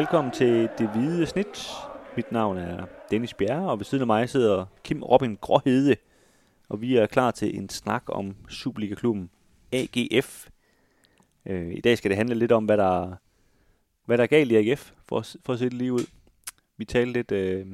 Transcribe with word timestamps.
Velkommen 0.00 0.32
til 0.32 0.68
Det 0.78 0.88
Hvide 0.88 1.26
Snit. 1.26 1.70
Mit 2.16 2.32
navn 2.32 2.58
er 2.58 2.86
Dennis 3.10 3.34
Bjerre, 3.34 3.70
og 3.70 3.78
ved 3.78 3.84
siden 3.84 4.02
af 4.02 4.06
mig 4.06 4.28
sidder 4.28 4.66
Kim 4.84 5.02
Robin 5.02 5.38
Gråhede. 5.40 5.96
Og 6.68 6.80
vi 6.80 6.96
er 6.96 7.06
klar 7.06 7.30
til 7.30 7.56
en 7.56 7.68
snak 7.68 8.02
om 8.06 8.36
Superliga-klubben 8.48 9.30
AGF. 9.72 10.48
Øh, 11.46 11.74
I 11.74 11.80
dag 11.80 11.98
skal 11.98 12.10
det 12.10 12.16
handle 12.16 12.34
lidt 12.34 12.52
om, 12.52 12.64
hvad 12.64 12.76
der, 12.76 13.16
hvad 14.04 14.18
der 14.18 14.22
er 14.22 14.28
galt 14.28 14.52
i 14.52 14.56
AGF, 14.56 14.92
for, 15.08 15.24
for 15.44 15.52
at 15.52 15.58
se 15.58 15.64
det 15.64 15.74
lige 15.74 15.92
ud. 15.92 16.06
Vi 16.76 16.84
talte 16.84 17.12
lidt 17.12 17.32
øh, 17.32 17.66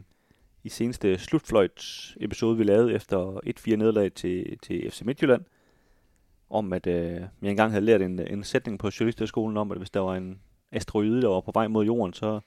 i 0.65 0.69
seneste 0.69 1.19
slutfløjts 1.19 2.17
episode, 2.21 2.57
vi 2.57 2.65
lavede 2.65 2.95
efter 2.95 3.41
1-4 3.71 3.77
nederlag 3.77 4.13
til, 4.13 4.59
til 4.63 4.91
FC 4.91 5.03
Midtjylland, 5.03 5.45
om 6.51 6.73
at 6.73 6.87
øh, 6.87 7.21
jeg 7.43 7.51
engang 7.51 7.73
havde 7.73 7.85
lært 7.85 8.03
en, 8.03 8.19
en 8.19 8.45
sætning 8.45 8.79
på 8.79 8.91
journalisterskolen 9.01 9.57
om, 9.57 9.73
at 9.73 9.79
hvis 9.79 9.91
der 9.91 10.01
var 10.01 10.15
en 10.15 10.41
asteroide, 10.73 11.23
der 11.23 11.29
var 11.29 11.41
på 11.41 11.51
vej 11.55 11.69
mod 11.69 11.85
jorden, 11.85 12.13
så 12.13 12.41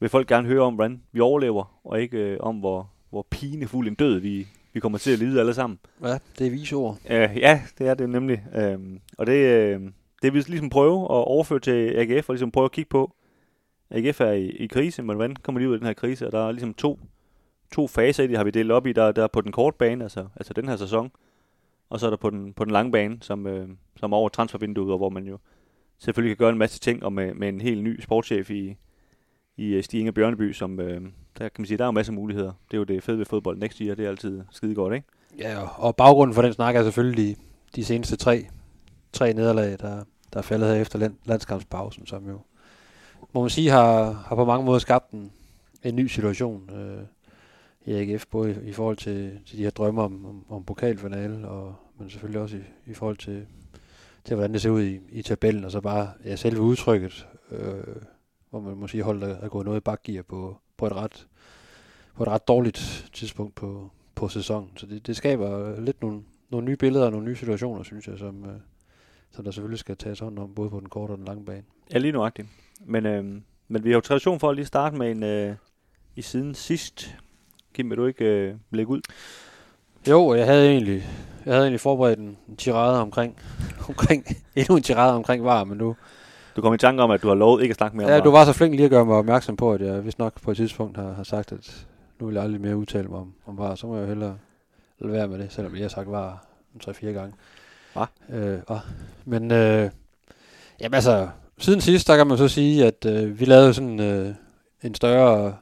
vil 0.00 0.08
folk 0.08 0.28
gerne 0.28 0.48
høre 0.48 0.62
om, 0.62 0.74
hvordan 0.74 1.02
vi 1.12 1.20
overlever, 1.20 1.80
og 1.84 2.00
ikke 2.00 2.18
øh, 2.18 2.36
om, 2.40 2.56
hvor, 2.56 2.90
hvor 3.10 3.26
pinefuld 3.30 3.88
en 3.88 3.94
død 3.94 4.18
vi, 4.18 4.46
vi 4.72 4.80
kommer 4.80 4.98
til 4.98 5.10
at 5.10 5.18
lide 5.18 5.40
alle 5.40 5.54
sammen. 5.54 5.78
Ja, 6.02 6.18
det 6.38 6.46
er 6.46 6.50
vise 6.50 6.76
ord. 6.76 6.98
Øh, 7.10 7.36
ja, 7.36 7.62
det 7.78 7.88
er 7.88 7.94
det 7.94 8.10
nemlig. 8.10 8.44
Øhm, 8.54 9.00
og 9.18 9.26
det, 9.26 9.32
øh, 9.32 9.80
det 10.22 10.32
vil 10.32 10.34
vi 10.34 10.50
ligesom 10.50 10.70
prøve 10.70 11.02
at 11.02 11.08
overføre 11.08 11.60
til 11.60 11.94
AGF, 11.96 12.28
og 12.28 12.32
ligesom 12.32 12.50
prøve 12.50 12.64
at 12.64 12.72
kigge 12.72 12.88
på. 12.88 13.14
AGF 13.90 14.20
er 14.20 14.32
i, 14.32 14.46
i 14.46 14.66
krise, 14.66 15.02
men 15.02 15.16
hvordan 15.16 15.36
kommer 15.36 15.60
de 15.60 15.68
ud 15.68 15.74
af 15.74 15.78
den 15.78 15.86
her 15.86 15.94
krise? 15.94 16.26
Og 16.26 16.32
der 16.32 16.48
er 16.48 16.52
ligesom 16.52 16.74
to, 16.74 17.00
to 17.72 17.86
faser 17.86 18.24
i 18.24 18.26
det, 18.26 18.36
har 18.36 18.44
vi 18.44 18.50
delt 18.50 18.70
op 18.70 18.86
i. 18.86 18.92
Der, 18.92 19.12
der 19.12 19.22
er 19.22 19.28
på 19.28 19.40
den 19.40 19.52
korte 19.52 19.76
bane, 19.78 20.04
altså, 20.04 20.26
altså 20.36 20.52
den 20.52 20.68
her 20.68 20.76
sæson, 20.76 21.10
og 21.90 22.00
så 22.00 22.06
er 22.06 22.10
der 22.10 22.16
på 22.16 22.30
den, 22.30 22.52
på 22.52 22.64
den 22.64 22.72
lange 22.72 22.92
bane, 22.92 23.18
som, 23.20 23.46
øh, 23.46 23.68
som 23.96 24.12
er 24.12 24.16
over 24.16 24.28
transfervinduet, 24.28 24.92
og 24.92 24.98
hvor 24.98 25.08
man 25.08 25.26
jo 25.26 25.38
selvfølgelig 25.98 26.36
kan 26.36 26.44
gøre 26.44 26.52
en 26.52 26.58
masse 26.58 26.80
ting, 26.80 27.04
og 27.04 27.12
med, 27.12 27.34
med 27.34 27.48
en 27.48 27.60
helt 27.60 27.82
ny 27.84 28.00
sportschef 28.00 28.50
i, 28.50 28.76
i 29.56 29.66
øh, 29.66 29.82
Stig 29.82 30.00
Inger 30.00 30.12
Bjørneby, 30.12 30.52
som, 30.52 30.80
øh, 30.80 31.00
der 31.38 31.48
kan 31.48 31.50
man 31.58 31.66
sige, 31.66 31.78
der 31.78 31.84
er 31.84 31.88
jo 31.88 31.92
masser 31.92 32.12
af 32.12 32.14
muligheder. 32.14 32.52
Det 32.70 32.74
er 32.74 32.78
jo 32.78 32.84
det 32.84 33.02
fede 33.02 33.18
ved 33.18 33.24
fodbold 33.26 33.58
next 33.58 33.78
year, 33.78 33.94
det 33.94 34.04
er 34.04 34.08
altid 34.08 34.42
skide 34.50 34.74
godt, 34.74 34.94
ikke? 34.94 35.06
Ja, 35.38 35.62
og- 35.62 35.96
baggrunden 35.96 36.34
for 36.34 36.42
den 36.42 36.52
snak 36.52 36.76
er 36.76 36.82
selvfølgelig 36.82 37.36
de, 37.36 37.42
de 37.76 37.84
seneste 37.84 38.16
tre, 38.16 38.46
tre 39.12 39.32
nederlag, 39.32 39.70
der, 39.70 40.04
der 40.32 40.38
er 40.38 40.42
faldet 40.42 40.68
her 40.68 40.80
efter 40.80 40.98
land, 40.98 41.14
landskampspausen, 41.24 42.06
som 42.06 42.28
jo, 42.28 42.38
må 43.32 43.40
man 43.40 43.50
sige, 43.50 43.70
har, 43.70 44.12
har 44.12 44.36
på 44.36 44.44
mange 44.44 44.64
måder 44.66 44.78
skabt 44.78 45.10
en, 45.10 45.32
en 45.82 45.96
ny 45.96 46.06
situation 46.06 46.70
øh, 46.76 47.02
i 47.86 47.92
AGF, 47.92 48.26
både 48.30 48.60
i, 48.64 48.68
i 48.68 48.72
forhold 48.72 48.96
til, 48.96 49.38
til 49.46 49.58
de 49.58 49.62
her 49.62 49.70
drømme 49.70 50.02
om, 50.02 50.26
om, 50.26 50.44
om 50.48 50.64
pokalfinale, 50.64 51.48
og, 51.48 51.74
men 51.98 52.10
selvfølgelig 52.10 52.40
også 52.40 52.56
i, 52.56 52.60
i 52.86 52.94
forhold 52.94 53.16
til, 53.16 53.46
til, 54.28 54.34
hvordan 54.34 54.52
det 54.52 54.62
ser 54.62 54.70
ud 54.70 54.82
i, 54.82 55.00
i 55.10 55.22
tabellen, 55.22 55.64
og 55.64 55.70
så 55.70 55.80
bare 55.80 56.12
ja, 56.24 56.36
selve 56.36 56.60
udtrykket, 56.60 57.26
øh, 57.50 57.96
hvor 58.50 58.60
man 58.60 58.76
må 58.76 58.86
sige, 58.86 59.02
holdet 59.02 59.38
er, 59.42 59.48
gået 59.48 59.64
noget 59.64 59.80
i 59.80 59.80
bakgear 59.80 60.22
på, 60.22 60.58
på 60.76 60.86
et 60.86 60.92
ret 60.92 61.26
på 62.14 62.22
et 62.22 62.28
ret 62.28 62.48
dårligt 62.48 63.10
tidspunkt 63.12 63.54
på, 63.54 63.90
på 64.14 64.28
sæsonen. 64.28 64.70
Så 64.76 64.86
det, 64.86 65.06
det 65.06 65.16
skaber 65.16 65.80
lidt 65.80 66.02
nogle, 66.02 66.22
nogle 66.50 66.66
nye 66.66 66.76
billeder 66.76 67.04
og 67.04 67.12
nogle 67.12 67.26
nye 67.26 67.36
situationer, 67.36 67.82
synes 67.82 68.08
jeg, 68.08 68.18
som, 68.18 68.44
øh, 68.44 68.56
som 69.30 69.44
der 69.44 69.50
selvfølgelig 69.50 69.78
skal 69.78 69.96
tages 69.96 70.18
hånd 70.18 70.38
om, 70.38 70.54
både 70.54 70.70
på 70.70 70.80
den 70.80 70.88
korte 70.88 71.10
og 71.10 71.18
den 71.18 71.26
lange 71.26 71.44
bane. 71.44 71.64
Ja, 71.92 71.98
lige 71.98 72.12
nuagtigt. 72.12 72.48
Men, 72.80 73.06
øh, 73.06 73.24
men 73.68 73.84
vi 73.84 73.90
har 73.90 73.94
jo 73.94 74.00
tradition 74.00 74.40
for 74.40 74.50
at 74.50 74.56
lige 74.56 74.66
starte 74.66 74.96
med 74.96 75.10
en 75.10 75.22
øh, 75.22 75.56
i 76.16 76.22
siden 76.22 76.54
sidst. 76.54 77.16
Kim, 77.74 77.90
vil 77.90 77.98
du 77.98 78.06
ikke 78.06 78.24
øh, 78.24 78.54
lægge 78.70 78.92
ud? 78.92 79.00
Jo, 80.10 80.34
jeg 80.34 80.46
havde 80.46 80.70
egentlig, 80.70 81.06
jeg 81.44 81.54
havde 81.54 81.64
egentlig 81.64 81.80
forberedt 81.80 82.18
en, 82.18 82.38
tirade 82.58 83.00
omkring, 83.00 83.36
omkring, 83.88 84.26
endnu 84.56 84.76
en 84.76 84.82
tirade 84.82 85.14
omkring 85.14 85.44
var, 85.44 85.64
men 85.64 85.78
nu, 85.78 85.96
Du 86.56 86.62
kom 86.62 86.74
i 86.74 86.78
tanke 86.78 87.02
om, 87.02 87.10
at 87.10 87.22
du 87.22 87.28
har 87.28 87.34
lovet 87.34 87.62
ikke 87.62 87.72
at 87.72 87.76
snakke 87.76 87.96
mere 87.96 88.06
om 88.06 88.12
ja, 88.12 88.20
du 88.20 88.30
var 88.30 88.44
så 88.44 88.52
flink 88.52 88.74
lige 88.74 88.84
at 88.84 88.90
gøre 88.90 89.04
mig 89.04 89.16
opmærksom 89.16 89.56
på, 89.56 89.72
at 89.72 89.80
jeg 89.80 90.04
vist 90.04 90.18
nok 90.18 90.42
på 90.42 90.50
et 90.50 90.56
tidspunkt 90.56 90.96
har, 90.96 91.12
har 91.12 91.22
sagt, 91.22 91.52
at 91.52 91.86
nu 92.20 92.26
vil 92.26 92.34
jeg 92.34 92.44
aldrig 92.44 92.60
mere 92.60 92.76
udtale 92.76 93.08
mig 93.08 93.18
om, 93.18 93.32
om 93.46 93.58
var, 93.58 93.74
så 93.74 93.86
må 93.86 93.94
jeg 93.94 94.02
jo 94.02 94.08
hellere 94.08 94.38
lade 94.98 95.12
være 95.12 95.28
med 95.28 95.38
det, 95.38 95.52
selvom 95.52 95.74
jeg 95.74 95.84
har 95.84 95.88
sagt 95.88 96.10
var 96.10 96.44
en 96.74 96.80
3-4 96.92 97.06
gange. 97.06 97.34
Hva? 97.92 98.04
Øh, 98.30 98.58
hva? 98.66 98.78
Men, 99.24 99.50
øh, 99.50 99.90
jamen 100.80 100.94
altså, 100.94 101.28
siden 101.58 101.80
sidst, 101.80 102.06
der 102.08 102.16
kan 102.16 102.26
man 102.26 102.38
så 102.38 102.48
sige, 102.48 102.86
at 102.86 103.06
øh, 103.06 103.40
vi 103.40 103.44
lavede 103.44 103.74
sådan 103.74 104.00
øh, 104.00 104.34
en 104.82 104.94
større 104.94 105.56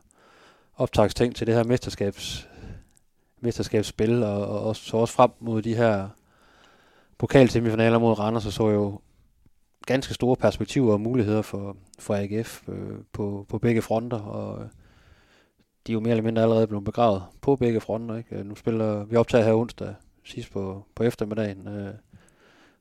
optagsting 0.77 1.37
til 1.37 1.47
det 1.47 1.55
her 1.55 1.65
mesterskabs, 1.65 2.49
mesterskabsspil, 3.41 4.23
og, 4.23 4.47
og 4.47 4.61
også, 4.61 4.83
så 4.83 4.97
også 4.97 5.15
frem 5.15 5.31
mod 5.41 5.63
de 5.63 5.75
her 5.75 6.09
pokalsemifinaler 7.19 7.99
mod 7.99 8.19
Randers, 8.19 8.47
og 8.47 8.53
så 8.53 8.69
jo 8.69 9.01
ganske 9.87 10.15
store 10.15 10.37
perspektiver 10.37 10.93
og 10.93 11.01
muligheder 11.01 11.43
for, 11.43 11.77
for 11.99 12.15
AGF 12.15 12.69
øh, 12.69 12.99
på, 13.13 13.47
på 13.49 13.59
begge 13.59 13.83
fronter, 13.83 14.19
og 14.19 14.63
øh, 14.63 14.69
de 15.87 15.93
er 15.93 15.95
jo 15.95 16.01
mere 16.01 16.11
eller 16.11 16.25
mindre 16.25 16.43
allerede 16.43 16.67
blevet 16.67 16.85
begravet 16.85 17.23
på 17.41 17.57
begge 17.57 17.81
fronter. 17.81 18.17
Ikke? 18.17 18.37
Øh, 18.37 18.47
nu 18.47 18.55
spiller 18.55 19.05
vi 19.05 19.17
optager 19.17 19.45
her 19.45 19.55
onsdag, 19.55 19.95
sidst 20.25 20.53
på, 20.53 20.85
på 20.95 21.03
eftermiddagen, 21.03 21.69
øh, 21.69 21.95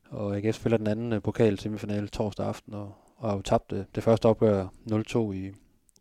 og 0.09 0.37
AGF 0.37 0.55
spiller 0.55 0.77
den 0.77 0.87
anden 0.87 1.13
øh, 1.13 1.21
pokal 1.21 1.59
semifinale 1.59 2.07
torsdag 2.07 2.45
aften, 2.45 2.73
og, 2.73 2.95
og 3.17 3.29
har 3.29 3.35
jo 3.35 3.41
tabt 3.41 3.71
det, 3.71 3.85
det 3.95 4.03
første 4.03 4.25
opgør 4.25 4.67
0-2 4.91 5.31
i, 5.31 5.51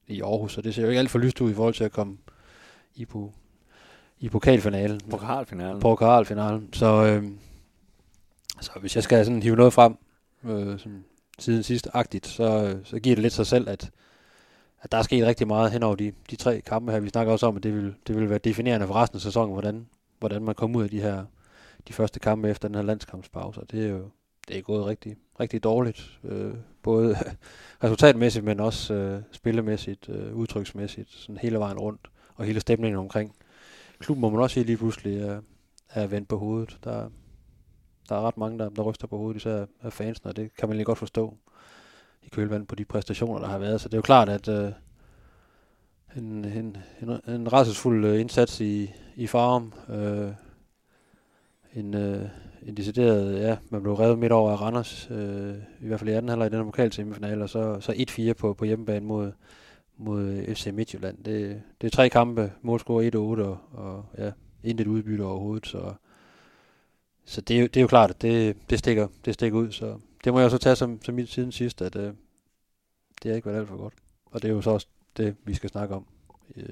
i 0.06 0.20
Aarhus, 0.20 0.52
så 0.52 0.62
det 0.62 0.74
ser 0.74 0.82
jo 0.82 0.88
ikke 0.88 0.98
alt 0.98 1.10
for 1.10 1.18
lyst 1.18 1.40
ud 1.40 1.50
i 1.50 1.54
forhold 1.54 1.74
til 1.74 1.84
at 1.84 1.92
komme 1.92 2.18
i, 2.94 3.04
på, 3.04 3.32
i 4.20 4.28
pokalfinalen. 4.28 5.00
Pokalfinalen. 5.10 5.80
Pokalfinalen. 5.80 6.72
Så, 6.72 7.04
øh, 7.04 7.30
så 8.60 8.70
hvis 8.80 8.94
jeg 8.94 9.02
skal 9.02 9.24
sådan 9.24 9.42
hive 9.42 9.56
noget 9.56 9.72
frem, 9.72 9.96
øh, 10.44 10.78
sådan 10.78 11.04
siden 11.38 11.62
sidst 11.62 11.88
agtigt, 11.94 12.26
så, 12.26 12.64
øh, 12.64 12.84
så 12.84 12.98
giver 12.98 13.16
det 13.16 13.22
lidt 13.22 13.32
sig 13.32 13.46
selv, 13.46 13.68
at, 13.68 13.90
at 14.82 14.92
der 14.92 14.98
er 14.98 15.02
sket 15.02 15.26
rigtig 15.26 15.46
meget 15.46 15.72
hen 15.72 15.82
over 15.82 15.94
de, 15.94 16.12
de 16.30 16.36
tre 16.36 16.60
kampe 16.60 16.92
her. 16.92 17.00
Vi 17.00 17.08
snakker 17.08 17.32
også 17.32 17.46
om, 17.46 17.56
at 17.56 17.62
det 17.62 17.74
vil, 17.74 17.94
det 18.06 18.16
vil 18.16 18.30
være 18.30 18.38
definerende 18.38 18.86
for 18.86 18.94
resten 18.94 19.16
af 19.16 19.20
sæsonen, 19.20 19.52
hvordan, 19.52 19.86
hvordan 20.18 20.42
man 20.42 20.54
kommer 20.54 20.78
ud 20.78 20.84
af 20.84 20.90
de 20.90 21.00
her 21.00 21.24
de 21.88 21.92
første 21.92 22.20
kampe 22.20 22.48
efter 22.48 22.68
den 22.68 22.74
her 22.74 22.82
landskampspause. 22.82 23.60
Og 23.60 23.70
det 23.70 23.84
er 23.84 23.88
jo 23.88 24.10
det 24.48 24.58
er 24.58 24.62
gået 24.62 24.86
rigtig, 24.86 25.16
rigtig 25.40 25.64
dårligt. 25.64 26.18
Øh, 26.24 26.54
både 26.82 27.16
resultatmæssigt, 27.84 28.44
men 28.44 28.60
også 28.60 28.94
øh, 28.94 29.22
spillemæssigt, 29.32 30.08
øh, 30.08 30.34
udtryksmæssigt, 30.34 31.10
sådan 31.10 31.38
hele 31.38 31.58
vejen 31.58 31.78
rundt. 31.78 32.00
Og 32.34 32.44
hele 32.44 32.60
stemningen 32.60 32.98
omkring 32.98 33.34
klubben, 33.98 34.20
må 34.20 34.30
man 34.30 34.40
også 34.40 34.54
sige 34.54 34.66
lige 34.66 34.76
pludselig 34.76 35.20
er, 35.20 35.40
er 35.90 36.06
vendt 36.06 36.28
på 36.28 36.38
hovedet. 36.38 36.78
Der, 36.84 37.10
der 38.08 38.16
er 38.16 38.20
ret 38.20 38.36
mange, 38.36 38.58
der, 38.58 38.68
der 38.68 38.82
ryster 38.82 39.06
på 39.06 39.16
hovedet, 39.16 39.36
især 39.36 39.66
af 39.82 39.92
fansene, 39.92 40.30
og 40.30 40.36
det 40.36 40.56
kan 40.56 40.68
man 40.68 40.76
lige 40.76 40.84
godt 40.84 40.98
forstå 40.98 41.34
i 42.22 42.28
kølvandet 42.28 42.68
på 42.68 42.74
de 42.74 42.84
præstationer, 42.84 43.40
der 43.40 43.48
har 43.48 43.58
været. 43.58 43.80
Så 43.80 43.88
det 43.88 43.94
er 43.94 43.98
jo 43.98 44.02
klart, 44.02 44.28
at 44.28 44.48
øh, 44.48 44.72
en, 46.16 46.44
en, 46.44 46.76
en, 47.02 47.34
en 47.34 47.52
rædselsfuld 47.52 48.04
øh, 48.04 48.20
indsats 48.20 48.60
i, 48.60 48.90
i 49.16 49.26
Farum, 49.26 49.72
øh, 49.88 50.30
en, 51.74 51.94
øh, 51.94 52.28
en 52.62 52.76
decideret, 52.76 53.40
ja, 53.40 53.56
man 53.70 53.82
blev 53.82 53.94
revet 53.94 54.18
midt 54.18 54.32
over 54.32 54.50
af 54.52 54.60
Randers, 54.60 55.08
øh, 55.10 55.54
i 55.80 55.86
hvert 55.86 56.00
fald 56.00 56.10
i 56.10 56.12
anden 56.12 56.28
halvleg 56.28 56.46
i 56.46 56.50
den 56.50 56.58
her 56.58 56.64
pokalsemifinale, 56.64 57.42
og 57.42 57.50
så, 57.50 57.80
så 57.80 57.92
1-4 57.92 58.32
på, 58.32 58.54
på 58.54 58.64
hjemmebane 58.64 59.06
mod, 59.06 59.32
mod 59.96 60.54
FC 60.54 60.66
Midtjylland. 60.72 61.24
Det, 61.24 61.62
det 61.80 61.86
er 61.86 61.90
tre 61.90 62.08
kampe, 62.10 62.52
målscore 62.62 63.06
1-8, 63.08 63.18
og, 63.18 63.58
og 63.72 64.04
ja, 64.18 64.32
intet 64.64 64.86
udbytte 64.86 65.22
overhovedet, 65.22 65.66
så, 65.66 65.92
så 67.24 67.40
det, 67.40 67.56
er 67.56 67.60
jo- 67.60 67.66
det 67.66 67.76
er 67.76 67.80
jo 67.80 67.86
klart, 67.86 68.10
at 68.10 68.22
det, 68.22 68.56
det, 68.70 68.78
stikker, 68.78 69.08
det 69.24 69.34
stikker 69.34 69.58
ud, 69.58 69.72
så 69.72 69.98
det 70.24 70.32
må 70.32 70.40
jeg 70.40 70.50
så 70.50 70.58
tage 70.58 70.76
som, 70.76 71.02
som 71.02 71.14
mit 71.14 71.28
siden 71.28 71.52
sidst, 71.52 71.82
at 71.82 71.96
øh, 71.96 72.12
det 73.22 73.30
har 73.30 73.34
ikke 73.36 73.46
været 73.46 73.58
alt 73.58 73.68
for 73.68 73.76
godt. 73.76 73.94
Og 74.24 74.42
det 74.42 74.48
er 74.48 74.52
jo 74.52 74.60
så 74.62 74.70
også 74.70 74.86
det, 75.16 75.36
vi 75.44 75.54
skal 75.54 75.70
snakke 75.70 75.94
om 75.94 76.06
øh, 76.56 76.64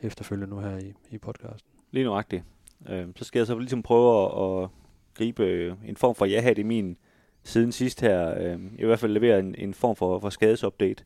efterfølgende 0.00 0.54
nu 0.54 0.60
her 0.60 0.78
i, 0.78 0.92
i 1.10 1.18
podcasten. 1.18 1.70
Lige 1.90 2.04
nuagtigt. 2.04 2.44
Øh, 2.88 3.06
så 3.16 3.24
skal 3.24 3.38
jeg 3.40 3.46
så 3.46 3.58
ligesom 3.58 3.82
prøve 3.82 4.24
at, 4.24 4.62
at 4.64 4.68
gribe 5.14 5.44
øh, 5.44 5.74
en 5.86 5.96
form 5.96 6.14
for 6.14 6.24
ja 6.26 6.52
i 6.56 6.62
min 6.62 6.96
siden 7.42 7.72
sidst 7.72 8.00
her. 8.00 8.34
Øh, 8.38 8.60
I 8.78 8.84
hvert 8.84 8.98
fald 8.98 9.12
levere 9.12 9.38
en, 9.38 9.54
en 9.58 9.74
form 9.74 9.96
for, 9.96 10.18
for 10.18 10.30
skadesupdate. 10.30 11.04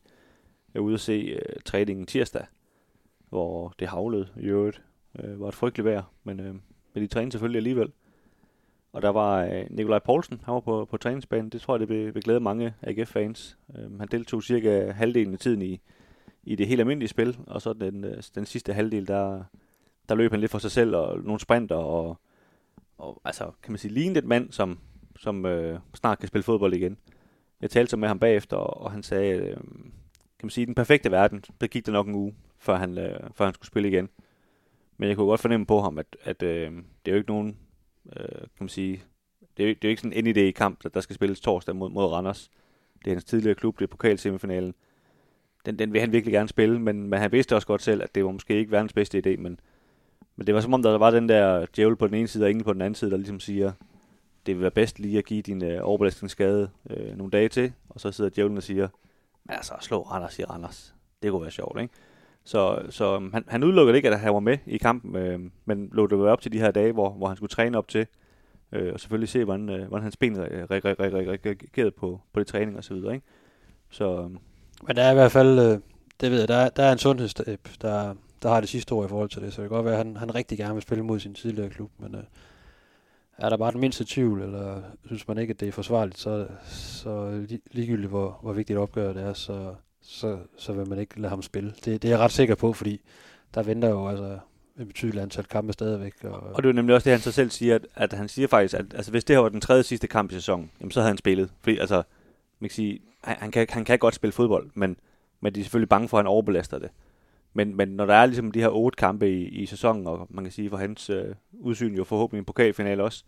Jeg 0.75 0.81
var 0.81 0.87
ude 0.87 0.93
at 0.93 0.99
se 0.99 1.13
øh, 1.13 1.61
træningen 1.65 2.05
tirsdag, 2.05 2.45
hvor 3.29 3.73
det 3.79 3.87
havlede 3.87 4.27
i 4.37 4.45
øvrigt. 4.45 4.81
Øh, 5.19 5.39
var 5.41 5.47
et 5.47 5.53
frygteligt 5.53 5.85
vejr, 5.85 6.03
men, 6.23 6.39
øh, 6.39 6.55
men 6.93 7.03
de 7.03 7.07
trænede 7.07 7.31
selvfølgelig 7.31 7.59
alligevel. 7.59 7.91
Og 8.93 9.01
der 9.01 9.09
var 9.09 9.45
øh, 9.45 9.65
Nikolaj 9.69 9.99
Poulsen, 9.99 10.41
han 10.45 10.53
var 10.53 10.59
på, 10.59 10.85
på 10.85 10.97
træningsbanen. 10.97 11.49
Det 11.49 11.61
tror 11.61 11.75
jeg, 11.75 11.79
det 11.79 11.89
vil, 11.89 12.15
vil 12.15 12.23
glæde 12.23 12.39
mange 12.39 12.73
AGF-fans. 12.81 13.57
Øh, 13.77 13.99
han 13.99 14.07
deltog 14.07 14.43
cirka 14.43 14.91
halvdelen 14.91 15.33
af 15.33 15.39
tiden 15.39 15.61
i, 15.61 15.81
i 16.43 16.55
det 16.55 16.67
helt 16.67 16.79
almindelige 16.79 17.09
spil, 17.09 17.37
og 17.47 17.61
så 17.61 17.73
den, 17.73 18.03
øh, 18.03 18.23
den 18.35 18.45
sidste 18.45 18.73
halvdel, 18.73 19.07
der, 19.07 19.43
der 20.09 20.15
løb 20.15 20.31
han 20.31 20.39
lidt 20.39 20.51
for 20.51 20.59
sig 20.59 20.71
selv, 20.71 20.95
og 20.95 21.19
nogle 21.19 21.39
sprinter, 21.39 21.75
og, 21.75 22.17
og 22.97 23.21
altså, 23.25 23.51
kan 23.63 23.71
man 23.71 23.79
sige, 23.79 23.93
lignede 23.93 24.19
et 24.19 24.25
mand, 24.25 24.51
som, 24.51 24.79
som 25.19 25.45
øh, 25.45 25.79
snart 25.93 26.19
kan 26.19 26.27
spille 26.27 26.43
fodbold 26.43 26.73
igen. 26.73 26.97
Jeg 27.61 27.69
talte 27.69 27.89
så 27.89 27.97
med 27.97 28.07
ham 28.07 28.19
bagefter, 28.19 28.57
og, 28.57 28.81
og 28.81 28.91
han 28.91 29.03
sagde, 29.03 29.37
øh, 29.37 29.57
kan 30.45 30.47
man 30.47 30.51
sige, 30.51 30.63
i 30.63 30.65
den 30.65 30.75
perfekte 30.75 31.11
verden, 31.11 31.43
der 31.61 31.67
gik 31.67 31.85
det 31.85 31.93
nok 31.93 32.07
en 32.07 32.15
uge, 32.15 32.35
før 32.57 32.77
han, 32.77 32.97
øh, 32.97 33.19
før 33.35 33.45
han 33.45 33.53
skulle 33.53 33.67
spille 33.67 33.89
igen. 33.89 34.09
Men 34.97 35.09
jeg 35.09 35.17
kunne 35.17 35.27
godt 35.27 35.41
fornemme 35.41 35.65
på 35.65 35.81
ham, 35.81 35.99
at, 35.99 36.17
at 36.23 36.43
øh, 36.43 36.71
det 36.71 37.11
er 37.11 37.11
jo 37.11 37.17
ikke 37.17 37.29
nogen, 37.29 37.57
øh, 38.15 38.39
kan 38.39 38.59
man 38.59 38.69
sige, 38.69 39.03
det 39.57 39.63
er, 39.63 39.67
jo, 39.67 39.73
det 39.73 39.83
er 39.83 39.87
jo 39.87 39.89
ikke 39.89 40.01
sådan 40.01 40.25
en 40.25 40.35
idé 40.35 40.39
i 40.39 40.51
kamp, 40.51 40.85
at 40.85 40.93
der 40.93 41.01
skal 41.01 41.15
spilles 41.15 41.39
torsdag 41.39 41.75
mod, 41.75 41.89
mod 41.89 42.05
Randers. 42.05 42.51
Det 43.05 43.11
er 43.11 43.15
hans 43.15 43.23
tidligere 43.23 43.55
klub, 43.55 43.79
det 43.79 43.85
er 43.85 43.87
pokalsemifinalen. 43.87 44.73
den, 45.65 45.79
den 45.79 45.93
vil 45.93 46.01
han 46.01 46.11
virkelig 46.11 46.33
gerne 46.33 46.49
spille, 46.49 46.79
men, 46.79 47.07
men 47.09 47.19
han 47.19 47.31
vidste 47.31 47.55
også 47.55 47.67
godt 47.67 47.81
selv, 47.81 48.03
at 48.03 48.15
det 48.15 48.25
var 48.25 48.31
måske 48.31 48.55
ikke 48.55 48.71
verdens 48.71 48.93
bedste 48.93 49.17
idé, 49.17 49.41
men, 49.41 49.59
men 50.35 50.47
det 50.47 50.55
var 50.55 50.61
som 50.61 50.73
om, 50.73 50.83
der 50.83 50.97
var 50.97 51.11
den 51.11 51.29
der 51.29 51.65
djævel 51.75 51.95
på 51.95 52.07
den 52.07 52.15
ene 52.15 52.27
side 52.27 52.45
og 52.45 52.51
engel 52.51 52.63
på 52.63 52.73
den 52.73 52.81
anden 52.81 52.95
side, 52.95 53.11
der 53.11 53.17
ligesom 53.17 53.39
siger, 53.39 53.71
det 54.45 54.55
vil 54.55 54.61
være 54.61 54.71
bedst 54.71 54.99
lige 54.99 55.17
at 55.17 55.25
give 55.25 55.41
din 55.41 55.63
øh, 55.63 55.79
overbelastningsskade 55.81 56.69
øh, 56.89 57.17
nogle 57.17 57.31
dage 57.31 57.49
til, 57.49 57.73
og 57.89 57.99
så 57.99 58.11
sidder 58.11 58.29
djævlen 58.29 58.57
og 58.57 58.63
siger, 58.63 58.87
men 59.45 59.55
altså, 59.55 59.73
slå 59.81 60.01
Randers 60.01 60.39
i 60.39 60.43
Randers. 60.43 60.95
Det 61.23 61.31
kunne 61.31 61.41
være 61.41 61.51
sjovt, 61.51 61.81
ikke? 61.81 61.93
Så, 62.43 62.81
så 62.89 63.15
øhm, 63.15 63.33
han, 63.33 63.43
han 63.47 63.63
udelukkede 63.63 63.97
ikke, 63.97 64.09
at 64.09 64.19
han 64.19 64.33
var 64.33 64.39
med 64.39 64.57
i 64.65 64.77
kampen, 64.77 65.15
øh, 65.15 65.39
men 65.65 65.89
lå 65.93 66.07
det 66.07 66.19
være 66.19 66.31
op 66.31 66.41
til 66.41 66.53
de 66.53 66.59
her 66.59 66.71
dage, 66.71 66.91
hvor, 66.91 67.09
hvor 67.09 67.27
han 67.27 67.37
skulle 67.37 67.49
træne 67.49 67.77
op 67.77 67.87
til, 67.87 68.07
øh, 68.71 68.93
og 68.93 68.99
selvfølgelig 68.99 69.29
se, 69.29 69.43
hvordan, 69.43 69.69
øh, 69.69 69.87
hvordan 69.87 70.03
hans 70.03 70.17
ben 70.17 70.37
reagerede 70.39 71.91
på, 71.91 72.21
på 72.33 72.39
det 72.39 72.47
træning 72.47 72.77
og 72.77 72.83
så 72.83 72.93
videre, 72.93 73.13
ikke? 73.13 73.27
Så, 73.89 74.17
øhm, 74.17 74.37
men 74.87 74.95
der 74.95 75.03
er 75.03 75.11
i 75.11 75.13
hvert 75.13 75.31
fald, 75.31 75.59
øh, 75.59 75.79
det 76.21 76.31
ved 76.31 76.39
jeg, 76.39 76.47
der, 76.47 76.69
der 76.69 76.83
er 76.83 76.91
en 76.91 76.97
sundhedsstab, 76.97 77.67
der, 77.81 78.13
der 78.41 78.49
har 78.49 78.59
det 78.59 78.69
sidste 78.69 78.91
ord 78.91 79.05
i 79.05 79.09
forhold 79.09 79.29
til 79.29 79.41
det, 79.41 79.53
så 79.53 79.61
det 79.61 79.69
kan 79.69 79.75
godt 79.75 79.85
være, 79.85 79.99
at 79.99 80.05
han, 80.05 80.17
han 80.17 80.35
rigtig 80.35 80.57
gerne 80.57 80.73
vil 80.73 80.81
spille 80.81 81.03
mod 81.03 81.19
sin 81.19 81.33
tidligere 81.33 81.69
klub, 81.69 81.91
men 81.99 82.15
øh, 82.15 82.23
er 83.37 83.49
der 83.49 83.57
bare 83.57 83.71
den 83.71 83.79
mindste 83.79 84.05
tvivl, 84.07 84.41
eller 84.41 84.81
synes 85.05 85.27
man 85.27 85.37
ikke, 85.37 85.51
at 85.51 85.59
det 85.59 85.67
er 85.67 85.71
forsvarligt, 85.71 86.17
så, 86.17 86.47
så 86.65 87.45
ligegyldigt 87.71 88.09
hvor, 88.09 88.39
hvor 88.41 88.53
vigtigt 88.53 88.79
opgør 88.79 89.13
det 89.13 89.23
er, 89.23 89.33
så, 89.33 89.75
så, 90.01 90.37
så 90.57 90.73
vil 90.73 90.89
man 90.89 90.99
ikke 90.99 91.19
lade 91.19 91.29
ham 91.29 91.41
spille. 91.41 91.73
Det, 91.85 92.01
det 92.01 92.05
er 92.05 92.09
jeg 92.09 92.19
ret 92.19 92.31
sikker 92.31 92.55
på, 92.55 92.73
fordi 92.73 93.01
der 93.55 93.63
venter 93.63 93.89
jo 93.89 94.07
altså 94.07 94.39
et 94.79 94.87
betydeligt 94.87 95.21
antal 95.21 95.43
kampe 95.43 95.73
stadigvæk. 95.73 96.23
Og, 96.23 96.39
og 96.39 96.63
det 96.63 96.65
er 96.65 96.69
jo 96.69 96.75
nemlig 96.75 96.95
også 96.95 97.05
det, 97.05 97.11
han 97.11 97.21
så 97.21 97.31
selv 97.31 97.49
siger, 97.49 97.75
at, 97.75 97.87
at 97.95 98.13
han 98.13 98.27
siger 98.27 98.47
faktisk, 98.47 98.73
at 98.73 98.85
altså, 98.93 99.11
hvis 99.11 99.23
det 99.23 99.35
her 99.35 99.41
var 99.41 99.49
den 99.49 99.61
tredje 99.61 99.83
sidste 99.83 100.07
kamp 100.07 100.31
i 100.31 100.33
sæsonen, 100.33 100.71
jamen, 100.79 100.91
så 100.91 100.99
havde 100.99 101.09
han 101.09 101.17
spillet. 101.17 101.49
Fordi 101.61 101.77
altså, 101.77 102.03
man 102.59 102.69
kan 102.69 102.75
sige, 102.75 102.99
han, 103.23 103.35
han, 103.39 103.51
kan, 103.51 103.67
han 103.69 103.85
kan 103.85 103.99
godt 103.99 104.15
spille 104.15 104.31
fodbold, 104.31 104.69
men, 104.73 104.97
men 105.41 105.55
de 105.55 105.59
er 105.59 105.63
selvfølgelig 105.63 105.89
bange 105.89 106.07
for, 106.07 106.17
at 106.17 106.23
han 106.23 106.27
overbelaster 106.27 106.79
det. 106.79 106.89
Men, 107.57 107.75
men 107.75 107.87
når 107.87 108.05
der 108.05 108.13
er 108.13 108.25
ligesom 108.25 108.51
de 108.51 108.59
her 108.59 108.69
otte 108.69 108.95
kampe 108.95 109.29
i, 109.31 109.47
i 109.47 109.65
sæsonen, 109.65 110.07
og 110.07 110.27
man 110.29 110.43
kan 110.43 110.51
sige 110.51 110.69
for 110.69 110.77
hans 110.77 111.09
øh, 111.09 111.35
udsyn 111.53 111.95
jo 111.95 112.03
forhåbentlig 112.03 112.39
en 112.39 112.45
pokalfinale 112.45 113.03
også, 113.03 113.23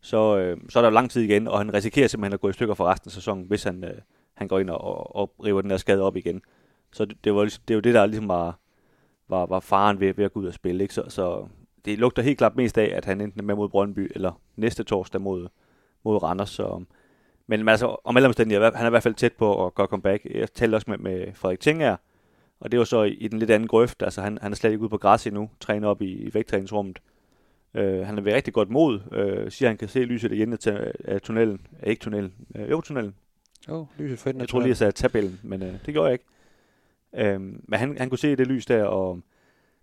så, 0.00 0.38
øh, 0.38 0.56
så 0.68 0.78
er 0.78 0.82
der 0.82 0.88
jo 0.88 0.94
lang 0.94 1.10
tid 1.10 1.22
igen, 1.22 1.48
og 1.48 1.58
han 1.58 1.74
risikerer 1.74 2.08
simpelthen 2.08 2.34
at 2.34 2.40
gå 2.40 2.48
i 2.48 2.52
stykker 2.52 2.74
for 2.74 2.84
resten 2.84 3.08
af 3.08 3.12
sæsonen, 3.12 3.44
hvis 3.44 3.64
han, 3.64 3.84
øh, 3.84 3.94
han 4.34 4.48
går 4.48 4.58
ind 4.58 4.70
og, 4.70 4.80
og, 4.80 5.16
og 5.16 5.34
river 5.44 5.60
den 5.60 5.70
der 5.70 5.76
skade 5.76 6.02
op 6.02 6.16
igen. 6.16 6.42
Så 6.92 7.04
det, 7.04 7.24
det, 7.24 7.34
var, 7.34 7.42
ligesom, 7.42 7.62
det 7.68 7.74
er 7.74 7.76
jo 7.76 7.80
det, 7.80 7.94
der 7.94 8.06
ligesom 8.06 8.28
var, 8.28 8.58
var, 9.28 9.46
var 9.46 9.60
faren 9.60 10.00
ved, 10.00 10.14
ved 10.14 10.24
at 10.24 10.32
gå 10.32 10.40
ud 10.40 10.46
og 10.46 10.54
spille. 10.54 10.84
Ikke? 10.84 10.94
Så, 10.94 11.04
så 11.08 11.46
det 11.84 11.98
lugter 11.98 12.22
helt 12.22 12.38
klart 12.38 12.56
mest 12.56 12.78
af, 12.78 12.92
at 12.96 13.04
han 13.04 13.20
enten 13.20 13.40
er 13.40 13.44
med 13.44 13.54
mod 13.54 13.68
Brøndby, 13.68 14.12
eller 14.14 14.40
næste 14.56 14.84
torsdag 14.84 15.20
mod, 15.20 15.48
mod 16.04 16.22
Randers. 16.22 16.50
Så, 16.50 16.84
men 17.46 17.68
altså, 17.68 17.96
om 18.04 18.16
alle 18.16 18.26
omstændigheder, 18.26 18.76
han 18.76 18.86
er 18.86 18.90
i 18.90 18.90
hvert 18.90 19.02
fald 19.02 19.14
tæt 19.14 19.32
på 19.32 19.66
at 19.66 19.74
gøre 19.74 19.86
comeback. 19.86 20.24
Jeg 20.24 20.52
talte 20.52 20.76
også 20.76 20.90
med, 20.90 20.98
med 20.98 21.34
Frederik 21.34 21.60
Tinger, 21.60 21.96
og 22.60 22.72
det 22.72 22.78
var 22.78 22.84
så 22.84 23.02
i, 23.02 23.12
i 23.12 23.28
den 23.28 23.38
lidt 23.38 23.50
anden 23.50 23.68
grøft. 23.68 24.02
Altså, 24.02 24.20
han, 24.22 24.38
han 24.42 24.52
er 24.52 24.56
slet 24.56 24.70
ikke 24.70 24.82
ude 24.82 24.88
på 24.88 24.98
græs 24.98 25.26
endnu, 25.26 25.50
træner 25.60 25.88
op 25.88 26.02
i, 26.02 26.12
i 26.12 26.34
vægttræningsrummet. 26.34 26.98
Uh, 27.74 27.82
han 27.82 28.18
er 28.18 28.22
ved 28.22 28.32
rigtig 28.32 28.54
godt 28.54 28.70
mod, 28.70 28.94
uh, 28.94 29.52
siger 29.52 29.68
han 29.68 29.76
kan 29.76 29.88
se 29.88 30.00
lyset 30.00 30.32
igen 30.32 30.52
af, 30.52 30.92
af 31.04 31.20
tunnelen. 31.20 31.66
Uh, 31.72 31.88
ikke 31.88 32.00
tunnelen, 32.00 32.32
uh, 32.54 32.70
jo 32.70 32.80
tunnelen. 32.80 33.14
Jo, 33.68 33.86
lyset 33.98 34.18
for 34.18 34.32
Jeg 34.38 34.48
tror 34.48 34.60
lige, 34.60 34.68
jeg 34.68 34.76
sagde 34.76 34.92
tabellen, 34.92 35.40
men 35.42 35.62
uh, 35.62 35.68
det 35.68 35.94
gjorde 35.94 36.04
jeg 36.04 36.12
ikke. 36.12 37.34
Uh, 37.34 37.42
men 37.42 37.78
han, 37.78 37.98
han 37.98 38.08
kunne 38.08 38.18
se 38.18 38.36
det 38.36 38.46
lys 38.46 38.66
der, 38.66 38.84
og 38.84 39.20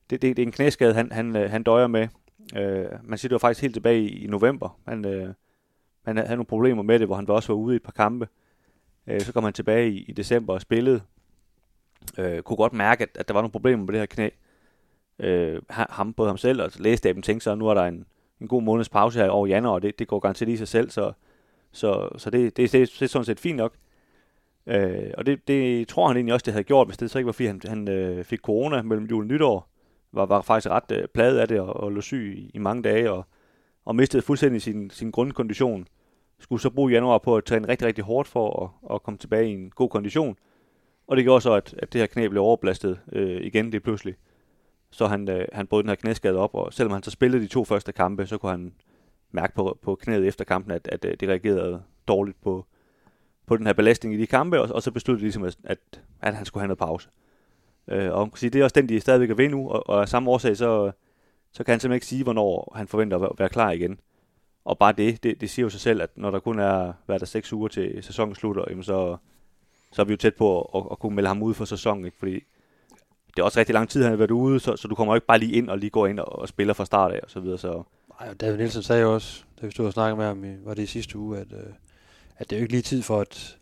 det, 0.09 0.21
det, 0.21 0.37
det 0.37 0.43
er 0.43 0.47
en 0.47 0.51
knæskade, 0.51 0.93
han, 0.93 1.11
han, 1.11 1.35
han 1.35 1.63
døjer 1.63 1.87
med. 1.87 2.07
Uh, 2.55 3.09
man 3.09 3.17
siger, 3.17 3.29
det 3.29 3.33
var 3.33 3.37
faktisk 3.37 3.61
helt 3.61 3.73
tilbage 3.73 4.01
i, 4.01 4.23
i 4.23 4.27
november. 4.27 4.79
Han, 4.87 5.05
uh, 5.05 5.29
han 6.05 6.17
havde 6.17 6.29
nogle 6.29 6.45
problemer 6.45 6.83
med 6.83 6.99
det, 6.99 7.07
hvor 7.07 7.15
han 7.15 7.29
også 7.29 7.53
var 7.53 7.59
ude 7.59 7.75
i 7.75 7.77
et 7.77 7.83
par 7.83 7.91
kampe. 7.91 8.27
Uh, 9.11 9.19
så 9.19 9.33
kom 9.33 9.43
han 9.43 9.53
tilbage 9.53 9.91
i, 9.91 10.05
i 10.07 10.11
december 10.11 10.53
og 10.53 10.61
spillede 10.61 11.01
øh, 12.17 12.41
kunne 12.41 12.57
godt 12.57 12.73
mærke, 12.73 13.03
at, 13.03 13.09
at 13.15 13.27
der 13.27 13.33
var 13.33 13.41
nogle 13.41 13.51
problemer 13.51 13.85
med 13.85 13.93
det 13.93 13.99
her 13.99 14.05
knæ. 14.05 14.29
Øh, 15.19 15.61
ham, 15.69 16.13
både 16.13 16.29
ham 16.29 16.37
selv 16.37 16.61
og 16.61 16.71
lægestaben 16.75 17.23
tænkte 17.23 17.43
så, 17.43 17.51
at 17.51 17.57
nu 17.57 17.67
er 17.67 17.73
der 17.73 17.83
en, 17.83 18.05
en 18.41 18.47
god 18.47 18.61
måneds 18.61 18.89
pause 18.89 19.19
her 19.19 19.29
over 19.29 19.47
januar, 19.47 19.73
og 19.73 19.81
det, 19.81 19.99
det 19.99 20.07
går 20.07 20.19
garanteret 20.19 20.49
i 20.49 20.57
sig 20.57 20.67
selv, 20.67 20.89
så, 20.89 21.11
så, 21.71 22.09
så 22.17 22.29
det, 22.29 22.57
det, 22.57 22.71
det, 22.71 22.91
det 22.99 23.01
er 23.01 23.07
sådan 23.07 23.25
set 23.25 23.39
fint 23.39 23.57
nok. 23.57 23.73
Øh, 24.67 25.11
og 25.17 25.25
det, 25.25 25.47
det 25.47 25.87
tror 25.87 26.07
han 26.07 26.17
egentlig 26.17 26.33
også, 26.33 26.43
det 26.43 26.53
havde 26.53 26.63
gjort, 26.63 26.87
hvis 26.87 26.97
det 26.97 27.11
så 27.11 27.17
ikke 27.17 27.25
var, 27.25 27.31
fordi 27.31 27.47
han, 27.47 27.61
han 27.65 27.87
øh, 27.87 28.23
fik 28.23 28.39
corona 28.39 28.81
mellem 28.81 29.05
jul 29.05 29.23
og 29.23 29.27
nytår. 29.27 29.69
Var, 30.11 30.25
var 30.25 30.41
faktisk 30.41 30.69
ret 30.69 30.91
øh, 30.91 31.07
pladet 31.07 31.39
af 31.39 31.47
det 31.47 31.59
og, 31.59 31.75
og 31.75 31.91
lå 31.91 32.01
syg 32.01 32.33
i, 32.37 32.51
i 32.53 32.57
mange 32.57 32.83
dage, 32.83 33.11
og, 33.11 33.25
og 33.85 33.95
mistede 33.95 34.23
fuldstændig 34.23 34.61
sin, 34.61 34.89
sin 34.89 35.11
grundkondition. 35.11 35.87
Skulle 36.39 36.61
så 36.61 36.69
bruge 36.69 36.91
januar 36.91 37.17
på 37.17 37.37
at 37.37 37.43
træne 37.43 37.67
rigtig, 37.67 37.87
rigtig 37.87 38.03
hårdt 38.03 38.27
for 38.27 38.63
at, 38.63 38.95
at 38.95 39.03
komme 39.03 39.17
tilbage 39.17 39.49
i 39.49 39.53
en 39.53 39.69
god 39.69 39.89
kondition. 39.89 40.37
Og 41.07 41.17
det 41.17 41.25
gjorde 41.25 41.41
så, 41.41 41.53
at, 41.53 41.75
at 41.77 41.93
det 41.93 42.01
her 42.01 42.05
knæ 42.05 42.27
blev 42.27 42.41
overbelastet 42.41 42.99
øh, 43.11 43.41
igen 43.41 43.71
det 43.71 43.83
pludselig. 43.83 44.15
Så 44.91 45.07
han, 45.07 45.29
øh, 45.29 45.47
han 45.53 45.67
brød 45.67 45.83
den 45.83 45.89
her 45.89 45.95
knæskade 45.95 46.37
op, 46.37 46.55
og 46.55 46.73
selvom 46.73 46.93
han 46.93 47.03
så 47.03 47.11
spillede 47.11 47.43
de 47.43 47.47
to 47.47 47.65
første 47.65 47.91
kampe, 47.91 48.25
så 48.25 48.37
kunne 48.37 48.51
han 48.51 48.73
mærke 49.31 49.55
på, 49.55 49.77
på 49.81 49.95
knæet 49.95 50.27
efter 50.27 50.45
kampen, 50.45 50.71
at, 50.71 50.87
at, 50.91 51.05
øh, 51.05 51.17
det 51.19 51.29
reagerede 51.29 51.83
dårligt 52.07 52.41
på, 52.41 52.65
på 53.45 53.57
den 53.57 53.65
her 53.65 53.73
belastning 53.73 54.15
i 54.15 54.17
de 54.17 54.27
kampe, 54.27 54.61
og, 54.61 54.69
og 54.75 54.83
så 54.83 54.91
besluttede 54.91 55.19
de 55.19 55.25
ligesom, 55.25 55.43
at, 55.43 55.57
at, 55.63 56.01
at 56.21 56.35
han 56.35 56.45
skulle 56.45 56.61
have 56.61 56.67
noget 56.67 56.79
pause. 56.79 57.09
Øh, 57.87 58.11
og 58.11 58.19
man 58.19 58.29
kan 58.29 58.37
sige, 58.37 58.49
det 58.49 58.59
er 58.59 58.63
også 58.63 58.73
den, 58.73 58.89
de 58.89 58.99
stadigvæk 58.99 59.29
er 59.29 59.35
ved 59.35 59.49
nu, 59.49 59.69
og, 59.69 59.89
og 59.89 60.01
af 60.01 60.09
samme 60.09 60.31
årsag, 60.31 60.57
så, 60.57 60.91
så 61.51 61.63
kan 61.63 61.71
han 61.73 61.79
simpelthen 61.79 61.95
ikke 61.95 62.05
sige, 62.05 62.23
hvornår 62.23 62.73
han 62.75 62.87
forventer 62.87 63.19
at 63.19 63.39
være 63.39 63.49
klar 63.49 63.71
igen. 63.71 63.99
Og 64.65 64.77
bare 64.77 64.91
det, 64.91 65.23
det, 65.23 65.41
det 65.41 65.49
siger 65.49 65.63
jo 65.63 65.69
sig 65.69 65.81
selv, 65.81 66.01
at 66.01 66.09
når 66.15 66.31
der 66.31 66.39
kun 66.39 66.59
er, 66.59 66.93
hvad 67.05 67.19
der, 67.19 67.25
seks 67.25 67.53
uger 67.53 67.67
til 67.67 68.03
sæsonen 68.03 68.35
slutter, 68.35 68.65
jamen 68.69 68.83
så, 68.83 69.17
så 69.93 70.01
er 70.01 70.05
vi 70.05 70.13
jo 70.13 70.17
tæt 70.17 70.35
på 70.35 70.61
at, 70.61 70.81
at, 70.81 70.87
at 70.91 70.99
kunne 70.99 71.15
melde 71.15 71.27
ham 71.27 71.43
ud 71.43 71.53
for 71.53 71.65
sæsonen, 71.65 72.05
ikke? 72.05 72.17
fordi 72.17 72.33
det 73.35 73.41
er 73.41 73.43
også 73.43 73.59
rigtig 73.59 73.73
lang 73.73 73.89
tid, 73.89 74.01
han 74.03 74.11
har 74.11 74.17
været 74.17 74.31
ude, 74.31 74.59
så, 74.59 74.75
så 74.75 74.87
du 74.87 74.95
kommer 74.95 75.15
ikke 75.15 75.27
bare 75.27 75.39
lige 75.39 75.51
ind 75.51 75.69
og 75.69 75.77
lige 75.77 75.89
går 75.89 76.07
ind 76.07 76.19
og, 76.19 76.39
og 76.39 76.47
spiller 76.47 76.73
fra 76.73 76.85
start 76.85 77.11
af 77.11 77.19
og 77.23 77.29
så 77.29 77.39
videre. 77.39 77.57
Så. 77.57 77.83
Ej, 78.19 78.33
David 78.33 78.57
Nielsen 78.57 78.83
sagde 78.83 79.01
jo 79.01 79.13
også, 79.13 79.43
da 79.61 79.65
vi 79.65 79.71
stod 79.71 79.85
og 79.85 79.93
snakkede 79.93 80.17
med 80.17 80.25
ham, 80.25 80.43
i, 80.43 80.55
var 80.65 80.73
det 80.73 80.83
i 80.83 80.85
sidste 80.85 81.17
uge, 81.17 81.37
at, 81.37 81.47
øh, 81.51 81.73
at 82.37 82.49
det 82.49 82.55
er 82.55 82.59
jo 82.59 82.63
ikke 82.63 82.73
lige 82.73 82.81
tid 82.81 83.01
for, 83.01 83.19
at, 83.19 83.57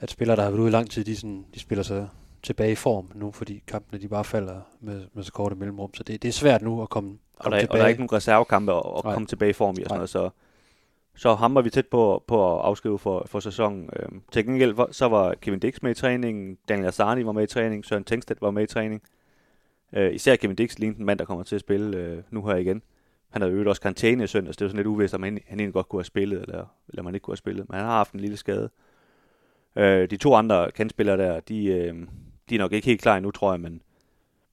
at 0.00 0.10
spillere, 0.10 0.36
der 0.36 0.42
har 0.42 0.50
været 0.50 0.60
ude 0.60 0.68
i 0.68 0.72
lang 0.72 0.90
tid, 0.90 1.04
de, 1.04 1.16
sådan, 1.16 1.46
de 1.54 1.60
spiller 1.60 1.82
sig 1.82 2.08
tilbage 2.42 2.72
i 2.72 2.74
form 2.74 3.10
nu, 3.14 3.32
fordi 3.32 3.62
kampene 3.66 4.02
de 4.02 4.08
bare 4.08 4.24
falder 4.24 4.60
med, 4.80 5.04
med 5.12 5.22
så 5.22 5.32
korte 5.32 5.54
mellemrum. 5.56 5.94
Så 5.94 6.02
det, 6.02 6.22
det 6.22 6.28
er 6.28 6.32
svært 6.32 6.62
nu 6.62 6.82
at 6.82 6.88
komme, 6.88 7.08
komme 7.08 7.18
og 7.38 7.50
der, 7.52 7.60
tilbage. 7.60 7.72
Og 7.72 7.78
der 7.78 7.84
er 7.84 7.88
ikke 7.88 8.00
nogen 8.00 8.12
reservekampe 8.12 8.72
at, 8.72 8.82
at 8.96 9.02
komme 9.02 9.26
tilbage 9.26 9.50
i 9.50 9.52
form 9.52 9.76
i 9.78 9.82
og 9.82 9.88
sådan 9.88 9.96
noget, 9.96 10.10
så, 10.10 10.30
så 11.16 11.34
ham 11.34 11.54
var 11.54 11.62
vi 11.62 11.70
tæt 11.70 11.86
på, 11.86 12.24
på 12.26 12.56
at 12.56 12.64
afskrive 12.64 12.98
for, 12.98 13.26
for 13.26 13.40
sæsonen. 13.40 13.90
Øhm, 13.96 14.22
til 14.32 14.46
gengæld 14.46 14.92
så 14.92 15.08
var 15.08 15.34
Kevin 15.34 15.60
Dix 15.60 15.82
med 15.82 15.90
i 15.90 15.94
træningen, 15.94 16.58
Daniel 16.68 16.86
Asani 16.86 17.26
var 17.26 17.32
med 17.32 17.42
i 17.42 17.46
træning, 17.46 17.84
Søren 17.84 18.04
Tengstedt 18.04 18.42
var 18.42 18.50
med 18.50 18.62
i 18.62 18.66
træning. 18.66 19.02
Øh, 19.92 20.14
især 20.14 20.36
Kevin 20.36 20.56
Dix 20.56 20.78
lignede 20.78 21.00
en 21.00 21.06
mand, 21.06 21.18
der 21.18 21.24
kommer 21.24 21.44
til 21.44 21.54
at 21.54 21.60
spille 21.60 21.96
øh, 21.96 22.22
nu 22.30 22.46
her 22.46 22.56
igen. 22.56 22.82
Han 23.30 23.42
har 23.42 23.48
øvet 23.48 23.68
også 23.68 23.82
karantæne 23.82 24.24
i 24.24 24.26
søndags. 24.26 24.56
Det 24.56 24.64
var 24.64 24.68
sådan 24.68 24.76
lidt 24.76 24.86
uvist, 24.86 25.14
om 25.14 25.22
han, 25.22 25.38
han 25.46 25.60
egentlig 25.60 25.74
godt 25.74 25.88
kunne 25.88 26.00
have 26.00 26.04
spillet, 26.04 26.42
eller, 26.42 26.64
eller 26.88 27.02
man 27.02 27.14
ikke 27.14 27.24
kunne 27.24 27.32
have 27.32 27.36
spillet. 27.36 27.68
Men 27.68 27.74
han 27.76 27.84
har 27.84 27.96
haft 27.96 28.12
en 28.12 28.20
lille 28.20 28.36
skade. 28.36 28.70
Øh, 29.76 30.10
de 30.10 30.16
to 30.16 30.34
andre 30.34 30.70
kandspillere 30.70 31.16
der, 31.16 31.40
de, 31.40 31.66
øh, 31.66 31.94
de 32.50 32.54
er 32.54 32.58
nok 32.58 32.72
ikke 32.72 32.86
helt 32.86 33.00
klar 33.00 33.16
endnu, 33.16 33.30
tror 33.30 33.52
jeg, 33.52 33.60
men, 33.60 33.82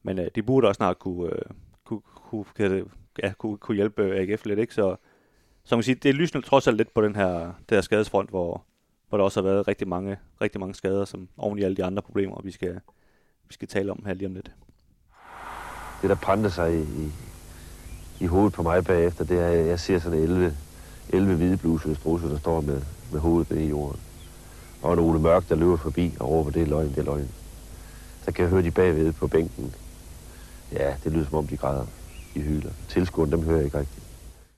men 0.04 0.20
øh, 0.20 0.28
de 0.36 0.44
burde 0.44 0.68
også 0.68 0.78
snart 0.78 1.00
kunne, 1.00 1.34
øh, 1.34 1.42
kunne, 1.84 2.02
kunne, 2.02 2.46
kunne, 2.58 2.86
ja, 3.24 3.34
kunne, 3.38 3.58
kunne 3.58 3.76
hjælpe 3.76 4.16
AGF 4.16 4.46
lidt, 4.46 4.60
ikke? 4.60 4.74
Så, 4.74 4.96
så 5.66 5.76
man 5.76 5.80
kan 5.80 5.84
sige, 5.84 5.96
det 5.96 6.16
lysner 6.16 6.42
trods 6.42 6.68
alt 6.68 6.78
lidt 6.78 6.94
på 6.94 7.02
den 7.02 7.16
her, 7.16 7.40
den 7.40 7.76
her 7.76 7.82
skadesfront, 7.82 8.30
hvor, 8.30 8.64
hvor 9.10 9.18
der 9.18 9.26
også 9.26 9.42
har 9.42 9.50
været 9.50 9.68
rigtig 9.68 9.88
mange, 9.88 10.18
rigtig 10.42 10.60
mange 10.60 10.76
skader, 10.76 11.06
som 11.06 11.28
oven 11.38 11.60
i 11.60 11.64
alle 11.64 11.78
de 11.78 11.84
andre 11.84 12.02
problemer, 12.02 12.42
vi 12.44 12.52
skal, 12.52 12.80
vi 13.48 13.54
skal 13.54 13.68
tale 13.68 13.92
om 13.92 14.04
her 14.06 14.14
lige 14.14 14.28
om 14.28 14.34
lidt. 14.34 14.52
Det, 16.02 16.10
der 16.10 16.16
brændte 16.16 16.52
sig 16.52 16.74
i, 16.74 16.82
i, 16.82 17.12
i 18.20 18.26
hovedet 18.26 18.54
på 18.54 18.64
mig 18.64 18.84
bagefter, 18.84 19.26
det 19.26 19.40
er, 19.40 19.48
at 19.48 19.68
jeg 19.68 19.80
ser 19.80 20.00
sådan 20.00 20.20
11, 20.20 20.58
11 21.10 21.36
hvide 21.36 21.58
blusede 21.58 21.96
struse, 21.96 22.30
der 22.30 22.40
står 22.40 22.62
med, 22.62 22.82
med 23.12 23.20
hovedet 23.20 23.52
nede 23.52 23.66
i 23.66 23.70
jorden. 23.70 24.00
Og 24.82 24.94
en 24.94 25.00
Ole 25.00 25.20
Mørk, 25.20 25.50
der 25.50 25.56
løber 25.56 25.78
forbi 25.78 26.14
og 26.20 26.30
råber, 26.30 26.52
det 26.52 26.62
er 26.62 26.68
løgn, 26.68 26.90
det 26.90 26.98
er 26.98 27.04
løgn. 27.04 27.30
Så 28.26 28.32
kan 28.32 28.44
jeg 28.44 28.50
høre 28.50 28.64
de 28.64 28.72
bagved 28.72 29.14
på 29.14 29.28
bænken. 29.28 29.76
Ja, 30.72 30.96
det 31.04 31.12
lyder 31.12 31.26
som 31.26 31.38
om, 31.38 31.48
de 31.48 31.58
græder. 31.58 31.86
De 32.34 32.42
hyler. 32.42 32.72
Tilskuerne, 32.90 33.32
dem 33.32 33.44
hører 33.44 33.58
jeg 33.58 33.66
ikke 33.66 33.80
rigtigt. 33.80 34.04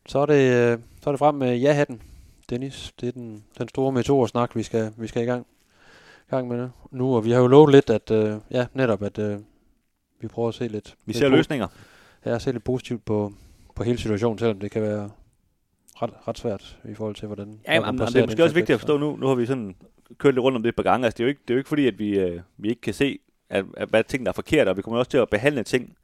Så 0.07 0.19
er 0.19 0.25
det, 0.25 0.53
øh, 0.53 0.79
så 1.05 1.09
er 1.09 1.11
det 1.11 1.19
frem 1.19 1.35
med 1.35 1.57
ja-hatten. 1.57 2.01
Dennis, 2.49 2.93
det 3.01 3.07
er 3.07 3.11
den, 3.11 3.43
den 3.57 3.67
store 3.67 3.91
meteorsnak, 3.91 4.55
vi 4.55 4.63
skal, 4.63 4.91
vi 4.97 5.07
skal 5.07 5.23
i 5.23 5.25
gang, 5.25 5.45
gang 6.29 6.47
med 6.47 6.69
nu. 6.91 7.15
Og 7.15 7.25
vi 7.25 7.31
har 7.31 7.39
jo 7.39 7.47
lovet 7.47 7.71
lidt, 7.71 7.89
at 7.89 8.11
øh, 8.11 8.37
ja, 8.51 8.65
netop, 8.73 9.03
at 9.03 9.19
øh, 9.19 9.39
vi 10.19 10.27
prøver 10.27 10.49
at 10.49 10.55
se 10.55 10.67
lidt... 10.67 10.95
Vi 11.05 11.13
ser 11.13 11.21
lidt 11.21 11.37
løsninger. 11.37 11.67
Ja, 12.25 12.39
se 12.39 12.51
lidt 12.51 12.63
positivt 12.63 13.05
på, 13.05 13.33
på 13.75 13.83
hele 13.83 13.97
situationen, 13.97 14.39
selvom 14.39 14.59
det 14.59 14.71
kan 14.71 14.81
være 14.81 15.09
ret, 16.01 16.09
ret 16.27 16.37
svært 16.37 16.79
i 16.89 16.93
forhold 16.93 17.15
til, 17.15 17.25
hvordan... 17.25 17.59
Ja, 17.67 17.91
men, 17.91 17.99
det 17.99 18.15
er 18.15 18.25
måske 18.25 18.43
også 18.43 18.55
vigtigt 18.55 18.73
at 18.73 18.79
forstå 18.79 18.97
nu. 18.97 19.15
Nu 19.15 19.27
har 19.27 19.35
vi 19.35 19.45
sådan 19.45 19.75
kørt 20.17 20.33
lidt 20.33 20.43
rundt 20.43 20.55
om 20.55 20.63
det 20.63 20.69
et 20.69 20.75
par 20.75 20.83
gange. 20.83 21.05
Altså, 21.05 21.17
det 21.17 21.23
er 21.23 21.25
jo 21.25 21.29
ikke, 21.29 21.41
det 21.47 21.49
er 21.49 21.55
jo 21.55 21.59
ikke 21.59 21.69
fordi, 21.69 21.87
at 21.87 21.99
vi, 21.99 22.19
øh, 22.19 22.41
vi 22.57 22.69
ikke 22.69 22.81
kan 22.81 22.93
se, 22.93 23.19
at, 23.49 23.65
at, 23.77 23.89
hvad 23.89 24.03
ting 24.03 24.25
der 24.25 24.31
er 24.31 24.33
forkert, 24.33 24.67
og 24.67 24.77
vi 24.77 24.81
kommer 24.81 24.99
også 24.99 25.11
til 25.11 25.17
at 25.17 25.29
behandle 25.29 25.63
ting, 25.63 25.95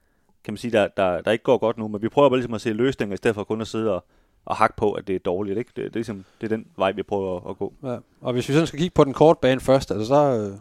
kan 0.43 0.53
man 0.53 0.57
sige, 0.57 0.71
der, 0.71 0.87
der, 0.87 1.21
der 1.21 1.31
ikke 1.31 1.43
går 1.43 1.57
godt 1.57 1.77
nu, 1.77 1.87
men 1.87 2.01
vi 2.01 2.09
prøver 2.09 2.29
bare 2.29 2.37
ligesom 2.37 2.53
at 2.53 2.61
se 2.61 2.73
løsninger, 2.73 3.13
i 3.13 3.17
stedet 3.17 3.35
for 3.35 3.43
kun 3.43 3.61
at 3.61 3.67
sidde 3.67 3.95
og, 3.95 4.05
og 4.45 4.55
hakke 4.55 4.75
på, 4.75 4.91
at 4.91 5.07
det 5.07 5.15
er 5.15 5.19
dårligt. 5.19 5.57
Ikke? 5.57 5.71
Det, 5.75 5.83
det, 5.83 5.85
er 5.85 5.93
ligesom, 5.93 6.25
det 6.41 6.51
er 6.51 6.57
den 6.57 6.65
vej, 6.77 6.91
vi 6.91 7.03
prøver 7.03 7.37
at, 7.37 7.49
at 7.49 7.57
gå. 7.57 7.73
Ja. 7.83 7.97
Og 8.21 8.33
hvis 8.33 8.49
vi 8.49 8.53
sådan 8.53 8.67
skal 8.67 8.79
kigge 8.79 8.93
på 8.93 9.03
den 9.03 9.13
korte 9.13 9.39
bane 9.41 9.61
først, 9.61 9.91
altså 9.91 10.05
så, 10.07 10.37
øh, 10.37 10.57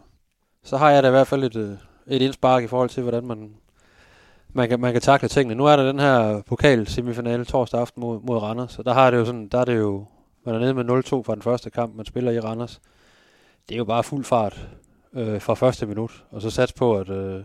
så 0.63 0.77
har 0.77 0.89
jeg 0.89 1.03
da 1.03 1.07
i 1.07 1.11
hvert 1.11 1.27
fald 1.27 1.43
et, 1.43 1.55
øh, 1.55 1.77
et 2.07 2.21
indspark 2.21 2.63
i 2.63 2.67
forhold 2.67 2.89
til, 2.89 3.03
hvordan 3.03 3.25
man, 3.25 3.55
man 4.53 4.69
kan, 4.69 4.79
man 4.79 4.91
kan 4.91 5.01
takle 5.01 5.27
tingene. 5.27 5.55
Nu 5.55 5.65
er 5.65 5.75
der 5.75 5.87
den 5.87 5.99
her 5.99 6.41
pokal 6.41 6.87
semifinale 6.87 7.45
torsdag 7.45 7.79
aften 7.79 8.01
mod, 8.01 8.19
mod 8.21 8.37
Randers, 8.37 8.79
og 8.79 8.85
der 8.85 8.93
har 8.93 9.11
det 9.11 9.17
jo 9.17 9.25
sådan, 9.25 9.47
der 9.47 9.59
er 9.59 9.65
det 9.65 9.77
jo, 9.77 10.05
man 10.45 10.55
er 10.55 10.59
nede 10.59 10.73
med 10.73 10.83
0-2 10.83 11.23
fra 11.23 11.35
den 11.35 11.41
første 11.41 11.69
kamp, 11.69 11.95
man 11.95 12.05
spiller 12.05 12.31
i 12.31 12.39
Randers. 12.39 12.81
Det 13.69 13.75
er 13.75 13.77
jo 13.77 13.85
bare 13.85 14.03
fuld 14.03 14.23
fart 14.23 14.67
øh, 15.13 15.41
fra 15.41 15.53
første 15.53 15.85
minut, 15.85 16.23
og 16.31 16.41
så 16.41 16.49
sats 16.49 16.73
på, 16.73 16.97
at, 16.97 17.09
øh, 17.09 17.43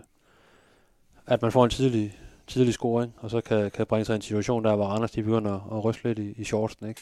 at 1.27 1.43
man 1.43 1.53
får 1.53 1.65
en 1.65 1.71
tidlig, 1.71 2.19
tidlig 2.47 2.75
scoring, 2.75 3.15
og 3.17 3.31
så 3.31 3.41
kan, 3.41 3.71
kan 3.71 3.87
bringe 3.87 4.05
sig 4.05 4.15
i 4.15 4.17
en 4.17 4.23
situation 4.23 4.65
der, 4.65 4.77
hvor 4.77 4.87
Randers 4.87 5.11
de 5.11 5.23
begynder 5.23 5.53
at, 5.53 5.77
at 5.77 5.85
ryste 5.85 6.05
lidt 6.05 6.19
i, 6.19 6.41
i 6.41 6.45
shortsen, 6.45 6.89
ikke? 6.89 7.01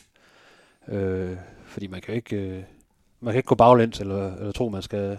Øh, 0.88 1.36
fordi 1.64 1.86
man 1.86 2.00
kan 2.00 2.14
ikke, 2.14 2.36
øh, 2.36 2.62
man 3.20 3.32
kan 3.32 3.38
ikke 3.38 3.46
gå 3.46 3.54
baglæns, 3.54 4.00
eller, 4.00 4.34
eller 4.36 4.52
tro, 4.52 4.68
man 4.68 4.82
skal, 4.82 5.18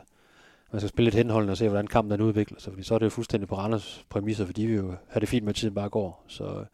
man 0.72 0.80
skal 0.80 0.90
spille 0.90 1.06
lidt 1.06 1.16
henholdende 1.16 1.52
og 1.52 1.58
se, 1.58 1.68
hvordan 1.68 1.88
kampen 1.88 2.12
den 2.12 2.22
udvikler 2.22 2.60
sig, 2.60 2.74
fordi 2.74 2.84
så 2.84 2.94
er 2.94 3.00
det 3.00 3.06
jo 3.06 3.10
fuldstændig 3.10 3.48
på 3.48 3.56
Randers 3.56 4.06
præmisser, 4.10 4.46
fordi 4.46 4.62
vi 4.62 4.76
jo 4.76 4.94
har 5.10 5.20
det 5.20 5.30
fint 5.30 5.44
med, 5.44 5.50
at 5.50 5.56
tiden 5.56 5.76
bare 5.76 5.90
går. 5.90 6.24
Så 6.28 6.44
øh, 6.44 6.66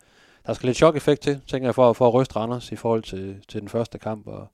der 0.46 0.53
skal 0.53 0.67
lidt 0.67 0.77
chok-effekt 0.77 1.22
til, 1.22 1.41
tænker 1.48 1.67
jeg, 1.67 1.75
for, 1.75 1.93
for 1.93 2.08
at 2.08 2.13
ryste 2.13 2.36
Randers 2.36 2.72
i 2.72 2.75
forhold 2.75 3.03
til, 3.03 3.38
til 3.48 3.62
den 3.62 3.70
første 3.70 3.98
kamp, 4.00 4.27
og, 4.27 4.48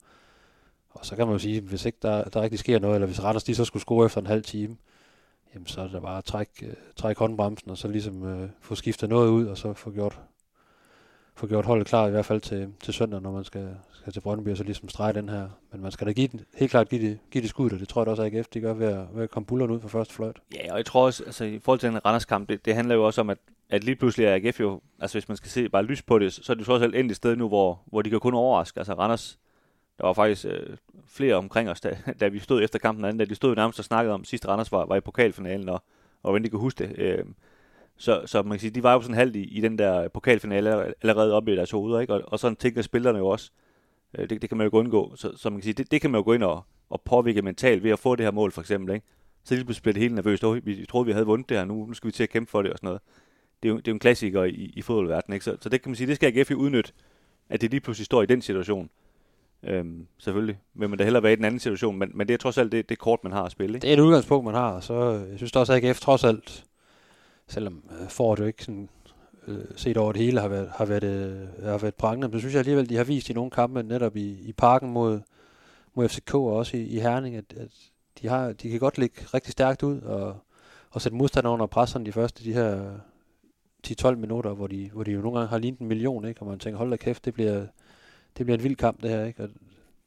og 0.90 1.06
så 1.06 1.16
kan 1.16 1.26
man 1.26 1.34
jo 1.34 1.38
sige, 1.38 1.60
hvis 1.60 1.84
ikke 1.84 1.98
der, 2.02 2.24
der 2.24 2.42
rigtig 2.42 2.58
sker 2.58 2.78
noget, 2.78 2.94
eller 2.94 3.06
hvis 3.06 3.24
Randers 3.24 3.44
de 3.44 3.54
så 3.54 3.64
skulle 3.64 3.82
score 3.82 4.06
efter 4.06 4.20
en 4.20 4.26
halv 4.26 4.42
time, 4.42 4.76
jamen 5.58 5.66
så 5.66 5.80
er 5.80 5.88
det 5.88 6.02
bare 6.02 6.18
at 6.18 6.24
trække, 6.24 6.66
øh, 6.66 6.74
trække 6.96 7.18
håndbremsen, 7.18 7.70
og 7.70 7.78
så 7.78 7.88
ligesom 7.88 8.24
øh, 8.24 8.48
få 8.60 8.74
skiftet 8.74 9.08
noget 9.08 9.28
ud, 9.28 9.46
og 9.46 9.58
så 9.58 9.72
få 9.72 9.90
gjort, 9.90 10.20
få 11.34 11.46
gjort 11.46 11.66
holdet 11.66 11.86
klar 11.86 12.06
i 12.06 12.10
hvert 12.10 12.24
fald 12.24 12.40
til, 12.40 12.72
til 12.80 12.94
søndag, 12.94 13.22
når 13.22 13.32
man 13.32 13.44
skal, 13.44 13.76
skal 13.92 14.12
til 14.12 14.20
Brøndby, 14.20 14.48
og 14.48 14.56
så 14.56 14.64
ligesom 14.64 14.88
strege 14.88 15.12
den 15.12 15.28
her. 15.28 15.48
Men 15.72 15.82
man 15.82 15.92
skal 15.92 16.06
da 16.06 16.12
give 16.12 16.28
den, 16.28 16.40
helt 16.56 16.70
klart 16.70 16.88
give 16.88 17.10
det, 17.10 17.18
give 17.30 17.42
det 17.42 17.50
skud, 17.50 17.70
og 17.70 17.80
det 17.80 17.88
tror 17.88 18.00
jeg 18.00 18.06
da 18.06 18.10
også, 18.10 18.22
at 18.22 18.34
AGF 18.34 18.46
de 18.46 18.60
gør 18.60 18.74
ved 18.74 18.86
at, 18.86 19.06
ved 19.14 19.22
at 19.22 19.30
komme 19.30 19.46
bullerne 19.46 19.72
ud 19.72 19.80
for 19.80 19.88
første 19.88 20.14
fløjt. 20.14 20.36
Ja, 20.54 20.72
og 20.72 20.76
jeg 20.76 20.86
tror 20.86 21.06
også, 21.06 21.24
altså 21.24 21.44
i 21.44 21.58
forhold 21.58 21.80
til 21.80 21.88
den 21.88 22.06
Randers 22.06 22.24
kamp, 22.24 22.48
det, 22.48 22.64
det 22.64 22.74
handler 22.74 22.94
jo 22.94 23.06
også 23.06 23.20
om, 23.20 23.30
at, 23.30 23.38
at 23.70 23.84
lige 23.84 23.96
pludselig 23.96 24.26
er 24.26 24.34
AGF 24.34 24.60
jo, 24.60 24.80
altså 24.98 25.18
hvis 25.18 25.28
man 25.28 25.36
skal 25.36 25.50
se 25.50 25.68
bare 25.68 25.82
lys 25.82 26.02
på 26.02 26.18
det, 26.18 26.32
så 26.32 26.52
er 26.52 26.54
det 26.54 26.68
jo 26.68 26.74
også 26.74 26.86
endt 26.86 27.10
et 27.10 27.16
sted 27.16 27.36
nu, 27.36 27.48
hvor, 27.48 27.82
hvor 27.86 28.02
de 28.02 28.10
kan 28.10 28.20
kun 28.20 28.34
overraske. 28.34 28.80
Altså 28.80 28.94
Randers, 28.94 29.38
der 29.98 30.06
var 30.06 30.12
faktisk 30.12 30.44
øh, 30.44 30.76
flere 31.06 31.34
omkring 31.34 31.70
os, 31.70 31.80
da, 31.80 31.98
da 32.20 32.28
vi 32.28 32.38
stod 32.38 32.62
efter 32.62 32.78
kampen 32.78 33.04
anden, 33.04 33.18
da 33.18 33.24
de 33.24 33.34
stod 33.34 33.56
nærmest 33.56 33.78
og 33.78 33.84
snakkede 33.84 34.14
om, 34.14 34.24
sidste 34.24 34.48
Randers 34.48 34.72
var, 34.72 34.86
var 34.86 34.96
i 34.96 35.00
pokalfinalen, 35.00 35.68
og, 35.68 35.82
og 36.22 36.30
hvordan 36.30 36.44
de 36.44 36.48
kunne 36.48 36.60
huske 36.60 36.84
det. 36.84 36.98
Øh, 36.98 37.24
så, 37.96 38.22
så 38.26 38.42
man 38.42 38.50
kan 38.50 38.60
sige, 38.60 38.70
de 38.70 38.82
var 38.82 38.92
jo 38.92 39.00
sådan 39.00 39.14
halvt 39.14 39.36
i, 39.36 39.42
i 39.42 39.60
den 39.60 39.78
der 39.78 40.08
pokalfinale 40.08 40.94
allerede 41.02 41.32
oppe 41.32 41.52
i 41.52 41.56
deres 41.56 41.70
hoveder, 41.70 42.00
ikke? 42.00 42.14
Og, 42.14 42.22
og 42.26 42.38
sådan 42.38 42.56
tænker 42.56 42.82
spillerne 42.82 43.18
jo 43.18 43.26
også. 43.26 43.50
Øh, 44.18 44.30
det, 44.30 44.42
det 44.42 44.50
kan 44.50 44.58
man 44.58 44.64
jo 44.64 44.68
ikke 44.68 44.76
undgå. 44.76 45.16
Så, 45.16 45.36
så 45.36 45.50
man 45.50 45.58
kan 45.58 45.62
sige, 45.62 45.72
det, 45.74 45.90
det 45.90 46.00
kan 46.00 46.10
man 46.10 46.18
jo 46.18 46.24
gå 46.24 46.32
ind 46.32 46.42
og, 46.42 46.62
og 46.90 47.00
påvirke 47.00 47.42
mentalt 47.42 47.82
ved 47.82 47.90
at 47.90 47.98
få 47.98 48.16
det 48.16 48.26
her 48.26 48.30
mål, 48.30 48.52
for 48.52 48.60
eksempel, 48.60 48.94
ikke? 48.94 49.06
Så 49.44 49.54
lige 49.54 49.64
pludselig 49.64 49.82
bliver 49.82 49.92
det 49.92 50.02
helt 50.02 50.14
nervøst. 50.14 50.44
Oh, 50.44 50.66
vi 50.66 50.86
troede, 50.86 51.06
vi 51.06 51.12
havde 51.12 51.26
vundet 51.26 51.48
det 51.48 51.56
her 51.56 51.64
nu. 51.64 51.86
Nu 51.86 51.94
skal 51.94 52.06
vi 52.06 52.12
til 52.12 52.22
at 52.22 52.30
kæmpe 52.30 52.50
for 52.50 52.62
det 52.62 52.72
og 52.72 52.78
sådan 52.78 52.86
noget. 52.86 53.00
Det 53.62 53.68
er 53.68 53.72
jo, 53.72 53.76
det 53.76 53.88
er 53.88 53.92
jo 53.92 53.94
en 53.94 53.98
klassiker 53.98 54.44
i, 54.44 54.72
i 54.76 54.82
fodboldverdenen, 54.82 55.34
ikke? 55.34 55.44
Så, 55.44 55.56
så 55.60 55.68
det 55.68 55.82
kan 55.82 55.90
man 55.90 55.96
sige, 55.96 56.06
det 56.06 56.16
skal 56.16 56.38
AGF 56.38 56.50
udnytte, 56.50 56.92
at 57.48 57.60
det 57.60 57.70
lige 57.70 57.80
pludselig 57.80 58.06
står 58.06 58.22
i 58.22 58.26
den 58.26 58.42
situation. 58.42 58.90
Øhm, 59.62 60.06
selvfølgelig 60.18 60.58
vil 60.74 60.88
man 60.88 60.98
da 60.98 61.04
hellere 61.04 61.22
være 61.22 61.32
i 61.32 61.36
den 61.36 61.44
anden 61.44 61.60
situation, 61.60 61.98
men, 61.98 62.10
men 62.14 62.28
det 62.28 62.34
er 62.34 62.38
trods 62.38 62.58
alt 62.58 62.72
det, 62.72 62.88
det 62.88 62.98
kort, 62.98 63.24
man 63.24 63.32
har 63.32 63.42
at 63.42 63.52
spille. 63.52 63.74
Ikke? 63.74 63.82
Det 63.82 63.90
er 63.90 63.96
et 63.96 64.00
udgangspunkt, 64.00 64.44
man 64.44 64.54
har, 64.54 64.80
så 64.80 64.94
øh, 64.94 65.30
jeg 65.30 65.36
synes 65.36 65.56
også, 65.56 65.72
at 65.72 65.84
AGF 65.84 66.00
trods 66.00 66.24
alt, 66.24 66.64
selvom 67.48 67.82
øh, 68.00 68.08
får 68.08 68.36
jo 68.38 68.44
ikke 68.44 68.64
sådan, 68.64 68.88
øh, 69.46 69.64
set 69.76 69.96
over 69.96 70.12
det 70.12 70.22
hele, 70.22 70.40
har 70.40 70.48
været, 70.48 70.70
har 70.74 70.84
været, 70.84 71.04
øh, 71.04 71.64
har 71.64 71.78
været 71.78 71.94
prangende, 71.94 72.28
men 72.28 72.32
så 72.32 72.38
synes 72.38 72.54
jeg 72.54 72.58
alligevel, 72.58 72.88
de 72.88 72.96
har 72.96 73.04
vist 73.04 73.30
i 73.30 73.32
nogle 73.32 73.50
kampe, 73.50 73.82
netop 73.82 74.16
i, 74.16 74.48
i 74.48 74.52
parken 74.52 74.90
mod, 74.90 75.20
mod 75.94 76.08
FCK 76.08 76.34
og 76.34 76.56
også 76.56 76.76
i, 76.76 76.82
i 76.82 76.98
Herning, 77.00 77.36
at, 77.36 77.54
at 77.56 77.68
de, 78.22 78.28
har, 78.28 78.52
de 78.52 78.70
kan 78.70 78.80
godt 78.80 78.98
ligge 78.98 79.20
rigtig 79.34 79.52
stærkt 79.52 79.82
ud 79.82 80.00
og, 80.00 80.36
og 80.90 81.02
sætte 81.02 81.16
modstanderne 81.16 81.54
under 81.54 81.66
pres 81.66 81.96
de 82.06 82.12
første 82.12 82.44
de 82.44 82.52
her 82.52 82.92
øh, 82.92 82.98
10-12 83.86 84.14
minutter, 84.14 84.54
hvor 84.54 84.66
de, 84.66 84.90
hvor 84.92 85.04
de 85.04 85.10
jo 85.10 85.20
nogle 85.20 85.38
gange 85.38 85.50
har 85.50 85.58
lignet 85.58 85.80
en 85.80 85.88
million, 85.88 86.24
ikke? 86.24 86.42
og 86.42 86.46
man 86.46 86.58
tænker, 86.58 86.78
hold 86.78 86.90
da 86.90 86.96
kæft, 86.96 87.24
det 87.24 87.34
bliver, 87.34 87.66
det 88.38 88.46
bliver 88.46 88.58
en 88.58 88.64
vild 88.64 88.76
kamp 88.76 89.02
det 89.02 89.10
her, 89.10 89.24
ikke? 89.24 89.42
Og 89.42 89.48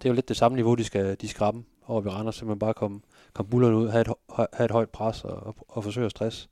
det 0.01 0.05
er 0.05 0.09
jo 0.09 0.13
lidt 0.13 0.29
det 0.29 0.38
samme 0.38 0.55
niveau, 0.55 0.75
de 0.75 0.83
skal, 0.83 1.17
de 1.21 1.27
skal 1.27 1.43
ramme 1.43 1.63
over 1.88 2.01
ved 2.01 2.11
Randers, 2.11 2.35
så 2.35 2.45
man 2.45 2.59
bare 2.59 2.73
komme, 2.73 3.01
komme 3.33 3.50
bullerne 3.50 3.77
ud, 3.77 3.89
have 3.89 4.01
et, 4.01 4.13
have 4.53 4.65
et 4.65 4.71
højt 4.71 4.89
pres 4.89 5.23
og, 5.23 5.35
og, 5.35 5.55
og 5.67 5.83
forsøge 5.83 6.05
at 6.05 6.11
stress 6.11 6.50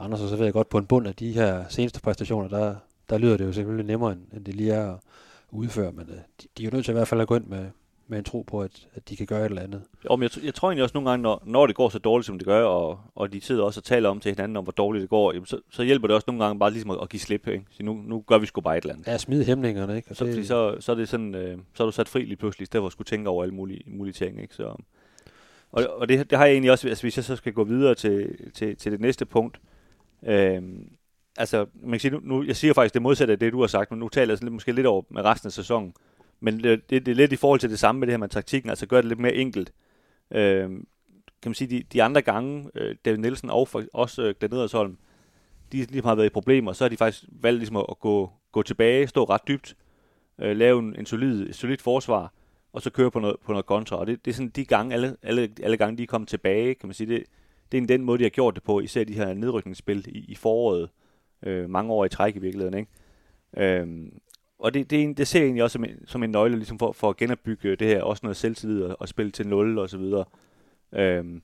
Randers, 0.00 0.20
og 0.20 0.28
så 0.28 0.36
ved 0.36 0.44
jeg 0.44 0.52
godt, 0.52 0.68
på 0.68 0.78
en 0.78 0.86
bund 0.86 1.06
af 1.06 1.14
de 1.14 1.32
her 1.32 1.64
seneste 1.68 2.00
præstationer, 2.00 2.48
der, 2.48 2.74
der 3.10 3.18
lyder 3.18 3.36
det 3.36 3.44
jo 3.44 3.52
selvfølgelig 3.52 3.86
nemmere, 3.86 4.12
end, 4.12 4.20
end 4.32 4.44
det 4.44 4.54
lige 4.54 4.72
er 4.72 4.92
at 4.92 4.98
udføre, 5.50 5.92
men 5.92 6.08
øh, 6.10 6.16
de, 6.16 6.48
de 6.58 6.62
er 6.62 6.64
jo 6.64 6.70
nødt 6.72 6.84
til 6.84 6.92
i 6.92 6.96
hvert 6.96 7.08
fald 7.08 7.20
at 7.20 7.28
gå 7.28 7.36
ind 7.36 7.46
med, 7.46 7.70
med 8.08 8.18
en 8.18 8.24
tro 8.24 8.42
på, 8.42 8.62
at, 8.62 8.86
at 8.94 9.08
de 9.08 9.16
kan 9.16 9.26
gøre 9.26 9.40
et 9.40 9.50
eller 9.50 9.62
andet. 9.62 9.82
Jo, 10.10 10.16
men 10.16 10.22
jeg, 10.22 10.44
jeg 10.44 10.54
tror 10.54 10.68
egentlig 10.68 10.82
også 10.82 10.94
nogle 10.94 11.10
gange, 11.10 11.22
når, 11.22 11.42
når 11.46 11.66
det 11.66 11.76
går 11.76 11.88
så 11.88 11.98
dårligt, 11.98 12.26
som 12.26 12.38
det 12.38 12.46
gør, 12.46 12.64
og, 12.64 13.00
og 13.14 13.32
de 13.32 13.40
sidder 13.40 13.64
også 13.64 13.80
og 13.80 13.84
taler 13.84 14.08
om 14.08 14.20
til 14.20 14.30
hinanden, 14.30 14.56
om 14.56 14.64
hvor 14.64 14.72
dårligt 14.72 15.02
det 15.02 15.10
går, 15.10 15.32
jamen, 15.32 15.46
så, 15.46 15.60
så 15.70 15.82
hjælper 15.82 16.06
det 16.06 16.14
også 16.14 16.24
nogle 16.26 16.44
gange 16.44 16.58
bare 16.58 16.70
ligesom 16.70 16.90
at, 16.90 16.98
at 17.02 17.08
give 17.08 17.20
slip. 17.20 17.48
Ikke? 17.48 17.64
Så 17.70 17.82
nu, 17.82 17.94
nu 18.06 18.24
gør 18.26 18.38
vi 18.38 18.46
sgu 18.46 18.60
bare 18.60 18.78
et 18.78 18.82
eller 18.82 18.94
andet. 18.94 19.06
Ja, 19.06 19.18
smide 19.18 19.44
hæmningerne. 19.44 19.96
Ikke? 19.96 20.10
Og 20.10 20.16
så, 20.16 20.24
det... 20.24 20.46
så, 20.46 20.76
så, 20.80 20.92
er 20.92 20.96
det 20.96 21.08
sådan, 21.08 21.34
øh, 21.34 21.58
så 21.74 21.82
er 21.82 21.86
du 21.86 21.92
sat 21.92 22.08
fri 22.08 22.24
lige 22.24 22.36
pludselig, 22.36 22.62
i 22.62 22.66
stedet 22.66 22.82
for 22.82 22.86
at 22.86 22.92
skulle 22.92 23.06
tænke 23.06 23.30
over 23.30 23.42
alle 23.42 23.54
mulige, 23.54 23.82
mulige 23.86 24.12
ting. 24.12 24.42
Ikke? 24.42 24.54
Så, 24.54 24.76
og 25.72 25.86
og 25.96 26.08
det, 26.08 26.30
det 26.30 26.38
har 26.38 26.44
jeg 26.44 26.52
egentlig 26.52 26.70
også, 26.70 26.88
altså, 26.88 27.04
hvis 27.04 27.16
jeg 27.16 27.24
så 27.24 27.36
skal 27.36 27.52
gå 27.52 27.64
videre 27.64 27.94
til, 27.94 28.36
til, 28.54 28.76
til 28.76 28.92
det 28.92 29.00
næste 29.00 29.26
punkt. 29.26 29.60
Øh, 30.26 30.62
altså, 31.36 31.66
man 31.74 31.90
kan 31.90 32.00
sige, 32.00 32.10
nu, 32.10 32.20
nu, 32.22 32.44
jeg 32.44 32.56
siger 32.56 32.74
faktisk 32.74 32.94
det 32.94 33.02
modsatte 33.02 33.32
af 33.32 33.38
det, 33.38 33.52
du 33.52 33.60
har 33.60 33.66
sagt, 33.66 33.90
men 33.90 34.00
nu 34.00 34.08
taler 34.08 34.32
jeg 34.32 34.38
sådan 34.38 34.46
lidt, 34.46 34.52
måske 34.52 34.72
lidt 34.72 34.86
over 34.86 35.02
med 35.10 35.24
resten 35.24 35.46
af 35.46 35.52
sæsonen. 35.52 35.94
Men 36.40 36.62
det, 36.62 36.90
det, 36.90 37.06
det 37.06 37.12
er 37.12 37.16
lidt 37.16 37.32
i 37.32 37.36
forhold 37.36 37.60
til 37.60 37.70
det 37.70 37.78
samme 37.78 37.98
med 37.98 38.06
det 38.06 38.12
her 38.12 38.18
med 38.18 38.28
taktikken, 38.28 38.70
altså 38.70 38.86
gør 38.86 38.96
det 38.96 39.08
lidt 39.08 39.18
mere 39.18 39.34
enkelt. 39.34 39.72
Øh, 40.30 40.70
kan 41.42 41.50
man 41.50 41.54
sige, 41.54 41.68
de, 41.68 41.82
de 41.92 42.02
andre 42.02 42.22
gange, 42.22 42.70
øh, 42.74 42.96
David 43.04 43.18
Nielsen 43.18 43.50
og 43.50 43.68
for, 43.68 43.84
også 43.92 44.22
øh, 44.22 44.34
Glenn 44.40 44.54
Edersholm, 44.54 44.98
de 45.72 45.76
ligesom 45.76 46.08
har 46.08 46.14
været 46.14 46.26
i 46.26 46.30
problemer, 46.30 46.72
så 46.72 46.84
har 46.84 46.88
de 46.88 46.96
faktisk 46.96 47.24
valgt 47.28 47.58
ligesom 47.58 47.76
at 47.76 48.00
gå, 48.00 48.30
gå 48.52 48.62
tilbage, 48.62 49.06
stå 49.06 49.24
ret 49.24 49.48
dybt, 49.48 49.76
øh, 50.38 50.56
lave 50.56 50.78
en, 50.78 50.96
en 50.98 51.06
solid, 51.06 51.52
solid 51.52 51.78
forsvar, 51.78 52.32
og 52.72 52.82
så 52.82 52.90
køre 52.90 53.10
på 53.10 53.20
noget, 53.20 53.36
på 53.44 53.52
noget 53.52 53.66
kontra. 53.66 53.96
Og 53.96 54.06
det, 54.06 54.24
det 54.24 54.30
er 54.30 54.34
sådan 54.34 54.48
de 54.48 54.64
gange, 54.64 54.94
alle, 54.94 55.16
alle, 55.22 55.48
alle 55.62 55.76
gange 55.76 55.98
de 55.98 56.02
er 56.02 56.06
kommet 56.06 56.28
tilbage, 56.28 56.74
kan 56.74 56.88
man 56.88 56.94
sige, 56.94 57.14
det, 57.14 57.24
det 57.72 57.82
er 57.82 57.86
den 57.86 58.04
måde, 58.04 58.18
de 58.18 58.22
har 58.22 58.30
gjort 58.30 58.54
det 58.54 58.62
på, 58.62 58.80
især 58.80 59.04
de 59.04 59.14
her 59.14 59.34
nedrykningsspil 59.34 60.04
i, 60.08 60.24
i 60.28 60.34
foråret, 60.34 60.88
øh, 61.42 61.70
mange 61.70 61.92
år 61.92 62.04
i 62.04 62.08
træk 62.08 62.36
i 62.36 62.38
virkeligheden, 62.38 62.78
ikke? 62.78 62.90
Øh, 63.56 64.06
og 64.58 64.74
det, 64.74 64.90
det, 64.90 65.18
det 65.18 65.26
ser 65.26 65.38
jeg 65.38 65.46
egentlig 65.46 65.62
også 65.62 65.72
som 65.72 65.84
en, 65.84 66.06
som 66.06 66.22
en 66.22 66.30
nøgle 66.30 66.56
ligesom 66.56 66.78
for, 66.78 66.92
for 66.92 67.10
at 67.10 67.16
genopbygge 67.16 67.76
det 67.76 67.88
her, 67.88 68.02
også 68.02 68.20
noget 68.22 68.36
selvtillid 68.36 68.82
og, 68.82 68.96
og 69.00 69.08
spille 69.08 69.32
til 69.32 69.46
0 69.46 69.78
og 69.78 69.90
så 69.90 69.98
videre. 69.98 70.24
Øhm, 70.92 71.42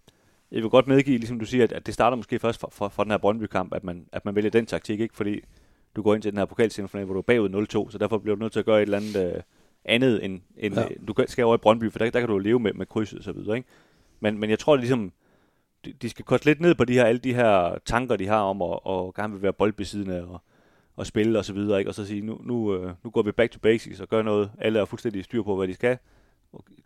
jeg 0.52 0.62
vil 0.62 0.70
godt 0.70 0.86
medgive, 0.86 1.18
ligesom 1.18 1.38
du 1.38 1.44
siger, 1.44 1.64
at, 1.64 1.72
at 1.72 1.86
det 1.86 1.94
starter 1.94 2.16
måske 2.16 2.38
først 2.38 2.60
fra, 2.60 2.68
fra, 2.72 2.88
fra 2.88 3.04
den 3.04 3.10
her 3.10 3.18
Brøndby-kamp, 3.18 3.74
at 3.74 3.84
man, 3.84 4.06
at 4.12 4.24
man 4.24 4.34
vælger 4.34 4.50
den 4.50 4.66
taktik, 4.66 5.00
ikke 5.00 5.16
fordi 5.16 5.40
du 5.96 6.02
går 6.02 6.14
ind 6.14 6.22
til 6.22 6.30
den 6.32 6.38
her 6.38 6.44
pokalsemifinal, 6.44 7.04
hvor 7.04 7.14
du 7.14 7.18
er 7.18 7.22
bagud 7.22 7.86
0-2, 7.88 7.92
så 7.92 7.98
derfor 7.98 8.18
bliver 8.18 8.36
du 8.36 8.40
nødt 8.40 8.52
til 8.52 8.60
at 8.60 8.66
gøre 8.66 8.78
et 8.78 8.82
eller 8.82 8.98
andet 8.98 9.34
øh, 9.36 9.42
andet, 9.84 10.24
end, 10.24 10.40
end 10.56 10.74
ja. 10.74 10.84
øh, 10.84 10.90
du 11.08 11.14
skal 11.26 11.44
over 11.44 11.54
i 11.54 11.58
Brøndby, 11.58 11.92
for 11.92 11.98
der, 11.98 12.10
der 12.10 12.20
kan 12.20 12.28
du 12.28 12.38
leve 12.38 12.60
med, 12.60 12.72
med 12.72 12.86
krydset 12.86 13.18
og 13.18 13.24
så 13.24 13.32
videre. 13.32 13.56
Ikke? 13.56 13.68
Men, 14.20 14.38
men 14.38 14.50
jeg 14.50 14.58
tror 14.58 14.76
ligesom, 14.76 15.12
de, 15.84 15.92
de 15.92 16.08
skal 16.08 16.24
koste 16.24 16.46
lidt 16.46 16.60
ned 16.60 16.74
på 16.74 16.84
de 16.84 16.92
her, 16.92 17.04
alle 17.04 17.18
de 17.18 17.34
her 17.34 17.78
tanker, 17.84 18.16
de 18.16 18.26
har 18.26 18.40
om 18.40 18.62
at, 18.62 18.78
at 18.86 19.14
gerne 19.14 19.32
vil 19.32 19.42
være 19.42 19.52
boldbesiddende 19.52 20.26
og, 20.26 20.42
og 20.96 21.06
spille 21.06 21.38
og 21.38 21.44
så 21.44 21.52
videre, 21.52 21.78
ikke? 21.78 21.90
og 21.90 21.94
så 21.94 22.06
sige, 22.06 22.20
nu, 22.20 22.40
nu, 22.44 22.74
øh, 22.74 22.92
nu 23.04 23.10
går 23.10 23.22
vi 23.22 23.32
back 23.32 23.52
to 23.52 23.58
basics 23.58 24.00
og 24.00 24.08
gør 24.08 24.22
noget, 24.22 24.50
alle 24.58 24.78
er 24.78 24.84
fuldstændig 24.84 25.24
styr 25.24 25.42
på, 25.42 25.56
hvad 25.56 25.68
de 25.68 25.74
skal, 25.74 25.98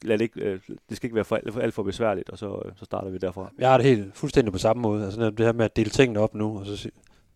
lad 0.03 0.19
det, 0.19 0.25
ikke, 0.25 0.41
øh, 0.41 0.61
det 0.89 0.97
skal 0.97 1.07
ikke 1.07 1.15
være 1.15 1.25
for, 1.25 1.41
for, 1.53 1.61
alt 1.61 1.75
for 1.75 1.83
besværligt, 1.83 2.31
og 2.31 2.39
så, 2.39 2.63
øh, 2.65 2.73
så 2.77 2.85
starter 2.85 3.11
vi 3.11 3.19
derfra. 3.19 3.53
Jeg 3.59 3.71
har 3.71 3.77
det 3.77 3.87
helt 3.87 4.17
fuldstændig 4.17 4.53
på 4.53 4.59
samme 4.59 4.83
måde, 4.83 5.05
altså 5.05 5.31
det 5.31 5.47
her 5.47 5.53
med 5.53 5.65
at 5.65 5.77
dele 5.77 5.91
tingene 5.91 6.21
op 6.21 6.35
nu, 6.35 6.59
og, 6.59 6.67
så, 6.67 6.91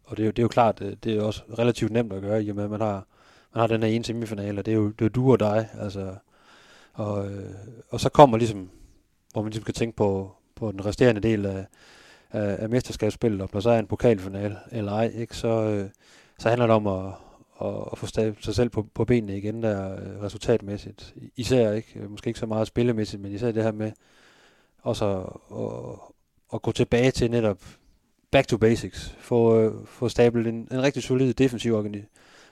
og 0.05 0.17
det, 0.17 0.23
er 0.23 0.27
jo, 0.27 0.31
det 0.31 0.39
er 0.39 0.43
jo 0.43 0.49
klart, 0.49 0.79
det 0.79 1.07
er 1.07 1.23
også 1.23 1.43
relativt 1.59 1.93
nemt 1.93 2.13
at 2.13 2.23
gøre, 2.23 2.45
i 2.45 2.51
og 2.51 2.57
med 2.57 2.65
at 2.65 2.71
man 2.71 2.81
har, 2.81 3.07
man 3.55 3.61
har 3.61 3.67
den 3.67 3.83
her 3.83 3.91
ene 3.91 4.05
semifinale, 4.05 4.59
og 4.59 4.67
det 4.67 4.73
er 4.73 4.77
jo, 4.77 4.89
det 4.89 5.01
er 5.01 5.05
jo 5.05 5.09
du 5.09 5.33
og 5.33 5.41
dig, 5.41 5.69
altså, 5.79 6.15
og, 6.93 7.29
og 7.91 8.01
så 8.01 8.09
kommer 8.09 8.37
ligesom, 8.37 8.71
hvor 9.33 9.43
man 9.43 9.51
ligesom 9.51 9.65
skal 9.65 9.75
tænke 9.75 9.97
på, 9.97 10.33
på 10.55 10.73
den 10.73 10.87
resterende 10.87 11.21
del 11.21 11.47
af, 11.47 11.67
af, 12.31 12.57
af 12.63 12.69
mesterskabsspillet, 12.69 13.41
om 13.41 13.49
der 13.49 13.61
så 13.61 13.71
er 13.71 13.79
en 13.79 13.87
pokalfinale 13.87 14.57
eller 14.73 14.93
ej, 14.93 15.13
ikke, 15.15 15.37
så, 15.37 15.49
øh, 15.49 15.89
så 16.41 16.49
handler 16.49 16.67
det 16.67 16.77
om 16.77 16.87
at, 16.87 17.13
at, 17.61 17.85
at 17.93 17.99
få 17.99 18.07
sig 18.41 18.55
selv 18.55 18.69
på, 18.69 18.87
på 18.95 19.05
benene 19.05 19.39
igen 19.39 19.63
der 19.63 19.93
øh, 19.93 20.23
resultatmæssigt. 20.23 21.15
Især 21.37 21.73
ikke, 21.73 22.01
øh, 22.01 22.11
måske 22.11 22.29
ikke 22.29 22.41
så 22.41 22.47
meget 22.47 22.67
spillemæssigt, 22.67 23.23
men 23.23 23.33
især 23.33 23.53
det 23.53 23.63
her 23.63 23.73
med 23.73 23.93
også 24.83 25.07
at, 25.07 25.59
at, 25.59 25.99
at 26.55 26.63
gå 26.63 26.73
tilbage 26.73 27.11
til 27.11 27.31
netop 27.31 27.59
back 28.31 28.49
to 28.49 28.57
basics. 28.57 29.17
Få, 29.19 29.61
øh, 29.61 29.87
få 29.87 30.09
stablet 30.09 30.47
en, 30.47 30.69
en 30.73 30.83
rigtig 30.83 31.03
solid 31.03 31.35
defensiv 31.35 31.75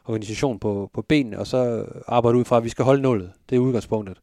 organisation 0.04 0.58
på, 0.58 0.90
på 0.92 1.02
benene, 1.02 1.38
og 1.38 1.46
så 1.46 1.86
arbejde 2.06 2.38
ud 2.38 2.44
fra, 2.44 2.56
at 2.56 2.64
vi 2.64 2.68
skal 2.68 2.84
holde 2.84 3.02
nullet. 3.02 3.32
Det 3.50 3.56
er 3.56 3.60
udgangspunktet. 3.60 4.20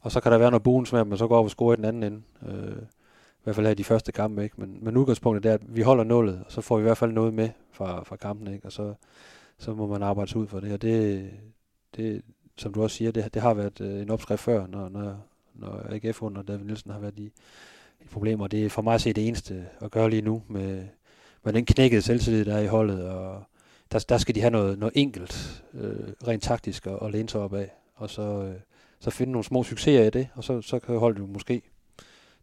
Og 0.00 0.12
så 0.12 0.20
kan 0.20 0.32
der 0.32 0.38
være 0.38 0.50
noget 0.50 0.62
bonus 0.62 0.92
med, 0.92 1.00
at 1.00 1.06
man 1.06 1.18
så 1.18 1.26
går 1.26 1.38
op 1.38 1.44
og 1.44 1.50
scorer 1.50 1.72
i 1.72 1.76
den 1.76 1.84
anden 1.84 2.02
ende. 2.02 2.22
Øh, 2.48 2.82
hvert 3.48 3.56
fald 3.56 3.66
her 3.66 3.72
i 3.72 3.74
de 3.74 3.84
første 3.84 4.12
kampe, 4.12 4.42
ikke? 4.44 4.60
Men, 4.60 4.78
men 4.82 4.96
udgangspunktet 4.96 5.50
er, 5.50 5.54
at 5.54 5.76
vi 5.76 5.82
holder 5.82 6.04
nullet, 6.04 6.42
og 6.46 6.52
så 6.52 6.60
får 6.60 6.76
vi 6.76 6.80
i 6.80 6.82
hvert 6.82 6.98
fald 6.98 7.12
noget 7.12 7.34
med 7.34 7.48
fra, 7.72 8.04
fra 8.04 8.16
kampen, 8.16 8.54
ikke? 8.54 8.66
Og 8.66 8.72
så, 8.72 8.94
så 9.58 9.74
må 9.74 9.86
man 9.86 10.02
arbejde 10.02 10.30
sig 10.30 10.40
ud 10.40 10.46
for 10.46 10.60
det. 10.60 10.72
Og 10.72 10.82
det, 10.82 11.30
det 11.96 12.22
som 12.56 12.72
du 12.72 12.82
også 12.82 12.96
siger, 12.96 13.10
det, 13.10 13.34
det 13.34 13.42
har 13.42 13.54
været 13.54 13.80
øh, 13.80 14.02
en 14.02 14.10
opskrift 14.10 14.42
før, 14.42 14.66
når, 14.66 14.88
når, 14.88 15.16
når 15.54 15.86
AGF 15.90 16.22
under 16.22 16.42
David 16.42 16.64
Nielsen 16.64 16.90
har 16.90 16.98
været 16.98 17.18
i, 17.18 17.32
i 18.00 18.04
problemer. 18.10 18.46
det 18.46 18.64
er 18.64 18.68
for 18.68 18.82
mig 18.82 18.94
at 18.94 19.00
se 19.00 19.12
det 19.12 19.28
eneste 19.28 19.66
at 19.80 19.90
gøre 19.90 20.10
lige 20.10 20.22
nu 20.22 20.42
med, 20.48 20.86
med 21.44 21.52
den 21.52 21.64
knækkede 21.64 22.02
selvtillid, 22.02 22.44
der 22.44 22.54
er 22.54 22.60
i 22.60 22.66
holdet, 22.66 23.08
og 23.08 23.42
der, 23.92 24.04
der 24.08 24.18
skal 24.18 24.34
de 24.34 24.40
have 24.40 24.50
noget, 24.50 24.78
noget 24.78 24.92
enkelt, 24.96 25.64
øh, 25.74 26.08
rent 26.28 26.42
taktisk 26.42 26.86
og, 26.86 27.06
at 27.06 27.12
læne 27.12 27.28
sig 27.28 27.40
op 27.40 27.54
af, 27.54 27.70
og 27.94 28.10
så, 28.10 28.22
øh, 28.22 28.54
så 29.00 29.10
finde 29.10 29.32
nogle 29.32 29.44
små 29.44 29.62
succeser 29.62 30.04
i 30.04 30.10
det, 30.10 30.28
og 30.34 30.44
så, 30.44 30.62
så 30.62 30.78
kan 30.78 30.98
holdet 30.98 31.18
jo 31.18 31.26
måske, 31.26 31.62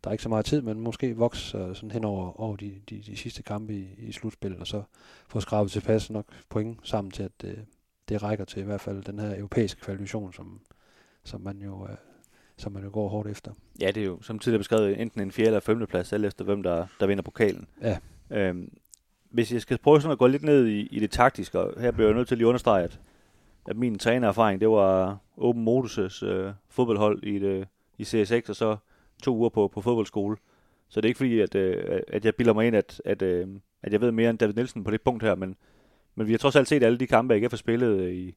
der 0.05 0.09
er 0.09 0.13
ikke 0.13 0.23
så 0.23 0.29
meget 0.29 0.45
tid, 0.45 0.61
men 0.61 0.79
måske 0.79 1.15
vokse 1.15 1.57
øh, 1.57 1.75
sådan 1.75 1.91
hen 1.91 2.03
over, 2.03 2.41
over 2.41 2.55
de, 2.55 2.75
de, 2.89 3.01
de 3.05 3.17
sidste 3.17 3.43
kampe 3.43 3.73
i, 3.73 3.87
i 3.97 4.11
slutspillet, 4.11 4.59
og 4.59 4.67
så 4.67 4.83
få 5.27 5.39
skrabet 5.39 5.71
tilpas 5.71 6.09
nok 6.09 6.25
point 6.49 6.77
sammen 6.83 7.11
til, 7.11 7.23
at 7.23 7.31
øh, 7.43 7.57
det 8.09 8.23
rækker 8.23 8.45
til 8.45 8.61
i 8.61 8.65
hvert 8.65 8.81
fald 8.81 9.03
den 9.03 9.19
her 9.19 9.37
europæiske 9.37 9.81
kvalifikation, 9.81 10.33
som, 10.33 10.59
som 11.23 11.41
man 11.41 11.61
jo 11.61 11.87
øh, 11.89 11.97
som 12.57 12.71
man 12.71 12.83
jo 12.83 12.89
går 12.93 13.09
hårdt 13.09 13.29
efter. 13.29 13.51
Ja, 13.81 13.91
det 13.91 14.03
er 14.03 14.05
jo 14.05 14.21
som 14.21 14.39
tidligere 14.39 14.59
beskrevet 14.59 15.01
enten 15.01 15.21
en 15.21 15.31
fjerde 15.31 15.47
eller 15.47 15.59
femte 15.59 15.87
plads, 15.87 16.13
alt 16.13 16.25
efter 16.25 16.45
hvem 16.45 16.63
der, 16.63 16.87
der 16.99 17.07
vinder 17.07 17.23
pokalen. 17.23 17.67
Ja. 17.81 17.97
Øhm, 18.29 18.77
hvis 19.31 19.53
jeg 19.53 19.61
skal 19.61 19.77
prøve 19.77 20.01
sådan 20.01 20.11
at 20.11 20.17
gå 20.17 20.27
lidt 20.27 20.43
ned 20.43 20.67
i, 20.67 20.79
i 20.81 20.99
det 20.99 21.11
taktiske, 21.11 21.59
og 21.59 21.81
her 21.81 21.91
bliver 21.91 22.07
jeg 22.07 22.15
nødt 22.15 22.27
til 22.27 22.35
at 22.35 22.37
lige 22.37 22.47
understrege, 22.47 22.83
at, 22.83 22.99
at 23.65 23.77
min 23.77 23.99
trænererfaring, 23.99 24.61
det 24.61 24.69
var 24.69 25.17
Open 25.37 25.67
Modus' 25.67 26.25
øh, 26.25 26.53
fodboldhold 26.69 27.23
i, 27.23 27.39
det, 27.39 27.67
i 27.97 28.03
CSX, 28.03 28.49
og 28.49 28.55
så 28.55 28.77
to 29.23 29.35
uger 29.35 29.49
på, 29.49 29.67
på 29.73 29.81
fodboldskole. 29.81 30.37
Så 30.89 31.01
det 31.01 31.05
er 31.05 31.09
ikke 31.09 31.17
fordi, 31.17 31.39
at, 31.39 31.55
øh, 31.55 32.01
at 32.07 32.25
jeg 32.25 32.35
bilder 32.35 32.53
mig 32.53 32.67
ind, 32.67 32.75
at, 32.75 33.01
at, 33.05 33.21
øh, 33.21 33.47
at 33.83 33.93
jeg 33.93 34.01
ved 34.01 34.11
mere 34.11 34.29
end 34.29 34.37
David 34.37 34.53
Nielsen 34.53 34.83
på 34.83 34.91
det 34.91 35.01
punkt 35.01 35.23
her, 35.23 35.35
men, 35.35 35.55
men 36.15 36.27
vi 36.27 36.33
har 36.33 36.37
trods 36.37 36.55
alt 36.55 36.67
set 36.67 36.83
alle 36.83 36.97
de 36.97 37.07
kampe, 37.07 37.31
jeg 37.31 37.37
ikke 37.37 37.49
har 37.49 37.57
spillet 37.57 38.11
i 38.11 38.35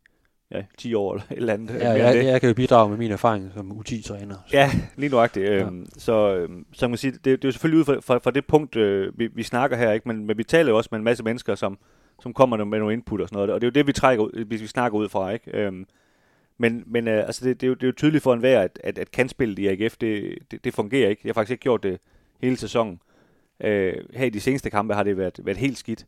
ja, 0.50 0.62
10 0.78 0.94
år 0.94 1.12
eller 1.12 1.24
et 1.30 1.36
eller 1.36 1.54
andet. 1.54 1.74
Ja, 1.74 1.90
jeg, 1.90 2.24
jeg 2.24 2.40
kan 2.40 2.48
jo 2.48 2.54
bidrage 2.54 2.88
med 2.88 2.98
min 2.98 3.10
erfaring 3.10 3.50
som 3.54 3.72
U10-træner. 3.72 4.34
Så. 4.46 4.56
Ja, 4.56 4.70
lige 4.96 5.10
nuagtigt. 5.10 5.46
Ja. 5.46 5.54
Øhm, 5.54 5.86
så, 5.98 6.34
øhm, 6.34 6.66
så 6.72 6.86
man 6.86 6.92
kan 6.92 6.98
sige, 6.98 7.12
det, 7.12 7.24
det 7.24 7.44
er 7.44 7.48
jo 7.48 7.52
selvfølgelig 7.52 7.80
ud 7.80 7.84
fra, 7.84 8.00
fra, 8.00 8.18
fra 8.18 8.30
det 8.30 8.46
punkt, 8.46 8.76
øh, 8.76 9.18
vi, 9.18 9.26
vi 9.26 9.42
snakker 9.42 9.76
her, 9.76 9.92
ikke? 9.92 10.08
Men, 10.08 10.26
men 10.26 10.38
vi 10.38 10.44
taler 10.44 10.70
jo 10.70 10.76
også 10.76 10.88
med 10.92 10.98
en 10.98 11.04
masse 11.04 11.24
mennesker, 11.24 11.54
som, 11.54 11.78
som 12.22 12.32
kommer 12.34 12.64
med 12.64 12.78
nogle 12.78 12.94
input 12.94 13.20
og 13.20 13.28
sådan 13.28 13.36
noget, 13.36 13.50
og 13.50 13.60
det 13.60 13.66
er 13.66 13.70
jo 13.70 13.74
det, 13.74 13.86
vi 13.86 13.92
trækker, 13.92 14.44
hvis 14.46 14.62
vi 14.62 14.66
snakker 14.66 14.98
ud 14.98 15.08
fra, 15.08 15.30
ikke? 15.30 15.50
Øhm, 15.50 15.86
men 16.58 16.84
men 16.86 17.08
øh, 17.08 17.26
altså 17.26 17.44
det, 17.44 17.60
det, 17.60 17.66
er 17.66 17.68
jo, 17.68 17.74
det 17.74 17.82
er 17.82 17.86
jo 17.86 17.92
tydeligt 17.96 18.22
for 18.22 18.34
enhver, 18.34 18.60
at, 18.60 18.80
at, 18.84 18.98
at 18.98 19.10
kantspillet 19.10 19.58
i 19.58 19.66
AGF, 19.66 19.96
det, 19.96 20.38
det, 20.50 20.64
det 20.64 20.74
fungerer 20.74 21.08
ikke. 21.08 21.20
Jeg 21.24 21.30
har 21.30 21.34
faktisk 21.34 21.52
ikke 21.52 21.62
gjort 21.62 21.82
det 21.82 22.00
hele 22.40 22.56
sæsonen. 22.56 23.00
Øh, 23.60 23.94
her 24.14 24.26
i 24.26 24.30
de 24.30 24.40
seneste 24.40 24.70
kampe 24.70 24.94
har 24.94 25.02
det 25.02 25.16
været, 25.16 25.40
været 25.42 25.58
helt 25.58 25.78
skidt. 25.78 26.06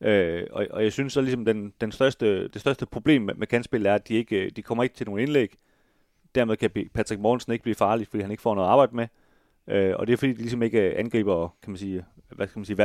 Øh, 0.00 0.46
og, 0.50 0.66
og 0.70 0.84
jeg 0.84 0.92
synes 0.92 1.12
så 1.12 1.20
ligesom, 1.20 1.44
den, 1.44 1.72
den 1.80 1.92
største, 1.92 2.48
det 2.48 2.60
største 2.60 2.86
problem 2.86 3.22
med, 3.22 3.34
med 3.34 3.46
kandspil 3.46 3.86
er, 3.86 3.94
at 3.94 4.08
de, 4.08 4.14
ikke, 4.14 4.50
de 4.50 4.62
kommer 4.62 4.84
ikke 4.84 4.94
til 4.94 5.06
nogen 5.06 5.20
indlæg. 5.20 5.56
Dermed 6.34 6.56
kan 6.56 6.70
Patrick 6.94 7.20
Morgensen 7.20 7.52
ikke 7.52 7.62
blive 7.62 7.74
farlig, 7.74 8.06
fordi 8.06 8.22
han 8.22 8.30
ikke 8.30 8.42
får 8.42 8.54
noget 8.54 8.68
at 8.68 8.72
arbejde 8.72 8.96
med. 8.96 9.08
Øh, 9.68 9.94
og 9.96 10.06
det 10.06 10.12
er 10.12 10.16
fordi, 10.16 10.32
de 10.32 10.38
ligesom 10.38 10.62
ikke 10.62 10.96
angriber, 10.96 11.56
kan 11.62 11.70
man 11.70 11.78
sige, 11.78 12.04
hvad 12.28 12.48
skal 12.48 12.58
man 12.58 12.64
sige, 12.64 12.78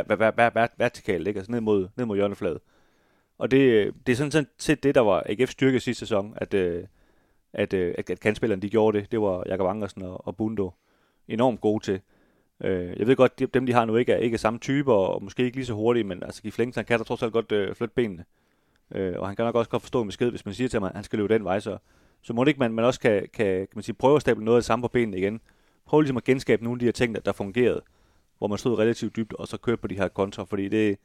vertikalt, 0.77 1.27
ikke? 1.27 1.37
Altså 1.37 1.51
ned 1.51 1.61
mod, 1.61 1.87
ned 1.95 2.05
mod 2.05 2.15
hjørnefladet. 2.15 2.59
Og 3.37 3.51
det, 3.51 3.93
det 4.07 4.11
er 4.11 4.15
sådan 4.15 4.47
set 4.57 4.83
det, 4.83 4.95
der 4.95 5.01
var 5.01 5.23
AGF's 5.29 5.45
styrke 5.45 5.79
sidste 5.79 5.99
sæson, 5.99 6.33
at, 6.37 6.53
øh, 6.53 6.83
at, 7.53 7.73
øh, 7.73 7.95
at, 7.97 8.09
at 8.09 8.19
kandspillerne 8.19 8.61
de 8.61 8.69
gjorde 8.69 8.99
det. 8.99 9.11
Det 9.11 9.21
var 9.21 9.43
Jakob 9.47 9.67
Angersen 9.67 10.01
og, 10.01 10.27
og 10.27 10.37
Bundo 10.37 10.71
enormt 11.27 11.61
gode 11.61 11.83
til. 11.83 12.01
Øh, 12.63 12.99
jeg 12.99 13.07
ved 13.07 13.15
godt, 13.15 13.53
dem 13.53 13.65
de 13.65 13.73
har 13.73 13.85
nu 13.85 13.95
ikke 13.95 14.11
er, 14.11 14.17
ikke 14.17 14.35
er 14.35 14.39
samme 14.39 14.59
typer, 14.59 14.93
og 14.93 15.23
måske 15.23 15.43
ikke 15.43 15.57
lige 15.57 15.65
så 15.65 15.73
hurtige, 15.73 16.03
men 16.03 16.23
altså 16.23 16.41
Gif 16.41 16.57
Lengst, 16.57 16.75
han 16.75 16.85
kan 16.85 16.99
da 16.99 17.03
trods 17.03 17.23
alt 17.23 17.33
godt 17.33 17.51
øh, 17.51 17.75
flytte 17.75 17.95
benene. 17.95 18.25
Øh, 18.91 19.13
og 19.19 19.27
han 19.27 19.35
kan 19.35 19.45
nok 19.45 19.55
også 19.55 19.69
godt 19.69 19.81
forstå 19.81 20.01
en 20.01 20.07
besked, 20.07 20.29
hvis 20.29 20.45
man 20.45 20.53
siger 20.53 20.67
til 20.67 20.79
ham, 20.79 20.83
at 20.83 20.95
han 20.95 21.03
skal 21.03 21.19
løbe 21.19 21.33
den 21.33 21.43
vej, 21.43 21.59
så, 21.59 21.77
så 22.21 22.33
må 22.33 22.43
det 22.43 22.47
ikke, 22.47 22.59
man, 22.59 22.73
man 22.73 22.85
også 22.85 22.99
kan, 22.99 23.21
kan, 23.33 23.45
kan 23.45 23.67
man 23.75 23.83
sige, 23.83 23.95
prøve 23.95 24.15
at 24.15 24.21
stable 24.21 24.45
noget 24.45 24.57
af 24.57 24.61
det 24.61 24.65
samme 24.65 24.83
på 24.83 24.87
benene 24.87 25.17
igen. 25.17 25.41
Prøv 25.85 26.01
ligesom 26.01 26.17
at 26.17 26.23
genskabe 26.23 26.63
nogle 26.63 26.75
af 26.75 26.79
de 26.79 26.85
her 26.85 26.91
ting, 26.91 27.15
der, 27.15 27.21
der 27.21 27.31
fungerede, 27.31 27.81
hvor 28.37 28.47
man 28.47 28.57
stod 28.57 28.79
relativt 28.79 29.15
dybt, 29.15 29.33
og 29.33 29.47
så 29.47 29.57
kørte 29.57 29.81
på 29.81 29.87
de 29.87 29.95
her 29.95 30.07
kontra, 30.07 30.43
fordi 30.43 30.69
det, 30.69 30.97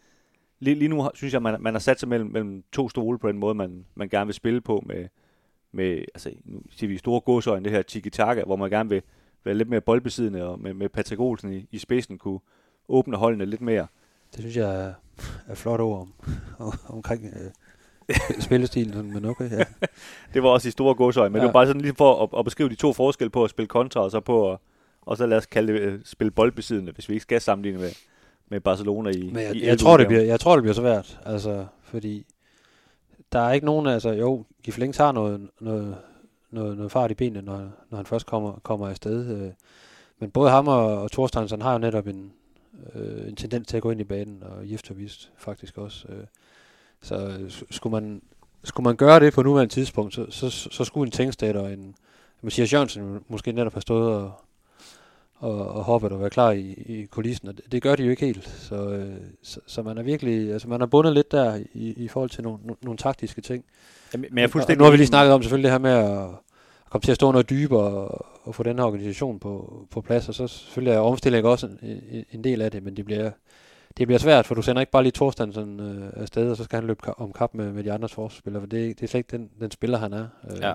lige, 0.60 0.74
lige 0.74 0.88
nu 0.88 1.10
synes 1.14 1.34
jeg, 1.34 1.42
man, 1.42 1.56
man 1.60 1.74
har 1.74 1.78
sat 1.78 2.00
sig 2.00 2.08
mellem, 2.08 2.30
mellem 2.30 2.64
to 2.72 2.88
stole 2.88 3.18
på 3.18 3.28
den 3.28 3.38
måde, 3.38 3.54
man, 3.54 3.84
man 3.94 4.08
gerne 4.08 4.26
vil 4.26 4.34
spille 4.34 4.60
på 4.60 4.84
med, 4.86 5.08
med 5.72 5.98
altså, 6.14 6.30
nu 6.44 6.62
siger 6.70 6.88
vi 6.88 6.98
store 6.98 7.20
godsøjne, 7.20 7.64
det 7.64 7.72
her 7.72 7.82
tiki-taka, 7.82 8.44
hvor 8.44 8.56
man 8.56 8.70
gerne 8.70 8.88
vil, 8.88 9.02
være 9.44 9.54
lidt 9.54 9.68
mere 9.68 9.80
boldbesiddende, 9.80 10.44
og 10.44 10.60
med, 10.60 10.74
med 10.74 10.88
Patrick 10.88 11.20
Olsen 11.20 11.52
i, 11.52 11.66
i 11.70 11.78
spidsen 11.78 12.18
kunne 12.18 12.40
åbne 12.88 13.16
holdene 13.16 13.44
lidt 13.44 13.60
mere. 13.60 13.86
Det 14.32 14.40
synes 14.40 14.56
jeg 14.56 14.86
er, 14.86 14.92
er 15.48 15.54
flot 15.54 15.80
ord 15.80 16.00
om, 16.00 16.12
om 16.66 16.72
omkring 16.86 17.24
øh, 17.24 17.50
spillestilen, 18.40 19.12
men 19.12 19.24
okay, 19.24 19.50
ja. 19.50 19.64
det 20.34 20.42
var 20.42 20.48
også 20.48 20.68
i 20.68 20.70
store 20.70 20.94
godsøjne, 20.94 21.32
men 21.32 21.36
ja. 21.36 21.40
det 21.40 21.46
var 21.46 21.52
bare 21.52 21.66
sådan 21.66 21.82
lige 21.82 21.94
for 21.94 22.22
at, 22.22 22.38
at 22.38 22.44
beskrive 22.44 22.68
de 22.68 22.74
to 22.74 22.92
forskelle 22.92 23.30
på 23.30 23.44
at 23.44 23.50
spille 23.50 23.68
kontra, 23.68 24.00
og 24.00 24.10
så 24.10 24.20
på 24.20 24.52
at, 24.52 24.58
og 25.02 25.16
så 25.16 25.26
lad 25.26 25.36
os 25.36 25.46
kalde 25.46 25.72
det 25.72 25.94
uh, 25.94 26.00
spille 26.04 26.30
boldbesiddende, 26.30 26.92
hvis 26.92 27.08
vi 27.08 27.14
ikke 27.14 27.22
skal 27.22 27.40
sammenligne 27.40 27.78
med, 27.78 27.90
med 28.50 28.60
Barcelona 28.60 29.10
i 29.10 29.30
Men 29.32 29.42
jeg, 29.42 29.56
i 29.56 29.66
jeg, 29.66 29.78
tror, 29.78 29.96
det 29.96 30.06
bliver, 30.06 30.22
jeg 30.22 30.40
tror, 30.40 30.56
det 30.56 30.62
bliver 30.62 30.74
svært, 30.74 31.20
altså, 31.26 31.66
fordi 31.82 32.26
der 33.32 33.40
er 33.40 33.52
ikke 33.52 33.66
nogen, 33.66 33.86
altså 33.86 34.10
jo, 34.10 34.44
Giflings 34.62 34.98
har 34.98 35.12
noget, 35.12 35.48
noget, 35.60 35.96
noget, 36.50 36.76
noget 36.76 36.92
fart 36.92 37.10
i 37.10 37.14
benene, 37.14 37.42
når, 37.42 37.58
når 37.90 37.96
han 37.96 38.06
først 38.06 38.26
kommer, 38.26 38.52
kommer 38.62 38.88
afsted. 38.88 39.36
Øh. 39.36 39.50
Men 40.18 40.30
både 40.30 40.50
ham 40.50 40.68
og, 40.68 41.02
og 41.02 41.12
Thorstensen 41.12 41.62
har 41.62 41.72
jo 41.72 41.78
netop 41.78 42.06
en, 42.06 42.32
øh, 42.94 43.28
en 43.28 43.36
tendens 43.36 43.68
til 43.68 43.76
at 43.76 43.82
gå 43.82 43.90
ind 43.90 44.00
i 44.00 44.04
banen, 44.04 44.42
og 44.42 44.70
Jefter 44.70 44.94
vist 44.94 45.32
faktisk 45.36 45.78
også. 45.78 46.06
Øh. 46.08 46.24
Så 47.02 47.16
øh, 47.40 47.50
skulle 47.70 47.90
man, 47.90 48.22
skulle 48.64 48.84
man 48.84 48.96
gøre 48.96 49.20
det 49.20 49.32
på 49.32 49.42
nuværende 49.42 49.74
tidspunkt, 49.74 50.14
så, 50.14 50.26
så, 50.30 50.50
så 50.50 50.84
skulle 50.84 51.06
en 51.06 51.12
Tengsted 51.12 51.54
og 51.54 51.72
en 51.72 51.94
Mathias 52.42 52.72
Jørgensen 52.72 53.24
måske 53.28 53.52
netop 53.52 53.72
have 53.72 53.82
stået 53.82 54.14
og, 54.14 54.32
og, 55.40 55.68
og 55.68 55.84
hoppet 55.84 56.12
og 56.12 56.20
være 56.20 56.30
klar 56.30 56.50
i, 56.50 56.84
i 56.86 57.06
kulissen, 57.10 57.48
og 57.48 57.56
det, 57.56 57.72
det 57.72 57.82
gør 57.82 57.96
de 57.96 58.04
jo 58.04 58.10
ikke 58.10 58.26
helt. 58.26 58.48
Så, 58.48 58.88
øh, 58.88 59.16
så, 59.42 59.60
så 59.66 59.82
man 59.82 59.98
er 59.98 60.02
virkelig, 60.02 60.52
altså 60.52 60.68
man 60.68 60.80
er 60.80 60.86
bundet 60.86 61.14
lidt 61.14 61.32
der 61.32 61.60
i, 61.74 61.92
i 61.96 62.08
forhold 62.08 62.30
til 62.30 62.42
nogle, 62.42 62.58
no, 62.64 62.74
nogle 62.82 62.98
taktiske 62.98 63.40
ting. 63.40 63.64
Jamen, 64.12 64.26
men 64.30 64.38
jeg 64.38 64.50
fuldstændig 64.50 64.78
nu 64.78 64.84
har 64.84 64.90
vi 64.90 64.96
lige 64.96 65.06
snakket 65.06 65.34
om 65.34 65.42
selvfølgelig 65.42 65.64
det 65.64 65.72
her 65.72 65.78
med 65.78 65.90
at, 65.90 66.24
at 66.84 66.90
komme 66.90 67.02
til 67.02 67.10
at 67.10 67.16
stå 67.16 67.32
noget 67.32 67.50
dybere 67.50 67.82
og, 67.82 68.26
og 68.42 68.54
få 68.54 68.62
den 68.62 68.78
her 68.78 68.84
organisation 68.84 69.38
på, 69.38 69.86
på 69.90 70.00
plads, 70.00 70.28
og 70.28 70.34
så 70.34 70.46
selvfølgelig 70.46 70.94
er 70.94 71.00
omstilling 71.00 71.46
også 71.46 71.66
en, 71.82 72.24
en 72.32 72.44
del 72.44 72.62
af 72.62 72.70
det, 72.70 72.82
men 72.82 72.96
det 72.96 73.04
bliver, 73.04 73.30
det 73.98 74.06
bliver 74.06 74.18
svært, 74.18 74.46
for 74.46 74.54
du 74.54 74.62
sender 74.62 74.80
ikke 74.80 74.92
bare 74.92 75.02
lige 75.02 75.12
Thorsten 75.12 75.52
sådan, 75.52 75.80
øh, 75.80 76.22
afsted, 76.22 76.50
og 76.50 76.56
så 76.56 76.64
skal 76.64 76.76
han 76.76 76.86
løbe 76.86 77.20
om 77.20 77.32
kap 77.32 77.54
med, 77.54 77.72
med 77.72 77.84
de 77.84 77.92
andre 77.92 78.08
forsvarsspillere, 78.08 78.62
for 78.62 78.68
det, 78.68 79.00
det 79.00 79.06
er 79.06 79.08
slet 79.08 79.18
ikke 79.18 79.36
den, 79.36 79.50
den 79.60 79.70
spiller, 79.70 79.98
han 79.98 80.12
er. 80.12 80.26
Øh, 80.50 80.58
ja. 80.60 80.72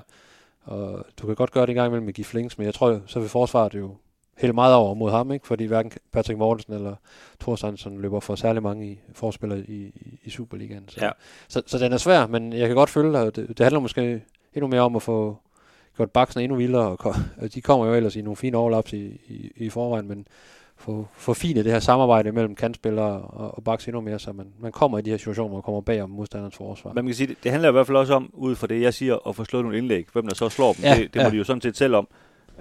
Og 0.64 1.06
du 1.22 1.28
kan 1.28 1.36
godt 1.36 1.52
gøre 1.52 1.62
det 1.62 1.70
en 1.70 1.76
gang 1.76 1.88
imellem 1.88 2.06
med 2.06 2.14
Gif 2.14 2.34
Links, 2.34 2.58
men 2.58 2.66
jeg 2.66 2.74
tror, 2.74 3.02
så 3.06 3.20
vil 3.20 3.30
forsvaret 3.30 3.76
jo 3.76 3.96
hælde 4.38 4.54
meget 4.54 4.76
over 4.76 4.94
mod 4.94 5.12
ham, 5.12 5.32
ikke? 5.32 5.48
fordi 5.48 5.66
hverken 5.66 5.92
Patrick 6.12 6.40
Mortensen 6.40 6.74
eller 6.74 6.96
Thor 7.40 7.56
Sandsson 7.56 8.02
løber 8.02 8.20
for 8.20 8.36
særlig 8.36 8.64
mange 8.64 8.88
i 8.88 9.00
forspillere 9.14 9.60
i, 9.60 9.86
i, 9.86 10.20
i 10.24 10.30
Superligaen. 10.30 10.90
Så, 10.90 11.06
ja. 11.06 11.12
så, 11.48 11.62
så, 11.66 11.78
den 11.78 11.94
er 11.94 11.98
svær, 11.98 12.28
men 12.28 12.54
jeg 12.54 12.68
kan 12.68 12.76
godt 12.76 12.90
følge 12.90 13.20
at 13.20 13.36
det, 13.36 13.48
det 13.48 13.60
handler 13.60 13.80
måske 13.80 14.22
endnu 14.54 14.68
mere 14.68 14.82
om 14.82 14.96
at 14.96 15.02
få 15.02 15.38
gjort 15.98 16.12
baksen 16.12 16.42
endnu 16.42 16.58
vildere, 16.58 16.98
og, 16.98 17.16
og 17.38 17.54
de 17.54 17.62
kommer 17.62 17.86
jo 17.86 17.94
ellers 17.94 18.16
i 18.16 18.22
nogle 18.22 18.36
fine 18.36 18.58
overlaps 18.58 18.94
i, 18.94 19.22
i, 19.28 19.52
i 19.56 19.70
forvejen, 19.70 20.08
men 20.08 20.28
få, 20.78 21.34
fine 21.34 21.64
det 21.64 21.72
her 21.72 21.80
samarbejde 21.80 22.32
mellem 22.32 22.56
kantspillere 22.56 23.22
og, 23.22 23.58
og 23.58 23.64
baks 23.64 23.88
endnu 23.88 24.02
mere, 24.02 24.20
så 24.20 24.34
man, 24.34 24.48
man 24.60 24.72
kommer 24.72 24.98
i 24.98 25.02
de 25.02 25.10
her 25.10 25.18
situationer, 25.18 25.54
man 25.54 25.62
kommer 25.62 25.82
bag 25.82 26.02
om 26.02 26.10
modstanderens 26.10 26.56
forsvar. 26.56 26.92
Men 26.94 26.96
man 26.96 27.06
kan 27.06 27.16
sige, 27.16 27.28
det, 27.28 27.38
det 27.44 27.52
handler 27.52 27.70
i 27.70 27.72
hvert 27.72 27.88
fald 27.88 27.98
også 27.98 28.14
om, 28.14 28.30
ud 28.34 28.56
fra 28.56 28.68
det 28.68 28.82
jeg 28.82 28.94
siger, 28.94 29.28
at 29.28 29.36
få 29.36 29.44
slået 29.44 29.66
nogle 29.66 29.78
indlæg. 29.78 30.08
Hvem 30.14 30.28
der 30.28 30.36
så 30.36 30.50
slår 30.50 30.74
dem, 30.74 30.84
ja, 30.84 30.96
det, 30.96 31.14
det 31.14 31.20
ja. 31.20 31.26
må 31.26 31.30
de 31.30 31.38
jo 31.38 31.44
sådan 31.44 31.62
set 31.62 31.78
selv 31.78 31.96
om. 31.96 32.08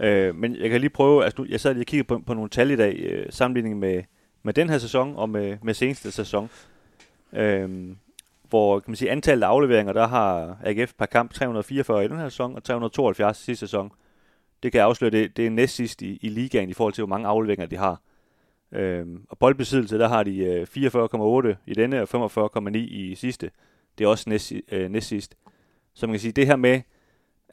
Øh, 0.01 0.35
men 0.35 0.57
jeg 0.57 0.71
kan 0.71 0.81
lige 0.81 0.91
prøve, 0.91 1.25
altså 1.25 1.43
nu, 1.43 1.47
jeg 1.51 1.61
sad 1.61 1.75
lige 1.75 1.83
og 1.83 1.87
kiggede 1.87 2.07
på, 2.07 2.19
på 2.27 2.35
nogle 2.35 2.51
tal 2.51 2.71
i 2.71 2.77
dag, 2.77 2.97
øh, 2.97 3.27
sammenligning 3.31 3.79
med, 3.79 4.03
med 4.43 4.55
den 4.55 4.71
her 4.71 4.79
sæson 4.79 5.17
og 5.17 5.29
med, 5.29 5.57
med 5.63 5.75
seneste 5.75 6.11
sæson. 6.11 6.51
Øh, 7.33 7.97
hvor 8.49 8.81
kan 8.81 8.91
man 8.91 8.97
sige, 8.97 9.11
antallet 9.11 9.47
af 9.47 9.49
afleveringer, 9.49 9.93
der 9.93 10.07
har 10.07 10.57
AGF 10.65 10.93
per 10.99 11.07
kamp 11.07 11.33
344 11.33 12.05
i 12.05 12.09
den 12.09 12.19
her 12.19 12.29
sæson, 12.29 12.57
og 12.57 12.65
372 12.65 13.37
sidste 13.37 13.67
sæson. 13.67 13.91
Det 14.63 14.73
kan 14.73 14.79
jeg 14.79 14.87
afsløre, 14.87 15.11
det, 15.11 15.37
det 15.37 15.47
er 15.47 15.51
næst 15.51 15.75
sidst 15.75 16.03
i, 16.03 16.19
i 16.23 16.29
ligaen 16.29 16.69
i 16.69 16.73
forhold 16.73 16.93
til, 16.93 17.03
hvor 17.03 17.09
mange 17.09 17.29
afleveringer 17.29 17.67
de 17.67 17.77
har. 17.77 18.01
Øhm, 18.73 19.27
og 19.31 19.39
boldbesiddelse, 19.39 19.99
der 19.99 20.09
har 20.09 20.23
de 20.23 20.37
øh, 20.39 20.67
44,8 21.57 21.57
i 21.67 21.75
denne 21.75 22.03
og 22.03 22.51
45,9 22.57 22.77
i 22.77 23.15
sidste. 23.15 23.51
Det 23.99 24.05
er 24.05 24.09
også 24.09 24.31
næst, 24.31 24.53
øh, 24.73 24.91
næst 24.91 25.09
sidst. 25.09 25.37
Så 25.95 26.07
man 26.07 26.15
kan 26.15 26.21
sige, 26.21 26.33
det 26.33 26.47
her 26.47 26.57
med, 26.57 26.81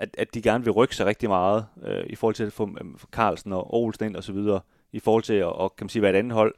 at, 0.02 0.10
at 0.18 0.34
de 0.34 0.42
gerne 0.42 0.64
vil 0.64 0.74
rykke 0.74 0.96
sig 0.96 1.06
rigtig 1.06 1.30
meget 1.30 1.66
øh, 1.84 2.04
i 2.08 2.16
forhold 2.16 2.36
til 2.36 2.44
at 2.44 2.54
få 2.54 2.70
øh, 2.82 2.88
Carlsen 3.12 3.54
og 3.54 3.74
Olsen 3.74 4.06
ind 4.06 4.16
og 4.16 4.24
så 4.24 4.34
videre, 4.34 4.60
i 4.92 5.00
forhold 5.00 5.24
til 5.24 5.34
at 5.34 5.46
og, 5.46 5.76
kan 5.76 5.86
man 5.86 5.90
sige, 5.90 6.02
være 6.02 6.12
et 6.12 6.18
andet 6.18 6.34
hold. 6.34 6.56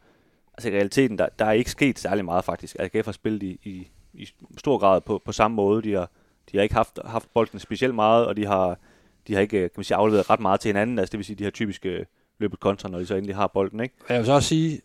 Altså 0.53 0.69
i 0.69 0.71
realiteten, 0.71 1.17
der, 1.17 1.27
der 1.39 1.45
er 1.45 1.51
ikke 1.51 1.71
sket 1.71 1.99
særlig 1.99 2.25
meget 2.25 2.45
faktisk. 2.45 2.75
Altså, 2.79 2.97
AGF 2.97 3.05
har 3.05 3.11
spillet 3.11 3.43
i, 3.43 3.59
i, 3.63 3.87
i 4.13 4.27
stor 4.57 4.77
grad 4.77 5.01
på, 5.01 5.21
på 5.25 5.31
samme 5.31 5.55
måde. 5.55 5.81
De 5.81 5.93
har, 5.93 6.09
de 6.51 6.57
har 6.57 6.63
ikke 6.63 6.75
haft, 6.75 6.99
haft 7.05 7.33
bolden 7.33 7.59
specielt 7.59 7.95
meget, 7.95 8.27
og 8.27 8.37
de 8.37 8.45
har, 8.45 8.79
de 9.27 9.33
har 9.33 9.41
ikke 9.41 9.57
øh, 9.57 9.61
kan 9.61 9.71
man 9.75 9.83
sige, 9.83 9.97
afleveret 9.97 10.29
ret 10.29 10.39
meget 10.39 10.59
til 10.59 10.69
hinanden. 10.69 10.99
Altså 10.99 11.11
det 11.11 11.17
vil 11.17 11.25
sige, 11.25 11.35
de 11.35 11.43
har 11.43 11.51
typisk 11.51 11.85
øh, 11.85 12.05
løbet 12.39 12.59
kontra, 12.59 12.89
når 12.89 12.99
de 12.99 13.05
så 13.05 13.15
endelig 13.15 13.35
har 13.35 13.47
bolden. 13.47 13.79
Ikke? 13.79 13.95
Jeg 14.09 14.17
vil 14.17 14.25
så 14.25 14.33
også 14.33 14.49
sige, 14.49 14.81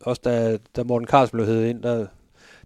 også 0.00 0.20
da, 0.24 0.58
da 0.76 0.82
Morten 0.82 1.08
Carlsen 1.08 1.36
blev 1.36 1.46
heddet 1.46 1.68
ind, 1.68 1.82
der, 1.82 2.06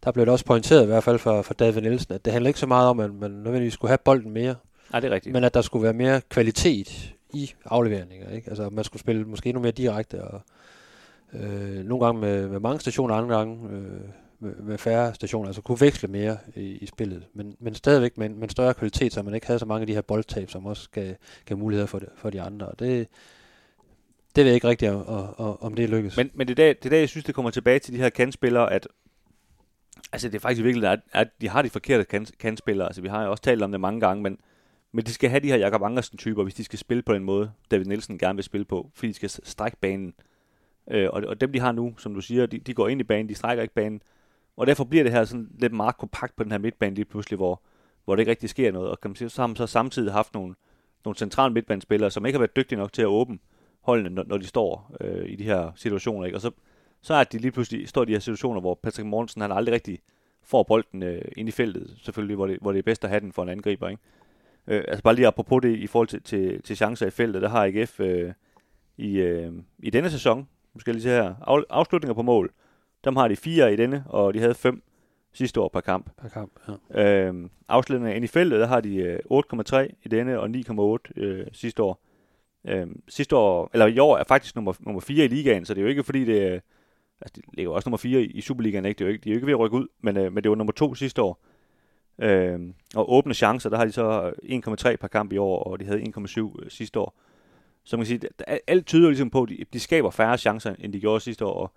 der 0.05 0.13
blev 0.13 0.27
det 0.27 0.33
også 0.33 0.45
pointeret 0.45 0.83
i 0.83 0.87
hvert 0.87 1.05
fald 1.05 1.19
for, 1.19 1.43
for 1.43 1.55
David 1.55 1.83
Nielsen, 1.83 2.15
at 2.15 2.25
det 2.25 2.33
handler 2.33 2.49
ikke 2.49 2.61
så 2.61 2.67
meget 2.67 2.89
om, 2.89 3.01
at 3.01 3.15
man 3.15 3.31
nødvendigvis 3.31 3.73
skulle 3.73 3.89
have 3.89 3.99
bolden 3.99 4.31
mere. 4.31 4.55
Nej, 4.95 5.01
det 5.01 5.11
er 5.11 5.15
rigtigt. 5.15 5.33
Men 5.33 5.45
at 5.45 5.55
der 5.55 5.63
skulle 5.63 5.83
være 5.83 5.93
mere 5.93 6.21
kvalitet 6.29 7.15
i 7.33 7.53
afleveringer. 7.65 8.31
Ikke? 8.31 8.49
Altså, 8.49 8.71
man 8.71 8.85
skulle 8.85 9.01
spille 9.01 9.25
måske 9.25 9.49
endnu 9.49 9.63
mere 9.63 9.73
direkte, 9.73 10.25
og 10.25 10.41
øh, 11.33 11.85
nogle 11.85 12.05
gange 12.05 12.21
med, 12.21 12.49
med 12.49 12.61
mange 12.61 12.81
stationer, 12.81 13.15
andre 13.15 13.37
gange 13.37 13.69
øh, 13.71 14.01
med, 14.39 14.55
med 14.55 14.79
færre 14.79 15.15
stationer, 15.15 15.47
altså 15.47 15.63
kunne 15.63 15.81
veksle 15.81 16.09
mere 16.09 16.37
i, 16.57 16.61
i 16.61 16.87
spillet, 16.87 17.27
men, 17.33 17.57
men 17.61 17.75
stadigvæk 17.75 18.19
med, 18.19 18.29
med 18.29 18.43
en 18.43 18.49
større 18.49 18.75
kvalitet, 18.75 19.13
så 19.13 19.23
man 19.23 19.35
ikke 19.35 19.47
havde 19.47 19.59
så 19.59 19.67
mange 19.67 19.81
af 19.81 19.87
de 19.87 19.95
her 19.95 20.01
boldtab, 20.01 20.51
som 20.51 20.67
også 20.67 20.91
gav, 20.91 21.15
gav 21.45 21.59
muligheder 21.59 21.87
for, 21.87 21.99
det, 21.99 22.09
for 22.17 22.31
de 22.31 22.43
andre. 22.43 22.67
Og 22.67 22.79
det, 22.79 23.09
det 24.37 24.45
ved 24.45 24.51
jeg 24.51 24.55
ikke 24.55 24.69
rigtigt, 24.69 24.93
om, 24.93 25.59
om 25.61 25.75
det 25.75 25.91
lykkes. 25.91 26.17
Men, 26.17 26.31
men 26.35 26.49
det, 26.49 26.59
er 26.59 26.65
der, 26.65 26.73
det 26.73 26.87
er 26.87 26.91
der, 26.91 26.99
jeg 26.99 27.09
synes, 27.09 27.25
det 27.25 27.35
kommer 27.35 27.51
tilbage 27.51 27.79
til 27.79 27.95
de 27.95 27.99
her 27.99 28.11
kandspillere, 28.11 28.73
at 28.73 28.89
altså 30.13 30.29
det 30.29 30.35
er 30.35 30.41
faktisk 30.41 30.65
virkelig, 30.65 30.91
at, 30.91 31.01
at 31.13 31.29
de 31.41 31.49
har 31.49 31.63
de 31.63 31.71
forkerte 31.71 32.05
kan, 32.05 32.27
kandspillere. 32.41 32.87
Altså 32.87 33.03
vi 33.03 33.09
har 33.09 33.25
jo 33.25 33.31
også 33.31 33.43
talt 33.43 33.63
om 33.63 33.71
det 33.71 33.81
mange 33.81 34.01
gange, 34.01 34.23
men, 34.23 34.39
men 34.95 35.05
de 35.05 35.13
skal 35.13 35.31
have 35.31 35.41
de 35.41 35.49
her 35.49 35.57
Jakob 35.57 35.83
Angersen-typer, 35.83 36.43
hvis 36.43 36.55
de 36.55 36.65
skal 36.65 36.79
spille 36.79 37.03
på 37.03 37.15
den 37.15 37.25
måde, 37.25 37.53
David 37.71 37.85
Nielsen 37.85 38.19
gerne 38.19 38.37
vil 38.37 38.45
spille 38.45 38.65
på, 38.65 38.91
fordi 38.95 39.09
de 39.09 39.15
skal 39.15 39.31
strække 39.31 39.77
banen. 39.81 40.15
Øh, 40.91 41.09
og, 41.13 41.23
og 41.29 41.41
dem, 41.41 41.53
de 41.53 41.61
har 41.61 41.73
nu, 41.73 41.95
som 41.99 42.15
du 42.15 42.21
siger, 42.21 42.47
de, 42.47 42.59
de 42.59 42.75
går 42.75 42.89
ind 42.89 43.01
i 43.01 43.05
banen, 43.05 43.29
de 43.29 43.35
strækker 43.35 43.63
ikke 43.63 43.75
banen. 43.75 44.03
Og 44.57 44.67
derfor 44.67 44.85
bliver 44.85 45.05
det 45.05 45.13
her 45.13 45.25
sådan 45.25 45.49
lidt 45.59 45.73
meget 45.73 45.97
kompakt 45.97 46.37
på 46.37 46.45
den 46.45 46.53
her 46.53 46.59
midtbane 46.59 46.95
lige 46.95 47.05
pludselig, 47.05 47.37
hvor, 47.37 47.63
hvor 48.05 48.17
det 48.17 48.21
ikke 48.21 48.31
rigtig 48.31 48.51
sker 48.51 48.73
noget. 48.73 48.91
Og 48.91 49.01
kan 49.01 49.11
man 49.11 49.17
sige, 49.17 49.29
så 49.29 49.43
har 49.43 49.47
man 49.47 49.57
så 49.57 49.67
samtidig 49.67 50.13
haft 50.13 50.35
nogle, 50.35 50.55
nogle 51.05 51.17
centrale 51.17 51.55
midtbanespillere, 51.55 52.11
som 52.11 52.27
ikke 52.27 52.37
har 52.37 52.41
været 52.41 52.57
dygtige 52.57 52.79
nok 52.79 52.93
til 52.93 53.03
at 53.03 53.09
åbne 53.09 53.39
holdene, 53.81 54.11
når, 54.11 54.25
når 54.25 54.37
de 54.37 54.47
står 54.47 54.97
øh, 55.01 55.29
i 55.29 55.37
de 55.37 55.45
her 55.45 55.73
situationer. 55.77 56.27
Ikke? 56.27 56.37
Og 56.37 56.41
så, 56.41 56.51
så 57.03 57.15
er 57.15 57.25
de 57.25 57.39
lige 57.39 57.53
pludselig 57.53 57.89
står 57.89 58.03
i 58.03 58.07
de 58.07 58.13
her 58.13 58.19
situationer, 58.19 58.61
hvor 58.61 58.75
Patrick 58.83 59.07
Mortensen 59.07 59.43
han 59.43 59.53
aldrig 59.53 59.75
rigtig 59.75 59.99
får 60.43 60.63
bolden 60.63 61.03
øh, 61.03 61.23
ind 61.37 61.49
i 61.49 61.53
feltet, 61.53 61.97
selvfølgelig, 62.03 62.37
hvor 62.37 62.47
det, 62.47 62.59
hvor 62.61 62.73
det 62.73 62.79
er 62.79 62.83
bedst 62.83 63.05
at 63.05 63.11
have 63.11 63.21
den 63.21 63.33
for 63.33 63.43
en 63.43 63.49
angriber. 63.49 63.89
Ikke? 63.89 64.03
Øh, 64.69 64.85
altså 64.89 65.03
bare 65.03 65.15
lige 65.15 65.27
apropos 65.27 65.63
det 65.63 65.77
i 65.77 65.87
forhold 65.87 66.09
til, 66.09 66.23
til, 66.23 66.63
til 66.63 66.77
chancer 66.77 67.07
i 67.07 67.11
feltet, 67.11 67.43
der 67.43 67.49
har 67.49 67.65
AGF 67.65 68.01
øh, 68.01 68.33
i, 68.97 69.21
øh, 69.21 69.53
i 69.79 69.91
denne 69.91 70.11
sæson, 70.11 70.49
måske 70.75 70.93
lige 70.93 71.03
se 71.03 71.09
her, 71.09 71.35
af, 71.47 71.63
afslutninger 71.71 72.15
på 72.15 72.23
mål, 72.23 72.53
dem 73.05 73.17
har 73.17 73.29
de 73.29 73.37
fire 73.37 73.73
i 73.73 73.77
denne, 73.77 74.05
og 74.07 74.35
de 74.35 74.39
havde 74.39 74.55
fem 74.55 74.83
sidste 75.33 75.61
år 75.61 75.69
per 75.69 75.81
kamp. 75.81 76.11
Per 76.23 76.29
kamp, 76.29 76.53
ja. 76.95 77.29
Øh, 77.29 77.49
afslutninger 77.69 78.17
ind 78.17 78.25
i 78.25 78.29
feltet, 78.29 78.61
der 78.61 78.67
har 78.67 78.81
de 78.81 78.97
øh, 78.97 79.19
8,3 79.31 79.77
i 80.03 80.09
denne, 80.09 80.41
og 80.41 80.49
9,8 80.49 81.23
øh, 81.23 81.47
sidste 81.53 81.83
år. 81.83 82.01
Øh, 82.67 82.87
sidste 83.09 83.37
år, 83.37 83.71
eller 83.73 83.87
i 83.87 83.99
år 83.99 84.19
er 84.19 84.25
faktisk 84.25 84.55
nummer, 84.55 84.73
nummer 84.81 85.01
4 85.01 85.25
i 85.25 85.29
ligaen, 85.29 85.65
så 85.65 85.75
det 85.75 85.81
er 85.81 85.83
jo 85.83 85.89
ikke 85.89 86.05
fordi 86.05 86.25
det 86.25 86.43
er, 86.43 86.61
altså 87.21 87.33
de 87.37 87.43
ligger 87.55 87.73
også 87.73 87.89
nummer 87.89 87.99
4 87.99 88.23
i, 88.23 88.25
i 88.25 88.41
Superligaen, 88.41 88.85
ikke? 88.85 88.99
Det 88.99 89.05
er 89.05 89.09
jo 89.09 89.13
ikke, 89.13 89.25
de 89.25 89.29
er 89.29 89.33
jo 89.33 89.37
ikke 89.37 89.47
ved 89.47 89.55
at 89.55 89.61
rykke 89.61 89.77
ud, 89.77 89.87
men, 90.01 90.17
øh, 90.17 90.33
men 90.33 90.43
det 90.43 90.51
var 90.51 90.57
nummer 90.57 90.73
2 90.73 90.95
sidste 90.95 91.23
år. 91.23 91.45
Øh, 92.19 92.61
og 92.95 93.13
åbne 93.13 93.35
chancer, 93.35 93.71
der 93.71 93.77
har 93.77 93.85
de 93.85 93.93
så 93.93 94.33
øh, 94.43 94.61
1,3 94.67 94.97
per 94.97 95.09
kamp 95.09 95.33
i 95.33 95.37
år, 95.37 95.63
og 95.63 95.81
de 95.81 95.85
havde 95.85 96.03
1,7 96.03 96.63
øh, 96.63 96.71
sidste 96.71 97.01
år. 97.01 97.15
Så 97.85 97.97
man 97.97 98.07
kan 98.07 98.07
sige, 98.07 98.31
at 98.39 98.61
alt 98.67 98.87
tyder 98.87 99.09
ligesom 99.09 99.31
på, 99.31 99.43
at 99.43 99.49
de, 99.49 99.65
de 99.73 99.81
skaber 99.81 100.11
færre 100.11 100.39
chancer, 100.39 100.75
end 100.79 100.93
de 100.93 101.01
gjorde 101.01 101.21
sidste 101.21 101.45
år, 101.45 101.55
og 101.55 101.73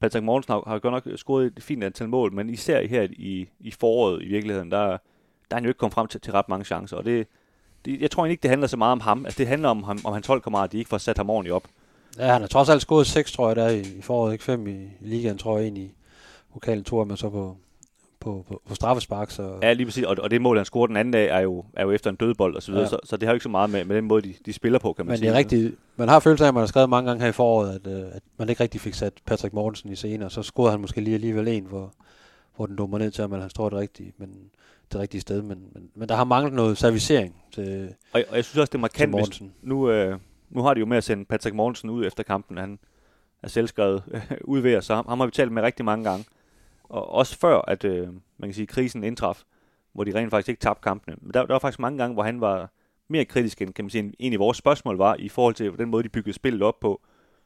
Patrick 0.00 0.24
Mortensen 0.24 0.52
har, 0.52 0.62
har 0.66 0.78
godt 0.78 1.06
nok 1.06 1.18
scoret 1.18 1.46
et 1.56 1.62
fint 1.62 1.84
antal 1.84 2.08
mål, 2.08 2.32
men 2.32 2.50
især 2.50 2.86
her 2.86 3.08
i, 3.10 3.48
i 3.60 3.70
foråret 3.70 4.22
i 4.22 4.28
virkeligheden, 4.28 4.70
der, 4.70 4.86
der 4.86 4.96
er 5.50 5.54
han 5.54 5.64
jo 5.64 5.70
ikke 5.70 5.78
kommet 5.78 5.94
frem 5.94 6.06
til, 6.06 6.20
til 6.20 6.32
ret 6.32 6.48
mange 6.48 6.64
chancer, 6.64 6.96
og 6.96 7.04
det, 7.04 7.26
det, 7.84 8.00
jeg 8.00 8.10
tror 8.10 8.22
egentlig 8.22 8.32
ikke, 8.32 8.42
det 8.42 8.50
handler 8.50 8.66
så 8.68 8.76
meget 8.76 8.92
om 8.92 9.00
ham. 9.00 9.24
Altså, 9.24 9.38
det 9.38 9.46
handler 9.46 9.68
om, 9.68 9.84
om, 9.84 9.98
om 10.04 10.12
hans 10.12 10.26
holdkammerater, 10.26 10.70
de 10.70 10.78
ikke 10.78 10.88
får 10.88 10.98
sat 10.98 11.16
ham 11.16 11.30
ordentligt 11.30 11.54
op. 11.54 11.68
Ja, 12.18 12.32
han 12.32 12.40
har 12.40 12.48
trods 12.48 12.68
alt 12.68 12.82
scoret 12.82 13.06
6, 13.06 13.32
tror 13.32 13.46
jeg, 13.48 13.56
der 13.56 13.68
i, 13.68 13.80
i 13.80 14.02
foråret, 14.02 14.32
ikke 14.32 14.44
5 14.44 14.66
i, 14.66 14.70
i 14.70 14.88
ligaen, 15.00 15.38
tror 15.38 15.58
jeg, 15.58 15.64
egentlig. 15.64 15.84
i 15.84 15.94
vokalen 16.54 16.84
to, 16.84 17.04
man 17.04 17.16
så 17.16 17.30
på, 17.30 17.56
på, 18.20 18.44
på, 18.48 18.62
på 18.68 18.74
straffespark. 18.74 19.30
Så... 19.30 19.58
Ja, 19.62 19.72
lige 19.72 19.86
præcis. 19.86 20.04
Og, 20.04 20.16
og 20.22 20.30
det 20.30 20.40
mål, 20.40 20.56
han 20.56 20.64
scorede 20.64 20.88
den 20.88 20.96
anden 20.96 21.12
dag, 21.12 21.28
er 21.28 21.40
jo, 21.40 21.64
er 21.76 21.82
jo 21.82 21.90
efter 21.90 22.10
en 22.10 22.16
dødbold 22.16 22.56
og 22.56 22.62
så 22.62 22.72
videre, 22.72 22.84
ja. 22.84 22.88
så, 22.88 22.98
så 23.04 23.16
det 23.16 23.26
har 23.26 23.32
jo 23.32 23.36
ikke 23.36 23.42
så 23.42 23.48
meget 23.48 23.70
med, 23.70 23.84
med 23.84 23.96
den 23.96 24.04
måde, 24.04 24.22
de, 24.22 24.34
de 24.46 24.52
spiller 24.52 24.78
på, 24.78 24.92
kan 24.92 25.06
man 25.06 25.10
Men 25.10 25.18
sige. 25.18 25.28
det 25.28 25.34
er 25.34 25.38
rigtigt. 25.38 25.74
Man 25.96 26.08
har 26.08 26.20
følelse 26.20 26.44
af, 26.44 26.48
at 26.48 26.54
man 26.54 26.60
har 26.60 26.66
skrevet 26.66 26.90
mange 26.90 27.10
gange 27.10 27.22
her 27.22 27.28
i 27.28 27.32
foråret, 27.32 27.74
at, 27.74 27.92
øh, 27.92 28.04
at 28.12 28.22
man 28.38 28.48
ikke 28.48 28.62
rigtig 28.62 28.80
fik 28.80 28.94
sat 28.94 29.12
Patrick 29.26 29.54
Mortensen 29.54 29.92
i 29.92 29.96
scenen, 29.96 30.22
og 30.22 30.32
så 30.32 30.42
scorede 30.42 30.70
han 30.70 30.80
måske 30.80 31.00
lige 31.00 31.14
alligevel 31.14 31.48
en, 31.48 31.64
hvor, 31.64 31.92
hvor 32.56 32.66
den 32.66 32.76
dummer 32.76 32.98
ned 32.98 33.10
til 33.10 33.22
ham, 33.22 33.32
at 33.32 33.40
han 33.40 33.50
står 33.50 33.68
det 33.68 33.78
rigtige, 33.78 34.12
men 34.18 34.30
det 34.92 35.00
rigtige 35.00 35.20
sted. 35.20 35.42
Men, 35.42 35.58
men, 35.74 35.90
men 35.94 36.08
der 36.08 36.14
har 36.14 36.24
manglet 36.24 36.54
noget 36.54 36.78
servicering 36.78 37.34
til 37.52 37.94
Og, 38.12 38.22
og 38.30 38.36
jeg 38.36 38.44
synes 38.44 38.58
også, 38.58 38.70
det 38.70 38.74
er 38.74 38.80
markant, 38.80 39.14
hvis 39.14 39.42
nu, 39.62 39.90
øh, 39.90 40.18
nu 40.50 40.62
har 40.62 40.74
de 40.74 40.80
jo 40.80 40.86
med 40.86 40.96
at 40.96 41.04
sende 41.04 41.24
Patrick 41.24 41.56
Mortensen 41.56 41.90
ud 41.90 42.06
efter 42.06 42.22
kampen. 42.22 42.58
Han 42.58 42.78
er 43.42 43.48
selvskrevet 43.48 44.02
ud 44.44 44.60
ved 44.60 44.82
så 44.82 44.94
ham, 44.94 45.04
ham 45.08 45.20
har 45.20 45.26
vi 45.26 45.32
talt 45.32 45.52
med 45.52 45.62
rigtig 45.62 45.84
mange 45.84 46.04
gange. 46.04 46.24
Og 46.90 47.12
også 47.12 47.38
før, 47.38 47.60
at 47.68 47.84
øh, 47.84 48.08
man 48.38 48.48
kan 48.48 48.54
sige, 48.54 48.66
krisen 48.66 49.04
indtraf, 49.04 49.42
hvor 49.92 50.04
de 50.04 50.14
rent 50.14 50.30
faktisk 50.30 50.48
ikke 50.48 50.60
tabte 50.60 50.82
kampene. 50.82 51.16
Men 51.20 51.34
der, 51.34 51.46
der 51.46 51.54
var 51.54 51.58
faktisk 51.58 51.78
mange 51.78 51.98
gange, 51.98 52.14
hvor 52.14 52.22
han 52.22 52.40
var 52.40 52.70
mere 53.08 53.24
kritisk 53.24 53.62
end, 53.62 53.72
kan 53.72 53.84
man 53.84 53.90
sige, 53.90 54.12
en 54.18 54.32
af 54.32 54.38
vores 54.38 54.56
spørgsmål 54.58 54.96
var, 54.96 55.16
i 55.18 55.28
forhold 55.28 55.54
til 55.54 55.78
den 55.78 55.88
måde, 55.88 56.02
de 56.02 56.08
byggede 56.08 56.34
spillet 56.34 56.62
op 56.62 56.80
på. 56.80 57.00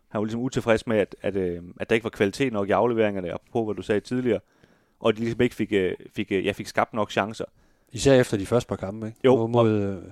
Han 0.09 0.19
var 0.19 0.25
ligesom 0.25 0.41
utilfreds 0.41 0.87
med, 0.87 0.97
at, 0.97 1.17
at, 1.23 1.37
øh, 1.37 1.63
at 1.81 1.91
der 1.91 1.95
ikke 1.95 2.05
var 2.05 2.11
kvalitet 2.11 2.53
nok 2.53 2.69
i 2.69 2.73
afleveringerne, 2.73 3.33
på 3.53 3.65
hvad 3.65 3.75
du 3.75 3.83
sagde 3.83 4.01
tidligere, 4.01 4.41
og 5.01 5.17
de 5.17 5.21
ligesom 5.21 5.41
ikke 5.41 5.55
fik, 5.55 5.73
øh, 5.73 5.93
fik, 6.17 6.33
øh, 6.33 6.47
jeg 6.47 6.57
fik 6.57 6.67
skabt 6.67 6.95
nok 6.95 7.11
chancer. 7.11 7.45
Især 7.93 8.21
efter 8.21 8.37
de 8.37 8.47
første 8.47 8.69
par 8.69 8.77
kampe, 8.77 9.07
ikke? 9.07 9.19
Jo. 9.25 9.37
Mod, 9.37 9.49
mod, 9.49 10.03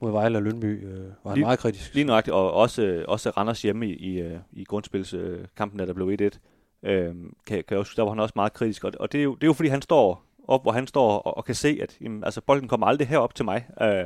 mod 0.00 0.10
Vejle 0.10 0.38
og 0.38 0.42
Lønby 0.42 0.86
øh, 0.86 1.04
var 1.24 1.30
han 1.30 1.34
lige, 1.34 1.44
meget 1.44 1.58
kritisk. 1.58 1.94
Lige 1.94 2.04
nøjagtigt, 2.04 2.34
og 2.34 2.52
også, 2.52 2.82
øh, 2.82 3.04
også 3.08 3.30
Randers 3.30 3.62
hjemme 3.62 3.86
i, 3.86 4.18
i, 4.18 4.38
i 4.52 4.64
grundspilskampen, 4.64 5.78
der 5.78 5.92
blev 5.92 6.16
1-1 6.20 6.38
øh, 6.86 7.14
kan, 7.46 7.64
kan 7.68 7.78
også, 7.78 7.92
der 7.96 8.02
var 8.02 8.10
han 8.10 8.20
også 8.20 8.32
meget 8.36 8.52
kritisk, 8.52 8.84
og, 8.84 8.92
og 9.00 9.12
det, 9.12 9.18
er 9.18 9.24
jo, 9.24 9.34
det 9.34 9.42
er 9.42 9.46
jo 9.46 9.52
fordi 9.52 9.68
han 9.68 9.82
står 9.82 10.24
op, 10.48 10.62
hvor 10.62 10.72
han 10.72 10.86
står 10.86 11.18
og, 11.18 11.36
og 11.36 11.44
kan 11.44 11.54
se, 11.54 11.78
at 11.82 11.96
jamen, 12.00 12.24
altså, 12.24 12.40
bolden 12.40 12.68
kommer 12.68 12.86
aldrig 12.86 13.08
herop 13.08 13.34
til 13.34 13.44
mig, 13.44 13.66
øh, 13.80 14.04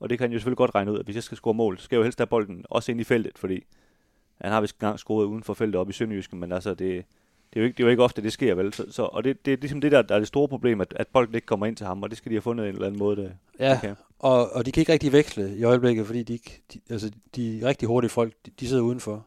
og 0.00 0.10
det 0.10 0.18
kan 0.18 0.24
han 0.24 0.32
jo 0.32 0.38
selvfølgelig 0.38 0.56
godt 0.56 0.74
regne 0.74 0.92
ud, 0.92 0.98
at 0.98 1.04
hvis 1.04 1.14
jeg 1.14 1.22
skal 1.22 1.36
score 1.36 1.54
mål, 1.54 1.78
så 1.78 1.84
skal 1.84 1.96
jeg 1.96 1.98
jo 1.98 2.04
helst 2.04 2.18
have 2.18 2.26
bolden 2.26 2.64
også 2.70 2.92
ind 2.92 3.00
i 3.00 3.04
feltet, 3.04 3.38
fordi 3.38 3.64
han 4.40 4.52
har 4.52 4.60
vist 4.60 4.76
engang 4.76 4.98
scoret 4.98 5.26
uden 5.26 5.42
for 5.42 5.54
feltet 5.54 5.80
op 5.80 5.90
i 5.90 5.92
Sønderjysken, 5.92 6.40
men 6.40 6.52
altså 6.52 6.70
det, 6.70 7.04
det 7.54 7.58
er, 7.58 7.60
jo 7.60 7.64
ikke, 7.64 7.76
det 7.76 7.82
er 7.82 7.86
jo 7.86 7.90
ikke 7.90 8.02
ofte, 8.02 8.22
det 8.22 8.32
sker 8.32 8.54
vel. 8.54 8.72
Så, 8.72 8.86
så, 8.90 9.02
og 9.02 9.24
det, 9.24 9.46
det 9.46 9.52
er 9.52 9.56
ligesom 9.56 9.80
det, 9.80 9.92
der, 9.92 10.02
der 10.02 10.14
er 10.14 10.18
det 10.18 10.28
store 10.28 10.48
problem, 10.48 10.80
at, 10.80 10.94
at 10.96 11.06
bolden 11.12 11.34
ikke 11.34 11.46
kommer 11.46 11.66
ind 11.66 11.76
til 11.76 11.86
ham, 11.86 12.02
og 12.02 12.10
det 12.10 12.18
skal 12.18 12.30
de 12.30 12.34
have 12.34 12.42
fundet 12.42 12.68
en 12.68 12.74
eller 12.74 12.86
anden 12.86 12.98
måde. 12.98 13.16
Det, 13.16 13.32
ja, 13.58 13.76
okay. 13.76 13.94
og, 14.18 14.52
og 14.52 14.66
de 14.66 14.72
kan 14.72 14.80
ikke 14.80 14.92
rigtig 14.92 15.12
veksle 15.12 15.56
i 15.56 15.64
øjeblikket, 15.64 16.06
fordi 16.06 16.22
de, 16.22 16.38
de, 16.74 16.80
altså, 16.90 17.10
de 17.36 17.60
rigtig 17.62 17.88
hurtige 17.88 18.10
folk, 18.10 18.34
de, 18.46 18.50
de 18.60 18.68
sidder 18.68 18.82
udenfor 18.82 19.26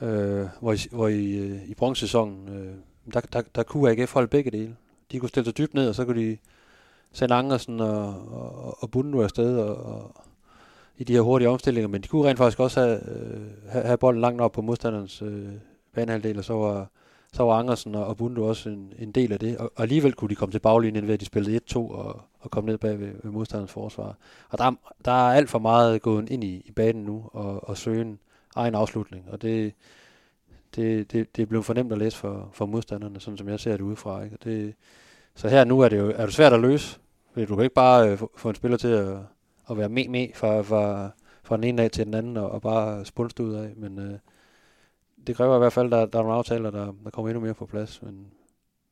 øh, 0.00 0.46
hvor 0.60 0.72
i, 0.72 0.78
hvor 0.90 1.08
i, 1.08 1.36
øh, 1.36 1.68
i 1.68 1.74
bronzesæsonen, 1.74 2.48
øh, 2.48 2.74
der, 3.14 3.20
der, 3.20 3.42
der 3.54 3.62
kunne 3.62 3.90
AGF 3.90 4.12
holde 4.12 4.28
begge 4.28 4.50
dele. 4.50 4.76
De 5.12 5.18
kunne 5.18 5.28
stille 5.28 5.44
sig 5.44 5.58
dybt 5.58 5.74
ned, 5.74 5.88
og 5.88 5.94
så 5.94 6.04
kunne 6.04 6.20
de 6.20 6.36
sende 7.12 7.34
Angersen 7.34 7.80
og, 7.80 8.06
og, 8.32 8.82
og 8.82 8.90
Bundu 8.90 9.22
afsted 9.22 9.58
og, 9.58 9.76
og, 9.76 10.14
i 10.98 11.04
de 11.04 11.12
her 11.12 11.20
hurtige 11.20 11.48
omstillinger, 11.48 11.88
men 11.88 12.02
de 12.02 12.08
kunne 12.08 12.28
rent 12.28 12.38
faktisk 12.38 12.60
også 12.60 12.80
have, 12.80 13.10
øh, 13.10 13.40
have, 13.68 13.84
have 13.84 13.98
bolden 13.98 14.20
langt 14.20 14.40
op 14.40 14.52
på 14.52 14.62
modstanderens 14.62 15.22
øh, 15.22 15.48
banehalvdel, 15.94 16.38
og 16.38 16.44
så 16.44 16.54
var, 16.54 16.90
så 17.32 17.42
var 17.42 17.58
Angersen 17.58 17.94
og, 17.94 18.06
og 18.06 18.16
Bundu 18.16 18.44
også 18.44 18.68
en, 18.68 18.92
en 18.98 19.12
del 19.12 19.32
af 19.32 19.38
det, 19.38 19.58
og, 19.58 19.72
og 19.76 19.82
alligevel 19.82 20.12
kunne 20.12 20.28
de 20.28 20.34
komme 20.34 20.52
til 20.52 20.58
baglinjen 20.58 21.06
ved, 21.06 21.14
at 21.14 21.20
de 21.20 21.24
spillede 21.24 21.60
1-2 21.72 21.76
og, 21.76 22.20
og 22.40 22.50
kom 22.50 22.64
ned 22.64 22.78
bag 22.78 23.00
ved, 23.00 23.12
ved 23.22 23.30
modstanderens 23.30 23.72
forsvar. 23.72 24.16
Og 24.48 24.58
der, 24.58 24.72
der 25.04 25.12
er 25.12 25.32
alt 25.32 25.50
for 25.50 25.58
meget 25.58 26.02
gået 26.02 26.30
ind 26.30 26.44
i, 26.44 26.62
i 26.64 26.72
banen 26.72 27.04
nu 27.04 27.30
og, 27.32 27.68
og 27.68 27.78
søen 27.78 28.18
egen 28.56 28.74
afslutning, 28.74 29.24
og 29.30 29.42
det, 29.42 29.74
det, 30.76 31.12
det, 31.12 31.36
det 31.36 31.42
er 31.42 31.46
blevet 31.46 31.64
fornemt 31.64 31.92
at 31.92 31.98
læse 31.98 32.16
for, 32.16 32.50
for 32.52 32.66
modstanderne, 32.66 33.20
sådan 33.20 33.38
som 33.38 33.48
jeg 33.48 33.60
ser 33.60 33.72
det 33.72 33.80
udefra. 33.80 34.22
Ikke? 34.22 34.36
Det, 34.44 34.74
så 35.34 35.48
her 35.48 35.64
nu 35.64 35.80
er 35.80 35.88
det 35.88 35.98
jo 35.98 36.12
er 36.16 36.24
det 36.24 36.34
svært 36.34 36.52
at 36.52 36.60
løse, 36.60 36.98
fordi 37.32 37.46
du 37.46 37.54
kan 37.54 37.64
ikke 37.64 37.74
bare 37.74 38.10
øh, 38.10 38.18
få 38.36 38.48
en 38.48 38.54
spiller 38.54 38.76
til 38.76 38.88
at, 38.88 39.18
at 39.70 39.78
være 39.78 39.88
med 39.88 40.08
med 40.08 40.28
fra, 40.34 40.60
fra, 40.62 41.10
fra 41.42 41.56
den 41.56 41.64
ene 41.64 41.82
dag 41.82 41.90
til 41.90 42.06
den 42.06 42.14
anden, 42.14 42.36
og, 42.36 42.50
og 42.50 42.62
bare 42.62 43.04
spunste 43.04 43.44
ud 43.44 43.54
af, 43.54 43.72
men 43.76 43.98
øh, 43.98 44.18
det 45.26 45.36
kræver 45.36 45.56
i 45.56 45.58
hvert 45.58 45.72
fald, 45.72 45.86
at 45.86 45.92
der, 45.92 46.06
der 46.06 46.18
er 46.18 46.22
nogle 46.22 46.36
aftaler, 46.36 46.70
der, 46.70 46.92
der 47.04 47.10
kommer 47.10 47.28
endnu 47.28 47.44
mere 47.44 47.54
på 47.54 47.66
plads, 47.66 48.02
men, 48.02 48.26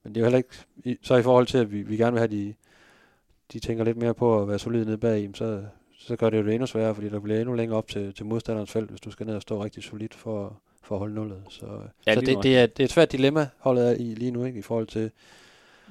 men 0.03 0.14
det 0.14 0.16
er 0.16 0.20
jo 0.20 0.31
heller 0.31 0.38
ikke, 0.87 0.98
så 1.03 1.16
i 1.16 1.22
forhold 1.22 1.46
til, 1.46 1.59
at 1.59 1.72
vi, 1.72 1.83
vi 1.83 1.96
gerne 1.96 2.12
vil 2.12 2.20
have, 2.20 2.31
de, 2.31 2.55
de 3.53 3.59
tænker 3.59 3.85
lidt 3.85 3.96
mere 3.96 4.14
på 4.14 4.42
at 4.42 4.48
være 4.48 4.59
solide 4.59 4.85
nede 4.85 4.98
bag, 4.98 5.31
så, 5.35 5.64
så 6.07 6.17
gør 6.17 6.31
det 6.31 6.38
jo 6.38 6.43
det 6.43 6.53
endnu 6.53 6.67
sværere, 6.67 6.95
fordi 6.95 7.09
der 7.09 7.21
bliver 7.21 7.40
endnu 7.40 7.55
længere 7.55 7.79
op 7.79 7.88
til, 7.88 8.14
til 8.14 8.27
modstanderens 8.27 8.71
felt, 8.71 8.90
hvis 8.90 9.01
du 9.01 9.11
skal 9.11 9.27
ned 9.27 9.35
og 9.35 9.43
stå 9.43 9.64
rigtig 9.64 9.83
solidt 9.83 10.14
for, 10.14 10.57
for 10.83 10.95
at 10.95 10.99
holde 10.99 11.14
nullet. 11.14 11.43
Så, 11.49 11.67
ja, 12.07 12.14
så 12.14 12.21
det, 12.21 12.38
det, 12.43 12.59
er, 12.59 12.67
det 12.67 12.81
er 12.81 12.85
et 12.85 12.90
svært 12.90 13.12
dilemma, 13.12 13.49
holdet 13.59 13.88
er 13.88 13.95
i 13.95 14.14
lige 14.14 14.31
nu, 14.31 14.45
ikke, 14.45 14.59
i 14.59 14.62
forhold 14.62 14.87
til 14.87 15.11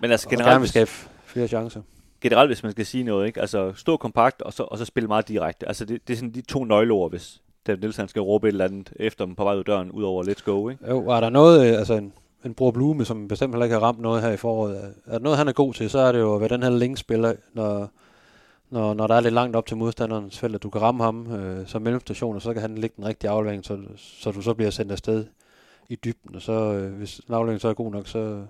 Men 0.02 0.12
altså 0.12 0.30
generelt, 0.30 0.60
hvis, 0.60 0.70
skabe 0.70 0.92
flere 1.26 1.48
chancer. 1.48 1.82
Generelt, 2.22 2.50
hvis 2.50 2.64
man 2.64 2.72
skal 2.72 2.86
sige 2.86 3.04
noget, 3.04 3.28
ikke? 3.28 3.42
Altså, 3.42 3.74
stå 3.76 3.98
kompakt, 3.98 4.42
og 4.42 4.54
så, 4.54 4.64
og 4.64 4.78
så 4.78 4.86
spille 4.86 5.08
meget 5.08 5.28
direkte. 5.28 5.68
Altså, 5.68 5.86
det, 5.86 6.08
det 6.08 6.14
er 6.14 6.18
sådan 6.18 6.32
de 6.32 6.42
to 6.42 6.64
nøgleord, 6.64 7.10
hvis 7.10 7.42
David 7.68 7.80
Nielsen 7.80 8.08
skal 8.08 8.22
råbe 8.22 8.48
et 8.48 8.52
eller 8.52 8.66
andet 8.66 8.94
efter 8.96 9.26
dem 9.26 9.36
på 9.36 9.44
vej 9.44 9.56
ud 9.56 9.64
døren, 9.64 9.92
ud 9.92 10.04
over 10.04 10.24
let's 10.24 10.44
go, 10.44 10.70
ikke? 10.70 10.90
Jo, 10.90 11.00
var 11.00 11.20
der 11.20 11.30
noget, 11.30 11.68
øh, 11.68 11.78
altså 11.80 11.94
en, 11.94 12.14
en 12.46 12.54
bror 12.54 12.72
Blume, 12.72 13.06
som 13.06 13.28
bestemt 13.28 13.54
heller 13.54 13.66
ikke 13.66 13.74
har 13.74 13.82
ramt 13.84 14.00
noget 14.00 14.22
her 14.22 14.32
i 14.32 14.38
foråret. 14.38 14.94
Er 15.06 15.12
der 15.12 15.20
noget, 15.20 15.38
han 15.38 15.48
er 15.48 15.54
god 15.54 15.74
til, 15.74 15.90
så 15.90 16.00
er 16.00 16.12
det 16.12 16.20
jo 16.20 16.36
at 16.36 16.42
være 16.42 16.50
den 16.50 16.64
her 16.64 16.70
link-spiller, 16.70 17.34
når, 17.54 17.90
når, 18.74 18.94
når 18.94 19.08
der 19.08 19.16
er 19.16 19.22
lidt 19.22 19.34
langt 19.34 19.56
op 19.56 19.66
til 19.66 19.78
modstanderens 19.78 20.40
felt, 20.40 20.56
at 20.56 20.64
du 20.64 20.70
kan 20.70 20.82
ramme 20.82 21.04
ham 21.04 21.32
øh, 21.32 21.68
som 21.68 21.82
mellemstation, 21.82 22.36
og 22.36 22.42
så 22.42 22.54
kan 22.54 22.62
han 22.62 22.76
ligge 22.76 22.94
den 22.98 23.06
rigtige 23.06 23.30
aflevering, 23.30 23.66
så, 23.66 23.80
så 23.96 24.32
du 24.32 24.42
så 24.42 24.54
bliver 24.54 24.70
sendt 24.70 24.92
afsted 24.92 25.26
i 25.90 25.96
dybden, 25.96 26.36
og 26.36 26.42
så 26.42 26.52
øh, 26.52 26.94
hvis 26.94 27.22
afleveringen 27.30 27.60
så 27.60 27.68
er 27.68 27.74
god 27.74 27.92
nok, 27.92 28.08
så, 28.08 28.46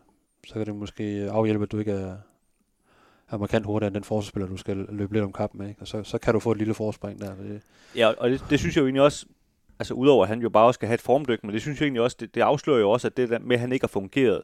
så 0.48 0.54
kan 0.54 0.66
det 0.66 0.76
måske 0.76 1.30
afhjælpe, 1.32 1.64
at 1.64 1.72
du 1.72 1.80
ikke 1.80 1.92
er, 1.92 2.16
er 3.32 3.38
markant 3.38 3.66
hurtigere 3.66 3.88
end 3.88 3.96
den 3.96 4.04
forsvarsspiller, 4.04 4.48
du 4.48 4.58
skal 4.58 4.78
løbe 4.90 5.14
lidt 5.14 5.24
om 5.24 5.34
kap 5.34 5.54
med. 5.54 5.70
Ikke? 5.70 5.82
Og 5.82 5.88
så, 5.88 6.04
så 6.04 6.18
kan 6.18 6.34
du 6.34 6.40
få 6.40 6.52
et 6.52 6.58
lille 6.58 6.74
forspring 6.74 7.22
der. 7.22 7.36
Det, 7.36 7.62
Ja, 7.96 8.08
og 8.18 8.30
det, 8.30 8.44
det 8.50 8.60
synes 8.60 8.76
jeg 8.76 8.82
jo 8.82 8.86
egentlig 8.86 9.04
også, 9.04 9.26
altså 9.80 9.94
udover 9.94 10.24
at 10.24 10.30
han 10.30 10.42
jo 10.42 10.50
bare 10.50 10.66
også 10.66 10.78
skal 10.78 10.88
have 10.88 10.96
et 10.96 11.02
formdyk, 11.02 11.44
men 11.44 11.54
det 11.54 11.62
synes 11.62 11.80
jeg 11.80 11.86
egentlig 11.86 12.02
også, 12.02 12.18
det, 12.20 12.36
det 12.36 12.42
afslører 12.42 12.80
jo 12.80 12.92
også, 12.92 13.08
at 13.08 13.18
det 13.18 13.30
der 13.30 13.40
med, 13.40 13.56
at 13.56 13.60
han 13.60 13.72
ikke 13.72 13.84
har 13.84 13.88
fungeret, 13.88 14.42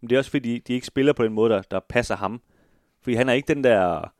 men 0.00 0.10
det 0.10 0.16
er 0.16 0.18
også 0.18 0.30
fordi, 0.30 0.58
de 0.58 0.72
ikke 0.72 0.86
spiller 0.86 1.12
på 1.12 1.24
den 1.24 1.32
måde, 1.32 1.54
der, 1.54 1.62
der 1.62 1.80
passer 1.88 2.16
ham. 2.16 2.40
Fordi 3.02 3.14
han 3.14 3.28
er 3.28 3.32
ikke 3.32 3.54
den 3.54 3.64
der 3.64 4.10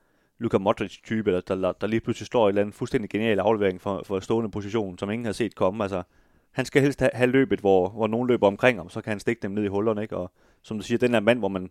Luka 0.40 0.58
Modric-type, 0.58 1.32
der, 1.32 1.40
der, 1.40 1.72
der 1.72 1.86
lige 1.86 2.00
pludselig 2.00 2.26
står 2.26 2.46
i 2.46 2.48
en 2.48 2.48
eller 2.48 2.62
anden 2.62 2.72
fuldstændig 2.72 3.10
genial 3.10 3.38
aflevering 3.38 3.80
for, 3.80 4.02
for 4.06 4.20
stående 4.20 4.50
position, 4.50 4.98
som 4.98 5.10
ingen 5.10 5.26
har 5.26 5.32
set 5.32 5.54
komme. 5.54 5.84
Altså, 5.84 6.02
han 6.50 6.64
skal 6.64 6.82
helst 6.82 7.00
have, 7.00 7.10
have 7.14 7.30
løbet, 7.30 7.60
hvor, 7.60 7.88
hvor 7.88 8.06
nogen 8.06 8.28
løber 8.28 8.46
omkring 8.46 8.78
ham, 8.78 8.90
så 8.90 9.00
kan 9.00 9.10
han 9.10 9.20
stikke 9.20 9.42
dem 9.42 9.50
ned 9.50 9.64
i 9.64 9.66
hullerne, 9.66 10.02
ikke? 10.02 10.16
Og 10.16 10.30
som 10.62 10.78
du 10.78 10.84
siger, 10.84 10.98
den 10.98 11.12
der 11.12 11.20
mand, 11.20 11.38
hvor 11.38 11.48
man, 11.48 11.70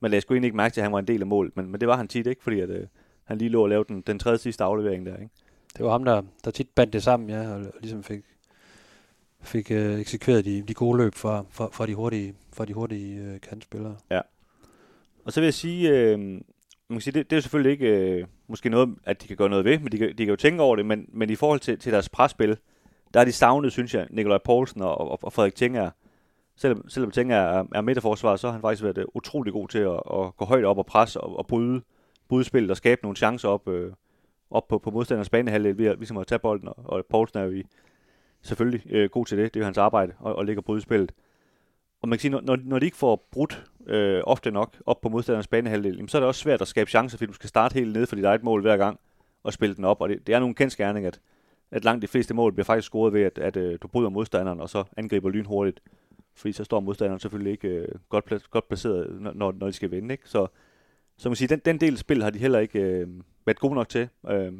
man 0.00 0.10
lagde 0.10 0.20
sgu 0.20 0.34
egentlig 0.34 0.46
ikke 0.46 0.56
mærke 0.56 0.72
til, 0.72 0.80
at 0.80 0.84
han 0.84 0.92
var 0.92 0.98
en 0.98 1.06
del 1.06 1.20
af 1.20 1.26
målet, 1.26 1.56
men, 1.56 1.70
men 1.70 1.80
det 1.80 1.88
var 1.88 1.96
han 1.96 2.08
tit, 2.08 2.26
ikke? 2.26 2.42
Fordi 2.42 2.60
at, 2.60 2.70
øh, 2.70 2.86
han 3.24 3.38
lige 3.38 3.48
lå 3.48 3.62
og 3.62 3.68
lavede 3.68 3.88
den, 3.88 4.00
den 4.00 4.18
tredje 4.18 4.38
sidste 4.38 4.64
aflevering 4.64 5.06
der, 5.06 5.16
ikke? 5.16 5.30
det 5.76 5.84
var 5.84 5.90
ham, 5.90 6.04
der, 6.04 6.22
der 6.44 6.50
tit 6.50 6.68
bandt 6.74 6.92
det 6.92 7.02
sammen, 7.02 7.30
ja, 7.30 7.54
og, 7.54 7.60
og 7.60 7.80
ligesom 7.80 8.02
fik, 8.02 8.24
fik 9.42 9.70
øh, 9.70 10.00
eksekveret 10.00 10.44
de, 10.44 10.62
de 10.62 10.74
gode 10.74 10.98
løb 10.98 11.14
fra, 11.14 11.44
fra, 11.50 11.68
fra 11.72 11.86
de 11.86 11.94
hurtige, 11.94 12.34
fra 12.52 12.64
de 12.64 12.74
hurtige 12.74 13.20
øh, 13.20 13.40
kantspillere. 13.40 13.96
Og 15.24 15.32
så 15.32 15.40
vil 15.40 15.46
jeg 15.46 15.54
sige, 15.54 15.90
øh, 15.90 16.40
man 16.90 16.96
kan 16.96 17.00
sige 17.00 17.14
det, 17.14 17.30
det 17.30 17.36
er 17.36 17.38
jo 17.38 17.42
selvfølgelig 17.42 17.72
ikke 17.72 17.86
øh, 17.86 18.26
måske 18.48 18.68
noget, 18.68 18.94
at 19.04 19.22
de 19.22 19.28
kan 19.28 19.36
gøre 19.36 19.48
noget 19.48 19.64
ved, 19.64 19.78
men 19.78 19.92
de 19.92 19.98
kan, 19.98 20.08
de 20.08 20.14
kan 20.16 20.28
jo 20.28 20.36
tænke 20.36 20.62
over 20.62 20.76
det, 20.76 20.86
men, 20.86 21.06
men 21.12 21.30
i 21.30 21.34
forhold 21.34 21.60
til, 21.60 21.78
til 21.78 21.92
deres 21.92 22.08
presspil, 22.08 22.56
der 23.14 23.20
er 23.20 23.24
de 23.24 23.32
savnet, 23.32 23.72
synes 23.72 23.94
jeg, 23.94 24.06
Nikolaj 24.10 24.38
Poulsen 24.44 24.82
og, 24.82 24.98
og, 24.98 25.18
og 25.22 25.32
Frederik 25.32 25.54
Tinger. 25.54 25.90
Selvom, 26.56 26.88
selvom 26.88 27.10
Tinger 27.10 27.36
er, 27.36 27.64
er 27.74 27.80
midterforsvar, 27.80 28.36
så 28.36 28.46
har 28.46 28.52
han 28.52 28.60
faktisk 28.60 28.82
været 28.82 28.98
øh, 28.98 29.04
utrolig 29.14 29.52
god 29.52 29.68
til 29.68 29.78
at, 29.78 29.94
at 29.94 30.36
gå 30.36 30.44
højt 30.44 30.64
op 30.64 30.78
og 30.78 30.86
presse 30.86 31.20
og, 31.20 31.38
og 31.38 31.46
bryde, 31.46 31.82
bryde 32.28 32.44
spillet 32.44 32.70
og 32.70 32.76
skabe 32.76 33.00
nogle 33.02 33.16
chancer 33.16 33.48
op, 33.48 33.68
øh, 33.68 33.92
op 34.50 34.68
på, 34.68 34.78
på 34.78 34.90
modstanders 34.90 35.30
banehalvdel 35.30 35.78
ved 35.78 35.86
at, 35.86 35.98
ligesom 35.98 36.16
at 36.16 36.26
tage 36.26 36.38
bolden, 36.38 36.68
og, 36.68 36.76
og 36.84 37.04
Poulsen 37.10 37.38
er 37.38 37.42
jo 37.42 37.50
i, 37.50 37.64
selvfølgelig 38.42 38.92
øh, 38.92 39.10
god 39.10 39.26
til 39.26 39.38
det, 39.38 39.54
det 39.54 39.60
er 39.60 39.64
jo 39.64 39.64
hans 39.64 39.78
arbejde, 39.78 40.12
at, 40.26 40.34
at 40.38 40.46
ligge 40.46 40.60
og 40.60 40.64
bryde 40.64 40.80
spillet. 40.80 41.12
Og 42.02 42.08
man 42.08 42.18
kan 42.18 42.20
sige, 42.20 42.30
når, 42.30 42.56
når, 42.64 42.78
de 42.78 42.86
ikke 42.86 42.96
får 42.96 43.28
brudt 43.32 43.64
øh, 43.86 44.22
ofte 44.24 44.50
nok 44.50 44.76
op 44.86 45.00
på 45.00 45.08
modstanderens 45.08 45.46
banehalvdel, 45.46 45.94
jamen, 45.94 46.08
så 46.08 46.18
er 46.18 46.20
det 46.20 46.28
også 46.28 46.40
svært 46.40 46.62
at 46.62 46.68
skabe 46.68 46.90
chancer, 46.90 47.18
fordi 47.18 47.28
du 47.28 47.34
skal 47.34 47.48
starte 47.48 47.74
helt 47.74 47.92
nede 47.92 48.06
for 48.06 48.16
dit 48.16 48.24
eget 48.24 48.42
mål 48.42 48.60
hver 48.60 48.76
gang 48.76 49.00
og 49.42 49.52
spille 49.52 49.76
den 49.76 49.84
op. 49.84 50.00
Og 50.00 50.08
det, 50.08 50.26
det 50.26 50.34
er 50.34 50.38
nogle 50.38 50.54
kendskærning, 50.54 51.06
at, 51.06 51.20
at 51.70 51.84
langt 51.84 52.02
de 52.02 52.08
fleste 52.08 52.34
mål 52.34 52.52
bliver 52.52 52.64
faktisk 52.64 52.86
scoret 52.86 53.12
ved, 53.12 53.22
at, 53.22 53.38
at 53.38 53.56
øh, 53.56 53.78
du 53.82 53.88
bryder 53.88 54.08
modstanderen, 54.08 54.60
og 54.60 54.70
så 54.70 54.84
angriber 54.96 55.30
lynhurtigt. 55.30 55.80
Fordi 56.34 56.52
så 56.52 56.64
står 56.64 56.80
modstanderen 56.80 57.20
selvfølgelig 57.20 57.52
ikke 57.52 57.68
øh, 57.68 57.88
godt, 58.08 58.32
pla- 58.32 58.48
godt 58.50 58.68
placeret, 58.68 59.20
når, 59.20 59.32
når 59.34 59.66
de 59.66 59.72
skal 59.72 59.90
vinde. 59.90 60.14
Ikke? 60.14 60.28
Så, 60.28 60.46
så 61.16 61.28
man 61.28 61.32
kan 61.32 61.36
sige, 61.36 61.48
den, 61.48 61.58
den 61.64 61.80
del 61.80 61.92
af 61.92 61.98
spil 61.98 62.22
har 62.22 62.30
de 62.30 62.38
heller 62.38 62.58
ikke 62.58 62.80
øh, 62.80 63.08
været 63.46 63.58
gode 63.58 63.74
nok 63.74 63.88
til. 63.88 64.08
Øh, 64.28 64.52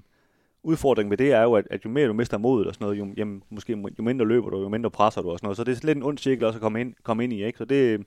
udfordringen 0.63 1.11
ved 1.11 1.19
det 1.19 1.33
er 1.33 1.43
jo, 1.43 1.55
at, 1.55 1.67
at 1.71 1.85
jo 1.85 1.91
mere 1.91 2.09
du 2.09 2.13
mister 2.13 2.39
modet 2.39 2.67
og 2.67 2.75
sådan 2.75 2.85
noget, 2.85 2.99
jo, 2.99 3.09
jamen, 3.17 3.43
måske, 3.51 3.73
jo 3.99 4.03
mindre 4.03 4.27
løber 4.27 4.51
du, 4.51 4.61
jo 4.61 4.69
mindre 4.69 4.91
presser 4.91 5.23
du 5.23 5.31
og 5.31 5.39
sådan 5.39 5.47
noget. 5.47 5.57
Så 5.57 5.65
det 5.65 5.77
er 5.77 5.87
lidt 5.87 5.97
en 5.97 6.03
ond 6.03 6.19
cirkel 6.19 6.45
også 6.45 6.57
at 6.57 6.61
komme 6.61 6.81
ind, 6.81 6.95
komme 7.03 7.25
ind 7.25 7.33
i. 7.33 7.45
Ikke? 7.45 7.59
Så 7.59 7.65
det, 7.65 8.07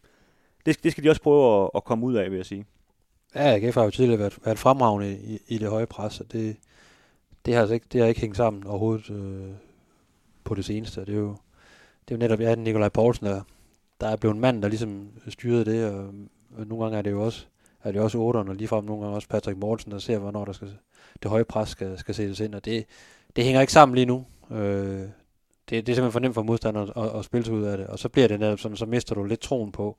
det, 0.65 0.83
det 0.83 0.91
skal 0.91 1.03
de 1.03 1.09
også 1.09 1.21
prøve 1.21 1.63
at, 1.63 1.69
at 1.75 1.83
komme 1.83 2.05
ud 2.05 2.13
af, 2.13 2.31
vil 2.31 2.37
jeg 2.37 2.45
sige. 2.45 2.65
Ja, 3.35 3.55
AGF 3.55 3.75
har 3.75 3.83
jo 3.83 3.89
tidligere 3.89 4.19
været, 4.19 4.39
været 4.45 4.59
fremragende 4.59 5.17
i, 5.17 5.39
i 5.47 5.57
det 5.57 5.69
høje 5.69 5.85
pres, 5.85 6.19
og 6.19 6.31
det, 6.31 6.55
det 7.45 7.53
har 7.53 7.61
altså 7.61 7.73
ikke, 7.73 7.85
det 7.91 8.01
har 8.01 8.07
ikke 8.07 8.21
hængt 8.21 8.37
sammen 8.37 8.67
overhovedet 8.67 9.09
øh, 9.09 9.49
på 10.43 10.55
det 10.55 10.65
seneste. 10.65 11.01
Det 11.01 11.09
er 11.09 11.19
jo, 11.19 11.35
det 12.07 12.13
er 12.13 12.15
jo 12.15 12.19
netop 12.19 12.39
ja, 12.39 12.55
Nikolaj 12.55 12.89
Poulsen, 12.89 13.25
der, 13.25 13.41
der 14.01 14.07
er 14.07 14.15
blevet 14.15 14.35
en 14.35 14.41
mand, 14.41 14.61
der 14.61 14.67
ligesom 14.67 15.09
styrede 15.27 15.65
det, 15.65 15.91
og, 15.91 16.13
og 16.57 16.67
nogle 16.67 16.83
gange 16.83 16.97
er 16.97 17.01
det 17.01 17.11
jo 17.11 17.25
også, 17.25 17.45
er 17.83 17.91
det 17.91 18.01
også 18.01 18.17
otteren, 18.17 18.47
og 18.49 18.55
ligefrem 18.55 18.85
nogle 18.85 19.01
gange 19.01 19.15
også 19.15 19.29
Patrick 19.29 19.57
Mortensen, 19.57 19.91
der 19.91 19.99
ser, 19.99 20.17
hvornår 20.17 20.45
der 20.45 20.53
skal, 20.53 20.77
det 21.23 21.31
høje 21.31 21.45
pres 21.45 21.69
skal, 21.69 21.97
skal 21.97 22.15
sættes 22.15 22.39
ind, 22.39 22.55
og 22.55 22.65
det, 22.65 22.85
det 23.35 23.43
hænger 23.43 23.61
ikke 23.61 23.73
sammen 23.73 23.95
lige 23.95 24.05
nu. 24.05 24.25
Øh, 24.51 25.07
det, 25.69 25.87
det 25.87 25.89
er 25.89 25.95
simpelthen 25.95 26.11
for 26.11 26.19
nemt 26.19 26.35
for 26.35 26.43
modstanderen 26.43 26.89
at, 26.95 27.19
at 27.19 27.25
spille 27.25 27.45
sig 27.45 27.53
ud 27.53 27.63
af 27.63 27.77
det, 27.77 27.87
og 27.87 27.99
så 27.99 28.09
bliver 28.09 28.27
det 28.27 28.39
netop 28.39 28.59
sådan, 28.59 28.77
så 28.77 28.85
mister 28.85 29.15
du 29.15 29.23
lidt 29.23 29.39
troen 29.39 29.71
på, 29.71 29.97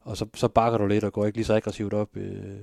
og 0.00 0.16
så, 0.16 0.26
så 0.34 0.48
bakker 0.48 0.78
du 0.78 0.86
lidt 0.86 1.04
og 1.04 1.12
går 1.12 1.26
ikke 1.26 1.38
lige 1.38 1.46
så 1.46 1.54
aggressivt 1.54 1.94
op 1.94 2.16
øh, 2.16 2.56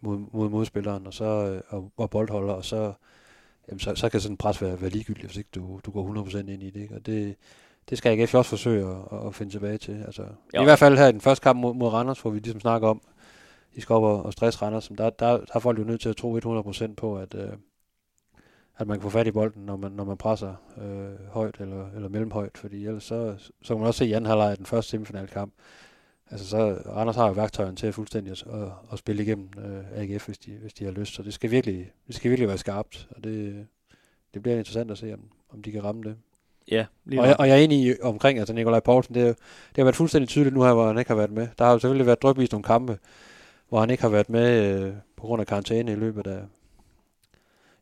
mod, 0.00 0.18
mod 0.32 0.48
modspilleren 0.48 1.06
og, 1.06 1.14
så, 1.14 1.24
øh, 1.24 1.60
og, 1.68 1.92
og 1.96 2.10
boldholder, 2.10 2.54
og 2.54 2.64
så, 2.64 2.92
jamen, 3.68 3.80
så, 3.80 3.94
så 3.94 4.08
kan 4.08 4.20
sådan 4.20 4.32
en 4.32 4.36
pres 4.36 4.62
være, 4.62 4.80
være 4.80 4.90
ligegyldigt, 4.90 5.26
hvis 5.26 5.36
ikke 5.36 5.50
du, 5.54 5.80
du 5.86 5.90
går 5.90 6.24
100% 6.24 6.38
ind 6.38 6.62
i 6.62 6.70
det. 6.70 6.80
Ikke? 6.80 6.94
Og 6.94 7.06
det, 7.06 7.36
det 7.90 7.98
skal 7.98 8.20
AGF 8.20 8.34
også 8.34 8.48
forsøge 8.48 8.96
at, 9.12 9.26
at 9.26 9.34
finde 9.34 9.52
tilbage 9.52 9.78
til. 9.78 10.02
Altså, 10.06 10.22
Jo. 10.54 10.60
I 10.60 10.64
hvert 10.64 10.78
fald 10.78 10.98
her 10.98 11.06
i 11.06 11.12
den 11.12 11.20
første 11.20 11.42
kamp 11.42 11.60
mod, 11.60 11.74
mod 11.74 11.88
Randers, 11.88 12.20
hvor 12.20 12.30
vi 12.30 12.38
ligesom 12.38 12.60
snakker 12.60 12.88
om, 12.88 13.00
skal 13.80 13.94
op 13.94 14.02
og, 14.02 14.32
stresse 14.32 14.62
Randers, 14.62 14.88
der, 14.88 15.10
der, 15.10 15.36
der 15.36 15.44
er 15.54 15.58
folk 15.58 15.78
jo 15.78 15.84
nødt 15.84 16.00
til 16.00 16.08
at 16.08 16.16
tro 16.16 16.38
100% 16.38 16.94
på, 16.94 17.18
at, 17.18 17.34
øh, 17.34 17.52
at 18.78 18.86
man 18.86 18.96
kan 18.96 19.02
få 19.02 19.10
fat 19.10 19.26
i 19.26 19.30
bolden, 19.30 19.66
når 19.66 19.76
man, 19.76 19.92
når 19.92 20.04
man 20.04 20.16
presser 20.16 20.54
øh, 20.78 21.28
højt 21.28 21.60
eller, 21.60 21.90
eller 21.94 22.08
mellemhøjt, 22.08 22.58
fordi 22.58 22.86
ellers 22.86 23.04
så, 23.04 23.34
så 23.62 23.74
kan 23.74 23.78
man 23.78 23.86
også 23.86 23.98
se 23.98 24.06
i 24.06 24.12
anden 24.12 24.28
halvleg 24.28 24.50
af 24.50 24.56
den 24.56 24.66
første 24.66 24.90
semifinalkamp, 24.90 25.52
Altså 26.30 26.46
så 26.46 26.78
Randers 26.86 27.16
har 27.16 27.26
jo 27.26 27.32
værktøjerne 27.32 27.76
til 27.76 27.92
fuldstændig 27.92 28.32
at, 28.32 28.44
at, 28.52 28.68
at 28.92 28.98
spille 28.98 29.22
igennem 29.22 29.48
øh, 29.58 30.00
AGF, 30.02 30.26
hvis 30.26 30.38
de, 30.38 30.58
hvis 30.60 30.74
de 30.74 30.84
har 30.84 30.92
lyst. 30.92 31.14
Så 31.14 31.22
det 31.22 31.34
skal 31.34 31.50
virkelig, 31.50 31.92
det 32.06 32.14
skal 32.14 32.30
virkelig 32.30 32.48
være 32.48 32.58
skarpt, 32.58 33.08
og 33.16 33.24
det, 33.24 33.66
det 34.34 34.42
bliver 34.42 34.58
interessant 34.58 34.90
at 34.90 34.98
se, 34.98 35.14
om, 35.14 35.20
om 35.52 35.62
de 35.62 35.72
kan 35.72 35.84
ramme 35.84 36.02
det. 36.02 36.16
Ja, 36.70 36.86
lige 37.04 37.20
Og 37.20 37.26
jeg, 37.26 37.36
og 37.38 37.48
jeg 37.48 37.58
er 37.58 37.64
enig 37.64 37.78
i, 37.78 38.00
omkring, 38.02 38.38
altså 38.38 38.54
Nikolaj 38.54 38.80
Poulsen, 38.80 39.14
det, 39.14 39.22
er 39.22 39.26
det 39.26 39.36
har 39.76 39.84
været 39.84 39.96
fuldstændig 39.96 40.28
tydeligt 40.28 40.54
nu 40.54 40.62
her, 40.62 40.72
hvor 40.72 40.86
han 40.86 40.98
ikke 40.98 41.10
har 41.10 41.16
været 41.16 41.30
med. 41.30 41.48
Der 41.58 41.64
har 41.64 41.72
jo 41.72 41.78
selvfølgelig 41.78 42.06
været 42.06 42.22
drøbvist 42.22 42.52
nogle 42.52 42.64
kampe, 42.64 42.98
hvor 43.68 43.80
han 43.80 43.90
ikke 43.90 44.02
har 44.02 44.08
været 44.10 44.30
med 44.30 44.80
øh, 44.82 44.92
på 45.16 45.26
grund 45.26 45.40
af 45.40 45.46
karantæne 45.46 45.92
i 45.92 45.94
løbet 45.94 46.26
af, 46.26 46.40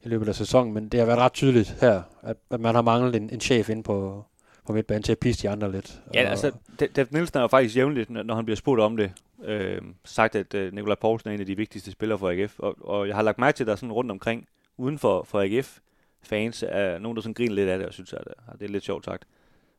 i 0.03 0.09
løbet 0.09 0.29
af 0.29 0.35
sæsonen, 0.35 0.75
men 0.75 0.89
det 0.89 1.01
har 1.01 1.07
været 1.07 1.19
ret 1.19 1.33
tydeligt 1.33 1.77
her, 1.81 2.03
at, 2.23 2.37
at 2.51 2.61
man 2.61 2.75
har 2.75 2.83
manglet 2.83 3.17
en, 3.17 3.31
en 3.31 3.41
chef 3.41 3.69
ind 3.71 3.85
på, 3.85 4.25
på 4.67 4.73
midtbanen 4.73 5.03
til 5.03 5.13
at 5.13 5.19
pisse 5.19 5.43
de 5.43 5.51
andre 5.51 5.73
lidt. 5.73 6.03
Ja, 6.15 6.25
Og- 6.25 6.31
altså, 6.31 6.53
Da- 6.81 6.87
David 6.87 7.13
Nielsen 7.13 7.39
er 7.39 7.43
jo 7.43 7.49
faktisk 7.49 7.77
jævnligt, 7.77 8.11
når 8.11 8.35
han 8.35 8.45
bliver 8.45 8.57
spurgt 8.57 8.81
om 8.81 8.97
det, 8.97 9.13
øh, 9.45 9.81
sagt, 10.05 10.35
at 10.37 10.55
øh, 10.55 10.73
Nikolaj 10.73 10.97
Poulsen 11.01 11.31
er 11.31 11.35
en 11.35 11.41
af 11.41 11.47
de 11.47 11.57
vigtigste 11.57 11.91
spillere 11.91 12.19
for 12.19 12.31
AGF. 12.31 12.59
Og, 12.61 12.77
og 12.81 13.09
jeg 13.09 13.17
har 13.17 13.23
lagt 13.23 13.39
mærke 13.39 13.57
til, 13.57 13.65
at 13.65 13.67
der 13.67 13.73
er 13.73 13.77
sådan 13.77 13.93
rundt 13.93 14.11
omkring, 14.11 14.47
uden 14.77 14.99
for, 14.99 15.23
for 15.23 15.41
AGF, 15.41 15.79
fans 16.23 16.65
er 16.69 16.99
nogen, 16.99 17.17
der 17.17 17.23
sådan 17.23 17.35
griner 17.35 17.55
lidt 17.55 17.69
af 17.69 17.79
det, 17.79 17.87
og 17.87 17.93
synes, 17.93 18.13
at 18.13 18.25
øh, 18.53 18.59
det 18.59 18.65
er 18.65 18.69
lidt 18.73 18.85
sjovt 18.85 19.05
sagt. 19.05 19.25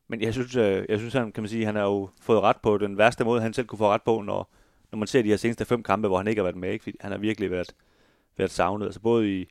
Men 0.08 0.20
jeg 0.22 0.32
synes, 0.32 0.56
øh, 0.56 0.84
jeg 0.88 0.98
synes 0.98 1.14
han, 1.14 1.32
kan 1.32 1.42
man 1.42 1.48
sige, 1.48 1.66
han 1.66 1.76
har 1.76 1.82
jo 1.82 2.08
fået 2.20 2.40
ret 2.40 2.56
på 2.62 2.78
den 2.78 2.98
værste 2.98 3.24
måde, 3.24 3.40
han 3.40 3.52
selv 3.52 3.66
kunne 3.66 3.78
få 3.78 3.88
ret 3.88 4.02
på, 4.02 4.20
når, 4.20 4.48
når 4.92 4.98
man 4.98 5.08
ser 5.08 5.22
de 5.22 5.28
her 5.28 5.36
seneste 5.36 5.64
fem 5.64 5.82
kampe, 5.82 6.08
hvor 6.08 6.16
han 6.16 6.28
ikke 6.28 6.38
har 6.38 6.44
været 6.44 6.56
med. 6.56 6.72
Ikke? 6.72 6.82
Fordi 6.82 6.96
han 7.00 7.10
har 7.10 7.18
virkelig 7.18 7.50
været, 7.50 7.74
været 8.36 8.50
savnet. 8.50 8.86
Altså 8.86 9.00
både 9.00 9.40
i, 9.40 9.46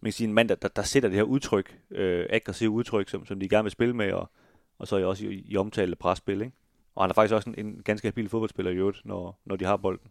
man 0.00 0.08
kan 0.08 0.12
sige, 0.12 0.28
en 0.28 0.34
mand, 0.34 0.48
der, 0.48 0.54
der, 0.54 0.68
der 0.68 0.82
sætter 0.82 1.08
det 1.08 1.16
her 1.16 1.22
udtryk, 1.22 1.78
øh, 1.90 2.26
aggressive 2.30 2.70
udtryk, 2.70 3.08
som, 3.08 3.26
som 3.26 3.40
de 3.40 3.48
gerne 3.48 3.64
vil 3.64 3.72
spille 3.72 3.96
med, 3.96 4.12
og, 4.12 4.30
og 4.78 4.88
så 4.88 5.06
også 5.06 5.26
i, 5.26 5.44
i 5.48 5.56
omtalte 5.56 5.96
presspil, 5.96 6.40
ikke? 6.40 6.52
Og 6.94 7.02
han 7.02 7.10
er 7.10 7.14
faktisk 7.14 7.34
også 7.34 7.50
en, 7.50 7.66
en 7.66 7.82
ganske 7.84 8.08
habil 8.08 8.28
fodboldspiller 8.28 8.72
i 8.72 8.74
øvrigt, 8.74 9.00
når, 9.04 9.40
når 9.44 9.56
de 9.56 9.64
har 9.64 9.76
bolden. 9.76 10.06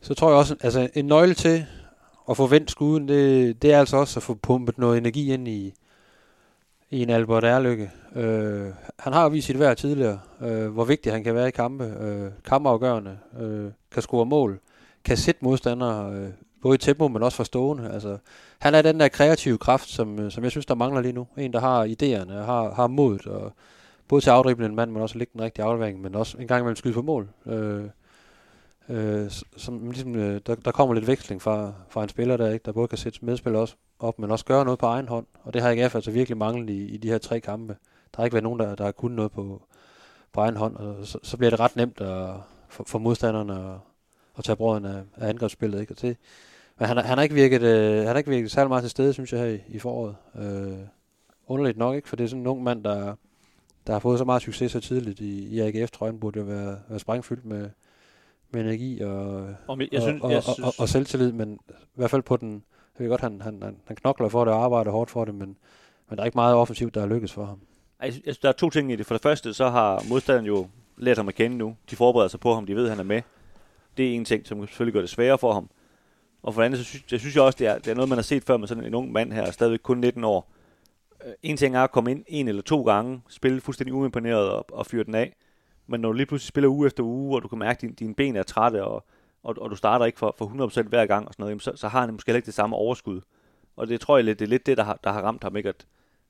Så 0.00 0.14
tror 0.14 0.28
jeg 0.28 0.38
også, 0.38 0.56
altså 0.60 0.90
en 0.94 1.04
nøgle 1.04 1.34
til 1.34 1.66
at 2.30 2.36
få 2.36 2.46
vendt 2.46 2.70
skuden, 2.70 3.08
det, 3.08 3.62
det 3.62 3.72
er 3.72 3.78
altså 3.78 3.96
også 3.96 4.18
at 4.18 4.22
få 4.22 4.34
pumpet 4.34 4.78
noget 4.78 4.98
energi 4.98 5.32
ind 5.32 5.48
i, 5.48 5.74
i 6.90 7.02
en 7.02 7.10
Albert 7.10 7.44
Erlykke. 7.44 7.90
Øh, 8.16 8.66
han 8.98 9.12
har 9.12 9.22
jo 9.22 9.28
vist 9.28 9.46
sit 9.46 9.58
værd 9.58 9.76
tidligere, 9.76 10.18
øh, 10.40 10.68
hvor 10.68 10.84
vigtig 10.84 11.12
han 11.12 11.24
kan 11.24 11.34
være 11.34 11.48
i 11.48 11.50
kampe. 11.50 11.84
Øh, 11.84 12.30
kampafgørende, 12.44 13.18
øh, 13.40 13.70
kan 13.92 14.02
score 14.02 14.26
mål, 14.26 14.60
kan 15.04 15.16
sætte 15.16 15.44
modstandere, 15.44 16.12
øh, 16.12 16.28
både 16.62 16.74
i 16.74 16.78
tempo, 16.78 17.08
men 17.08 17.22
også 17.22 17.36
forstående. 17.36 17.90
Altså, 17.92 18.18
han 18.58 18.74
er 18.74 18.82
den 18.82 19.00
der 19.00 19.08
kreative 19.08 19.58
kraft, 19.58 19.88
som, 19.88 20.18
øh, 20.18 20.30
som 20.30 20.44
jeg 20.44 20.50
synes, 20.50 20.66
der 20.66 20.74
mangler 20.74 21.00
lige 21.00 21.12
nu. 21.12 21.26
En, 21.36 21.52
der 21.52 21.60
har 21.60 21.86
idéerne, 21.86 22.32
har, 22.32 22.74
har 22.74 22.86
modet, 22.86 23.26
og 23.26 23.52
både 24.08 24.20
til 24.20 24.30
at 24.30 24.36
afdrible 24.36 24.66
en 24.66 24.74
mand, 24.74 24.90
men 24.90 25.02
også 25.02 25.12
at 25.12 25.18
lægge 25.18 25.30
den 25.32 25.42
rigtige 25.42 25.64
aflevering, 25.64 26.00
men 26.00 26.14
også 26.14 26.38
en 26.38 26.46
gang 26.46 26.60
imellem 26.60 26.76
skyde 26.76 26.94
på 26.94 27.02
mål. 27.02 27.28
Øh, 27.46 27.84
øh, 28.88 29.30
som 29.56 29.90
ligesom, 29.90 30.14
øh, 30.14 30.40
der, 30.46 30.54
der 30.54 30.70
kommer 30.70 30.94
lidt 30.94 31.06
veksling 31.06 31.42
fra, 31.42 31.72
fra 31.88 32.02
en 32.02 32.08
spiller, 32.08 32.36
der 32.36 32.50
ikke 32.50 32.62
der 32.64 32.72
både 32.72 32.88
kan 32.88 32.98
sætte 32.98 33.24
medspillere 33.24 33.62
også 33.62 33.74
op, 33.98 34.18
men 34.18 34.30
også 34.30 34.44
gøre 34.44 34.64
noget 34.64 34.78
på 34.78 34.86
egen 34.86 35.08
hånd. 35.08 35.26
Og 35.42 35.54
det 35.54 35.62
har 35.62 35.70
AGF 35.70 35.94
altså 35.94 36.10
virkelig 36.10 36.36
manglet 36.36 36.70
i, 36.70 36.86
i 36.86 36.96
de 36.96 37.08
her 37.08 37.18
tre 37.18 37.40
kampe. 37.40 37.76
Der 38.12 38.16
har 38.16 38.24
ikke 38.24 38.34
været 38.34 38.44
nogen, 38.44 38.60
der, 38.60 38.74
der 38.74 38.84
har 38.84 38.92
kunnet 38.92 39.16
noget 39.16 39.32
på, 39.32 39.62
på 40.32 40.40
egen 40.40 40.56
hånd, 40.56 40.76
og 40.76 41.06
så, 41.06 41.18
så 41.22 41.36
bliver 41.36 41.50
det 41.50 41.60
ret 41.60 41.76
nemt 41.76 42.00
at, 42.00 42.34
for, 42.68 42.84
for 42.84 42.98
modstanderne 42.98 43.52
at, 43.54 43.78
at 44.38 44.44
tage 44.44 44.56
brøden 44.56 44.84
af, 44.84 45.02
af 45.16 45.28
angrebsspillet. 45.28 45.80
Ikke? 45.80 45.92
Og 45.92 46.02
det, 46.02 46.16
men 46.78 46.88
han, 46.88 46.96
han, 46.96 47.18
har 47.18 47.22
ikke 47.22 47.34
virket, 47.34 47.62
øh, 47.62 47.96
han 47.96 48.06
har 48.06 48.16
ikke 48.16 48.30
virket 48.30 48.50
særlig 48.50 48.68
meget 48.68 48.82
til 48.82 48.90
stede, 48.90 49.12
synes 49.12 49.32
jeg, 49.32 49.40
her 49.40 49.46
i, 49.46 49.60
i 49.68 49.78
foråret. 49.78 50.16
Øh, 50.38 50.78
underligt 51.46 51.78
nok, 51.78 51.96
ikke? 51.96 52.08
For 52.08 52.16
det 52.16 52.24
er 52.24 52.28
sådan 52.28 52.40
en 52.40 52.46
ung 52.46 52.62
mand, 52.62 52.84
der, 52.84 53.14
der 53.86 53.92
har 53.92 54.00
fået 54.00 54.18
så 54.18 54.24
meget 54.24 54.42
succes 54.42 54.72
så 54.72 54.80
tidligt 54.80 55.20
i, 55.20 55.48
i 55.48 55.60
AGF-trøjen, 55.60 56.20
burde 56.20 56.38
jo 56.38 56.44
være, 56.44 56.78
være 56.88 56.98
sprængfyldt 56.98 57.44
med, 57.44 57.70
med 58.56 58.64
energi 58.64 59.00
og, 59.00 59.48
Og 59.66 59.78
jeg 59.80 59.88
og, 59.96 60.02
synes, 60.02 60.22
og, 60.22 60.30
jeg 60.30 60.36
og, 60.36 60.42
synes, 60.42 60.58
og, 60.58 60.72
og 60.78 60.88
selvtillid, 60.88 61.32
men 61.32 61.58
i 61.68 61.94
hvert 61.94 62.10
fald 62.10 62.22
på 62.22 62.36
den, 62.36 62.62
jeg 62.98 63.04
ved 63.04 63.10
godt, 63.10 63.20
han, 63.20 63.40
han, 63.40 63.62
han, 63.62 63.76
han 63.84 63.96
knokler 63.96 64.28
for 64.28 64.44
det 64.44 64.54
og 64.54 64.64
arbejder 64.64 64.90
hårdt 64.90 65.10
for 65.10 65.24
det, 65.24 65.34
men, 65.34 65.56
men 66.08 66.16
der 66.16 66.20
er 66.20 66.24
ikke 66.24 66.38
meget 66.38 66.54
offensivt, 66.54 66.94
der 66.94 67.02
er 67.02 67.06
lykkes 67.06 67.32
for 67.32 67.44
ham. 67.44 67.60
jeg, 68.00 68.06
jeg 68.06 68.12
synes, 68.22 68.38
der 68.38 68.48
er 68.48 68.52
to 68.52 68.70
ting 68.70 68.92
i 68.92 68.96
det. 68.96 69.06
For 69.06 69.14
det 69.14 69.22
første, 69.22 69.54
så 69.54 69.68
har 69.68 70.02
modstanderen 70.08 70.46
jo 70.46 70.66
lært 70.96 71.16
ham 71.16 71.28
at 71.28 71.34
kende 71.34 71.56
nu. 71.56 71.76
De 71.90 71.96
forbereder 71.96 72.28
sig 72.28 72.40
på 72.40 72.54
ham, 72.54 72.66
de 72.66 72.76
ved, 72.76 72.84
at 72.84 72.90
han 72.90 72.98
er 72.98 73.04
med. 73.04 73.22
Det 73.96 74.10
er 74.10 74.14
en 74.14 74.24
ting, 74.24 74.46
som 74.46 74.66
selvfølgelig 74.66 74.92
gør 74.92 75.00
det 75.00 75.10
sværere 75.10 75.38
for 75.38 75.52
ham. 75.52 75.70
Og 76.42 76.54
for 76.54 76.60
det 76.60 76.66
andet, 76.66 76.78
så 76.78 76.84
synes, 76.84 77.12
jeg 77.12 77.20
synes 77.20 77.34
jeg 77.34 77.42
også, 77.42 77.56
det 77.58 77.66
er, 77.66 77.78
det 77.78 77.88
er 77.88 77.94
noget, 77.94 78.08
man 78.08 78.18
har 78.18 78.22
set 78.22 78.44
før 78.44 78.56
med 78.56 78.68
sådan 78.68 78.84
en 78.84 78.94
ung 78.94 79.12
mand 79.12 79.32
her, 79.32 79.50
stadigvæk 79.50 79.80
kun 79.82 79.98
19 79.98 80.24
år. 80.24 80.52
Øh, 81.26 81.32
en 81.42 81.56
ting 81.56 81.76
er 81.76 81.80
at 81.84 81.92
komme 81.92 82.10
ind 82.10 82.24
en 82.26 82.48
eller 82.48 82.62
to 82.62 82.82
gange, 82.82 83.22
spille 83.28 83.60
fuldstændig 83.60 83.94
uimponeret 83.94 84.50
og, 84.50 84.66
og 84.72 84.86
fyre 84.86 85.04
den 85.04 85.14
af. 85.14 85.36
Men 85.86 86.00
når 86.00 86.08
du 86.08 86.12
lige 86.12 86.26
pludselig 86.26 86.48
spiller 86.48 86.68
uge 86.68 86.86
efter 86.86 87.02
uge, 87.02 87.36
og 87.36 87.42
du 87.42 87.48
kan 87.48 87.58
mærke, 87.58 87.76
at 87.76 87.80
din, 87.80 87.94
dine 87.94 88.14
ben 88.14 88.36
er 88.36 88.42
trætte, 88.42 88.84
og, 88.84 89.04
og, 89.42 89.54
og 89.60 89.70
du 89.70 89.76
starter 89.76 90.06
ikke 90.06 90.18
for, 90.18 90.34
for 90.38 90.46
100% 90.84 90.88
hver 90.88 91.06
gang, 91.06 91.28
og 91.28 91.34
sådan 91.34 91.42
noget, 91.42 91.50
jamen, 91.50 91.60
så, 91.60 91.72
så 91.74 91.88
har 91.88 92.00
han 92.00 92.12
måske 92.12 92.28
heller 92.28 92.36
ikke 92.36 92.46
det 92.46 92.54
samme 92.54 92.76
overskud. 92.76 93.20
Og 93.76 93.88
det 93.88 94.00
tror 94.00 94.16
jeg 94.16 94.24
lidt, 94.24 94.38
det 94.38 94.44
er 94.44 94.48
lidt 94.48 94.66
det, 94.66 94.76
der 94.76 94.84
har, 94.84 94.98
der 95.04 95.12
har 95.12 95.22
ramt 95.22 95.42
ham, 95.42 95.56
ikke? 95.56 95.68
At, 95.68 95.86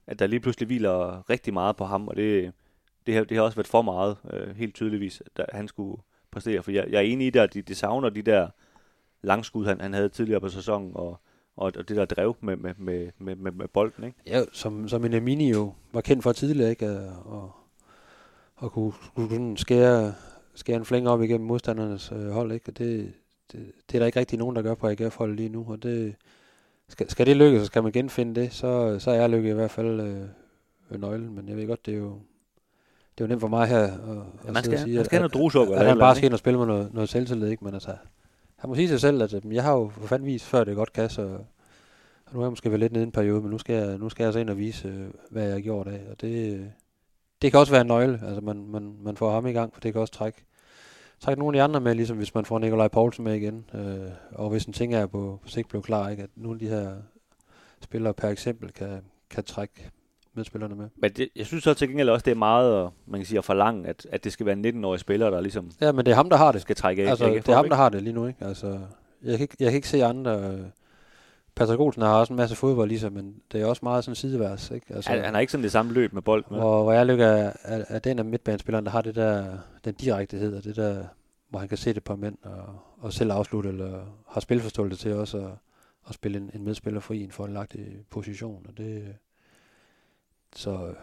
at 0.06 0.18
der 0.18 0.26
lige 0.26 0.40
pludselig 0.40 0.66
hviler 0.66 1.30
rigtig 1.30 1.52
meget 1.52 1.76
på 1.76 1.84
ham, 1.84 2.08
og 2.08 2.16
det, 2.16 2.52
det, 3.06 3.14
har, 3.14 3.24
det 3.24 3.36
har 3.36 3.44
også 3.44 3.56
været 3.56 3.66
for 3.66 3.82
meget, 3.82 4.16
øh, 4.32 4.56
helt 4.56 4.74
tydeligvis, 4.74 5.22
at 5.36 5.46
han 5.52 5.68
skulle 5.68 6.02
præstere. 6.30 6.62
For 6.62 6.70
jeg, 6.70 6.86
jeg 6.90 6.96
er 6.98 7.02
enig 7.02 7.26
i 7.26 7.30
det, 7.30 7.40
at 7.40 7.54
de, 7.54 7.62
de 7.62 7.74
savner 7.74 8.08
de 8.08 8.22
der 8.22 8.48
langskud, 9.22 9.66
han, 9.66 9.80
han 9.80 9.94
havde 9.94 10.08
tidligere 10.08 10.40
på 10.40 10.48
sæsonen, 10.48 10.92
og, 10.94 11.20
og, 11.56 11.72
og 11.76 11.88
det 11.88 11.96
der 11.96 12.04
drev 12.04 12.36
med, 12.40 12.56
med, 12.56 12.74
med, 12.78 13.10
med, 13.18 13.36
med, 13.36 13.52
med 13.52 13.68
bolden. 13.68 14.04
Ikke? 14.04 14.18
Ja, 14.26 14.42
som, 14.52 14.88
som 14.88 15.04
en 15.04 15.14
Amini 15.14 15.50
jo 15.50 15.74
var 15.92 16.00
kendt 16.00 16.22
for 16.22 16.32
tidligere, 16.32 16.70
ikke? 16.70 17.00
Og, 17.24 17.52
og 18.56 18.72
kunne, 18.72 18.92
kunne 19.14 19.28
sådan 19.28 19.56
skære, 19.56 20.14
skære 20.54 20.76
en 20.76 20.84
flæng 20.84 21.08
op 21.08 21.22
igennem 21.22 21.46
modstandernes 21.46 22.12
øh, 22.12 22.30
hold, 22.30 22.52
ikke? 22.52 22.68
Og 22.68 22.78
det, 22.78 23.12
det, 23.52 23.72
det, 23.90 23.94
er 23.94 23.98
der 23.98 24.06
ikke 24.06 24.18
rigtig 24.18 24.38
nogen, 24.38 24.56
der 24.56 24.62
gør 24.62 24.74
på 24.74 24.88
AGF-holdet 24.88 25.36
lige 25.36 25.48
nu, 25.48 25.66
og 25.68 25.82
det, 25.82 26.14
skal, 26.88 27.10
skal 27.10 27.26
det 27.26 27.36
lykkes, 27.36 27.60
så 27.60 27.66
skal 27.66 27.82
man 27.82 27.92
genfinde 27.92 28.40
det, 28.40 28.52
så, 28.52 28.98
så 28.98 29.10
er 29.10 29.26
lykke 29.26 29.50
i 29.50 29.52
hvert 29.52 29.70
fald 29.70 30.00
øh, 30.00 31.00
nøglen, 31.00 31.34
men 31.34 31.48
jeg 31.48 31.56
ved 31.56 31.66
godt, 31.66 31.86
det 31.86 31.94
er 31.94 31.98
jo, 31.98 32.20
det 33.18 33.24
er 33.24 33.24
jo 33.24 33.28
nemt 33.28 33.40
for 33.40 33.48
mig 33.48 33.68
her 33.68 33.82
at, 33.82 33.90
ja, 34.46 34.52
man 34.52 34.64
skal, 34.64 34.78
sige, 34.78 34.96
man 34.96 35.04
skal 35.04 35.16
at, 35.16 35.32
have 35.32 35.42
noget 35.42 35.68
at, 35.68 35.74
at, 35.74 35.80
at 35.80 35.88
han 35.88 35.98
bare 35.98 36.14
skal 36.14 36.26
ind 36.26 36.32
og 36.32 36.38
spille 36.38 36.58
med 36.58 36.66
noget, 36.66 36.94
noget 36.94 37.08
selvtillid, 37.08 37.48
ikke? 37.48 37.64
men 37.64 37.74
altså, 37.74 37.96
han 38.56 38.68
må 38.68 38.74
sige 38.74 38.88
sig 38.88 39.00
selv, 39.00 39.22
at 39.22 39.44
jeg 39.44 39.62
har 39.62 39.72
jo 39.72 39.88
for 39.88 40.06
fanden 40.06 40.26
vist 40.26 40.44
før 40.44 40.64
det 40.64 40.76
godt 40.76 40.92
kan, 40.92 41.10
så 41.10 41.38
og 42.26 42.34
nu 42.34 42.40
er 42.40 42.44
jeg 42.44 42.50
måske 42.50 42.70
vel 42.70 42.80
lidt 42.80 42.92
nede 42.92 43.02
i 43.02 43.06
en 43.06 43.12
periode, 43.12 43.40
men 43.40 43.50
nu 43.50 43.58
skal 43.58 43.74
jeg, 43.74 43.98
nu 43.98 44.08
skal 44.08 44.24
jeg 44.24 44.32
så 44.32 44.38
ind 44.38 44.50
og 44.50 44.58
vise, 44.58 44.88
øh, 44.88 45.10
hvad 45.30 45.42
jeg 45.42 45.52
har 45.52 45.60
gjort 45.60 45.86
af, 45.86 46.00
og 46.10 46.20
det, 46.20 46.66
det 47.42 47.50
kan 47.50 47.60
også 47.60 47.72
være 47.72 47.80
en 47.80 47.86
nøgle, 47.86 48.20
altså 48.26 48.40
man, 48.40 48.66
man, 48.68 48.96
man 49.02 49.16
får 49.16 49.30
ham 49.30 49.46
i 49.46 49.52
gang, 49.52 49.74
for 49.74 49.80
det 49.80 49.92
kan 49.92 50.00
også 50.00 50.12
trække, 50.12 50.44
trække 51.20 51.40
nogle 51.40 51.58
af 51.58 51.60
de 51.60 51.64
andre 51.64 51.80
med, 51.80 51.94
ligesom 51.94 52.16
hvis 52.16 52.34
man 52.34 52.44
får 52.44 52.58
Nikolaj 52.58 52.88
Poulsen 52.88 53.24
med 53.24 53.34
igen, 53.34 53.70
øh, 53.74 54.10
og 54.32 54.50
hvis 54.50 54.64
en 54.64 54.72
ting 54.72 54.94
er 54.94 55.06
på, 55.06 55.38
på 55.42 55.48
sigt 55.48 55.68
blev 55.68 55.82
klar, 55.82 56.08
ikke, 56.08 56.22
at 56.22 56.30
nogle 56.36 56.56
af 56.56 56.58
de 56.58 56.68
her 56.68 56.96
spillere 57.80 58.14
per 58.14 58.28
eksempel 58.28 58.72
kan, 58.72 59.02
kan 59.30 59.44
trække 59.44 59.90
medspillerne 60.34 60.74
med. 60.74 60.88
Men 60.96 61.12
det, 61.12 61.28
jeg 61.36 61.46
synes 61.46 61.64
så 61.64 61.74
til 61.74 61.88
gengæld 61.88 62.08
også, 62.08 62.24
det 62.24 62.30
er 62.30 62.34
meget, 62.34 62.90
man 63.06 63.20
kan 63.20 63.26
sige, 63.26 63.38
at 63.38 63.44
forlange, 63.44 63.88
at, 63.88 64.06
at 64.10 64.24
det 64.24 64.32
skal 64.32 64.46
være 64.46 64.56
19-årige 64.56 65.00
spillere, 65.00 65.30
der 65.30 65.40
ligesom 65.40 65.70
Ja, 65.80 65.92
men 65.92 66.06
det 66.06 66.12
er 66.12 66.16
ham, 66.16 66.30
der 66.30 66.36
har 66.36 66.52
det. 66.52 66.60
Skal 66.60 66.76
trække 66.76 67.04
af. 67.04 67.10
Altså, 67.10 67.26
det 67.26 67.48
er 67.48 67.56
ham, 67.56 67.68
der 67.68 67.76
har 67.76 67.88
det 67.88 68.02
lige 68.02 68.12
nu, 68.12 68.26
ikke? 68.26 68.44
Altså, 68.44 68.78
jeg 69.22 69.38
kan 69.38 69.40
ikke, 69.40 69.56
jeg 69.60 69.70
kan 69.70 69.76
ikke 69.76 69.88
se 69.88 70.04
andre... 70.04 70.52
Øh, 70.52 70.60
Patrick 71.56 71.80
Olsen 71.80 72.02
har 72.02 72.14
også 72.14 72.32
en 72.32 72.36
masse 72.36 72.56
fodbold 72.56 72.92
i 72.92 72.98
sig, 72.98 73.12
men 73.12 73.42
det 73.52 73.60
er 73.60 73.66
også 73.66 73.80
meget 73.82 74.04
sådan 74.04 74.14
sideværs. 74.14 74.70
Ikke? 74.70 74.94
Altså, 74.94 75.10
han, 75.10 75.24
han 75.24 75.34
har 75.34 75.40
ikke 75.40 75.50
sådan 75.52 75.64
det 75.64 75.72
samme 75.72 75.92
løb 75.92 76.12
med 76.12 76.22
bold. 76.22 76.44
Med. 76.50 76.58
Og 76.58 76.82
hvor 76.82 76.92
jeg 76.92 77.06
lykker 77.06 77.26
er, 77.26 77.52
er, 77.62 77.84
er 77.88 77.98
den 77.98 78.18
af 78.18 78.24
midtbanespilleren, 78.24 78.84
der 78.84 78.90
har 78.90 79.02
det 79.02 79.14
der, 79.14 79.58
den 79.84 79.94
direktehed, 79.94 80.56
og 80.56 80.64
det 80.64 80.76
der, 80.76 81.04
hvor 81.48 81.58
han 81.58 81.68
kan 81.68 81.78
se 81.78 81.94
det 81.94 82.04
på 82.04 82.16
mænd, 82.16 82.36
og, 82.42 82.80
og 82.98 83.12
selv 83.12 83.32
afslutte, 83.32 83.68
eller 83.68 84.04
har 84.28 84.40
spilforståelse 84.40 84.96
til 84.96 85.14
også 85.14 85.38
at, 85.38 85.50
at 86.08 86.14
spille 86.14 86.38
en, 86.38 86.50
en 86.54 86.64
medspiller 86.64 87.00
fri 87.00 87.18
i 87.18 87.24
en 87.24 87.32
forlagtig 87.32 87.86
position. 88.10 88.66
Og 88.68 88.78
det, 88.78 89.14
så 90.54 90.94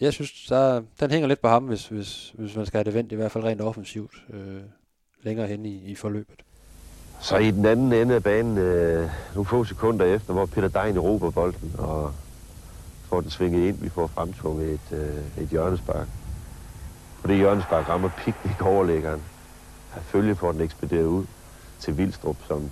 jeg 0.00 0.12
synes, 0.12 0.46
der, 0.46 0.82
den 1.00 1.10
hænger 1.10 1.28
lidt 1.28 1.40
på 1.40 1.48
ham, 1.48 1.64
hvis, 1.64 1.88
hvis, 1.88 2.34
hvis 2.38 2.56
man 2.56 2.66
skal 2.66 2.78
have 2.78 2.84
det 2.84 2.94
vendt, 2.94 3.12
i 3.12 3.14
hvert 3.14 3.32
fald 3.32 3.44
rent 3.44 3.60
offensivt, 3.60 4.24
øh, 4.30 4.62
længere 5.22 5.46
hen 5.46 5.66
i, 5.66 5.84
i 5.84 5.94
forløbet. 5.94 6.44
Så 7.24 7.36
i 7.36 7.50
den 7.50 7.66
anden 7.66 7.92
ende 7.92 8.14
af 8.14 8.22
banen, 8.22 8.58
øh, 8.58 9.10
nogle 9.34 9.46
få 9.46 9.64
sekunder 9.64 10.04
efter, 10.04 10.32
hvor 10.32 10.46
Peter 10.46 10.68
Dein 10.68 10.98
råber 10.98 11.30
bolden 11.30 11.74
og 11.78 12.12
får 13.08 13.20
den 13.20 13.30
svinget 13.30 13.68
ind, 13.68 13.78
vi 13.78 13.88
får 13.88 14.06
fremtvunget 14.06 14.72
et, 14.72 14.98
øh, 14.98 15.42
et 15.42 15.48
hjørnespark. 15.48 16.08
Og 17.22 17.28
det 17.28 17.36
hjørnespark 17.36 17.88
rammer 17.88 18.10
piknik 18.18 18.62
overlæggeren. 18.62 19.22
Følge 20.02 20.34
får 20.34 20.52
den 20.52 20.60
ekspederet 20.60 21.04
ud 21.04 21.24
til 21.80 21.98
Vildstrup, 21.98 22.36
som, 22.46 22.70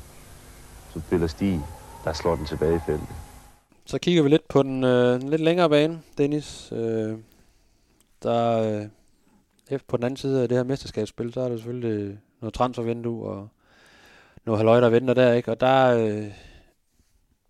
som 0.92 1.02
spiller 1.02 1.26
Stig, 1.26 1.60
der 2.04 2.12
slår 2.12 2.36
den 2.36 2.46
tilbage 2.46 2.76
i 2.76 2.80
feltet. 2.86 3.08
Så 3.84 3.98
kigger 3.98 4.22
vi 4.22 4.28
lidt 4.28 4.48
på 4.48 4.62
den, 4.62 4.84
øh, 4.84 5.20
den 5.20 5.28
lidt 5.28 5.42
længere 5.42 5.68
bane, 5.68 6.00
Dennis. 6.18 6.72
Øh, 6.72 7.18
der 8.22 8.80
øh, 9.70 9.78
på 9.88 9.96
den 9.96 10.04
anden 10.04 10.16
side 10.16 10.42
af 10.42 10.48
det 10.48 10.56
her 10.56 10.64
mesterskabsspil, 10.64 11.32
så 11.32 11.40
er 11.40 11.48
der 11.48 11.56
selvfølgelig 11.56 12.18
noget 12.40 12.54
transfervindue 12.54 13.28
og 13.28 13.48
noget 14.44 14.58
halvøj, 14.58 14.80
der 14.80 14.88
venter 14.88 15.14
der, 15.14 15.32
ikke? 15.32 15.50
Og 15.50 15.60
der, 15.60 15.96
øh, 15.98 16.32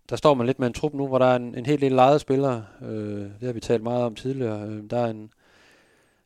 der 0.09 0.15
står 0.15 0.33
man 0.33 0.47
lidt 0.47 0.59
med 0.59 0.67
en 0.67 0.73
trup 0.73 0.93
nu, 0.93 1.07
hvor 1.07 1.17
der 1.17 1.25
er 1.25 1.35
en, 1.35 1.55
en 1.55 1.65
helt 1.65 1.81
lille 1.81 1.95
lejede 1.95 2.19
spillere. 2.19 2.65
Øh, 2.81 3.21
det 3.21 3.41
har 3.41 3.53
vi 3.53 3.59
talt 3.59 3.83
meget 3.83 4.03
om 4.03 4.15
tidligere. 4.15 4.67
Øh, 4.67 4.83
der 4.89 4.97
er 4.97 5.07
en, 5.07 5.31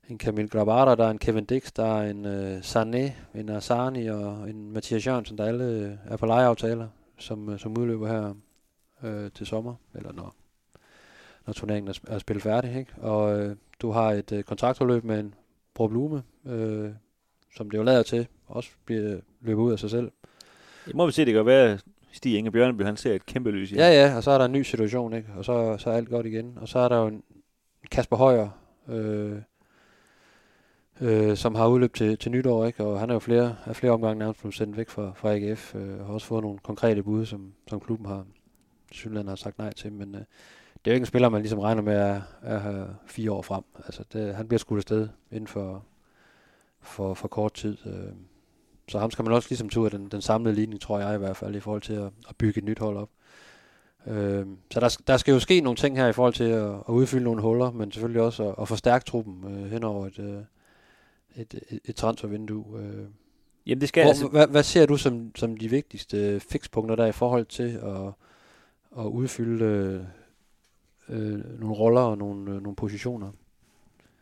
en 0.10 0.20
Camille 0.20 0.50
Grabara, 0.50 0.96
der 0.96 1.06
er 1.06 1.12
en 1.12 1.18
Kevin 1.18 1.46
Dix, 1.46 1.72
der 1.72 1.86
er 1.86 2.10
en 2.10 2.26
øh, 2.26 2.60
Sané, 2.60 3.12
en 3.40 3.50
Asani 3.50 4.08
og 4.08 4.50
en 4.50 4.72
Mathias 4.72 5.08
Jørgensen, 5.08 5.38
der 5.38 5.46
alle 5.46 5.64
øh, 5.64 5.92
er 6.06 6.18
på 6.18 6.26
lejeaftaler, 6.26 6.88
som, 7.18 7.50
øh, 7.50 7.60
som 7.60 7.78
udløber 7.78 8.08
her 8.08 8.34
øh, 9.04 9.32
til 9.32 9.46
sommer, 9.46 9.76
eller 9.96 10.14
når, 10.14 10.36
når 11.46 11.54
turneringen 11.54 11.88
er, 11.90 12.14
er 12.16 12.20
spillet 12.20 12.44
færdig. 12.44 12.78
Ikke? 12.78 12.94
Og 13.02 13.40
øh, 13.40 13.56
du 13.82 13.92
har 13.92 14.12
et 14.12 14.32
øh, 14.32 14.44
kontraktforløb 14.44 15.04
med 15.04 15.20
en 15.20 15.34
Bro 15.74 15.88
Blume, 15.88 16.24
øh, 16.46 16.92
som 17.56 17.70
det 17.70 17.78
jo 17.78 17.84
lader 17.84 18.04
til, 18.04 18.28
også 18.48 18.70
bliver 18.86 19.20
løbet 19.42 19.62
ud 19.62 19.72
af 19.72 19.80
sig 19.80 19.90
selv. 19.90 20.12
Det 20.88 20.95
må 20.95 21.06
vi 21.06 21.12
se, 21.12 21.26
det 21.26 21.34
kan 21.34 21.45
være, 21.45 21.80
Stig 22.12 22.38
Inge 22.38 22.52
Bjørneby, 22.52 22.84
han 22.84 22.97
ser 22.97 23.13
et 23.13 23.26
kæmpe 23.26 23.52
lys 23.52 23.71
i. 23.71 23.76
Ja, 23.76 23.89
ja, 23.89 24.15
og 24.15 24.23
så 24.23 24.32
er 24.32 24.38
der 24.38 24.45
en 24.45 24.52
ny 24.52 24.62
situation, 24.62 25.13
ikke? 25.13 25.30
og 25.38 25.45
så, 25.45 25.78
så 25.78 25.89
er 25.89 25.93
alt 25.93 26.10
godt 26.10 26.26
igen. 26.26 26.58
Og 26.62 26.67
så 26.67 26.80
er 26.80 26.89
der 26.89 26.97
jo 26.97 27.08
en 27.08 27.23
Kasper 27.91 28.15
Højer, 28.15 28.50
øh, 28.88 29.38
øh, 31.02 31.38
som 31.38 31.56
har 31.56 31.67
udløb 31.67 31.93
til, 31.93 32.17
til 32.17 32.32
nytår, 32.32 32.65
ikke? 32.65 32.84
og 32.84 33.00
han 33.00 33.10
er 33.10 33.13
jo 33.13 33.19
flere, 33.19 33.56
er 33.65 33.73
flere 33.73 33.91
omgange 33.91 34.19
nærmest 34.19 34.39
blevet 34.39 34.56
sendt 34.56 34.78
væk 34.78 34.89
fra, 34.89 35.12
fra 35.15 35.36
AGF, 35.36 35.76
øh, 35.76 36.00
og 36.00 36.06
har 36.06 36.13
også 36.13 36.28
fået 36.28 36.43
nogle 36.43 36.60
konkrete 36.60 37.04
bud, 37.04 37.26
som, 37.26 37.54
som 37.67 37.80
klubben 37.80 38.08
har, 38.08 38.26
Sydland 38.91 39.30
har 39.30 39.36
sagt 39.36 39.58
nej 39.58 39.73
til, 39.73 39.93
men 39.93 40.15
øh, 40.15 40.21
det 40.86 40.91
er 40.91 40.91
jo 40.91 40.93
ikke 40.93 41.04
en 41.04 41.06
spiller, 41.06 41.30
man 41.30 41.41
ligesom 41.41 41.60
regner 41.60 41.82
med 41.82 41.95
at, 41.95 42.21
at 42.41 42.62
have 42.62 42.88
fire 43.06 43.32
år 43.32 43.41
frem. 43.41 43.63
Altså, 43.86 44.04
det, 44.13 44.36
han 44.36 44.47
bliver 44.47 44.60
skudt 44.60 44.78
afsted 44.78 45.08
inden 45.32 45.47
for, 45.47 45.86
for, 46.82 47.13
for 47.13 47.28
kort 47.28 47.54
tid. 47.54 47.78
Øh. 47.86 48.13
Så 48.88 49.00
ham 49.00 49.12
skal 49.12 49.26
man 49.26 49.34
også 49.34 49.50
ligesom 49.50 49.69
tage 49.69 49.89
den, 49.89 50.08
den 50.08 50.21
samlede 50.21 50.56
linje, 50.56 50.78
tror 50.78 51.00
jeg 51.00 51.15
i 51.15 51.17
hvert 51.17 51.38
fald, 51.38 51.56
i 51.56 51.60
forhold 51.60 51.82
til 51.82 51.93
at, 51.93 52.10
at 52.30 52.36
bygge 52.38 52.58
et 52.58 52.63
nyt 52.63 52.80
hold 52.80 52.97
op. 52.97 53.10
Øh, 54.08 54.45
så 54.71 54.80
der, 54.80 54.97
der 55.08 55.17
skal 55.17 55.32
jo 55.32 55.39
ske 55.39 55.62
nogle 55.62 55.76
ting 55.78 55.97
her 55.97 56.08
i 56.08 56.13
forhold 56.13 56.34
til 56.34 56.43
at, 56.43 56.69
at 56.69 56.89
udfylde 56.89 57.23
nogle 57.23 57.41
huller, 57.41 57.71
men 57.71 57.91
selvfølgelig 57.91 58.21
også 58.21 58.50
at, 58.50 58.56
at 58.62 58.67
forstærke 58.67 59.06
truppen 59.06 59.43
øh, 59.43 59.71
hen 59.71 59.84
over 59.84 60.08
et, 60.08 60.19
øh, 60.19 60.41
et, 61.36 61.54
et, 61.69 61.80
et 61.86 61.95
transfervindue. 61.95 62.80
Øh. 62.80 63.06
Jamen 63.65 63.82
det 63.82 63.89
skal 63.89 64.04
Hvor, 64.04 64.10
altså... 64.10 64.28
hvad, 64.28 64.47
hvad 64.47 64.63
ser 64.63 64.86
du 64.86 64.97
som, 64.97 65.32
som 65.36 65.58
de 65.58 65.69
vigtigste 65.69 66.39
fikspunkter 66.39 66.95
der 66.95 67.06
i 67.06 67.12
forhold 67.12 67.45
til 67.45 67.80
at 67.84 68.13
at 68.97 69.06
udfylde 69.06 69.65
øh, 69.65 70.02
øh, 71.10 71.60
nogle 71.60 71.76
roller 71.76 72.02
og 72.02 72.17
nogle, 72.17 72.52
øh, 72.52 72.62
nogle 72.62 72.76
positioner? 72.76 73.32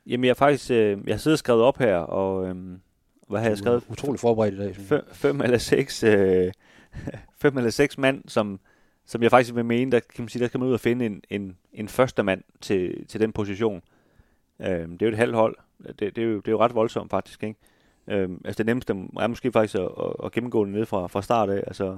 Jamen 0.07 0.23
jeg 0.23 0.29
har 0.29 0.35
faktisk, 0.35 0.71
øh, 0.71 0.97
jeg 1.07 1.13
har 1.13 1.17
siddet 1.17 1.35
og 1.35 1.39
skrevet 1.39 1.63
op 1.63 1.77
her, 1.77 1.97
og 1.97 2.47
øh, 2.47 2.77
hvad 3.27 3.41
har 3.41 3.47
jeg 3.47 3.57
skrevet? 3.57 3.83
Utrolig 3.89 4.19
forberedt 4.19 4.53
i 4.53 4.57
dag. 4.57 4.75
Fem, 4.75 5.01
fem 5.11 5.41
eller 5.41 5.57
seks, 5.57 6.03
øh, 6.03 6.51
fem 7.41 7.57
eller 7.57 7.69
seks 7.69 7.97
mand, 7.97 8.23
som, 8.27 8.59
som 9.05 9.23
jeg 9.23 9.31
faktisk 9.31 9.55
vil 9.55 9.65
mene, 9.65 9.91
der 9.91 9.99
kan 9.99 10.21
man 10.23 10.29
sige, 10.29 10.41
der 10.41 10.47
skal 10.47 10.59
man 10.59 10.67
ud 10.69 10.73
og 10.73 10.79
finde 10.79 11.05
en, 11.05 11.21
en, 11.29 11.57
en 11.73 11.87
første 11.87 12.23
mand 12.23 12.43
til, 12.61 13.07
til 13.07 13.19
den 13.19 13.31
position. 13.31 13.81
Øh, 14.59 14.67
det 14.67 15.01
er 15.01 15.05
jo 15.05 15.11
et 15.11 15.17
halvt 15.17 15.35
hold. 15.35 15.57
Det, 15.87 15.99
det, 15.99 16.17
er 16.17 16.23
jo, 16.27 16.35
det 16.35 16.47
er 16.47 16.51
jo 16.51 16.59
ret 16.59 16.75
voldsomt 16.75 17.11
faktisk, 17.11 17.43
ikke? 17.43 17.59
Øh, 18.07 18.29
altså 18.45 18.57
det 18.57 18.65
nemmeste 18.65 18.93
er 19.19 19.27
måske 19.27 19.51
faktisk 19.51 19.75
at, 19.75 19.89
at, 20.23 20.31
gennemgå 20.31 20.65
det 20.65 20.73
ned 20.73 20.85
fra, 20.85 21.07
fra 21.07 21.21
start 21.21 21.49
af. 21.49 21.63
Altså, 21.67 21.97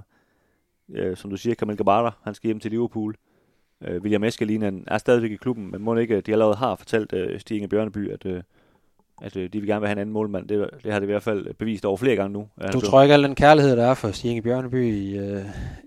øh, 0.90 1.18
som 1.18 1.30
du 1.30 1.38
siger, 1.38 1.56
Kamil 1.56 1.78
Gabata, 1.78 2.10
han 2.24 2.36
skal 2.36 2.48
hjem 2.48 2.60
til 2.60 2.72
Liverpool. 2.72 3.16
Øh, 3.82 4.02
William 4.02 4.24
Eskelinen 4.24 4.84
er 4.88 4.98
stadigvæk 4.98 5.32
i 5.32 5.36
klubben, 5.36 5.72
men 5.72 5.82
må 5.82 5.96
ikke, 5.96 6.22
de 6.22 6.32
allerede 6.32 6.56
har 6.56 6.76
fortalt 6.76 7.14
øh, 7.14 7.40
Stig 7.40 7.58
Inge 7.58 7.68
Bjørneby, 7.68 8.12
at, 8.12 8.26
øh, 8.26 8.44
at 9.22 9.36
øh, 9.36 9.50
de 9.54 9.60
vil 9.60 9.68
gerne 9.68 9.82
vil 9.82 9.88
have 9.88 9.96
en 9.96 10.00
anden 10.00 10.14
målmand. 10.14 10.48
Det, 10.48 10.70
det 10.84 10.92
har 10.92 11.00
det 11.00 11.08
i 11.08 11.12
hvert 11.12 11.24
fald 11.24 11.54
bevist 11.54 11.86
over 11.86 11.98
flere 11.98 12.16
gange 12.16 12.34
nu. 12.34 12.48
Du 12.74 12.80
tror 12.80 13.02
ikke, 13.02 13.14
at 13.14 13.20
den 13.20 13.36
kærlighed, 13.36 13.78
der 13.78 13.86
er 13.86 13.94
for 13.94 14.12
Stig 14.12 14.30
Inge 14.30 14.42
Bjørneby 14.42 14.94
i, 14.94 15.18
øh, 15.18 15.42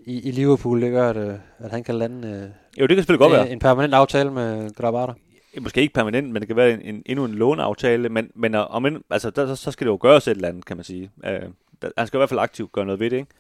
i, 0.07 0.29
i 0.29 0.31
Liverpool, 0.31 0.83
det 0.83 0.91
gør, 0.91 1.11
at, 1.11 1.17
øh, 1.17 1.35
at 1.59 1.71
han 1.71 1.85
kan 1.85 1.95
lande 1.95 2.29
øh, 2.29 2.43
jo, 2.81 2.87
det 2.87 2.89
kan 2.89 2.97
selvfølgelig 2.97 3.19
godt 3.19 3.33
være. 3.33 3.51
en 3.51 3.59
permanent 3.59 3.95
aftale 3.95 4.31
med 4.31 4.75
Grabata? 4.75 5.13
Måske 5.61 5.81
ikke 5.81 5.95
permanent, 5.95 6.33
men 6.33 6.41
det 6.41 6.47
kan 6.47 6.57
være 6.57 6.73
en, 6.73 6.81
en, 6.83 7.03
endnu 7.07 7.25
en 7.25 7.35
låneaftale, 7.35 8.09
men, 8.09 8.31
men 8.35 8.55
om 8.55 8.87
en, 8.87 9.03
altså, 9.11 9.31
der, 9.31 9.55
så 9.55 9.71
skal 9.71 9.87
det 9.87 9.91
jo 9.91 9.99
gøres 10.01 10.29
et 10.29 10.31
eller 10.31 10.49
andet, 10.49 10.65
kan 10.65 10.77
man 10.77 10.85
sige. 10.85 11.11
Øh, 11.25 11.41
der, 11.83 11.89
han 11.99 12.07
skal 12.07 12.19
i 12.19 12.21
hvert 12.21 12.29
fald 12.29 12.41
aktivt 12.41 12.73
gøre 12.73 12.85
noget 12.85 13.01
ved 13.01 13.11
det, 13.11 13.17
ikke? 13.17 13.31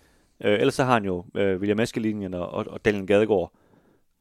Øh, 0.44 0.60
ellers 0.60 0.74
så 0.74 0.84
har 0.84 0.92
han 0.92 1.04
jo 1.04 1.24
øh, 1.34 1.58
William 1.58 1.80
Eskelinjen 1.80 2.34
og, 2.34 2.48
og, 2.48 2.66
og 2.68 2.84
Daniel 2.84 3.06
Gadegaard. 3.06 3.52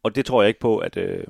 Og 0.03 0.15
det 0.15 0.25
tror 0.25 0.41
jeg 0.41 0.47
ikke 0.47 0.59
på, 0.59 0.77
at, 0.77 0.97
øh, 0.97 1.23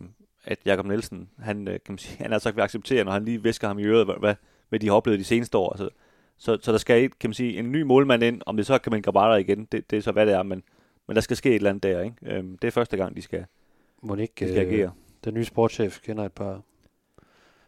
at 0.45 0.59
Jakob 0.65 0.85
Nielsen, 0.85 1.29
han, 1.39 1.67
øh, 1.67 1.73
kan 1.73 1.81
man 1.93 1.97
sige, 1.97 2.17
han 2.23 2.33
altså 2.33 2.51
vil 2.51 2.61
acceptere, 2.61 3.03
når 3.03 3.11
han 3.11 3.25
lige 3.25 3.43
visker 3.43 3.67
ham 3.67 3.79
i 3.79 3.83
øret, 3.83 4.05
hvad, 4.19 4.35
hvad, 4.69 4.79
de 4.79 4.87
har 4.87 4.93
oplevet 4.93 5.19
de 5.19 5.23
seneste 5.23 5.57
år. 5.57 5.69
Altså, 5.69 5.89
så, 6.37 6.57
så 6.61 6.71
der 6.71 6.77
skal, 6.77 7.09
kan 7.09 7.29
man 7.29 7.33
sige, 7.33 7.59
en 7.59 7.71
ny 7.71 7.81
målmand 7.81 8.23
ind, 8.23 8.41
om 8.45 8.57
det 8.57 8.65
så 8.65 8.77
kan 8.77 8.91
man 8.91 9.01
Grabara 9.01 9.35
igen, 9.35 9.65
det, 9.71 9.91
det 9.91 9.97
er 9.97 10.01
så 10.01 10.11
hvad 10.11 10.25
det 10.25 10.33
er, 10.33 10.43
men, 10.43 10.63
men 11.07 11.15
der 11.15 11.21
skal 11.21 11.37
ske 11.37 11.49
et 11.49 11.55
eller 11.55 11.69
andet 11.69 11.83
der, 11.83 12.01
ikke? 12.01 12.15
Øhm, 12.21 12.57
det 12.57 12.67
er 12.67 12.71
første 12.71 12.97
gang, 12.97 13.15
de 13.15 13.21
skal, 13.21 13.45
Må 14.01 14.15
de 14.15 14.21
ikke 14.21 14.33
skal 14.35 14.57
agere. 14.57 14.85
øh, 14.85 14.89
den 15.25 15.33
nye 15.33 15.45
sportschef 15.45 15.99
kender 16.01 16.25
et 16.25 16.31
par, 16.33 16.61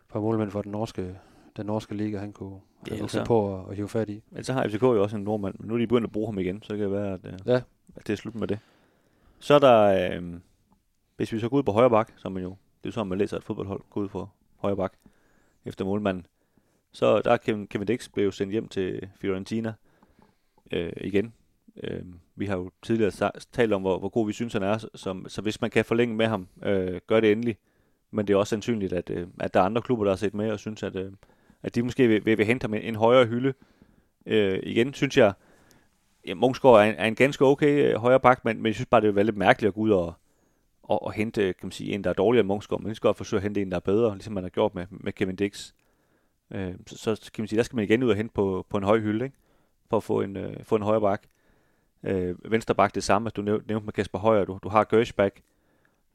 par 0.10 0.20
målmænd 0.20 0.52
fra 0.52 0.62
den 0.62 0.72
norske, 0.72 1.16
den 1.58 1.66
norske 1.66 1.96
liga, 1.96 2.18
han 2.18 2.34
kunne, 2.34 2.60
Ja, 2.88 2.92
han 2.92 3.00
kunne 3.00 3.10
så- 3.10 3.18
finde 3.18 3.26
på 3.28 3.60
at, 3.60 3.70
at 3.70 3.76
hive 3.76 3.90
fat 3.90 4.10
i. 4.10 4.24
Men 4.32 4.44
så 4.44 4.54
har 4.54 4.68
FCK 4.68 4.82
jo 4.82 5.04
også 5.04 5.18
en 5.18 5.24
nordmand, 5.24 5.56
men 5.60 5.68
nu 5.68 5.74
er 5.74 5.78
de 5.78 5.88
begyndt 5.88 6.06
at 6.06 6.12
bruge 6.12 6.28
ham 6.28 6.40
igen, 6.40 6.62
så 6.64 6.70
kan 6.74 6.80
det 6.80 6.92
være, 6.92 7.14
at, 7.14 7.20
øh, 7.26 7.34
Ja. 7.46 7.62
at 7.96 8.08
det 8.08 8.14
er 8.14 8.18
slut 8.18 8.36
med 8.36 8.48
det. 8.48 8.60
Så 9.40 9.54
er 9.54 9.60
der, 9.60 10.12
øh, 10.18 10.34
hvis 11.22 11.34
vi 11.34 11.40
så 11.40 11.50
går 11.50 11.58
ud 11.58 11.64
på 11.64 11.72
højre 11.72 11.90
bak, 11.90 12.12
som 12.18 12.32
man 12.32 12.44
jo, 12.44 12.56
det 12.84 12.90
er 12.90 12.94
sådan, 12.94 13.08
man 13.08 13.18
læser 13.18 13.38
et 13.38 13.44
fodboldhold, 13.44 13.82
gå 13.90 14.00
ud 14.00 14.08
på 14.08 14.30
højre 14.56 14.76
bak 14.76 14.94
efter 15.66 15.86
målmanden. 15.86 16.26
Så 16.92 17.22
der 17.22 17.32
er 17.32 17.38
Kevin, 17.38 17.68
Kevin 17.68 17.88
Dix 17.88 18.10
blev 18.14 18.32
sendt 18.32 18.52
hjem 18.52 18.68
til 18.68 19.10
Fiorentina 19.20 19.74
øh, 20.72 20.92
igen. 20.98 21.34
Øh, 21.84 22.06
vi 22.36 22.46
har 22.46 22.58
jo 22.58 22.72
tidligere 22.82 23.32
talt 23.52 23.74
om, 23.74 23.82
hvor, 23.82 24.00
hvor 24.00 24.10
god 24.10 24.28
vi 24.28 24.34
synes, 24.34 24.54
han 24.54 24.64
er, 24.64 24.78
så, 24.78 24.90
som, 24.96 25.26
så 25.30 25.42
hvis 25.42 25.62
man 25.62 25.70
kan 25.70 25.86
forlænge 25.86 26.16
med 26.16 26.28
ham, 26.28 26.48
øh, 26.64 27.02
gør 27.08 27.20
det 27.20 27.32
endelig. 27.32 27.58
Men 28.12 28.28
det 28.28 28.34
er 28.34 28.38
også 28.38 28.50
sandsynligt, 28.50 28.94
at, 28.94 29.10
øh, 29.10 29.28
at 29.40 29.54
der 29.54 29.60
er 29.60 29.66
andre 29.66 29.82
klubber, 29.82 30.06
der 30.06 30.12
har 30.12 30.18
set 30.18 30.34
med 30.34 30.52
og 30.52 30.60
synes, 30.60 30.84
at, 30.84 30.96
øh, 30.96 31.12
at 31.64 31.76
de 31.76 31.84
måske 31.84 32.08
vil, 32.08 32.26
vil, 32.26 32.38
vil 32.38 32.46
hente 32.46 32.64
ham 32.64 32.74
en, 32.74 32.82
en 32.82 32.96
højere 32.96 33.26
hylde. 33.26 33.54
Øh, 34.26 34.60
igen 34.64 34.94
synes 34.94 35.18
jeg, 35.18 35.34
ja, 36.28 36.34
Mungsgaard 36.34 36.76
er 36.76 36.84
en, 36.84 36.96
er 36.96 37.06
en 37.06 37.16
ganske 37.16 37.46
okay 37.46 37.94
øh, 37.94 37.96
højre 37.96 38.20
bak, 38.20 38.46
men, 38.46 38.58
men 38.58 38.66
jeg 38.66 38.76
synes 38.76 38.88
bare, 38.88 39.02
det 39.02 39.18
er 39.18 39.24
lidt 39.24 39.38
mærkeligt 39.38 39.68
at 39.68 39.74
gå 39.74 39.82
ud 39.82 39.92
og, 39.92 40.14
og, 40.84 41.04
og 41.04 41.14
hente 41.14 41.42
kan 41.42 41.68
man 41.68 41.72
sige, 41.72 41.94
en, 41.94 42.04
der 42.04 42.10
er 42.10 42.14
dårligere 42.14 42.42
end 42.42 42.48
Munchsgaard, 42.48 42.82
men 42.82 42.88
lige 42.88 42.96
så 42.96 43.02
godt 43.02 43.18
forsøge 43.18 43.38
at 43.38 43.44
hente 43.44 43.62
en, 43.62 43.72
der 43.72 43.76
er 43.76 43.82
bedre, 43.82 44.14
ligesom 44.14 44.34
man 44.34 44.44
har 44.44 44.50
gjort 44.50 44.76
med, 44.76 44.86
med 44.90 45.14
Kevin 45.14 45.36
Dix. 45.36 45.74
Øh, 46.52 46.74
så, 46.88 47.16
så 47.16 47.32
kan 47.32 47.42
man 47.42 47.48
sige, 47.48 47.58
der 47.58 47.64
skal 47.64 47.76
man 47.76 47.86
igen 47.86 48.04
ud 48.04 48.10
og 48.10 48.16
hente 48.16 48.34
på, 48.34 48.66
på 48.70 48.78
en 48.78 48.84
høj 48.84 49.00
hylde, 49.00 49.26
ikke? 49.26 49.38
for 49.90 49.98
at 49.98 50.04
få 50.04 50.22
en, 50.22 50.38
øh, 50.38 50.64
få 50.64 50.76
en 50.76 50.82
højre 50.82 51.02
bak. 51.02 51.24
Øh, 52.04 52.52
venstre 52.52 52.76
bak 52.76 52.96
det 52.96 53.04
samme, 53.04 53.30
du 53.30 53.42
nævnte 53.42 53.80
med 53.80 53.94
Kasper 53.94 54.20
Højer, 54.20 54.46
du, 54.46 54.60
du 54.64 54.70
har 54.70 54.84
Gershback. 54.84 55.42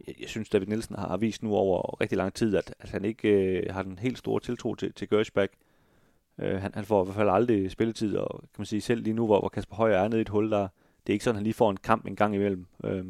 Jeg, 0.07 0.15
jeg 0.21 0.29
synes, 0.29 0.49
David 0.49 0.67
Nielsen 0.67 0.97
har 0.97 1.17
vist 1.17 1.43
nu 1.43 1.55
over 1.55 2.01
rigtig 2.01 2.19
lang 2.19 2.35
tid, 2.35 2.57
at, 2.57 2.75
at 2.81 2.91
han 2.91 3.05
ikke 3.05 3.29
øh, 3.29 3.75
har 3.75 3.83
den 3.83 3.99
helt 3.99 4.19
store 4.19 4.41
tiltro 4.41 4.75
til, 4.75 4.93
til 4.93 5.09
Gershback. 5.09 5.53
Øh, 6.39 6.61
han, 6.61 6.71
han 6.75 6.85
får 6.85 7.03
i 7.03 7.05
hvert 7.05 7.17
fald 7.17 7.31
aldrig 7.31 7.71
spilletid, 7.71 8.17
og 8.17 8.41
kan 8.41 8.59
man 8.59 8.67
sige 8.67 8.81
selv 8.81 9.03
lige 9.03 9.15
nu, 9.15 9.27
hvor, 9.27 9.41
hvor 9.41 9.49
Kasper 9.49 9.77
Højer 9.77 9.99
er 9.99 10.09
nede 10.09 10.21
i 10.21 10.23
et 10.23 10.29
hul, 10.29 10.51
der, 10.51 10.69
det 11.07 11.13
er 11.13 11.13
ikke 11.13 11.25
sådan, 11.25 11.37
at 11.37 11.39
han 11.39 11.45
lige 11.45 11.55
får 11.55 11.71
en 11.71 11.77
kamp 11.77 12.07
en 12.07 12.17
gang 12.17 12.35
imellem. 12.35 12.67
Øh, 12.85 13.05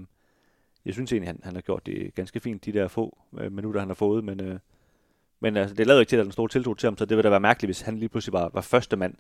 jeg 0.87 0.95
synes 0.95 1.13
egentlig, 1.13 1.29
han, 1.29 1.41
han 1.43 1.55
har 1.55 1.61
gjort 1.61 1.87
det 1.87 2.15
ganske 2.15 2.41
fint, 2.41 2.65
de 2.65 2.73
der 2.73 2.89
få 2.89 3.19
øh, 3.39 3.53
minutter, 3.53 3.81
han 3.81 3.89
har 3.89 3.95
fået, 3.95 4.25
men, 4.25 4.41
øh, 4.41 4.59
men 5.41 5.57
altså, 5.57 5.75
det 5.75 5.87
lader 5.87 6.01
ikke 6.01 6.11
til, 6.11 6.17
at 6.17 6.19
der 6.19 6.25
er 6.25 6.29
en 6.29 6.33
stor 6.33 6.47
tiltro 6.47 6.75
til 6.75 6.87
ham, 6.87 6.99
så 6.99 7.05
det 7.05 7.17
vil 7.17 7.25
da 7.25 7.31
være 7.31 7.41
mærkeligt, 7.41 7.69
hvis 7.69 7.81
han 7.81 7.99
lige 7.99 8.09
pludselig 8.09 8.33
var, 8.33 8.51
var 8.55 8.61
første 8.61 8.97
mand, 8.97 9.15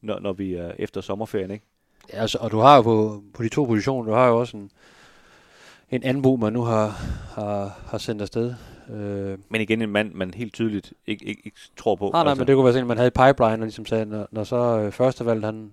når, 0.00 0.18
når 0.20 0.32
vi 0.32 0.54
er 0.54 0.72
efter 0.78 1.00
sommerferien, 1.00 1.50
ikke? 1.50 1.64
Ja, 2.12 2.20
altså, 2.20 2.38
og 2.40 2.50
du 2.50 2.58
har 2.58 2.76
jo 2.76 2.82
på, 2.82 3.22
på 3.34 3.42
de 3.42 3.48
to 3.48 3.64
positioner, 3.64 4.10
du 4.10 4.16
har 4.16 4.28
jo 4.28 4.40
også 4.40 4.56
en, 4.56 4.70
en 5.90 6.02
anbo, 6.02 6.36
man 6.36 6.52
nu 6.52 6.62
har, 6.62 6.88
har, 7.34 7.80
har 7.86 7.98
sendt 7.98 8.22
afsted. 8.22 8.54
Øh, 8.90 9.38
Men 9.48 9.60
igen 9.60 9.82
en 9.82 9.90
mand, 9.90 10.14
man 10.14 10.34
helt 10.34 10.52
tydeligt 10.52 10.92
ikke, 11.06 11.24
ikke, 11.24 11.42
ikke 11.44 11.58
tror 11.76 11.94
på. 11.94 12.10
nej, 12.12 12.24
nej, 12.24 12.34
men 12.34 12.46
det 12.46 12.54
kunne 12.54 12.64
være 12.64 12.72
sådan, 12.72 12.84
at 12.84 12.88
man 12.88 12.96
havde 12.96 13.08
i 13.08 13.10
pipeline, 13.10 13.52
og 13.52 13.58
ligesom 13.58 13.86
sagde, 13.86 14.04
når, 14.04 14.28
når 14.30 14.44
så 14.44 14.80
øh, 14.80 14.92
førstevalget, 14.92 15.44
han, 15.44 15.72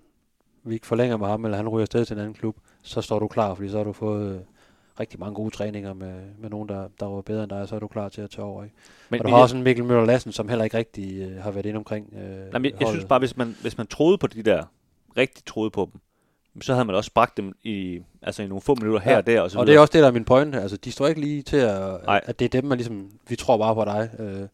vi 0.64 0.74
ikke 0.74 0.88
forlænger 0.88 1.18
med 1.18 1.28
ham, 1.28 1.46
eller 1.46 1.58
han 1.58 1.70
ryger 1.70 1.82
afsted 1.82 2.06
til 2.06 2.14
en 2.14 2.20
anden 2.20 2.34
klub, 2.34 2.58
så 2.82 3.02
står 3.02 3.20
du 3.20 3.28
klar, 3.28 3.54
fordi 3.54 3.70
så 3.70 3.78
har 3.78 3.84
du 3.84 3.94
fået 3.94 4.36
øh, 4.36 4.42
rigtig 5.00 5.20
mange 5.20 5.36
gode 5.36 5.56
træninger 5.56 5.94
med, 5.94 6.14
med 6.40 6.50
nogen, 6.50 6.70
der, 6.70 6.88
der 7.00 7.06
var 7.06 7.22
bedre 7.22 7.44
end 7.44 7.50
dig, 7.50 7.62
og 7.62 7.68
så 7.68 7.76
er 7.76 7.80
du 7.80 7.88
klar 7.88 8.10
til 8.10 8.22
at 8.22 8.30
tage 8.30 8.46
over. 8.46 8.64
Ikke? 8.64 8.76
men, 9.10 9.20
og 9.20 9.24
du 9.24 9.28
men 9.28 9.32
har 9.34 9.38
jeg- 9.38 9.44
også 9.44 9.58
en 9.58 9.64
Mikkel 9.64 9.86
Møller 9.86 10.06
Lassen, 10.06 10.32
som 10.32 10.50
heller 10.50 10.64
ikke 10.64 10.78
rigtig 10.78 11.22
øh, 11.22 11.44
har 11.44 11.52
været 11.52 11.66
inde 11.66 11.78
omkring 11.78 12.14
øh, 12.14 12.20
Nej, 12.22 12.60
men 12.60 12.66
jeg, 12.66 12.72
jeg 12.72 12.78
synes 12.78 12.90
holdet. 12.90 13.08
bare, 13.08 13.20
hvis 13.20 13.38
man, 13.38 13.56
hvis 13.62 13.78
man 13.78 13.88
troede 13.88 14.18
på 14.18 14.28
de 14.28 14.44
der, 14.44 14.64
rigtig 15.18 15.46
troede 15.46 15.70
på 15.70 15.90
dem, 15.94 16.02
så 16.62 16.74
havde 16.74 16.86
man 16.86 16.96
også 16.96 17.12
bragt 17.14 17.38
dem 17.38 17.54
i, 17.64 18.00
altså 18.22 18.44
i 18.44 18.48
nogle 18.48 18.62
få 18.62 18.76
minutter 18.76 19.00
her 19.00 19.12
Ja, 19.12 19.18
og 19.18 19.28
der. 19.28 19.42
Og, 19.42 19.52
så 19.52 19.60
Og 19.60 19.68
det 19.68 19.76
er 19.76 19.80
også 19.80 19.92
det, 19.94 20.02
der 20.02 20.08
er 20.08 20.12
min 20.14 20.26
pointe. 20.26 20.62
Altså, 20.62 20.78
de 20.78 20.92
står 20.92 21.08
ikke 21.08 21.22
lige 21.22 21.42
til 21.42 21.58
at, 21.58 22.04
Nej. 22.06 22.22
at 22.26 22.40
det 22.40 22.46
er 22.46 22.50
dem, 22.50 22.66
man 22.66 22.78
ligesom, 22.78 23.10
vi 23.30 23.36
tror 23.36 23.58
bare 23.58 23.76
på 23.76 23.86
dig. 23.86 24.10
Øh, 24.20 24.48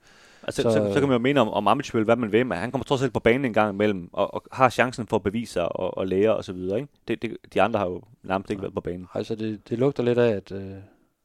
altså, 0.44 0.62
så, 0.62 0.72
så- 0.72 0.94
så, 0.94 1.00
kan 1.00 1.10
man 1.10 1.16
jo 1.16 1.20
mene 1.20 1.41
om, 1.41 1.50
om 1.50 1.68
Amichville, 1.68 2.06
hvad 2.06 2.16
man 2.16 2.32
vil, 2.32 2.46
men 2.46 2.58
han 2.58 2.72
kommer 2.72 2.86
trods 2.86 3.04
alt 3.04 3.14
på 3.14 3.20
banen 3.20 3.46
en 3.46 3.54
gang 3.54 3.74
imellem, 3.74 4.10
og, 4.14 4.34
og 4.34 4.44
har 4.52 4.70
chancen 4.70 5.08
for 5.08 5.16
at 5.16 5.24
bevise 5.24 5.54
sig 5.54 5.76
og, 5.76 5.98
og 5.98 6.08
lære 6.08 6.36
og 6.36 6.44
så 6.44 6.54
videre. 6.54 6.78
Ikke? 6.80 6.91
Det, 7.08 7.22
det, 7.22 7.38
de 7.54 7.62
andre 7.62 7.80
har 7.80 7.86
jo 7.88 8.02
nærmest 8.24 8.50
ikke 8.50 8.62
været 8.62 8.74
på 8.74 8.82
banen. 8.82 9.08
altså, 9.14 9.36
det, 9.36 9.70
det 9.70 9.80
lugter 9.80 10.04
lidt 10.04 10.18
af, 10.18 10.30
at 10.32 10.52
øh, 10.52 10.76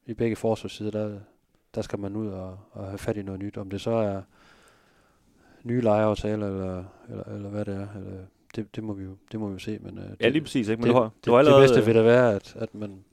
i 0.06 0.14
begge 0.14 0.36
forsvarssider, 0.36 0.90
der, 0.90 1.18
der 1.74 1.82
skal 1.82 1.98
man 1.98 2.16
ud 2.16 2.28
og, 2.28 2.58
og 2.72 2.86
have 2.86 2.98
fat 2.98 3.16
i 3.16 3.22
noget 3.22 3.40
nyt. 3.40 3.56
Om 3.56 3.70
det 3.70 3.80
så 3.80 3.90
er 3.90 4.22
nye 5.62 5.80
lejeaftaler, 5.80 6.46
eller, 6.46 6.84
eller, 7.08 7.24
eller 7.24 7.48
hvad 7.48 7.64
det 7.64 7.74
er. 7.74 7.86
Eller, 7.96 8.18
det, 8.56 8.76
det, 8.76 8.84
må 8.84 8.92
vi 8.92 9.04
jo, 9.04 9.16
det 9.32 9.40
må 9.40 9.46
vi 9.46 9.52
jo 9.52 9.58
se. 9.58 9.78
Men, 9.80 9.98
øh, 9.98 10.04
det, 10.04 10.16
Ja, 10.20 10.28
lige 10.28 10.42
præcis. 10.42 10.68
Ikke? 10.68 10.80
Men 10.80 10.86
det, 10.86 10.94
du 10.94 11.00
har, 11.00 11.04
det, 11.04 11.26
du 11.26 11.30
har 11.30 11.38
det, 11.38 11.46
allerede, 11.46 11.68
bedste 11.68 11.84
vil 11.84 11.94
da 11.94 12.02
være, 12.02 12.34
at, 12.34 12.56
at 12.58 12.74
man, 12.74 13.04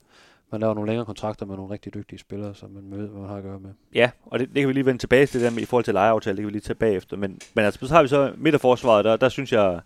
man 0.52 0.60
laver 0.60 0.74
nogle 0.74 0.88
længere 0.88 1.06
kontrakter 1.06 1.46
med 1.46 1.56
nogle 1.56 1.72
rigtig 1.72 1.94
dygtige 1.94 2.18
spillere, 2.18 2.54
som 2.54 2.70
man 2.70 2.98
ved, 2.98 3.08
hvad 3.08 3.20
man 3.20 3.28
har 3.28 3.36
at 3.36 3.42
gøre 3.42 3.60
med. 3.60 3.70
Ja, 3.94 4.10
og 4.26 4.38
det, 4.38 4.48
det 4.48 4.56
kan 4.60 4.68
vi 4.68 4.72
lige 4.72 4.86
vende 4.86 5.02
tilbage 5.02 5.26
til 5.26 5.40
det 5.40 5.44
der 5.44 5.54
med, 5.54 5.62
i 5.62 5.66
forhold 5.66 5.84
til 5.84 5.94
lejeaftale, 5.94 6.36
det 6.36 6.42
kan 6.42 6.46
vi 6.46 6.52
lige 6.52 6.60
tage 6.60 6.74
bagefter. 6.74 7.16
Men, 7.16 7.40
men 7.54 7.64
altså, 7.64 7.86
så 7.86 7.94
har 7.94 8.02
vi 8.02 8.08
så 8.08 8.32
midterforsvaret, 8.36 9.04
der, 9.04 9.16
der 9.16 9.28
synes 9.28 9.52
jeg, 9.52 9.80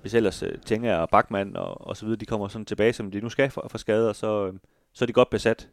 hvis 0.00 0.14
ellers 0.14 0.42
øh, 0.42 0.58
Tænker 0.58 0.96
og 0.96 1.08
Bachmann 1.08 1.56
og, 1.56 1.86
og 1.86 1.96
så 1.96 2.04
videre, 2.04 2.18
de 2.18 2.26
kommer 2.26 2.48
sådan 2.48 2.64
tilbage, 2.64 2.92
som 2.92 3.10
de 3.10 3.20
nu 3.20 3.28
skal 3.28 3.50
fra, 3.50 3.68
fra 3.68 3.78
skader, 3.78 4.12
så, 4.12 4.46
øh, 4.46 4.54
så 4.92 5.04
er 5.04 5.06
de 5.06 5.12
godt 5.12 5.30
besat. 5.30 5.68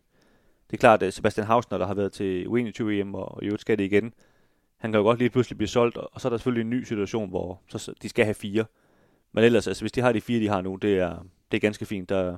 Det 0.72 0.78
er 0.78 0.80
klart, 0.80 1.04
at 1.04 1.14
Sebastian 1.14 1.48
Hausner, 1.48 1.78
der 1.78 1.88
har 1.88 1.94
været 1.94 2.12
til 2.12 2.46
U21-EM, 2.46 3.16
og 3.16 3.40
i 3.42 3.46
øvrigt 3.46 3.62
skal 3.62 3.78
det 3.78 3.84
igen, 3.84 4.14
han 4.78 4.92
kan 4.92 5.00
jo 5.00 5.04
godt 5.04 5.20
lige 5.20 5.30
pludselig 5.30 5.58
blive 5.58 5.68
solgt, 5.68 5.98
og 5.98 6.22
så 6.22 6.28
er 6.28 6.30
der 6.30 6.38
selvfølgelig 6.38 6.62
en 6.62 6.70
ny 6.70 6.84
situation, 6.84 7.30
hvor 7.30 7.62
så, 7.68 7.94
de 8.02 8.10
skal 8.10 8.26
have 8.26 8.34
fire. 8.34 8.66
Men 9.32 9.44
ellers, 9.44 9.68
altså, 9.68 9.84
hvis 9.84 9.92
de 9.92 10.02
har 10.02 10.12
de 10.12 10.22
fire, 10.22 10.40
de 10.40 10.48
har 10.48 10.62
nu, 10.62 10.76
det 10.76 11.00
er, 11.00 11.26
det 11.52 11.58
er 11.58 11.62
ganske 11.62 11.86
fint. 11.86 12.10
Der, 12.10 12.38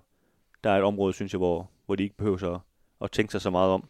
der 0.64 0.70
er 0.70 0.78
et 0.78 0.84
område, 0.84 1.14
synes 1.14 1.34
jeg, 1.34 1.38
hvor, 1.38 1.70
hvor 1.86 1.96
de 1.96 2.04
ikke 2.04 2.18
behøver 2.18 2.38
så, 2.38 2.60
at 3.02 3.12
tænke 3.12 3.32
sig 3.32 3.42
så 3.42 3.50
meget 3.50 3.70
om. 3.70 3.88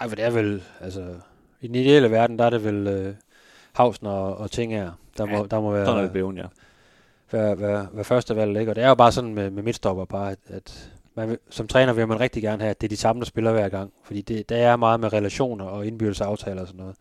Nej, 0.00 0.08
for 0.08 0.16
det 0.16 0.24
er 0.24 0.30
vel, 0.30 0.62
altså, 0.80 1.14
i 1.60 1.66
den 1.66 1.74
ideelle 1.74 2.10
verden, 2.10 2.38
der 2.38 2.44
er 2.44 2.50
det 2.50 2.64
vel 2.64 2.86
øh, 2.86 3.14
Hausner 3.72 4.10
og, 4.10 4.36
og 4.36 4.50
Tinger, 4.50 4.92
der 5.18 5.24
må, 5.24 5.36
Ja, 5.36 5.42
der 5.42 5.60
må 5.60 5.72
være, 5.72 5.86
Sådan 5.86 5.98
er 5.98 6.02
det 6.02 6.12
blevet, 6.12 6.36
ja. 6.36 6.46
Være, 7.32 7.60
være, 7.60 7.88
være 7.92 8.04
første 8.04 8.36
valg? 8.36 8.68
Og 8.68 8.76
det 8.76 8.84
er 8.84 8.88
jo 8.88 8.94
bare 8.94 9.12
sådan 9.12 9.34
med, 9.34 9.50
med 9.50 9.62
midtstopper 9.62 10.04
bare, 10.04 10.30
at, 10.30 10.38
at 10.48 10.90
man 11.14 11.38
som 11.50 11.66
træner 11.68 11.92
vil 11.92 12.08
man 12.08 12.20
rigtig 12.20 12.42
gerne 12.42 12.62
have, 12.62 12.70
at 12.70 12.80
det 12.80 12.86
er 12.86 12.88
de 12.88 12.96
samme, 12.96 13.20
der 13.20 13.26
spiller 13.26 13.52
hver 13.52 13.68
gang. 13.68 13.92
Fordi 14.04 14.20
det, 14.20 14.48
der 14.48 14.56
er 14.56 14.76
meget 14.76 15.00
med 15.00 15.12
relationer 15.12 15.64
og 15.64 15.86
indbyrdes 15.86 16.20
aftaler 16.20 16.60
og 16.60 16.66
sådan 16.66 16.80
noget. 16.80 16.96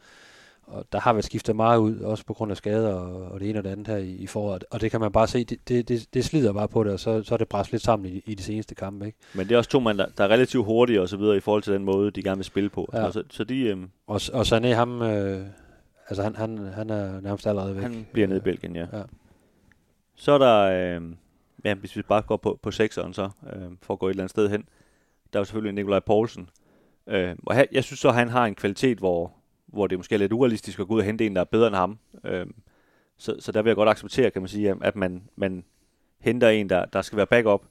Og 0.68 0.86
der 0.92 1.00
har 1.00 1.14
været 1.14 1.26
skiftet 1.26 1.56
meget 1.56 1.78
ud, 1.78 2.00
også 2.00 2.26
på 2.26 2.34
grund 2.34 2.52
af 2.52 2.58
skader 2.58 2.94
og, 2.94 3.32
og 3.32 3.40
det 3.40 3.50
ene 3.50 3.60
og 3.60 3.64
det 3.64 3.70
andet 3.70 3.88
her 3.88 3.98
i, 3.98 4.16
i 4.16 4.28
foråret. 4.28 4.64
Og 4.72 4.82
det 4.82 4.92
kan 4.92 5.00
man 5.00 5.12
bare 5.12 5.28
se, 5.28 5.44
det, 5.44 5.68
det, 5.68 5.88
det, 5.88 6.08
det 6.14 6.26
slider 6.26 6.54
bare 6.54 6.68
på 6.68 6.84
det, 6.84 6.94
og 6.94 7.00
så, 7.00 7.24
så 7.24 7.34
er 7.34 7.38
det 7.38 7.48
presset 7.48 7.72
lidt 7.72 7.84
sammen 7.84 8.14
i, 8.14 8.22
i 8.26 8.36
de 8.36 8.44
seneste 8.44 8.76
kampe, 8.76 9.06
ikke? 9.06 9.18
Men 9.34 9.48
det 9.48 9.54
er 9.54 9.58
også 9.58 9.70
to 9.70 9.80
mand, 9.80 9.98
der, 9.98 10.06
der 10.18 10.24
er 10.24 10.28
relativt 10.28 10.66
hurtige 10.66 11.02
og 11.02 11.10
så 11.10 11.18
videre 11.18 11.38
i 11.38 11.40
forhold 11.40 11.64
til 11.64 11.74
den 11.74 11.84
måde, 11.84 12.12
de 12.12 12.24
gerne 12.24 12.38
vil 12.38 12.46
spille 12.46 12.70
på. 12.70 12.90
Ja. 12.94 13.04
Ja. 13.04 13.12
Så, 13.12 13.24
så 13.30 13.44
de, 13.44 13.60
øh, 13.60 13.78
Og, 14.08 14.22
og 14.34 14.42
Sané, 14.42 14.68
ham, 14.68 15.02
øh, 15.02 15.46
altså 16.10 16.24
han, 16.24 16.36
han, 16.36 16.58
han 16.58 16.90
er 16.90 17.22
nærmest 17.22 17.48
allerede 17.48 17.76
væk. 17.76 17.84
han 17.84 18.08
bliver 18.12 18.28
nede 18.28 18.38
i 18.38 18.42
Belgien, 18.42 18.76
ja. 18.76 18.86
ja. 18.94 19.02
Så 20.18 20.32
er 20.32 20.38
der, 20.38 20.62
øh, 20.62 21.02
ja, 21.64 21.74
hvis 21.74 21.96
vi 21.96 22.02
bare 22.02 22.22
går 22.22 22.38
på, 22.38 22.60
på 22.62 22.72
sekseren 22.72 23.14
så, 23.14 23.30
øh, 23.54 23.72
for 23.82 23.94
at 23.94 24.00
gå 24.00 24.08
et 24.08 24.10
eller 24.10 24.24
andet 24.24 24.32
sted 24.32 24.50
hen, 24.50 24.70
der 25.34 25.40
er 25.40 25.42
jo 25.42 25.46
selvfølgelig 25.46 25.74
Nikolaj 25.74 26.00
Poulsen. 26.00 26.50
Øh, 27.08 27.36
og 27.46 27.56
her, 27.56 27.66
jeg 27.72 27.84
synes 27.84 28.00
så, 28.00 28.10
at 28.10 28.16
han 28.16 28.30
har 28.30 28.46
en 28.46 28.56
kvalitet, 28.56 28.98
hvor, 28.98 29.32
hvor 29.66 29.88
det 29.88 30.00
måske 30.00 30.16
er 30.16 30.20
lidt 30.20 30.34
urealistisk 30.34 30.80
at 30.80 30.88
gå 30.88 30.94
ud 30.94 31.00
og 31.00 31.06
hente 31.06 31.26
en, 31.26 31.36
der 31.36 31.42
er 31.42 31.46
bedre 31.46 31.68
end 31.68 31.76
ham. 31.76 32.00
Øh, 32.24 32.46
så, 33.18 33.36
så 33.40 33.52
der 33.52 33.62
vil 33.62 33.70
jeg 33.70 33.76
godt 33.76 33.90
acceptere, 33.90 34.32
kan 34.32 34.42
man 34.42 34.50
sige, 34.50 34.76
at 34.82 34.96
man, 34.96 35.24
man 35.36 35.64
henter 36.20 36.50
en, 36.50 36.70
der, 36.70 36.86
der 36.86 37.02
skal 37.02 37.18
være 37.18 37.28
backup, 37.28 37.62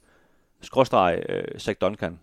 skråstreg 0.61 1.23
øh, 1.29 1.59
Zach 1.59 1.77
Duncan. 1.81 2.19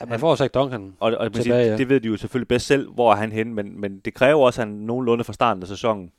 Ja, 0.00 0.06
man 0.06 0.20
får 0.20 0.34
sagt 0.34 0.54
Duncan. 0.54 0.96
Og, 1.00 1.12
og 1.12 1.32
Tilbage, 1.32 1.64
ja. 1.64 1.70
ja. 1.70 1.76
det 1.76 1.88
ved 1.88 2.00
de 2.00 2.08
jo 2.08 2.16
selvfølgelig 2.16 2.48
bedst 2.48 2.66
selv, 2.66 2.92
hvor 2.92 3.12
er 3.12 3.16
han 3.16 3.32
henne, 3.32 3.54
men, 3.54 3.80
men 3.80 3.98
det 3.98 4.14
kræver 4.14 4.46
også, 4.46 4.62
at 4.62 4.68
han 4.68 4.76
nogenlunde 4.76 5.24
fra 5.24 5.32
starten 5.32 5.62
af 5.62 5.68
sæsonen 5.68 6.12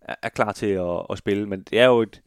er, 0.00 0.14
er 0.22 0.28
klar 0.28 0.52
til 0.52 0.66
at, 0.66 1.06
at 1.10 1.18
spille. 1.18 1.46
Men 1.46 1.62
det 1.62 1.80
er 1.80 1.86
jo 1.86 2.02
et 2.02 2.22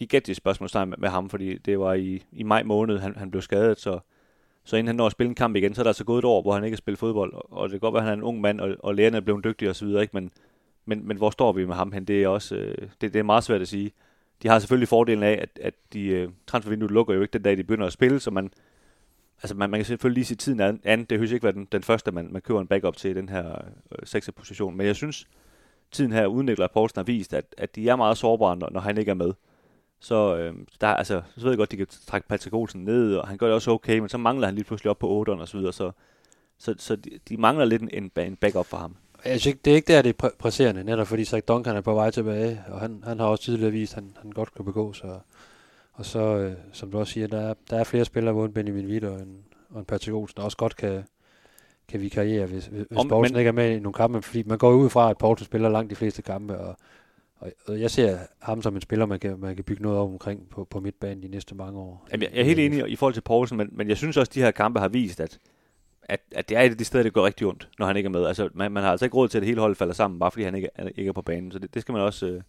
gigantisk 0.00 0.38
spørgsmål 0.38 0.88
med, 0.88 0.98
med 0.98 1.08
ham, 1.08 1.30
fordi 1.30 1.58
det 1.58 1.78
var 1.78 1.94
i, 1.94 2.22
i 2.32 2.42
maj 2.42 2.62
måned, 2.62 2.98
han, 2.98 3.16
han 3.16 3.30
blev 3.30 3.42
skadet, 3.42 3.80
så, 3.80 3.98
så 4.64 4.76
inden 4.76 4.86
han 4.86 4.96
når 4.96 5.06
at 5.06 5.12
spille 5.12 5.28
en 5.28 5.34
kamp 5.34 5.56
igen, 5.56 5.74
så 5.74 5.80
er 5.80 5.82
der 5.82 5.90
altså 5.90 6.04
gået 6.04 6.18
et 6.18 6.24
år, 6.24 6.42
hvor 6.42 6.54
han 6.54 6.64
ikke 6.64 6.74
har 6.74 6.78
spillet 6.78 6.98
fodbold, 6.98 7.32
og, 7.34 7.52
og 7.52 7.68
det 7.68 7.72
kan 7.72 7.80
godt 7.80 7.94
være, 7.94 8.02
at 8.02 8.08
han 8.08 8.18
er 8.18 8.22
en 8.22 8.22
ung 8.22 8.40
mand, 8.40 8.60
og, 8.60 8.76
og 8.78 8.94
lægerne 8.94 9.16
er 9.16 9.20
blevet 9.20 9.44
dygtige 9.44 9.70
osv., 9.70 9.88
ikke? 9.88 10.10
Men, 10.12 10.30
men, 10.86 11.08
men 11.08 11.16
hvor 11.16 11.30
står 11.30 11.52
vi 11.52 11.66
med 11.66 11.74
ham 11.74 11.92
hen? 11.92 12.04
Det 12.04 12.22
er 12.22 12.28
også 12.28 12.56
øh, 12.56 12.88
det, 13.00 13.12
det 13.12 13.18
er 13.18 13.22
meget 13.22 13.44
svært 13.44 13.60
at 13.60 13.68
sige. 13.68 13.92
De 14.42 14.48
har 14.48 14.58
selvfølgelig 14.58 14.88
fordelen 14.88 15.22
af, 15.22 15.38
at, 15.42 15.58
at 15.62 15.74
de 15.92 16.06
øh, 16.06 16.28
transfervinduet 16.46 16.90
lukker 16.90 17.14
jo 17.14 17.22
ikke 17.22 17.32
den 17.32 17.42
dag, 17.42 17.56
de 17.56 17.64
begynder 17.64 17.86
at 17.86 17.92
spille, 17.92 18.20
så 18.20 18.30
man, 18.30 18.50
altså 19.42 19.54
man, 19.54 19.70
man 19.70 19.78
kan 19.78 19.84
selvfølgelig 19.84 20.16
lige 20.16 20.24
se 20.24 20.34
tiden 20.34 20.60
an. 20.60 20.80
an. 20.84 21.04
Det 21.04 21.18
høres 21.18 21.32
ikke 21.32 21.44
være 21.44 21.52
den, 21.52 21.68
den 21.72 21.82
første, 21.82 22.12
man, 22.12 22.32
man 22.32 22.42
køber 22.42 22.60
en 22.60 22.66
backup 22.66 22.96
til 22.96 23.10
i 23.10 23.14
den 23.14 23.28
her 23.28 23.54
øh, 23.92 23.98
sekser 24.04 24.32
position. 24.32 24.76
Men 24.76 24.86
jeg 24.86 24.96
synes, 24.96 25.28
tiden 25.92 26.12
her 26.12 26.26
uden 26.26 26.46
Nikolaj 26.46 26.68
Poulsen 26.68 26.98
har 26.98 27.04
vist, 27.04 27.34
at, 27.34 27.44
at 27.58 27.76
de 27.76 27.88
er 27.88 27.96
meget 27.96 28.18
sårbare, 28.18 28.56
når, 28.56 28.70
når 28.70 28.80
han 28.80 28.98
ikke 28.98 29.10
er 29.10 29.14
med. 29.14 29.32
Så, 30.00 30.36
øh, 30.36 30.54
der, 30.80 30.86
er- 30.86 30.94
altså, 30.94 31.22
så 31.36 31.40
ved 31.42 31.50
jeg 31.50 31.58
godt, 31.58 31.70
de 31.72 31.76
kan 31.76 31.86
trække 32.06 32.28
Patrick 32.28 32.54
Olsen 32.54 32.84
ned, 32.84 33.16
og 33.16 33.28
han 33.28 33.38
gør 33.38 33.46
det 33.46 33.54
også 33.54 33.70
okay, 33.70 33.98
men 33.98 34.08
så 34.08 34.18
mangler 34.18 34.46
han 34.46 34.54
lige 34.54 34.64
pludselig 34.64 34.90
op 34.90 34.98
på 34.98 35.24
8'eren 35.28 35.40
og 35.40 35.48
så 35.48 35.56
videre, 35.58 35.72
så, 35.72 35.90
så, 36.58 36.74
så 36.78 36.96
de, 36.96 37.10
de 37.28 37.36
mangler 37.36 37.64
lidt 37.64 37.82
en, 37.92 38.10
en, 38.18 38.36
backup 38.36 38.66
for 38.66 38.76
ham. 38.76 38.96
Jeg 39.24 39.30
synes 39.40 39.46
ikke, 39.46 39.60
det 39.64 39.70
er 39.70 39.74
ikke 39.74 39.92
der, 39.92 40.02
det 40.02 40.16
er 40.22 40.26
præ- 40.28 40.36
presserende, 40.38 40.84
netop 40.84 41.06
fordi 41.06 41.24
Zach 41.24 41.42
Duncan 41.48 41.76
er 41.76 41.80
på 41.80 41.94
vej 41.94 42.10
tilbage, 42.10 42.64
og 42.68 42.80
han, 42.80 43.02
han 43.06 43.18
har 43.18 43.26
også 43.26 43.44
tidligere 43.44 43.72
vist, 43.72 43.92
at 43.96 44.02
han, 44.02 44.12
han 44.22 44.30
godt 44.30 44.54
kan 44.54 44.64
begå 44.64 44.92
sig. 44.92 45.20
Og 45.92 46.04
så, 46.06 46.18
øh, 46.20 46.52
som 46.72 46.90
du 46.90 46.98
også 46.98 47.12
siger, 47.12 47.26
der 47.26 47.40
er, 47.40 47.54
der 47.70 47.76
er 47.78 47.84
flere 47.84 48.04
spillere, 48.04 48.44
en 48.44 48.52
Benjamin 48.52 48.86
Witt 48.86 49.04
og 49.04 49.20
en, 49.20 49.36
og 49.70 49.78
en 49.78 49.84
Patrick 49.84 50.14
Olsen, 50.14 50.36
der 50.36 50.42
også 50.42 50.56
godt 50.56 50.76
kan, 50.76 51.04
kan 51.88 52.00
vikariere, 52.00 52.46
hvis, 52.46 52.66
hvis 52.66 52.86
Om- 52.96 53.08
Poulsen 53.08 53.34
men- 53.34 53.38
ikke 53.40 53.48
er 53.48 53.52
med 53.52 53.70
i 53.70 53.78
nogle 53.80 53.92
kampe. 53.94 54.22
Fordi 54.22 54.42
man 54.46 54.58
går 54.58 54.72
ud 54.72 54.90
fra, 54.90 55.10
at 55.10 55.18
Poulsen 55.18 55.44
spiller 55.46 55.68
langt 55.68 55.90
de 55.90 55.96
fleste 55.96 56.22
kampe, 56.22 56.58
og, 56.58 56.76
og, 57.40 57.80
jeg 57.80 57.90
ser 57.90 58.18
ham 58.42 58.62
som 58.62 58.74
en 58.74 58.80
spiller, 58.80 59.06
man 59.06 59.20
kan, 59.20 59.40
man 59.40 59.54
kan 59.54 59.64
bygge 59.64 59.82
noget 59.82 59.98
op 59.98 60.08
omkring 60.10 60.48
på, 60.50 60.64
på 60.64 60.80
midtbanen 60.80 61.22
de 61.22 61.28
næste 61.28 61.54
mange 61.54 61.78
år. 61.78 62.06
Jamen, 62.12 62.22
jeg, 62.32 62.40
er 62.40 62.44
helt 62.44 62.58
enig 62.60 62.88
i 62.88 62.96
forhold 62.96 63.14
til 63.14 63.20
Poulsen, 63.20 63.56
men, 63.58 63.68
men 63.72 63.88
jeg 63.88 63.96
synes 63.96 64.16
også, 64.16 64.30
at 64.30 64.34
de 64.34 64.40
her 64.40 64.50
kampe 64.50 64.80
har 64.80 64.88
vist, 64.88 65.20
at, 65.20 65.38
at, 66.02 66.20
at 66.32 66.48
det 66.48 66.56
er 66.56 66.60
et 66.60 66.70
af 66.70 66.76
de 66.78 66.84
steder, 66.84 67.02
det 67.04 67.12
går 67.12 67.26
rigtig 67.26 67.46
ondt, 67.46 67.68
når 67.78 67.86
han 67.86 67.96
ikke 67.96 68.06
er 68.06 68.10
med. 68.10 68.26
Altså, 68.26 68.48
man, 68.54 68.72
man 68.72 68.82
har 68.82 68.90
altså 68.90 69.06
ikke 69.06 69.16
råd 69.16 69.28
til, 69.28 69.38
at 69.38 69.42
det 69.42 69.48
hele 69.48 69.60
holdet 69.60 69.76
falder 69.78 69.94
sammen, 69.94 70.20
bare 70.20 70.30
fordi 70.30 70.44
han 70.44 70.54
ikke, 70.54 70.68
er- 70.74 70.88
ikke 70.96 71.08
er 71.08 71.12
på 71.12 71.22
banen. 71.22 71.52
Så 71.52 71.58
det, 71.58 71.74
det 71.74 71.82
skal 71.82 71.92
man 71.92 72.02
også 72.02 72.26
øh, 72.26 72.42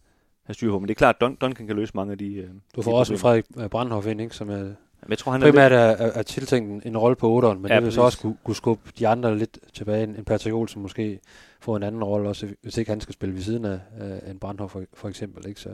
have 0.43 0.53
styr 0.53 0.71
på. 0.71 0.79
Men 0.79 0.87
det 0.87 0.93
er 0.93 0.97
klart, 0.97 1.15
at 1.15 1.21
Dun, 1.21 1.35
Duncan 1.35 1.67
kan 1.67 1.75
løse 1.75 1.91
mange 1.95 2.11
af 2.11 2.17
de 2.17 2.33
øh, 2.35 2.47
Du 2.49 2.53
de 2.75 2.83
får 2.83 2.99
også 2.99 3.13
en. 3.13 3.19
Frederik 3.19 3.45
øh, 3.57 3.69
Brandhoff 3.69 4.07
ind, 4.07 4.21
ikke, 4.21 4.35
som 4.35 4.49
er, 4.49 4.71
Men 5.03 5.09
jeg 5.09 5.17
tror, 5.17 5.31
han 5.31 5.43
er 5.43 5.47
primært 5.47 5.71
lidt, 5.71 5.79
er, 5.81 5.85
er, 6.05 6.11
er 6.11 6.23
tiltænkt 6.23 6.71
en, 6.71 6.81
en 6.85 6.97
rolle 6.97 7.15
på 7.15 7.39
8'eren, 7.41 7.53
men 7.57 7.67
Ja, 7.71 7.75
det 7.75 7.83
vil 7.83 7.91
så 7.93 8.01
også 8.01 8.19
kunne, 8.19 8.37
kunne 8.43 8.55
skubbe 8.55 8.91
de 8.99 9.07
andre 9.07 9.37
lidt 9.37 9.59
tilbage. 9.73 10.03
En 10.03 10.15
en 10.15 10.25
Patrick 10.25 10.53
Olsen 10.55 10.81
måske 10.81 11.19
får 11.59 11.77
en 11.77 11.83
anden 11.83 12.03
rolle, 12.03 12.29
også 12.29 12.47
hvis 12.61 12.77
ikke 12.77 12.91
han 12.91 13.01
skal 13.01 13.13
spille 13.13 13.35
ved 13.35 13.41
siden 13.41 13.65
af, 13.65 13.79
af 13.99 14.31
en 14.31 14.39
Brandhoff 14.39 14.71
for, 14.71 14.83
for 14.93 15.09
eksempel. 15.09 15.47
Ikke? 15.47 15.61
Så 15.61 15.69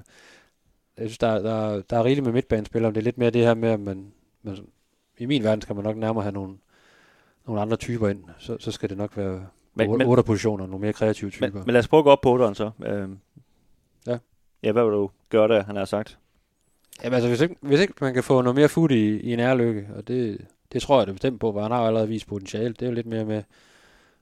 jeg 0.97 1.07
synes, 1.09 1.17
der, 1.17 1.39
der, 1.39 1.81
der 1.81 1.97
er 1.97 2.03
rigeligt 2.03 2.25
med 2.25 2.33
midtbanespillere, 2.33 2.89
men 2.91 2.95
det 2.95 3.01
er 3.01 3.03
lidt 3.03 3.17
mere 3.17 3.29
det 3.29 3.41
her 3.45 3.53
med, 3.53 3.69
at 3.69 3.79
man, 3.79 4.11
man, 4.43 4.57
i 5.17 5.25
min 5.25 5.43
verden 5.43 5.61
skal 5.61 5.75
man 5.75 5.83
nok 5.83 5.97
nærmere 5.97 6.23
have 6.23 6.33
nogle, 6.33 6.57
nogle 7.47 7.61
andre 7.61 7.77
typer 7.77 8.07
ind. 8.07 8.23
Så, 8.37 8.57
så 8.59 8.71
skal 8.71 8.89
det 8.89 8.97
nok 8.97 9.17
være 9.17 9.45
Men- 9.75 9.89
men, 9.89 9.97
men- 9.97 10.07
8 10.07 10.23
positioner, 10.23 10.65
nogle 10.67 10.81
mere 10.81 10.93
kreative 10.93 11.29
typer. 11.29 11.47
men, 11.49 11.63
men 11.65 11.73
lad 11.73 11.79
os 11.79 11.87
prøve 11.87 11.99
at 11.99 12.03
gå 12.03 12.09
op 12.11 12.21
på 12.21 12.47
8'eren 12.47 12.53
så. 12.53 12.71
Øh, 12.85 13.09
Ja. 14.07 14.17
Ja, 14.63 14.71
hvad 14.71 14.83
vil 14.83 14.91
du 14.93 15.09
gøre 15.29 15.47
der, 15.47 15.63
han 15.63 15.75
har 15.75 15.85
sagt? 15.85 16.17
Jamen 17.03 17.13
altså, 17.13 17.27
hvis 17.29 17.41
ikke, 17.41 17.55
hvis 17.61 17.79
ikke 17.79 17.93
man 18.01 18.13
kan 18.13 18.23
få 18.23 18.41
noget 18.41 18.55
mere 18.55 18.69
fod 18.69 18.89
i, 18.91 19.19
i 19.19 19.33
en 19.33 19.39
ærlykke, 19.39 19.87
og 19.95 20.07
det, 20.07 20.45
det 20.73 20.81
tror 20.81 20.97
jeg 20.99 21.07
det 21.07 21.15
bestemt 21.15 21.39
på, 21.39 21.51
for 21.53 21.61
han 21.61 21.71
har 21.71 21.81
jo 21.81 21.87
allerede 21.87 22.07
vist 22.07 22.27
potentiale. 22.27 22.73
Det 22.73 22.81
er 22.81 22.85
jo 22.87 22.91
lidt 22.93 23.07
mere 23.07 23.25
med, 23.25 23.43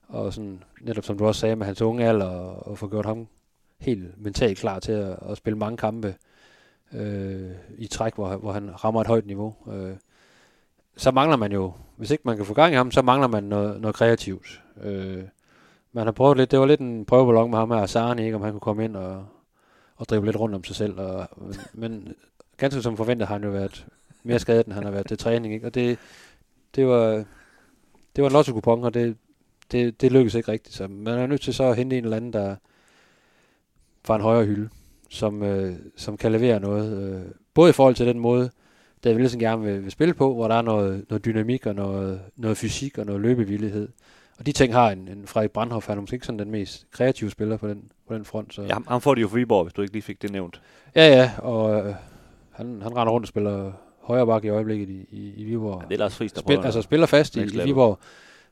og 0.07 0.33
sådan, 0.33 0.63
netop 0.81 1.03
som 1.03 1.17
du 1.17 1.25
også 1.25 1.41
sagde, 1.41 1.55
med 1.55 1.65
hans 1.65 1.81
unge 1.81 2.05
alder, 2.07 2.25
og, 2.25 2.67
og 2.67 2.77
få 2.77 2.87
gjort 2.87 3.05
ham 3.05 3.27
helt 3.79 4.23
mentalt 4.23 4.57
klar 4.57 4.79
til 4.79 4.91
at, 4.91 5.17
at 5.29 5.37
spille 5.37 5.57
mange 5.59 5.77
kampe 5.77 6.15
øh, 6.93 7.51
i 7.77 7.87
træk, 7.87 8.15
hvor, 8.15 8.27
han- 8.27 8.39
hvor 8.39 8.51
han 8.51 8.83
rammer 8.83 9.01
et 9.01 9.07
højt 9.07 9.25
niveau. 9.25 9.55
Øh, 9.73 9.93
så 10.97 11.11
mangler 11.11 11.37
man 11.37 11.51
jo, 11.51 11.73
hvis 11.97 12.11
ikke 12.11 12.21
man 12.25 12.37
kan 12.37 12.45
få 12.45 12.53
gang 12.53 12.73
i 12.73 12.77
ham, 12.77 12.91
så 12.91 13.01
mangler 13.01 13.27
man 13.27 13.43
noget, 13.43 13.81
noget 13.81 13.95
kreativt. 13.95 14.61
Øh, 14.83 15.23
man 15.91 16.05
har 16.05 16.11
prøvet 16.11 16.37
lidt, 16.37 16.51
det 16.51 16.59
var 16.59 16.65
lidt 16.65 16.79
en 16.81 17.05
prøveballon 17.05 17.49
med 17.51 17.59
ham 17.59 17.71
her, 17.71 17.85
Sarni, 17.85 18.23
ikke, 18.23 18.35
om 18.35 18.41
han 18.41 18.51
kunne 18.51 18.59
komme 18.59 18.85
ind 18.85 18.95
og, 18.95 19.25
og 19.95 20.09
drive 20.09 20.25
lidt 20.25 20.39
rundt 20.39 20.55
om 20.55 20.63
sig 20.63 20.75
selv. 20.75 20.99
Og, 20.99 21.27
men 21.73 22.13
ganske 22.57 22.81
som 22.81 22.97
forventet 22.97 23.27
har 23.27 23.35
han 23.35 23.43
jo 23.43 23.49
været 23.49 23.85
mere 24.23 24.39
skadet, 24.39 24.65
end 24.65 24.73
han 24.73 24.83
har 24.83 24.91
været 24.91 25.07
til 25.07 25.17
træning. 25.17 25.53
Ikke? 25.53 25.67
Og 25.67 25.75
det, 25.75 25.97
det 26.75 26.87
var, 26.87 27.25
det 28.15 28.23
var 28.23 28.27
en 28.27 28.33
lotto 28.33 28.59
og 28.65 28.93
det, 28.93 29.17
det, 29.71 30.01
det 30.01 30.11
lykkedes 30.11 30.35
ikke 30.35 30.51
rigtigt. 30.51 30.75
Så 30.75 30.87
man 30.87 31.19
er 31.19 31.27
nødt 31.27 31.41
til 31.41 31.53
så 31.53 31.63
at 31.63 31.75
hente 31.75 31.97
en 31.97 32.03
eller 32.03 32.17
anden, 32.17 32.33
der 32.33 32.55
fra 34.03 34.15
en 34.15 34.21
højere 34.21 34.45
hylde, 34.45 34.69
som, 35.09 35.43
øh, 35.43 35.75
som 35.95 36.17
kan 36.17 36.31
levere 36.31 36.59
noget. 36.59 36.97
Øh, 36.97 37.31
både 37.53 37.69
i 37.69 37.73
forhold 37.73 37.95
til 37.95 38.07
den 38.07 38.19
måde, 38.19 38.49
David 39.03 39.17
Wilson 39.17 39.39
gerne 39.39 39.63
vil, 39.63 39.83
vil 39.83 39.91
spille 39.91 40.13
på, 40.13 40.33
hvor 40.33 40.47
der 40.47 40.55
er 40.55 40.61
noget, 40.61 41.05
noget 41.09 41.25
dynamik 41.25 41.65
og 41.65 41.75
noget, 41.75 42.21
noget 42.35 42.57
fysik 42.57 42.97
og 42.97 43.05
noget 43.05 43.21
løbevillighed. 43.21 43.89
Og 44.39 44.45
de 44.45 44.51
ting 44.51 44.73
har 44.73 44.91
en, 44.91 45.07
en 45.07 45.27
Frederik 45.27 45.51
Brandhoff, 45.51 45.87
han 45.87 45.97
er 45.97 46.01
måske 46.01 46.13
ikke 46.13 46.25
sådan 46.25 46.39
den 46.39 46.51
mest 46.51 46.85
kreative 46.91 47.31
spiller 47.31 47.57
på 47.57 47.67
den, 47.67 47.91
på 48.07 48.15
den 48.15 48.25
front. 48.25 48.53
Så. 48.53 48.61
Ja, 48.61 48.77
ham 48.87 49.01
får 49.01 49.15
de 49.15 49.21
jo 49.21 49.27
for 49.27 49.35
Viborg, 49.35 49.63
hvis 49.63 49.73
du 49.73 49.81
ikke 49.81 49.93
lige 49.93 50.03
fik 50.03 50.21
det 50.21 50.31
nævnt. 50.31 50.61
Ja, 50.95 51.07
ja, 51.07 51.31
og 51.37 51.87
øh, 51.87 51.95
han, 52.55 52.79
han 52.81 52.97
render 52.97 53.13
rundt 53.13 53.23
og 53.23 53.27
spiller 53.27 53.71
højre 54.01 54.25
bakke 54.25 54.45
i 54.47 54.51
øjeblikket 54.51 54.89
i, 54.89 55.05
i, 55.11 55.33
i 55.37 55.43
Viborg. 55.43 55.81
Ja, 55.81 55.87
det 55.87 55.93
er 55.93 55.99
Lars 55.99 56.15
Friis, 56.15 56.31
der 56.31 56.41
Spil, 56.41 56.59
altså 56.65 56.81
spiller 56.81 57.05
fast 57.07 57.35
i, 57.35 57.41
i. 57.41 57.63
Viborg, 57.63 57.99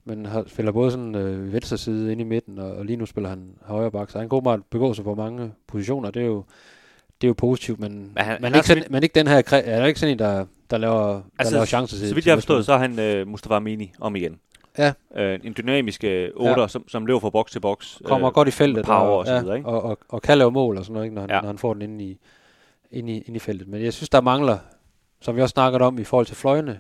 men 0.06 0.26
har, 0.26 0.44
spiller 0.48 0.72
både 0.72 0.92
sådan 0.92 1.16
øh, 1.16 1.54
venstre 1.54 1.78
side 1.78 2.12
ind 2.12 2.22
i 2.22 2.24
midten, 2.24 2.60
og, 2.60 2.72
og 2.72 2.86
lige 2.86 2.98
nu 2.98 3.06
spiller 3.06 3.30
han 3.30 3.50
højre 3.62 3.92
bakke, 3.92 4.14
så 4.14 4.20
han 4.20 4.28
går 4.28 4.42
meget 4.42 4.62
begå 4.72 4.94
sig 4.94 5.04
på 5.04 5.16
mange 5.16 5.52
positioner, 5.68 6.12
det 6.12 6.22
er 6.22 6.26
jo, 6.26 6.44
det 7.22 7.28
er 7.28 7.30
jo 7.30 7.34
positivt, 7.38 7.80
men, 7.80 7.92
Men 7.92 8.12
han- 8.18 8.26
han, 8.26 8.32
han 8.34 8.42
men, 8.42 8.52
er 8.54 8.56
ikke, 8.58 8.68
så 8.68 8.74
sådan, 8.74 8.84
men 8.90 9.04
ikke 9.04 9.16
den 9.20 9.28
her, 9.28 9.42
kre- 9.42 9.70
er 9.70 9.80
der 9.80 9.86
ikke 9.86 10.00
sådan 10.00 10.14
en, 10.16 10.20
der, 10.20 10.46
der 10.70 10.78
laver, 10.78 11.08
der 11.08 11.22
Altså, 11.40 11.54
laver 11.54 11.66
chancer 11.66 11.98
til 11.98 12.08
Så 12.10 12.16
vidt 12.16 12.26
jeg 12.26 12.32
har 12.32 12.38
forstået, 12.38 12.66
så 12.66 12.74
er 12.74 12.78
han 12.78 13.00
øh, 13.00 13.28
Mustafa 13.28 13.56
Amini 13.56 13.92
om 14.00 14.16
igen. 14.16 14.40
Ja. 14.78 14.94
Øh, 15.18 15.40
en 15.44 15.54
dynamisk 15.58 16.04
øh, 16.04 16.30
otter, 16.36 16.62
Ja. 16.62 16.68
som, 16.68 16.90
som 16.90 17.06
løber 17.06 17.20
fra 17.20 17.30
boks 17.30 17.52
til 17.52 17.60
boks. 17.60 18.02
kommer 18.06 18.30
godt 18.32 18.48
i 18.48 18.52
feltet, 18.52 18.86
power 18.86 18.98
og, 19.00 19.18
og 19.18 19.26
så 19.28 19.40
videre, 19.40 19.58
ikke? 19.58 19.70
og, 19.70 19.84
og, 19.84 19.98
og 20.10 20.22
kan 20.22 20.38
lave 20.38 20.52
mål 20.52 20.78
og 20.78 20.84
sådan 20.84 20.94
noget, 20.94 21.06
ikke, 21.06 21.16
når, 21.16 21.22
han, 21.22 21.30
Ja. 21.30 21.36
ja. 21.36 21.42
når 21.42 21.48
han 21.48 21.58
får 21.58 21.74
den 21.74 21.82
inde 21.82 22.04
i, 22.06 22.18
ind 22.94 23.10
i, 23.10 23.22
ind 23.22 23.36
i 23.36 23.40
feltet. 23.40 23.68
Men 23.68 23.84
jeg 23.84 23.94
synes, 23.94 24.10
der 24.10 24.22
mangler, 24.22 24.58
som 25.22 25.36
vi 25.36 25.42
også 25.42 25.54
snakkede 25.54 25.84
om 25.84 26.00
i 26.00 26.04
forhold 26.04 26.26
til 26.26 26.36
fløjene, 26.36 26.80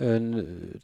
øh, 0.00 0.20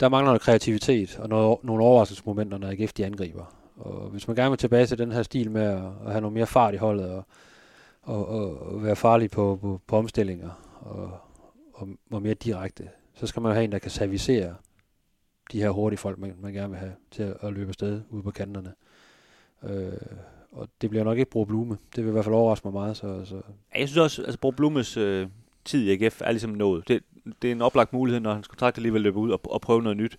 der 0.01 0.09
mangler 0.09 0.31
noget 0.31 0.43
kreativitet 0.43 1.19
og 1.19 1.29
noget, 1.29 1.59
nogle 1.63 1.85
overraskelsesmomenter, 1.85 2.59
når 2.59 2.69
AGF 2.69 2.93
de 2.93 3.07
angriber. 3.07 3.55
Og 3.77 4.09
hvis 4.11 4.29
man 4.29 4.37
gerne 4.37 4.51
vil 4.51 4.59
tilbage 4.59 4.87
til 4.87 4.99
den 4.99 5.13
her 5.13 5.23
stil 5.23 5.51
med 5.51 5.63
at, 5.63 5.83
at 6.07 6.11
have 6.11 6.21
noget 6.21 6.33
mere 6.33 6.47
fart 6.47 6.75
i 6.75 6.77
holdet 6.77 7.11
og, 7.11 7.25
og, 8.03 8.29
og, 8.29 8.63
og 8.63 8.85
være 8.85 8.97
farlig 8.97 9.31
på, 9.31 9.59
på, 9.61 9.81
på 9.87 9.97
omstillinger 9.97 10.51
og, 10.81 11.11
og, 11.75 11.89
og 12.11 12.23
mere 12.23 12.35
direkte, 12.35 12.89
så 13.15 13.27
skal 13.27 13.43
man 13.43 13.51
jo 13.51 13.55
have 13.55 13.65
en, 13.65 13.73
der 13.73 13.79
kan 13.79 13.91
servicere 13.91 14.55
de 15.53 15.61
her 15.61 15.71
hurtige 15.71 15.99
folk, 15.99 16.19
man, 16.19 16.35
man 16.41 16.53
gerne 16.53 16.71
vil 16.71 16.79
have 16.79 16.93
til 17.11 17.23
at, 17.23 17.37
at 17.43 17.53
løbe 17.53 17.69
afsted 17.69 18.03
ude 18.11 18.23
på 18.23 18.31
kanterne. 18.31 18.73
Øh, 19.63 19.93
og 20.55 20.69
det 20.81 20.91
bliver 20.91 21.05
nok 21.05 21.19
ikke 21.19 21.31
Bro 21.31 21.45
Blume. 21.45 21.79
Det 21.97 22.05
vil 22.05 22.11
i 22.11 22.13
hvert 22.13 22.25
fald 22.25 22.35
overraske 22.35 22.67
mig 22.67 22.73
meget. 22.73 22.97
Så, 22.97 23.25
så. 23.25 23.35
Ja, 23.75 23.81
jeg 23.81 23.89
synes 23.89 23.99
også, 23.99 24.23
at 24.23 24.27
altså, 24.27 24.39
Bro 24.41 24.51
Blumes 24.51 24.97
øh, 24.97 25.27
tid 25.65 25.83
i 25.89 26.05
AGF 26.05 26.21
er 26.25 26.31
ligesom 26.31 26.51
nået. 26.51 26.89
Det, 26.89 27.03
det 27.43 27.49
er 27.49 27.53
en 27.53 27.63
oplagt 27.63 27.93
mulighed, 27.93 28.21
når 28.21 28.33
hans 28.35 28.49
kontrakt 28.49 28.79
alligevel 28.79 29.01
løber 29.03 29.21
ud 29.21 29.31
og, 29.31 29.41
og 29.45 29.61
prøve 29.61 29.83
noget 29.83 29.97
nyt. 29.97 30.19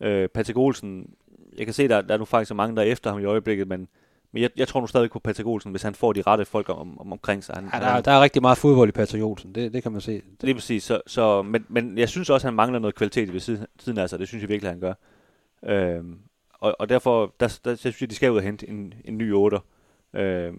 Øh, 0.00 0.28
Patrick 0.28 0.58
Olsen, 0.58 1.10
jeg 1.58 1.66
kan 1.66 1.74
se, 1.74 1.88
der, 1.88 2.00
der 2.00 2.14
er 2.14 2.18
nu 2.18 2.24
faktisk 2.24 2.48
så 2.48 2.54
mange, 2.54 2.76
der 2.76 2.82
er 2.82 2.86
efter 2.86 3.10
ham 3.10 3.20
i 3.20 3.24
øjeblikket, 3.24 3.68
men, 3.68 3.88
men 4.32 4.42
jeg, 4.42 4.50
jeg 4.56 4.68
tror 4.68 4.80
nu 4.80 4.86
stadig 4.86 5.10
på 5.10 5.18
Patrick 5.18 5.46
Olsen, 5.46 5.70
hvis 5.70 5.82
han 5.82 5.94
får 5.94 6.12
de 6.12 6.22
rette 6.22 6.44
folk 6.44 6.68
om, 6.68 6.98
om, 7.00 7.12
omkring 7.12 7.44
sig. 7.44 7.54
Han, 7.54 7.64
Ja, 7.64 7.70
han 7.70 7.82
der, 7.82 7.88
er- 7.88 7.96
er- 7.96 8.00
der 8.00 8.10
er 8.12 8.20
rigtig 8.20 8.42
meget 8.42 8.58
fodbold 8.58 8.88
i 8.88 8.92
Patrick 8.92 9.24
Olsen. 9.24 9.54
Det, 9.54 9.72
det 9.72 9.82
kan 9.82 9.92
man 9.92 10.00
se. 10.00 10.22
Lige 10.40 10.54
præcis. 10.54 10.82
Så, 10.82 11.00
så, 11.06 11.42
men, 11.42 11.64
men 11.68 11.98
jeg 11.98 12.08
synes 12.08 12.30
også, 12.30 12.46
at 12.46 12.50
han 12.50 12.54
mangler 12.56 12.78
noget 12.78 12.94
kvalitet 12.94 13.32
ved 13.32 13.40
siden, 13.40 13.66
siden 13.78 13.98
af 13.98 14.10
sig. 14.10 14.18
Det 14.18 14.28
synes 14.28 14.42
jeg 14.42 14.48
virkelig, 14.48 14.70
han 14.70 14.80
gør. 14.80 14.94
Øhm, 15.66 16.18
og, 16.60 16.76
og 16.78 16.88
derfor, 16.88 17.34
der, 17.40 17.58
der, 17.64 17.70
der 17.70 17.76
synes 17.76 18.00
jeg, 18.00 18.10
de 18.10 18.14
skal 18.14 18.30
ud 18.30 18.36
og 18.36 18.42
hente 18.42 18.68
en, 18.68 18.94
en 19.04 19.18
ny 19.18 19.34
otter. 19.34 19.60
Øh, 20.14 20.52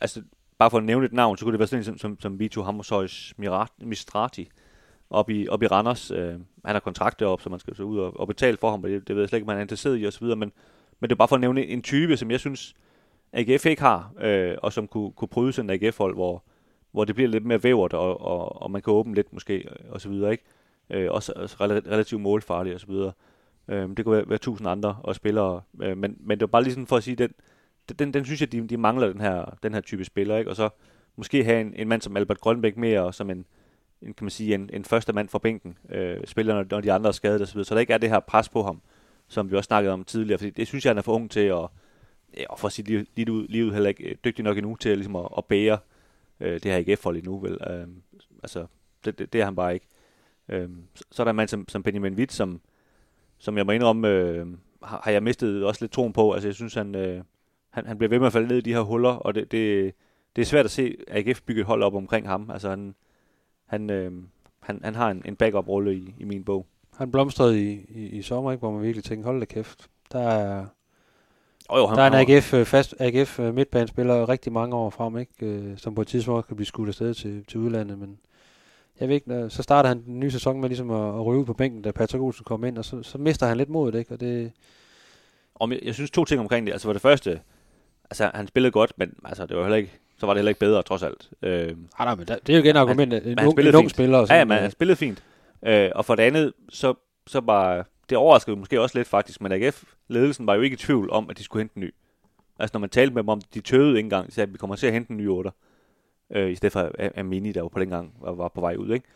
altså, 0.00 0.22
bare 0.58 0.70
for 0.70 0.78
at 0.78 0.84
nævne 0.84 1.06
et 1.06 1.12
navn, 1.12 1.36
så 1.36 1.44
kunne 1.44 1.52
det 1.52 1.58
være 1.58 1.66
sådan 1.66 1.80
en 1.80 1.84
som, 1.84 1.98
som, 1.98 2.20
som 2.20 2.38
Vito 2.38 2.62
Hammershøjs 2.62 3.34
Mistrati 3.78 4.50
op 5.10 5.30
i, 5.30 5.48
op 5.48 5.62
i 5.62 5.66
Randers. 5.66 6.10
Øh, 6.10 6.34
han 6.64 6.74
har 6.74 6.80
kontrakt 6.80 7.20
deroppe, 7.20 7.42
så 7.42 7.50
man 7.50 7.60
skal 7.60 7.76
så 7.76 7.82
ud 7.82 7.98
og, 7.98 8.20
og 8.20 8.26
betale 8.26 8.56
for 8.56 8.70
ham, 8.70 8.84
og 8.84 8.90
det, 8.90 9.08
det 9.08 9.16
ved 9.16 9.22
jeg 9.22 9.28
slet 9.28 9.36
ikke, 9.36 9.44
om 9.44 9.48
han 9.48 9.58
er 9.58 9.62
interesseret 9.62 10.00
i 10.00 10.06
osv., 10.06 10.26
men, 10.26 10.52
men 11.00 11.10
det 11.10 11.12
er 11.12 11.14
bare 11.14 11.28
for 11.28 11.36
at 11.36 11.40
nævne 11.40 11.66
en 11.66 11.82
type, 11.82 12.16
som 12.16 12.30
jeg 12.30 12.40
synes, 12.40 12.74
AGF 13.32 13.66
ikke 13.66 13.82
har, 13.82 14.12
øh, 14.20 14.56
og 14.62 14.72
som 14.72 14.88
kunne, 14.88 15.12
kunne 15.12 15.28
prøve 15.28 15.52
sådan 15.52 15.70
en 15.70 15.82
AGF-hold, 15.82 16.14
hvor, 16.14 16.44
hvor 16.92 17.04
det 17.04 17.14
bliver 17.14 17.30
lidt 17.30 17.44
mere 17.44 17.62
vævert, 17.62 17.92
og, 17.92 18.20
og, 18.20 18.62
og 18.62 18.70
man 18.70 18.82
kan 18.82 18.92
åbne 18.92 19.14
lidt 19.14 19.32
måske, 19.32 19.68
og 19.90 20.00
så 20.00 20.08
videre, 20.08 20.32
ikke? 20.32 20.44
Øh, 20.90 21.10
også, 21.10 21.32
også 21.36 21.56
relativt 21.60 22.20
målfarligt, 22.20 22.74
og 22.74 22.80
så 22.80 22.86
videre. 22.86 23.12
Øh, 23.68 23.88
det 23.96 24.04
kunne 24.04 24.16
være, 24.16 24.28
være 24.28 24.38
tusind 24.38 24.68
andre 24.68 24.96
og 25.02 25.14
spillere, 25.14 25.62
øh, 25.82 25.98
men, 25.98 26.16
men 26.20 26.38
det 26.38 26.40
var 26.40 26.46
bare 26.46 26.62
lige 26.62 26.72
sådan 26.72 26.86
for 26.86 26.96
at 26.96 27.02
sige, 27.02 27.16
den, 27.16 27.30
den, 27.98 28.14
den 28.14 28.24
synes 28.24 28.40
jeg, 28.40 28.52
de, 28.52 28.68
de 28.68 28.76
mangler 28.76 29.12
den 29.12 29.20
her, 29.20 29.58
den 29.62 29.74
her 29.74 29.80
type 29.80 30.04
spiller, 30.04 30.36
ikke? 30.36 30.50
Og 30.50 30.56
så 30.56 30.68
måske 31.16 31.44
have 31.44 31.60
en, 31.60 31.74
en 31.74 31.88
mand 31.88 32.02
som 32.02 32.16
Albert 32.16 32.40
Grønbæk 32.40 32.76
mere, 32.76 33.12
som 33.12 33.30
en, 33.30 33.46
en 34.02 34.14
kan 34.14 34.24
man 34.24 34.30
sige, 34.30 34.54
en, 34.54 34.70
en 34.72 34.84
første 34.84 35.12
mand 35.12 35.28
fra 35.28 35.38
bænken, 35.38 35.78
øh, 35.88 36.16
spiller, 36.24 36.54
når, 36.54 36.66
når 36.70 36.80
de 36.80 36.92
andre 36.92 37.08
er 37.08 37.12
skadet 37.12 37.42
og 37.42 37.48
så 37.48 37.54
videre, 37.54 37.64
så 37.64 37.74
der 37.74 37.80
ikke 37.80 37.92
er 37.92 37.98
det 37.98 38.10
her 38.10 38.20
pres 38.20 38.48
på 38.48 38.62
ham, 38.62 38.80
som 39.28 39.50
vi 39.50 39.56
også 39.56 39.66
snakkede 39.66 39.92
om 39.92 40.04
tidligere, 40.04 40.38
fordi 40.38 40.50
det 40.50 40.66
synes 40.66 40.84
jeg, 40.84 40.90
han 40.90 40.98
er 40.98 41.02
for 41.02 41.12
ung 41.12 41.30
til 41.30 41.40
at, 41.40 41.68
ja, 42.36 42.44
og 42.50 42.58
for 42.58 42.68
sit 42.68 42.88
liv, 42.88 43.04
livet 43.16 43.28
ud, 43.28 43.48
livet 43.48 43.72
heller 43.72 43.88
ikke 43.88 44.04
øh, 44.04 44.16
dygtig 44.24 44.44
nok 44.44 44.56
endnu 44.56 44.76
til 44.76 44.88
at, 44.88 44.98
ligesom 44.98 45.16
at, 45.16 45.28
at 45.38 45.44
bære 45.44 45.78
øh, 46.40 46.52
det 46.52 46.64
her 46.64 46.76
IGF-hold 46.76 47.16
endnu, 47.16 47.38
vel? 47.38 47.58
Øh, 47.70 47.86
altså, 48.42 48.66
det, 49.04 49.18
det, 49.18 49.32
det, 49.32 49.40
er 49.40 49.44
han 49.44 49.56
bare 49.56 49.74
ikke. 49.74 49.86
Øh, 50.48 50.68
så, 50.94 51.04
så 51.10 51.22
er 51.22 51.24
der 51.24 51.30
en 51.30 51.36
mand 51.36 51.48
som, 51.48 51.68
som 51.68 51.82
Benjamin 51.82 52.14
Witt, 52.14 52.32
som, 52.32 52.60
som 53.38 53.56
jeg 53.56 53.66
må 53.66 53.72
indrømme, 53.72 54.08
øh, 54.08 54.46
har, 54.82 55.00
har 55.04 55.10
jeg 55.10 55.22
mistet 55.22 55.64
også 55.64 55.82
lidt 55.82 55.92
troen 55.92 56.12
på. 56.12 56.32
Altså, 56.32 56.48
jeg 56.48 56.54
synes, 56.54 56.74
han, 56.74 56.94
øh, 56.94 57.22
han, 57.70 57.86
han 57.86 57.98
bliver 57.98 58.08
ved 58.08 58.18
med 58.18 58.26
at 58.26 58.32
falde 58.32 58.48
ned 58.48 58.56
i 58.56 58.60
de 58.60 58.72
her 58.72 58.80
huller, 58.80 59.10
og 59.10 59.34
det, 59.34 59.52
det, 59.52 59.94
det 60.36 60.42
er 60.42 60.46
svært 60.46 60.64
at 60.64 60.70
se 60.70 60.96
AGF 61.08 61.40
bygge 61.42 61.60
et 61.60 61.66
hold 61.66 61.82
op 61.82 61.94
omkring 61.94 62.28
ham. 62.28 62.50
Altså, 62.50 62.70
han, 62.70 62.94
han, 63.66 63.90
øh, 63.90 64.12
han, 64.60 64.80
han 64.84 64.94
har 64.94 65.10
en, 65.10 65.22
en 65.24 65.36
backup-rolle 65.36 65.94
i, 65.94 66.14
i 66.18 66.24
min 66.24 66.44
bog. 66.44 66.66
Han 66.96 67.10
blomstrede 67.10 67.62
i, 67.62 67.86
i, 67.88 68.06
i 68.06 68.22
sommer, 68.22 68.52
ikke, 68.52 68.60
hvor 68.60 68.70
man 68.70 68.82
virkelig 68.82 69.04
tænkte, 69.04 69.26
hold 69.26 69.40
da 69.40 69.44
kæft. 69.44 69.88
Der 70.12 70.20
er, 70.28 70.66
Og 71.68 71.78
jo, 71.78 71.86
han, 71.86 71.96
der 71.96 72.02
er 72.02 72.20
en 72.20 72.30
AGF, 72.30 72.54
øh, 72.54 72.64
fast 72.64 72.94
AGF 72.98 73.40
øh, 73.40 73.54
midtbanespiller 73.54 74.28
rigtig 74.28 74.52
mange 74.52 74.76
år 74.76 74.90
frem, 74.90 75.18
ikke? 75.18 75.46
Øh, 75.46 75.78
som 75.78 75.94
på 75.94 76.00
et 76.00 76.06
tidspunkt 76.06 76.46
kan 76.46 76.56
blive 76.56 76.66
skudt 76.66 76.88
afsted 76.88 77.14
til, 77.14 77.44
til 77.44 77.60
udlandet, 77.60 77.98
men 77.98 78.18
jeg 79.00 79.08
ved 79.08 79.14
ikke, 79.14 79.46
så 79.48 79.62
starter 79.62 79.88
han 79.88 80.04
den 80.04 80.20
nye 80.20 80.30
sæson 80.30 80.60
med 80.60 80.68
ligesom 80.68 80.90
at, 80.90 81.08
at 81.08 81.20
ud 81.20 81.44
på 81.44 81.52
bænken, 81.54 81.82
da 81.82 81.90
Patrick 81.90 82.22
Olsen 82.22 82.44
kom 82.44 82.64
ind, 82.64 82.78
og 82.78 82.84
så, 82.84 83.02
så 83.02 83.18
mister 83.18 83.46
han 83.46 83.56
lidt 83.56 83.68
modet, 83.68 83.98
ikke? 83.98 84.14
Og 84.14 84.20
det, 84.20 84.52
Om 85.54 85.72
jeg, 85.72 85.80
jeg 85.82 85.94
synes 85.94 86.10
to 86.10 86.24
ting 86.24 86.40
omkring 86.40 86.66
det. 86.66 86.72
Altså 86.72 86.88
for 86.88 86.92
det 86.92 87.02
første, 87.02 87.40
altså 88.10 88.30
han 88.34 88.46
spillede 88.46 88.72
godt, 88.72 88.92
men 88.96 89.14
altså 89.24 89.46
det 89.46 89.56
var 89.56 89.62
heller 89.62 89.76
ikke 89.76 89.92
så 90.18 90.26
var 90.26 90.34
det 90.34 90.38
heller 90.38 90.50
ikke 90.50 90.60
bedre, 90.60 90.82
trods 90.82 91.02
alt. 91.02 91.30
Øh, 91.42 91.68
Ah, 91.98 92.06
nej, 92.06 92.14
men 92.14 92.26
der, 92.28 92.36
det 92.46 92.52
er 92.52 92.56
jo 92.56 92.64
igen 92.64 92.76
argumentet. 92.76 93.26
En, 93.26 93.38
han 93.38 93.48
ung, 93.48 93.60
en 93.60 93.74
ung 93.74 93.90
spiller. 93.90 94.18
og 94.18 94.26
sådan, 94.26 94.38
ja, 94.40 94.44
men 94.44 94.58
han 94.58 94.70
spillede 94.70 94.96
fint. 94.96 95.22
Øh, 95.66 95.90
og 95.94 96.04
for 96.04 96.14
det 96.14 96.22
andet, 96.22 96.52
så, 96.68 96.94
så 97.26 97.40
var, 97.40 97.86
det 98.10 98.18
overraskede 98.18 98.56
måske 98.56 98.80
også 98.80 98.98
lidt 98.98 99.08
faktisk, 99.08 99.40
men 99.40 99.52
AGF-ledelsen 99.52 100.46
var 100.46 100.54
jo 100.54 100.60
ikke 100.60 100.74
i 100.74 100.76
tvivl 100.76 101.10
om, 101.10 101.30
at 101.30 101.38
de 101.38 101.42
skulle 101.44 101.60
hente 101.60 101.76
en 101.76 101.80
ny. 101.82 101.94
Altså 102.58 102.70
når 102.74 102.80
man 102.80 102.90
talte 102.90 103.14
med 103.14 103.22
dem 103.22 103.28
om, 103.28 103.40
de 103.54 103.60
tøvede 103.60 103.96
ikke 103.96 104.06
engang, 104.06 104.26
de 104.26 104.32
sagde, 104.32 104.46
at 104.46 104.52
vi 104.52 104.58
kommer 104.58 104.76
til 104.76 104.86
at 104.86 104.92
hente 104.92 105.10
en 105.10 105.16
ny 105.16 105.28
8, 105.28 105.50
øh, 106.30 106.50
i 106.50 106.54
stedet 106.54 106.72
for 106.72 106.90
Amini, 107.16 107.52
der 107.52 107.60
jo 107.60 107.68
på 107.68 107.80
den 107.80 107.88
gang 107.88 108.14
var, 108.20 108.32
var 108.32 108.48
på 108.48 108.60
vej 108.60 108.74
ud. 108.76 108.90
Ikke? 108.94 109.06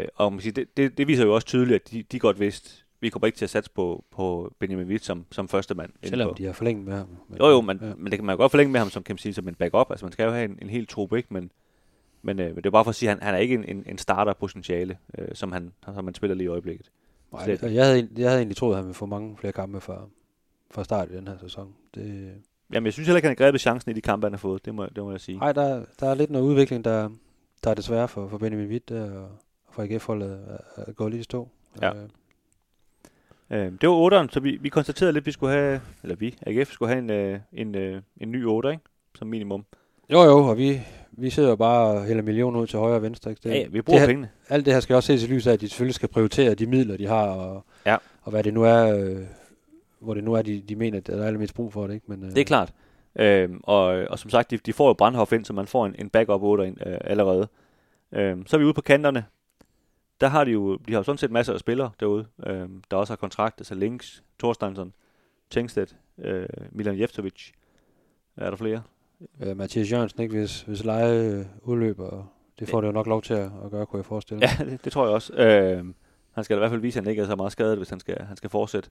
Øh, 0.00 0.08
og 0.14 0.32
man 0.32 0.40
siger, 0.40 0.52
det, 0.52 0.76
det, 0.76 0.98
det, 0.98 1.08
viser 1.08 1.24
jo 1.24 1.34
også 1.34 1.46
tydeligt, 1.46 1.74
at 1.74 1.90
de, 1.90 2.02
de 2.02 2.18
godt 2.18 2.40
vidste, 2.40 2.84
vi 3.00 3.08
kommer 3.08 3.26
ikke 3.26 3.38
til 3.38 3.44
at 3.44 3.50
satse 3.50 3.70
på, 3.70 4.04
på 4.10 4.52
Benjamin 4.58 4.86
Witt 4.86 5.04
som, 5.04 5.26
som 5.32 5.48
første 5.48 5.74
mand. 5.74 5.92
Selvom 6.04 6.34
de 6.34 6.44
har 6.44 6.52
forlænget 6.52 6.84
med 6.86 6.96
ham. 6.96 7.08
Men, 7.28 7.38
jo, 7.38 7.48
jo, 7.48 7.60
men, 7.60 7.78
Ja. 7.82 7.94
men 7.94 8.04
det 8.06 8.18
kan 8.18 8.24
man 8.24 8.32
jo 8.32 8.36
godt 8.36 8.50
forlænge 8.50 8.72
med 8.72 8.80
ham 8.80 8.90
som, 8.90 9.02
kan 9.02 9.12
man 9.14 9.18
sige, 9.18 9.34
som 9.34 9.48
en 9.48 9.54
backup. 9.54 9.90
Altså, 9.90 10.06
man 10.06 10.12
skal 10.12 10.24
jo 10.24 10.30
have 10.30 10.44
en, 10.44 10.58
en 10.62 10.70
hel 10.70 10.86
trup, 10.86 11.12
ikke? 11.12 11.28
Men, 11.34 11.50
men, 12.22 12.40
øh, 12.40 12.46
men 12.46 12.56
det 12.56 12.66
er 12.66 12.70
bare 12.70 12.84
for 12.84 12.88
at 12.88 12.94
sige, 12.94 13.10
at 13.10 13.16
han, 13.16 13.22
han 13.22 13.34
er 13.34 13.38
ikke 13.38 13.54
en, 13.54 13.64
en, 13.64 13.84
en 13.86 13.98
starter-potentiale, 13.98 14.98
øh, 15.18 15.28
som, 15.34 15.52
han, 15.52 15.72
som 15.94 16.04
man 16.04 16.14
spiller 16.14 16.34
lige 16.34 16.44
i 16.44 16.48
øjeblikket. 16.48 16.90
Nej, 17.32 17.58
jeg, 17.62 17.86
havde, 17.86 18.08
jeg 18.16 18.28
havde 18.28 18.38
egentlig 18.38 18.56
troet, 18.56 18.72
at 18.72 18.76
han 18.76 18.84
ville 18.84 18.94
få 18.94 19.06
mange 19.06 19.36
flere 19.36 19.52
kampe 19.52 19.80
fra, 19.80 20.08
fra 20.70 20.84
start 20.84 21.10
i 21.10 21.16
den 21.16 21.28
her 21.28 21.38
sæson. 21.40 21.74
Det, 21.94 22.34
Jamen, 22.72 22.84
jeg 22.84 22.92
synes 22.92 23.06
heller 23.06 23.16
ikke, 23.16 23.28
han 23.28 23.36
har 23.38 23.44
grebet 23.44 23.60
chancen 23.60 23.90
i 23.90 23.94
de 23.94 24.00
kampe, 24.00 24.24
han 24.24 24.32
har 24.32 24.38
fået. 24.38 24.64
Det 24.64 24.74
må, 24.74 24.86
det 24.86 25.04
må 25.04 25.10
jeg 25.10 25.20
sige. 25.20 25.38
nej, 25.38 25.52
der, 25.52 25.84
der 26.00 26.08
er 26.10 26.14
lidt 26.14 26.30
noget 26.30 26.44
udvikling, 26.46 26.84
der, 26.84 27.08
der 27.64 27.70
er 27.70 27.74
desværre 27.74 28.08
for, 28.08 28.28
for 28.28 28.38
Benjamin 28.38 28.68
Witt 28.68 28.88
der, 28.88 29.10
og 29.10 29.28
for 29.70 29.82
AGF-holdet 29.82 30.38
at, 30.76 30.84
at 30.88 30.96
gå 30.96 31.08
lidt 31.08 31.20
i 31.20 31.24
stå. 31.24 31.48
Ja. 31.82 31.90
Øh, 31.94 32.08
Øh, 33.50 33.72
det 33.80 33.88
var 33.88 34.10
8'eren, 34.24 34.28
så 34.32 34.40
vi, 34.40 34.58
vi 34.60 34.68
konstaterede 34.68 35.12
lidt, 35.12 35.22
at 35.22 35.26
vi 35.26 35.32
skulle 35.32 35.52
have, 35.52 35.80
eller 36.02 36.16
vi, 36.16 36.36
AGF, 36.46 36.72
skulle 36.72 36.88
have 36.94 36.98
en, 36.98 37.10
øh, 37.10 37.38
en, 37.52 37.74
øh, 37.74 38.02
en 38.16 38.32
ny 38.32 38.44
8, 38.46 38.70
ikke? 38.70 38.82
Som 39.18 39.28
minimum. 39.28 39.64
Jo, 40.12 40.22
jo, 40.22 40.44
og 40.48 40.58
vi, 40.58 40.80
vi 41.12 41.30
sidder 41.30 41.48
jo 41.48 41.56
bare 41.56 41.86
og 41.86 42.04
hælder 42.04 42.22
millioner 42.22 42.60
ud 42.60 42.66
til 42.66 42.78
højre 42.78 42.94
og 42.96 43.02
venstre. 43.02 43.30
Ikke? 43.30 43.40
Det, 43.44 43.50
Ja, 43.50 43.54
ja, 43.58 43.66
vi 43.68 43.82
bruger 43.82 43.98
det, 43.98 44.00
her- 44.00 44.06
pengene. 44.14 44.30
alt 44.48 44.64
det 44.66 44.72
her 44.74 44.80
skal 44.80 44.96
også 44.96 45.06
ses 45.06 45.24
i 45.24 45.26
lyset 45.26 45.50
af, 45.50 45.54
at 45.54 45.60
de 45.60 45.68
selvfølgelig 45.68 45.94
skal 45.94 46.08
prioritere 46.08 46.54
de 46.54 46.66
midler, 46.66 46.96
de 46.96 47.06
har, 47.06 47.26
og, 47.26 47.64
Ja. 47.86 47.96
og 48.22 48.30
hvad 48.30 48.42
det 48.44 48.54
nu 48.54 48.62
er, 48.62 48.98
øh, 48.98 49.22
hvor 50.00 50.14
det 50.14 50.24
nu 50.24 50.34
er, 50.34 50.42
de, 50.42 50.60
de 50.60 50.76
mener, 50.76 50.98
at 50.98 51.06
der 51.06 51.16
er 51.22 51.26
allermest 51.26 51.54
brug 51.54 51.72
for 51.72 51.86
det. 51.86 51.94
Ikke? 51.94 52.06
Men, 52.08 52.24
øh, 52.24 52.30
Det 52.30 52.38
er 52.38 52.44
klart. 52.44 52.72
Øhm, 53.16 53.60
og, 53.62 53.84
og 53.84 54.18
som 54.18 54.30
sagt, 54.30 54.50
de, 54.50 54.56
de 54.56 54.72
får 54.72 54.88
jo 54.88 54.92
Brandhoff 54.92 55.32
ind, 55.32 55.44
så 55.44 55.52
man 55.52 55.66
får 55.66 55.86
en, 55.86 55.94
en 55.98 56.10
backup 56.10 56.42
8 56.42 56.66
ind, 56.66 56.86
øh, 56.86 56.98
allerede. 57.00 57.48
Øhm, 58.12 58.46
så 58.46 58.56
er 58.56 58.58
vi 58.58 58.64
ude 58.64 58.74
på 58.74 58.80
kanterne. 58.80 59.24
Der 60.20 60.28
har 60.28 60.44
de 60.44 60.50
jo, 60.50 60.76
de 60.76 60.92
har 60.92 60.98
jo 60.98 61.02
sådan 61.02 61.18
set 61.18 61.30
masser 61.30 61.52
af 61.52 61.60
spillere 61.60 61.90
derude, 62.00 62.26
øhm, 62.46 62.82
der 62.90 62.96
også 62.96 63.10
har 63.12 63.16
kontrakt, 63.16 63.60
altså 63.60 63.74
Links, 63.74 64.22
Thorsteinsson, 64.38 64.92
Tengstedt, 65.50 65.96
øh, 66.18 66.46
Milan 66.70 67.00
Jeftovic. 67.00 67.50
Er 68.36 68.50
der 68.50 68.56
flere? 68.56 68.82
Øh, 69.40 69.56
Mathias 69.56 69.92
Jørgensen, 69.92 70.22
ikke? 70.22 70.38
Hvis, 70.38 70.62
hvis 70.62 70.84
leje 70.84 71.22
øh, 71.22 71.44
udløber, 71.62 72.32
det 72.58 72.68
får 72.68 72.80
det 72.80 72.88
jo 72.88 72.92
nok 72.92 73.06
lov 73.06 73.22
til 73.22 73.34
at, 73.34 73.50
at 73.64 73.70
gøre, 73.70 73.86
kunne 73.86 73.98
jeg 73.98 74.06
forestille 74.06 74.38
mig. 74.38 74.48
Ja, 74.58 74.64
det, 74.64 74.84
det 74.84 74.92
tror 74.92 75.04
jeg 75.04 75.14
også. 75.14 75.34
Øhm, 75.34 75.94
han 76.32 76.44
skal 76.44 76.56
da 76.56 76.58
i 76.58 76.60
hvert 76.60 76.70
fald 76.70 76.80
vise, 76.80 76.98
at 76.98 77.04
han 77.04 77.10
ikke 77.10 77.22
er 77.22 77.26
så 77.26 77.36
meget 77.36 77.52
skadet, 77.52 77.76
hvis 77.76 77.90
han 77.90 78.00
skal, 78.00 78.22
han 78.22 78.36
skal 78.36 78.50
fortsætte. 78.50 78.90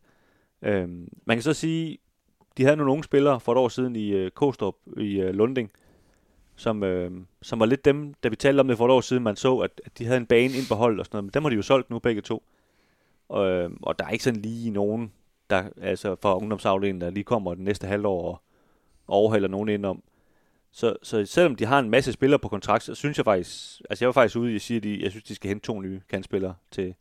Øhm, 0.62 1.10
man 1.26 1.38
kan 1.38 1.42
så 1.42 1.54
sige, 1.54 1.98
de 2.58 2.64
havde 2.64 2.78
nogle 2.78 2.92
unge 2.92 3.04
spillere 3.04 3.40
for 3.40 3.52
et 3.52 3.58
år 3.58 3.68
siden 3.68 3.96
i 3.96 4.10
øh, 4.10 4.32
Kostrup 4.32 4.76
i 4.98 5.20
øh, 5.20 5.34
Lunding, 5.34 5.72
som, 6.56 6.84
øh, 6.84 7.12
som 7.42 7.60
var 7.60 7.66
lidt 7.66 7.86
dem, 7.86 8.14
da 8.14 8.30
vi 8.30 8.36
talte 8.36 8.60
om 8.60 8.68
det 8.68 8.78
for 8.78 8.86
et 8.86 8.92
år 8.92 9.02
siden, 9.02 9.24
man 9.24 9.36
så, 9.36 9.58
at, 9.58 9.82
at 9.86 9.98
de 9.98 10.06
havde 10.06 10.18
en 10.18 10.26
bane 10.26 10.54
ind 10.54 10.68
på 10.68 10.76
holdet 10.76 11.00
og 11.00 11.06
sådan 11.06 11.16
noget, 11.16 11.24
men 11.24 11.32
dem 11.34 11.44
har 11.44 11.50
de 11.50 11.56
jo 11.56 11.62
solgt 11.62 11.90
nu 11.90 12.00
begge 12.00 12.22
to. 12.22 12.44
Og, 13.30 13.48
øh, 13.48 13.72
og 13.84 14.00
der 14.00 14.06
er 14.06 14.10
ikke 14.10 14.24
sådan 14.24 14.42
lige 14.42 14.70
nogen, 14.70 15.12
der, 15.50 15.70
altså 15.82 16.16
fra 16.22 16.38
ungdomsafdelingen, 16.38 17.02
der 17.02 17.10
lige 17.10 17.24
kommer 17.24 17.54
den 17.54 17.64
næste 17.64 17.88
halvår 17.88 18.32
og 18.32 18.42
overhælder 19.08 19.48
nogen 19.48 19.70
indom. 19.70 20.04
Så, 20.72 20.96
så 21.04 21.26
selvom 21.26 21.56
de 21.56 21.66
har 21.66 21.80
en 21.80 21.90
masse 21.90 22.12
spillere 22.12 22.40
på 22.40 22.48
kontrakt, 22.48 22.84
så 22.84 22.96
synes 22.96 23.18
jeg 23.18 23.26
faktisk, 23.26 23.82
altså 23.90 24.06
jeg 24.06 24.08
var 24.08 24.14
faktisk 24.14 24.36
ude 24.36 24.52
i 24.52 24.56
at 24.56 24.62
sige, 24.62 24.78
at 24.78 24.84
de, 24.84 25.04
jeg 25.04 25.12
synes, 25.12 25.24
de 25.24 25.36
skal 25.36 25.48
hente 25.48 25.66
to 25.66 25.82
nye 25.82 26.02
kandspillere 26.10 26.56
til, 26.72 26.96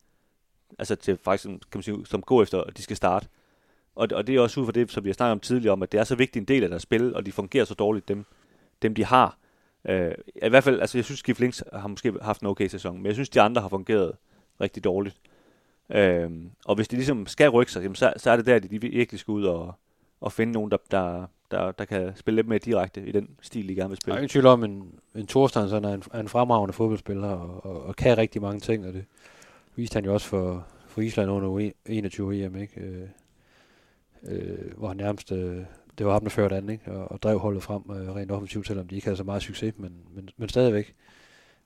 altså 0.78 0.96
til 0.96 1.16
faktisk, 1.16 1.44
kan 1.44 1.58
man 1.74 1.82
sige, 1.82 2.06
som 2.06 2.22
går 2.22 2.42
efter, 2.42 2.60
at 2.60 2.76
de 2.76 2.82
skal 2.82 2.96
starte. 2.96 3.28
Og, 3.96 4.08
og 4.12 4.26
det 4.26 4.34
er 4.34 4.40
også 4.40 4.60
ud 4.60 4.64
fra 4.64 4.72
det, 4.72 4.90
som 4.90 5.04
vi 5.04 5.08
har 5.08 5.14
snakket 5.14 5.32
om 5.32 5.40
tidligere, 5.40 5.72
om 5.72 5.82
at 5.82 5.92
det 5.92 6.00
er 6.00 6.04
så 6.04 6.14
vigtig 6.14 6.40
en 6.40 6.46
del 6.46 6.62
af 6.62 6.68
deres 6.68 6.82
spil, 6.82 7.14
og 7.14 7.26
de 7.26 7.32
fungerer 7.32 7.64
så 7.64 7.74
dårligt, 7.74 8.08
dem, 8.08 8.24
dem 8.82 8.94
de 8.94 9.04
har. 9.04 9.38
Øh, 9.88 10.12
I 10.42 10.48
hvert 10.48 10.64
fald, 10.64 10.80
altså 10.80 10.98
jeg 10.98 11.04
synes, 11.04 11.18
Skif 11.18 11.40
Links 11.40 11.64
har 11.72 11.88
måske 11.88 12.14
haft 12.22 12.40
en 12.40 12.46
okay 12.46 12.68
sæson, 12.68 12.96
men 12.96 13.06
jeg 13.06 13.14
synes, 13.14 13.28
de 13.28 13.40
andre 13.40 13.62
har 13.62 13.68
fungeret 13.68 14.12
rigtig 14.60 14.84
dårligt. 14.84 15.16
Øh, 15.90 16.30
og 16.64 16.74
hvis 16.74 16.88
de 16.88 16.96
ligesom 16.96 17.26
skal 17.26 17.48
rykke 17.50 17.72
sig, 17.72 17.82
jamen, 17.82 17.94
så, 17.94 18.12
så 18.16 18.30
er 18.30 18.36
det 18.36 18.46
der, 18.46 18.58
de, 18.58 18.68
de 18.68 18.80
virkelig 18.80 19.20
skal 19.20 19.32
ud 19.32 19.44
og, 19.44 19.74
og 20.20 20.32
finde 20.32 20.52
nogen, 20.52 20.70
der, 20.70 20.76
der, 20.90 21.26
der, 21.50 21.72
der 21.72 21.84
kan 21.84 22.16
spille 22.16 22.36
lidt 22.36 22.48
mere 22.48 22.58
direkte 22.58 23.06
i 23.06 23.12
den 23.12 23.28
stil, 23.42 23.68
de 23.68 23.74
gerne 23.74 23.88
vil 23.88 23.96
spille. 23.96 24.12
Der 24.12 24.16
er 24.16 24.20
ingen 24.20 24.28
tvivl 24.28 24.46
om, 24.46 24.64
en, 24.64 24.98
en 25.14 25.26
Thorstein 25.26 25.64
er 25.64 25.94
en, 25.94 26.02
er 26.12 26.20
en 26.20 26.28
fremragende 26.28 26.72
fodboldspiller, 26.72 27.28
og, 27.28 27.66
og, 27.66 27.82
og 27.82 27.96
kan 27.96 28.18
rigtig 28.18 28.42
mange 28.42 28.60
ting, 28.60 28.86
og 28.86 28.92
det 28.92 29.04
viste 29.76 29.94
han 29.94 30.04
jo 30.04 30.12
også 30.12 30.26
for, 30.26 30.66
for 30.86 31.00
Island 31.00 31.30
under 31.30 31.70
21 31.86 32.44
EM, 32.44 32.56
ikke? 32.56 32.80
Øh, 32.80 33.08
Øh, 34.28 34.76
hvor 34.76 34.88
han 34.88 34.96
nærmest, 34.96 35.32
øh, 35.32 35.64
det 35.98 36.06
var 36.06 36.12
ham, 36.12 36.22
der 36.22 36.30
førte 36.30 36.56
anden, 36.56 36.72
ikke? 36.72 36.92
Og, 36.92 37.12
og 37.12 37.22
drev 37.22 37.38
holdet 37.38 37.62
frem 37.62 37.82
øh, 37.90 38.14
rent 38.14 38.30
offensivt, 38.30 38.66
selvom 38.66 38.88
de 38.88 38.94
ikke 38.94 39.06
havde 39.06 39.16
så 39.16 39.24
meget 39.24 39.42
succes, 39.42 39.74
men, 39.78 39.92
men, 40.14 40.28
men 40.36 40.48
stadigvæk. 40.48 40.94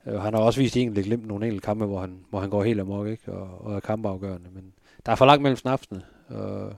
Øh, 0.07 0.21
han 0.21 0.35
har 0.35 0.41
også 0.41 0.61
vist 0.61 0.77
egentlig 0.77 1.05
glemt 1.05 1.27
nogle 1.27 1.47
enkelte 1.47 1.65
kampe, 1.65 1.85
hvor 1.85 2.01
han, 2.01 2.21
hvor 2.31 2.41
han 2.41 2.51
går 2.51 2.65
helt 2.65 2.81
amok, 2.81 3.07
ikke? 3.07 3.33
Og, 3.33 3.67
og 3.67 3.77
er 3.77 3.81
kampafgørende, 3.81 4.51
men 4.55 4.73
der 5.07 5.13
er 5.13 5.17
for 5.17 5.27
langt 5.27 5.43
mellem 5.43 5.57
snapsene, 5.57 6.03
og 6.29 6.75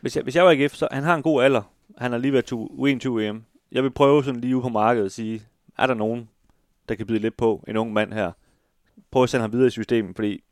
Hvis 0.00 0.16
jeg, 0.16 0.22
hvis 0.22 0.36
jeg 0.36 0.44
var 0.44 0.50
AGF, 0.50 0.74
så 0.74 0.88
han 0.90 1.02
har 1.02 1.14
en 1.14 1.22
god 1.22 1.42
alder. 1.42 1.62
Han 1.98 2.10
har 2.10 2.18
lige 2.18 2.32
været 2.32 2.44
til 2.44 2.54
U21 2.54 3.20
EM. 3.20 3.44
Jeg 3.72 3.82
vil 3.82 3.90
prøve 3.90 4.24
sådan 4.24 4.40
lige 4.40 4.56
ude 4.56 4.62
på 4.62 4.68
markedet 4.68 5.06
at 5.06 5.12
sige, 5.12 5.42
er 5.78 5.86
der 5.86 5.94
nogen, 5.94 6.28
der 6.88 6.94
kan 6.94 7.06
byde 7.06 7.18
lidt 7.18 7.36
på 7.36 7.64
en 7.68 7.76
ung 7.76 7.92
mand 7.92 8.12
her? 8.12 8.32
Prøv 9.10 9.22
at 9.22 9.28
sende 9.28 9.40
ham 9.40 9.52
videre 9.52 9.66
i 9.66 9.70
systemet, 9.70 10.16
fordi 10.16 10.44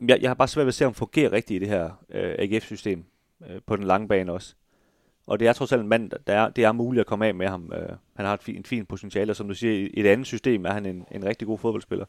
jeg, 0.00 0.18
jeg 0.20 0.30
har 0.30 0.34
bare 0.34 0.48
svært 0.48 0.66
ved 0.66 0.68
at 0.68 0.74
se, 0.74 0.84
om 0.84 0.88
han 0.88 0.94
fungerer 0.94 1.32
rigtigt 1.32 1.56
i 1.56 1.58
det 1.58 1.68
her 1.68 1.90
øh, 2.10 2.34
AGF-system 2.38 3.04
øh, 3.48 3.60
på 3.66 3.76
den 3.76 3.84
lange 3.84 4.08
bane 4.08 4.32
også. 4.32 4.54
Og 5.26 5.40
det 5.40 5.48
er 5.48 5.52
trods 5.52 5.72
alt 5.72 5.82
en 5.82 5.88
mand, 5.88 6.10
der- 6.26 6.34
er, 6.34 6.48
det 6.48 6.64
er 6.64 6.72
muligt 6.72 7.00
at 7.00 7.06
komme 7.06 7.26
af 7.26 7.34
med 7.34 7.48
ham. 7.48 7.72
Øh, 7.74 7.88
han 8.16 8.26
har 8.26 8.34
et 8.34 8.42
fint, 8.42 8.58
en 8.58 8.64
fin 8.64 8.86
potentiale, 8.86 9.32
og 9.32 9.36
som 9.36 9.48
du 9.48 9.54
siger, 9.54 9.72
i 9.74 10.00
et 10.00 10.06
andet 10.06 10.26
system 10.26 10.64
er 10.66 10.70
han 10.72 10.86
en, 10.86 11.04
en 11.10 11.24
rigtig 11.24 11.46
god 11.46 11.58
fodboldspiller. 11.58 12.06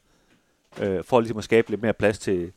Øh, 0.82 1.04
for 1.04 1.20
ligesom 1.20 1.38
at 1.38 1.44
skabe 1.44 1.70
lidt 1.70 1.82
mere 1.82 1.94
plads 1.94 2.20
til, 2.20 2.52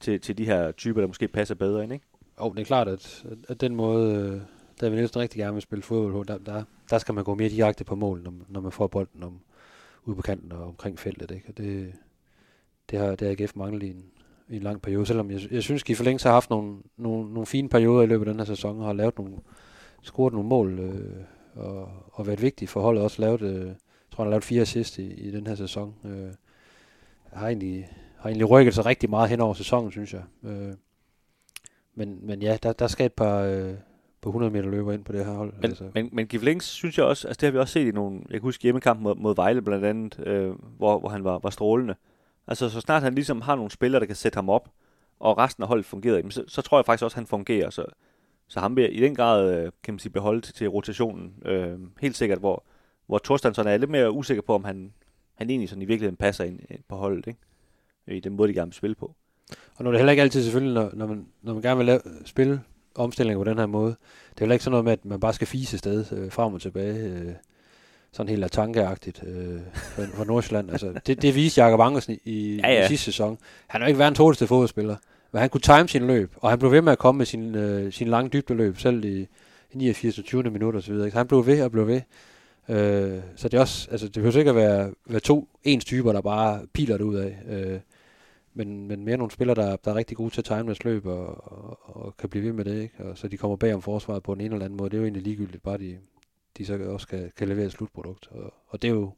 til, 0.00 0.20
til 0.20 0.38
de 0.38 0.44
her 0.44 0.72
typer, 0.72 1.00
der 1.00 1.06
måske 1.08 1.28
passer 1.28 1.54
bedre 1.54 1.84
ind, 1.84 1.92
ikke? 1.92 2.04
Jo, 2.40 2.52
det 2.52 2.60
er 2.60 2.64
klart, 2.64 2.88
at, 2.88 3.24
at, 3.48 3.60
den 3.60 3.76
måde, 3.76 4.14
øh, 4.14 4.40
der 4.80 4.88
vil 4.88 4.96
Nielsen 4.96 5.20
rigtig 5.20 5.38
gerne 5.38 5.52
vil 5.52 5.62
spille 5.62 5.82
fodbold 5.82 6.12
på, 6.12 6.22
der, 6.22 6.38
der, 6.38 6.62
der 6.90 6.98
skal 6.98 7.14
man 7.14 7.24
gå 7.24 7.34
mere 7.34 7.48
direkte 7.48 7.84
på 7.84 7.94
mål, 7.94 8.22
når, 8.22 8.32
når 8.48 8.60
man 8.60 8.72
får 8.72 8.86
bolden 8.86 9.22
om, 9.22 9.40
ude 10.04 10.16
på 10.16 10.22
kanten 10.22 10.52
og 10.52 10.66
omkring 10.66 10.98
feltet. 10.98 11.30
Ikke? 11.30 11.48
Og 11.48 11.58
det, 11.58 11.92
det 12.90 12.98
har, 12.98 13.14
det 13.14 13.28
har 13.28 13.36
AGF 13.40 13.56
manglet 13.56 13.82
i 13.82 13.90
en, 13.90 14.04
i 14.48 14.56
en 14.56 14.62
lang 14.62 14.82
periode, 14.82 15.06
selvom 15.06 15.30
jeg, 15.30 15.40
jeg 15.50 15.62
synes, 15.62 15.82
at 15.82 15.88
I 15.88 15.94
for 15.94 16.04
længe 16.04 16.22
har 16.22 16.32
haft 16.32 16.50
nogle, 16.50 16.76
nogle, 16.96 17.32
nogle 17.32 17.46
fine 17.46 17.68
perioder 17.68 18.02
i 18.02 18.06
løbet 18.06 18.26
af 18.26 18.32
den 18.32 18.40
her 18.40 18.44
sæson, 18.44 18.80
og 18.80 18.86
har 18.86 18.92
lavet 18.92 19.18
nogle, 19.18 19.36
scoret 20.02 20.32
nogle 20.32 20.48
mål, 20.48 20.78
øh, 20.78 21.24
og, 21.54 21.88
og 22.12 22.26
været 22.26 22.42
vigtigt 22.42 22.70
for 22.70 22.80
holdet, 22.80 23.02
også 23.02 23.22
lavet, 23.22 23.42
øh, 23.42 23.66
jeg 23.66 23.74
tror, 24.10 24.24
han 24.24 24.26
har 24.26 24.30
lavet 24.30 24.44
fire 24.44 24.62
assist 24.62 24.98
i, 24.98 25.14
i 25.14 25.30
den 25.30 25.46
her 25.46 25.54
sæson. 25.54 25.94
Øh, 26.04 26.32
har 27.32 27.46
egentlig, 27.46 27.88
har 28.18 28.28
egentlig 28.28 28.50
rykket 28.50 28.74
sig 28.74 28.86
rigtig 28.86 29.10
meget 29.10 29.30
hen 29.30 29.40
over 29.40 29.54
sæsonen, 29.54 29.90
synes 29.90 30.14
jeg. 30.14 30.22
Øh, 30.44 30.74
men, 31.94 32.18
men 32.26 32.42
ja, 32.42 32.58
der, 32.62 32.72
der 32.72 32.86
skal 32.86 33.06
et 33.06 33.12
par, 33.12 33.40
øh, 33.40 33.74
på 34.20 34.28
100 34.28 34.52
meter 34.52 34.70
løber 34.70 34.92
ind 34.92 35.04
på 35.04 35.12
det 35.12 35.24
her 35.24 35.32
hold. 35.32 35.52
Men, 35.52 35.64
altså. 35.64 35.84
men, 35.94 36.08
men 36.12 36.26
Gif 36.26 36.42
Links, 36.42 36.66
synes 36.66 36.98
jeg 36.98 37.06
også, 37.06 37.28
altså 37.28 37.40
det 37.40 37.46
har 37.46 37.52
vi 37.52 37.58
også 37.58 37.72
set 37.72 37.86
i 37.86 37.90
nogle, 37.90 38.16
jeg 38.16 38.32
kan 38.32 38.40
huske 38.40 38.62
hjemmekamp 38.62 39.00
mod, 39.00 39.16
mod 39.16 39.34
Vejle 39.36 39.62
blandt 39.62 39.84
andet, 39.84 40.26
øh, 40.26 40.54
hvor, 40.76 40.98
hvor 40.98 41.08
han 41.08 41.24
var, 41.24 41.38
var 41.38 41.50
strålende. 41.50 41.94
Altså 42.46 42.68
så 42.68 42.80
snart 42.80 43.02
han 43.02 43.14
ligesom 43.14 43.40
har 43.40 43.56
nogle 43.56 43.70
spillere, 43.70 44.00
der 44.00 44.06
kan 44.06 44.16
sætte 44.16 44.36
ham 44.36 44.48
op, 44.48 44.70
og 45.20 45.38
resten 45.38 45.62
af 45.62 45.68
holdet 45.68 45.86
fungerer, 45.86 46.16
jamen, 46.16 46.30
så, 46.30 46.44
så 46.48 46.62
tror 46.62 46.78
jeg 46.78 46.86
faktisk 46.86 47.04
også, 47.04 47.14
at 47.14 47.18
han 47.18 47.26
fungerer. 47.26 47.70
Så, 47.70 47.84
så 48.48 48.60
ham 48.60 48.76
vil 48.76 48.98
i 48.98 49.02
den 49.02 49.14
grad, 49.14 49.54
øh, 49.54 49.72
kan 49.82 49.94
man 49.94 49.98
sige, 49.98 50.12
beholde 50.12 50.40
til, 50.40 50.54
til 50.54 50.68
rotationen. 50.68 51.34
Øh, 51.44 51.78
helt 52.00 52.16
sikkert, 52.16 52.38
hvor, 52.38 52.64
hvor 53.06 53.18
Thorstensson 53.24 53.66
er 53.66 53.76
lidt 53.76 53.90
mere 53.90 54.12
usikker 54.12 54.42
på, 54.42 54.54
om 54.54 54.64
han, 54.64 54.92
han 55.34 55.50
egentlig 55.50 55.68
sådan 55.68 55.82
i 55.82 55.86
virkeligheden 55.86 56.16
passer 56.16 56.44
ind, 56.44 56.60
ind 56.70 56.80
på 56.88 56.96
holdet, 56.96 57.26
ikke? 57.26 57.40
I 58.06 58.20
den 58.20 58.32
måde, 58.32 58.48
de 58.48 58.54
gerne 58.54 58.68
vil 58.68 58.74
spille 58.74 58.94
på. 58.94 59.14
Og 59.76 59.84
nu 59.84 59.88
er 59.88 59.92
det 59.92 60.00
heller 60.00 60.10
ikke 60.10 60.22
altid 60.22 60.42
selvfølgelig, 60.42 60.74
når, 60.74 60.90
når, 60.94 61.06
man, 61.06 61.26
når 61.42 61.52
man 61.52 61.62
gerne 61.62 61.76
vil 61.76 61.86
lave, 61.86 62.00
spille 62.24 62.60
omstillinger 62.94 63.44
på 63.44 63.50
den 63.50 63.58
her 63.58 63.66
måde. 63.66 63.90
Det 64.30 64.36
er 64.36 64.40
heller 64.40 64.54
ikke 64.54 64.64
sådan 64.64 64.70
noget 64.70 64.84
med, 64.84 64.92
at 64.92 65.04
man 65.04 65.20
bare 65.20 65.32
skal 65.32 65.46
fise 65.46 65.78
sted 65.78 66.12
øh, 66.12 66.32
frem 66.32 66.54
og 66.54 66.60
tilbage. 66.60 67.10
Øh, 67.10 67.34
sådan 68.16 68.30
helt 68.30 68.52
tankeagtigt 68.52 69.22
øh, 69.26 69.60
fra, 69.74 70.02
fra 70.02 70.24
Nordsjælland. 70.24 70.70
Altså, 70.70 70.92
det, 71.06 71.22
det 71.22 71.34
viste 71.34 71.60
Jakob 71.62 71.80
Angersen 71.80 72.18
i, 72.24 72.60
Ja, 72.64 72.72
ja. 72.72 72.84
i 72.84 72.88
sidste 72.88 73.04
sæson. 73.04 73.38
Han 73.66 73.80
er 73.80 73.86
jo 73.86 73.88
ikke 73.88 73.98
verdens 73.98 74.18
hurtigste 74.18 74.46
fodboldspiller, 74.46 74.96
men 75.32 75.40
han 75.40 75.50
kunne 75.50 75.60
time 75.60 75.88
sin 75.88 76.06
løb, 76.06 76.32
og 76.36 76.50
han 76.50 76.58
blev 76.58 76.72
ved 76.72 76.82
med 76.82 76.92
at 76.92 76.98
komme 76.98 77.18
med 77.18 77.26
sin, 77.26 77.54
øh, 77.54 77.92
sin 77.92 78.08
lange 78.08 78.30
dybdeløb, 78.30 78.78
selv 78.78 79.04
i, 79.04 79.20
i 79.72 79.76
89. 79.76 80.18
og 80.18 80.24
20. 80.24 80.42
minutter 80.42 80.80
osv. 80.80 80.94
Så 80.94 81.10
han 81.14 81.26
blev 81.26 81.46
ved 81.46 81.62
og 81.62 81.70
blev 81.70 81.86
ved. 81.86 82.00
Øh, 82.68 83.20
så 83.36 83.48
det 83.48 83.56
er 83.56 83.60
også, 83.60 83.88
altså 83.90 84.06
det 84.06 84.14
behøver 84.14 84.38
ikke 84.38 84.50
at 84.50 84.56
være, 84.56 84.90
være 85.06 85.20
to 85.20 85.48
ens 85.64 85.84
typer, 85.84 86.12
der 86.12 86.20
bare 86.20 86.60
piler 86.72 86.96
det 86.96 87.04
ud 87.04 87.14
af. 87.14 87.36
Øh, 87.48 87.80
men, 88.54 88.88
men 88.88 89.04
mere 89.04 89.16
nogle 89.16 89.30
spillere, 89.30 89.54
der, 89.54 89.76
der 89.84 89.90
er 89.90 89.94
rigtig 89.94 90.16
gode 90.16 90.30
til 90.30 90.40
at 90.40 90.44
time 90.44 90.62
deres 90.62 90.84
løb 90.84 91.06
og, 91.06 91.26
og, 91.52 91.78
og 91.96 92.16
kan 92.16 92.28
blive 92.28 92.44
ved 92.44 92.52
med 92.52 92.64
det, 92.64 92.82
ikke? 92.82 93.04
Og 93.04 93.18
så 93.18 93.28
de 93.28 93.36
kommer 93.36 93.56
bag 93.56 93.74
om 93.74 93.82
forsvaret 93.82 94.22
på 94.22 94.34
den 94.34 94.40
ene 94.40 94.54
eller 94.54 94.64
anden 94.64 94.76
måde. 94.76 94.90
Det 94.90 94.96
er 94.96 94.98
jo 94.98 95.04
egentlig 95.04 95.22
ligegyldigt, 95.22 95.62
bare 95.62 95.78
de, 95.78 95.96
de 96.58 96.66
så 96.66 96.74
også 96.74 97.08
kan, 97.08 97.32
kan 97.36 97.48
levere 97.48 97.66
et 97.66 97.72
slutprodukt. 97.72 98.28
Og, 98.30 98.52
og 98.68 98.82
det 98.82 98.88
er 98.88 98.94
jo 98.94 99.12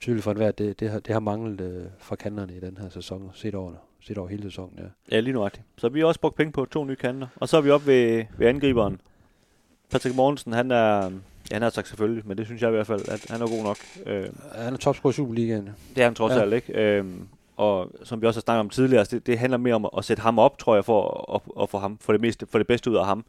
tydeligt 0.00 0.24
for 0.24 0.30
enhver, 0.30 0.48
at 0.48 0.58
det, 0.58 0.80
det, 0.80 0.90
har, 0.90 1.00
det 1.00 1.12
har 1.12 1.20
manglet 1.20 1.60
øh, 1.60 1.84
fra 1.98 2.16
kanterne 2.16 2.56
i 2.56 2.60
den 2.60 2.76
her 2.76 2.88
sæson, 2.88 3.30
set 3.34 3.54
over, 3.54 3.72
set 4.00 4.18
over 4.18 4.28
hele 4.28 4.42
sæsonen. 4.42 4.78
Ja. 4.78 5.16
Ja, 5.16 5.20
lige 5.20 5.34
nu 5.34 5.48
Så 5.78 5.88
vi 5.88 6.00
har 6.00 6.06
også 6.06 6.20
brugt 6.20 6.36
penge 6.36 6.52
på 6.52 6.64
to 6.64 6.84
nye 6.84 6.96
kanter. 6.96 7.26
Og 7.36 7.48
så 7.48 7.56
er 7.56 7.60
vi 7.60 7.70
oppe 7.70 7.86
ved, 7.86 8.24
ved 8.38 8.46
angriberen. 8.46 9.00
Patrick 9.90 10.16
Mortensen, 10.16 10.52
han 10.52 10.70
er, 10.70 11.10
ja, 11.50 11.52
han 11.52 11.62
har 11.62 11.70
sagt 11.70 11.88
selvfølgelig, 11.88 12.26
men 12.26 12.38
det 12.38 12.46
synes 12.46 12.62
jeg 12.62 12.68
i 12.68 12.72
hvert 12.72 12.86
fald, 12.86 13.08
at 13.08 13.26
han 13.30 13.42
er 13.42 13.46
god 13.46 13.62
nok. 13.62 13.76
Øh, 14.06 14.28
han 14.54 14.72
er 14.72 14.78
topscorer 14.78 15.12
i 15.12 15.14
Superligaen. 15.14 15.68
Det 15.94 16.00
er 16.00 16.04
han 16.04 16.14
trods 16.14 16.34
ja. 16.34 16.40
alt, 16.40 16.52
ikke? 16.54 16.98
Øh, 16.98 17.04
og 17.56 17.90
som 18.04 18.22
vi 18.22 18.26
også 18.26 18.38
har 18.38 18.42
snakket 18.42 18.60
om 18.60 18.70
tidligere, 18.70 18.98
altså 18.98 19.16
det, 19.16 19.26
det 19.26 19.38
handler 19.38 19.58
mere 19.58 19.74
om 19.74 19.88
at 19.98 20.04
sætte 20.04 20.20
ham 20.20 20.38
op, 20.38 20.58
tror 20.58 20.74
jeg, 20.74 20.84
for 20.84 21.34
at, 21.34 21.62
at 21.62 21.70
få, 21.70 21.78
ham, 21.78 21.98
for 21.98 22.12
det, 22.12 22.20
meste, 22.20 22.46
for 22.46 22.58
det 22.58 22.66
bedste 22.66 22.90
ud 22.90 22.96
af 22.96 23.06
ham. 23.06 23.24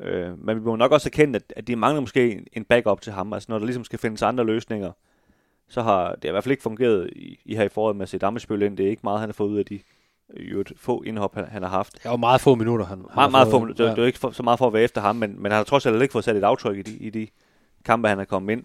Øh, 0.00 0.38
men 0.38 0.56
vi 0.56 0.60
må 0.60 0.76
nok 0.76 0.92
også 0.92 1.08
erkende, 1.08 1.36
at, 1.36 1.52
at 1.56 1.66
de 1.66 1.76
mangler 1.76 2.00
måske 2.00 2.44
en 2.52 2.64
backup 2.64 3.00
til 3.00 3.12
ham. 3.12 3.32
Altså 3.32 3.46
når 3.50 3.58
der 3.58 3.66
ligesom 3.66 3.84
skal 3.84 3.98
findes 3.98 4.22
andre 4.22 4.44
løsninger, 4.44 4.92
så 5.68 5.82
har 5.82 6.14
det 6.14 6.28
i 6.28 6.30
hvert 6.30 6.44
fald 6.44 6.52
ikke 6.52 6.62
fungeret 6.62 7.10
i, 7.16 7.40
i 7.44 7.56
her 7.56 7.64
i 7.64 7.68
foråret 7.68 7.96
med 7.96 8.02
at 8.02 8.08
sætte 8.08 8.26
Amesbøl 8.26 8.62
ind. 8.62 8.76
Det 8.76 8.86
er 8.86 8.90
ikke 8.90 9.00
meget, 9.04 9.20
han 9.20 9.28
har 9.28 9.32
fået 9.32 9.50
ud 9.50 9.58
af 9.58 9.64
de 9.64 9.80
jo 10.36 10.60
et 10.60 10.72
få 10.76 11.02
indhop, 11.02 11.34
han, 11.34 11.44
han 11.44 11.62
har 11.62 11.68
haft. 11.70 11.94
Det 11.94 12.06
er 12.06 12.10
jo 12.10 12.16
meget 12.16 12.40
få 12.40 12.54
minutter, 12.54 12.86
han, 12.86 12.98
han 12.98 13.08
meget, 13.14 13.30
meget 13.30 13.48
få 13.50 13.58
minutter. 13.58 13.84
Det, 13.84 13.90
ja. 13.90 13.94
det 13.94 14.02
er 14.02 14.06
ikke 14.06 14.18
for, 14.18 14.30
så 14.30 14.42
meget 14.42 14.58
for 14.58 14.66
at 14.66 14.72
være 14.72 14.82
efter 14.82 15.00
ham, 15.00 15.16
men, 15.16 15.42
men 15.42 15.52
han 15.52 15.56
har 15.56 15.64
trods 15.64 15.86
alt 15.86 16.02
ikke 16.02 16.12
fået 16.12 16.24
sat 16.24 16.36
et 16.36 16.44
aftryk 16.44 16.78
i 16.78 16.82
de, 16.82 16.96
i 16.96 17.10
de 17.10 17.28
kampe, 17.84 18.08
han 18.08 18.18
er 18.18 18.24
kommet 18.24 18.52
ind. 18.52 18.64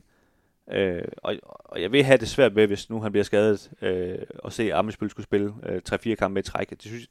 Øh, 0.71 1.01
og, 1.17 1.35
og 1.43 1.81
jeg 1.81 1.91
vil 1.91 2.03
have 2.03 2.17
det 2.17 2.29
svært 2.29 2.53
med, 2.53 2.67
hvis 2.67 2.89
nu 2.89 3.01
han 3.01 3.11
bliver 3.11 3.23
skadet, 3.23 3.71
øh, 3.81 4.17
og 4.39 4.53
se 4.53 4.73
Amesbøl 4.73 5.09
skulle 5.09 5.23
spille 5.23 5.53
øh, 5.63 5.81
3-4 5.89 6.15
kampe 6.15 6.39
i 6.39 6.43
træk. 6.43 6.69
Det, 6.69 6.81
synes, 6.81 7.07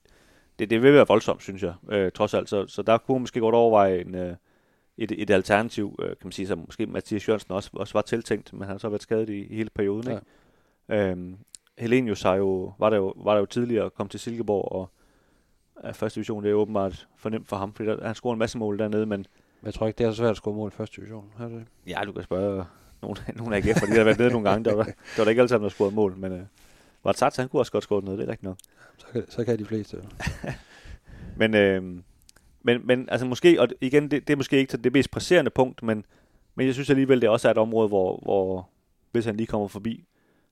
det, 0.59 0.71
det 0.71 0.83
vil 0.83 0.95
være 0.95 1.07
voldsomt, 1.09 1.43
synes 1.43 1.63
jeg, 1.63 1.75
øh, 1.91 2.13
trods 2.13 2.35
alt. 2.35 2.49
Så, 2.49 2.67
så 2.67 2.83
der 2.83 2.99
kunne 2.99 3.15
man 3.15 3.21
måske 3.21 3.41
godt 3.41 3.55
overveje 3.55 4.01
en, 4.01 4.15
øh, 4.15 4.37
et, 4.99 5.23
et 5.23 5.31
alternativ, 5.31 5.97
øh, 6.03 6.09
kan 6.09 6.17
man 6.25 6.33
sige, 6.33 6.47
som 6.47 6.59
måske 6.59 6.87
Mathias 6.87 7.29
Jørgensen 7.29 7.53
også, 7.53 7.71
også 7.73 7.93
var 7.93 8.03
tiltænkt, 8.03 8.53
men 8.53 8.63
han 8.63 8.71
har 8.71 8.79
så 8.79 8.89
været 8.89 9.03
skadet 9.03 9.29
i, 9.29 9.47
i 9.47 9.57
hele 9.57 9.71
perioden. 9.71 10.11
Ikke? 10.11 10.23
Ja. 10.89 11.11
Øhm, 11.11 11.39
Helenius 11.79 12.23
har 12.23 12.35
jo, 12.35 12.73
var, 12.79 12.91
der 12.91 12.97
jo, 12.97 13.15
var 13.17 13.33
der 13.33 13.41
jo 13.41 13.47
tidligere 13.47 13.91
kom 13.91 14.09
til 14.09 14.21
Silkeborg, 14.21 14.73
og 14.73 14.91
ja, 15.85 15.91
første 15.91 16.15
division, 16.15 16.45
det 16.45 16.51
er 16.51 16.55
åbenbart 16.55 17.09
fornemt 17.17 17.49
for 17.49 17.57
ham, 17.57 17.73
fordi 17.73 17.89
der, 17.89 18.07
han 18.07 18.15
scorer 18.15 18.33
en 18.33 18.39
masse 18.39 18.59
mål 18.59 18.79
dernede, 18.79 19.07
men... 19.07 19.27
Men 19.61 19.67
jeg 19.67 19.75
tror 19.75 19.87
ikke, 19.87 19.99
det 19.99 20.07
er 20.07 20.11
så 20.11 20.17
svært 20.17 20.31
at 20.31 20.37
score 20.37 20.55
mål 20.55 20.69
i 20.69 20.77
første 20.77 20.97
division. 20.97 21.33
Har 21.37 21.49
det? 21.49 21.65
Ja, 21.87 22.01
du 22.07 22.13
kan 22.13 22.23
spørge 22.23 22.65
nogle, 23.03 23.17
nogle 23.39 23.57
af 23.57 23.67
AGF, 23.67 23.79
fordi 23.79 23.93
der 23.93 23.99
har 23.99 24.05
været 24.05 24.19
nede 24.19 24.31
nogle 24.31 24.51
gange, 24.51 24.65
der 24.65 24.75
var, 24.75 24.85
der 24.85 24.93
var 25.17 25.25
der 25.25 25.31
ikke 25.31 25.43
altid, 25.43 25.57
der 25.57 25.63
har 25.63 25.69
scoret 25.69 25.95
mål, 25.95 26.17
men 26.17 26.33
øh, 26.33 26.43
var 27.05 27.13
det 27.13 27.37
han 27.37 27.49
kunne 27.49 27.61
også 27.61 27.73
godt 27.73 27.85
score 27.85 28.03
noget, 28.05 28.19
det 28.19 28.27
er 28.27 28.31
rigtigt 28.31 28.45
nok. 28.45 28.57
Så 28.99 29.07
kan, 29.13 29.25
så 29.29 29.45
kan 29.45 29.59
de 29.59 29.65
fleste. 29.65 29.97
men, 31.41 31.55
øh, 31.55 31.83
men, 32.63 32.87
men 32.87 33.09
altså 33.11 33.27
måske, 33.27 33.61
og 33.61 33.69
igen, 33.81 34.11
det, 34.11 34.29
det 34.29 34.33
er 34.33 34.37
måske 34.37 34.59
ikke 34.59 34.77
det 34.77 34.93
mest 34.93 35.11
presserende 35.11 35.51
punkt, 35.51 35.83
men, 35.83 36.05
men 36.55 36.67
jeg 36.67 36.75
synes 36.75 36.91
alligevel, 36.91 37.21
det 37.21 37.29
også 37.29 37.49
er 37.49 37.53
et 37.53 37.59
område, 37.59 37.89
hvor, 37.89 38.21
hvor 38.23 38.69
hvis 39.13 39.25
han 39.25 39.37
lige 39.37 39.47
kommer 39.47 39.69
forbi, 39.69 40.05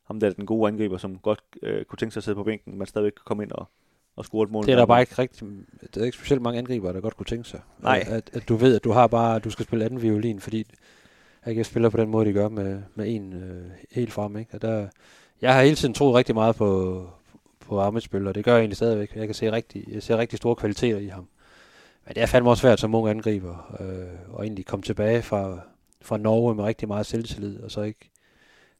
ham 0.06 0.20
der 0.20 0.26
er 0.26 0.32
den 0.32 0.46
gode 0.46 0.68
angriber, 0.68 0.96
som 0.96 1.18
godt 1.18 1.40
øh, 1.62 1.84
kunne 1.84 1.96
tænke 1.96 2.12
sig 2.12 2.20
at 2.20 2.24
sidde 2.24 2.36
på 2.36 2.44
bænken, 2.44 2.78
men 2.78 2.86
stadigvæk 2.86 3.12
kan 3.12 3.22
komme 3.24 3.42
ind 3.42 3.52
og, 3.52 3.68
og 4.16 4.24
score 4.24 4.44
et 4.44 4.50
mål. 4.50 4.64
Det 4.66 4.72
er 4.72 4.76
der 4.76 4.86
bare 4.86 5.00
ikke 5.00 5.14
rigtig, 5.18 5.48
det 5.94 6.00
er 6.00 6.04
ikke 6.04 6.16
specielt 6.16 6.42
mange 6.42 6.58
angriber, 6.58 6.92
der 6.92 7.00
godt 7.00 7.16
kunne 7.16 7.26
tænke 7.26 7.48
sig. 7.48 7.60
Nej. 7.82 8.04
At, 8.06 8.30
at 8.32 8.48
du 8.48 8.56
ved, 8.56 8.76
at 8.76 8.84
du 8.84 8.90
har 8.90 9.06
bare, 9.06 9.36
at 9.36 9.44
du 9.44 9.50
skal 9.50 9.64
spille 9.64 9.84
anden 9.84 10.02
violin, 10.02 10.40
fordi 10.40 10.66
AGF 11.44 11.66
spiller 11.66 11.88
på 11.88 11.96
den 11.96 12.08
måde, 12.08 12.26
de 12.26 12.32
gør 12.32 12.48
med, 12.48 12.82
med 12.94 13.14
en 13.14 13.32
øh, 13.32 13.70
helt 13.90 14.12
frem. 14.12 14.36
Ikke? 14.36 14.54
Og 14.54 14.62
der, 14.62 14.88
jeg 15.42 15.54
har 15.54 15.62
hele 15.62 15.76
tiden 15.76 15.94
troet 15.94 16.14
rigtig 16.14 16.34
meget 16.34 16.56
på, 16.56 17.02
på 17.60 17.80
Armidsbøl, 17.80 18.26
og 18.26 18.34
det 18.34 18.44
gør 18.44 18.52
jeg 18.52 18.60
egentlig 18.60 18.76
stadigvæk. 18.76 19.16
Jeg 19.16 19.26
kan 19.26 19.34
se 19.34 19.52
rigtig, 19.52 19.84
jeg 19.92 20.02
ser 20.02 20.16
rigtig 20.16 20.36
store 20.36 20.56
kvaliteter 20.56 20.98
i 20.98 21.06
ham. 21.06 21.28
Men 22.06 22.14
det 22.14 22.22
er 22.22 22.26
fandme 22.26 22.50
også 22.50 22.60
svært 22.60 22.80
som 22.80 22.94
ung 22.94 23.08
angriber, 23.08 23.76
øh, 23.80 24.34
og 24.34 24.44
egentlig 24.44 24.66
komme 24.66 24.82
tilbage 24.82 25.22
fra, 25.22 25.58
fra 26.02 26.16
Norge 26.16 26.54
med 26.54 26.64
rigtig 26.64 26.88
meget 26.88 27.06
selvtillid, 27.06 27.60
og 27.60 27.70
så 27.70 27.82
ikke, 27.82 28.10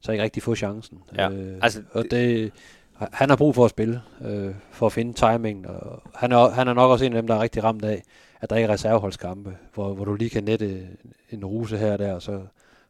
så 0.01 0.11
ikke 0.11 0.23
rigtig 0.23 0.43
få 0.43 0.55
chancen. 0.55 1.03
Ja, 1.15 1.29
øh, 1.29 1.59
altså, 1.61 1.81
og 1.91 2.05
det, 2.11 2.51
han 2.93 3.29
har 3.29 3.35
brug 3.35 3.55
for 3.55 3.65
at 3.65 3.71
spille, 3.71 4.01
øh, 4.25 4.53
for 4.71 4.85
at 4.85 4.91
finde 4.91 5.13
timingen, 5.13 5.65
og 5.65 6.01
han 6.15 6.31
er, 6.31 6.49
han 6.49 6.67
er 6.67 6.73
nok 6.73 6.91
også 6.91 7.05
en 7.05 7.13
af 7.13 7.21
dem, 7.21 7.27
der 7.27 7.35
er 7.35 7.41
rigtig 7.41 7.63
ramt 7.63 7.85
af, 7.85 8.03
at 8.41 8.49
der 8.49 8.55
ikke 8.55 8.67
er 8.67 8.73
reserveholdskampe, 8.73 9.57
hvor, 9.73 9.93
hvor 9.93 10.05
du 10.05 10.15
lige 10.15 10.29
kan 10.29 10.43
nette 10.43 10.87
en 11.31 11.45
ruse 11.45 11.77
her 11.77 11.93
og 11.93 11.99
der, 11.99 12.13
og 12.13 12.21
så, 12.21 12.41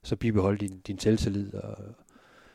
så 0.03 0.15
bibeholde 0.15 0.57
din, 0.57 0.82
din 0.88 0.99
selvtillid. 0.99 1.53
Og 1.53 1.78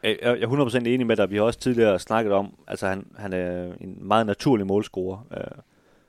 jeg, 0.02 0.18
jeg 0.22 0.42
er 0.42 0.66
100% 0.66 0.76
enig 0.76 1.06
med 1.06 1.16
dig. 1.16 1.30
Vi 1.30 1.36
har 1.36 1.42
også 1.42 1.58
tidligere 1.58 1.98
snakket 1.98 2.32
om, 2.32 2.54
altså 2.66 2.86
han, 2.86 3.06
han 3.16 3.32
er 3.32 3.72
en 3.80 3.98
meget 4.00 4.26
naturlig 4.26 4.66
målscorer. 4.66 5.26
Øh, 5.36 5.62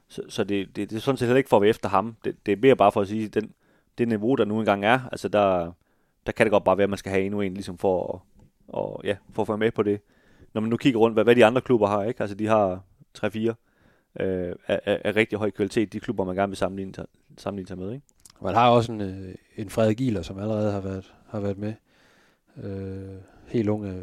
så, 0.08 0.22
så 0.30 0.44
det, 0.44 0.76
det, 0.76 0.90
det 0.90 0.96
er 0.96 1.00
sådan 1.00 1.18
set 1.18 1.28
heller 1.28 1.38
ikke 1.38 1.50
for 1.50 1.58
at 1.58 1.62
være 1.62 1.70
efter 1.70 1.90
ham. 1.90 2.16
Det, 2.26 2.36
det 2.46 2.52
er 2.52 2.58
mere 2.62 2.76
bare 2.76 2.92
for 2.92 3.02
at 3.02 3.08
sige, 3.08 3.28
den, 3.28 3.52
det 3.98 4.08
niveau, 4.08 4.36
der 4.36 4.46
nu 4.46 4.60
engang 4.60 4.86
er, 4.86 5.00
altså 5.12 5.28
der, 5.28 5.72
der 6.26 6.32
kan 6.32 6.46
det 6.46 6.52
godt 6.52 6.64
bare 6.64 6.78
være, 6.78 6.84
at 6.84 6.90
man 6.90 6.98
skal 6.98 7.12
have 7.12 7.26
endnu 7.26 7.42
en, 7.42 7.54
ligesom 7.54 7.78
for 7.78 8.14
at, 8.14 8.20
og, 8.68 9.02
ja, 9.04 9.16
for 9.32 9.42
at 9.42 9.48
få 9.48 9.56
med 9.56 9.72
på 9.72 9.84
det. 9.84 10.02
Når 10.54 10.62
man 10.62 10.70
nu 10.70 10.78
kigger 10.78 11.00
rundt, 11.00 11.16
hvad, 11.16 11.24
hvad 11.24 11.36
de 11.36 11.46
andre 11.46 11.62
klubber 11.62 11.88
har, 11.88 12.04
ikke? 12.04 12.22
Altså 12.22 12.36
de 12.36 12.48
har 12.48 12.84
3-4 13.18 13.40
øh, 14.20 14.56
af, 14.68 14.82
af, 14.86 15.02
af 15.06 15.16
rigtig 15.16 15.40
høj 15.40 15.52
kvalitet, 15.52 15.94
de 15.94 16.00
klubber, 16.00 16.24
man 16.24 16.36
gerne 16.36 16.50
vil 16.50 16.58
sammenligne, 16.58 16.94
sammenligne 17.38 17.68
sig 17.68 17.78
med, 17.78 17.92
ikke? 17.92 18.06
Man 18.42 18.54
har 18.54 18.70
også 18.70 18.92
en, 18.92 19.02
en 19.56 19.70
Frederik 19.70 19.98
Gieler, 19.98 20.22
som 20.22 20.40
allerede 20.40 20.72
har 20.72 20.82
været, 20.82 21.14
har 21.28 21.40
været 21.40 21.58
med. 21.58 21.74
Øh, 22.58 23.16
helt 23.54 23.70
unge 23.70 24.02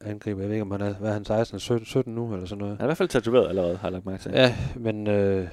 angriber. 0.00 0.40
Jeg 0.40 0.48
ved 0.48 0.54
ikke, 0.54 0.62
om 0.62 0.70
han 0.70 0.80
er, 0.80 0.94
hvad 0.94 1.10
er 1.10 1.14
han, 1.14 1.24
16 1.24 1.60
17, 1.60 1.86
17 1.86 2.14
nu, 2.14 2.34
eller 2.34 2.46
sådan 2.46 2.58
noget. 2.58 2.76
Han 2.76 2.80
er 2.80 2.86
i 2.86 2.88
hvert 2.88 2.96
fald 2.96 3.08
tatoveret 3.08 3.48
allerede, 3.48 3.76
har 3.76 3.88
jeg 3.88 3.92
lagt 3.92 4.06
mærke 4.06 4.22
til. 4.22 4.32
Ja, 4.32 4.56
men 4.76 5.06
øh, 5.06 5.48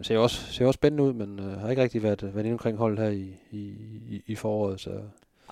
ser 0.00 0.18
også, 0.18 0.52
ser 0.52 0.66
også 0.66 0.78
spændende 0.78 1.04
ud, 1.04 1.12
men 1.12 1.38
øh, 1.38 1.60
har 1.60 1.70
ikke 1.70 1.82
rigtig 1.82 2.02
været, 2.02 2.22
været 2.22 2.44
inde 2.44 2.52
omkring 2.52 2.78
holdet 2.78 2.98
her 2.98 3.08
i, 3.08 3.32
i, 3.50 3.58
i, 4.08 4.22
i 4.26 4.34
foråret. 4.34 4.80
Så. 4.80 4.90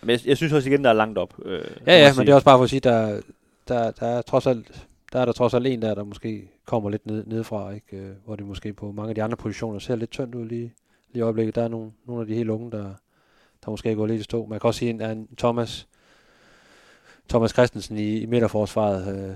Men 0.03 0.11
jeg, 0.11 0.21
jeg, 0.27 0.37
synes 0.37 0.53
også 0.53 0.69
igen, 0.71 0.85
der 0.85 0.91
er 0.91 0.95
langt 0.95 1.19
op. 1.19 1.35
Øh, 1.45 1.65
ja, 1.87 1.99
ja, 1.99 2.13
men 2.17 2.27
det 2.27 2.33
er 2.33 2.35
også 2.35 2.45
bare 2.45 2.59
for 2.59 2.65
at 2.65 2.71
sige, 2.71 2.81
der, 2.81 3.21
der, 3.69 3.91
der 3.91 4.07
er 4.07 4.23
trods 4.23 4.47
alt 4.47 4.87
der 5.13 5.21
er 5.21 5.25
der 5.25 5.33
trods 5.33 5.55
alt 5.55 5.67
en 5.67 5.83
der, 5.83 5.95
der 5.95 6.05
måske 6.05 6.51
kommer 6.65 6.91
lidt 6.91 7.07
ned, 7.07 7.27
nedfra, 7.27 7.71
ikke? 7.71 7.97
Øh, 7.97 8.11
hvor 8.25 8.37
det 8.37 8.47
måske 8.47 8.73
på 8.73 8.93
mange 8.93 9.09
af 9.09 9.15
de 9.15 9.23
andre 9.23 9.37
positioner 9.37 9.79
ser 9.79 9.97
lidt 9.97 10.11
tyndt 10.11 10.35
ud 10.35 10.45
lige, 10.45 10.73
lige 11.13 11.19
i 11.19 11.21
øjeblikket. 11.21 11.55
Der 11.55 11.63
er 11.63 11.69
nogle, 11.69 11.93
nogle 12.07 12.21
af 12.21 12.27
de 12.27 12.35
helt 12.35 12.51
unge, 12.51 12.71
der, 12.71 12.95
der 13.65 13.71
måske 13.71 13.95
går 13.95 14.07
lidt 14.07 14.21
i 14.21 14.25
stå. 14.25 14.47
Man 14.47 14.61
kan 14.61 14.69
også 14.69 14.79
sige, 14.79 15.05
at 15.05 15.17
en 15.17 15.29
Thomas, 15.39 15.89
Thomas 17.29 17.51
Christensen 17.51 17.97
i, 17.97 18.19
i 18.19 18.27
midterforsvaret 18.27 19.19
øh, 19.19 19.35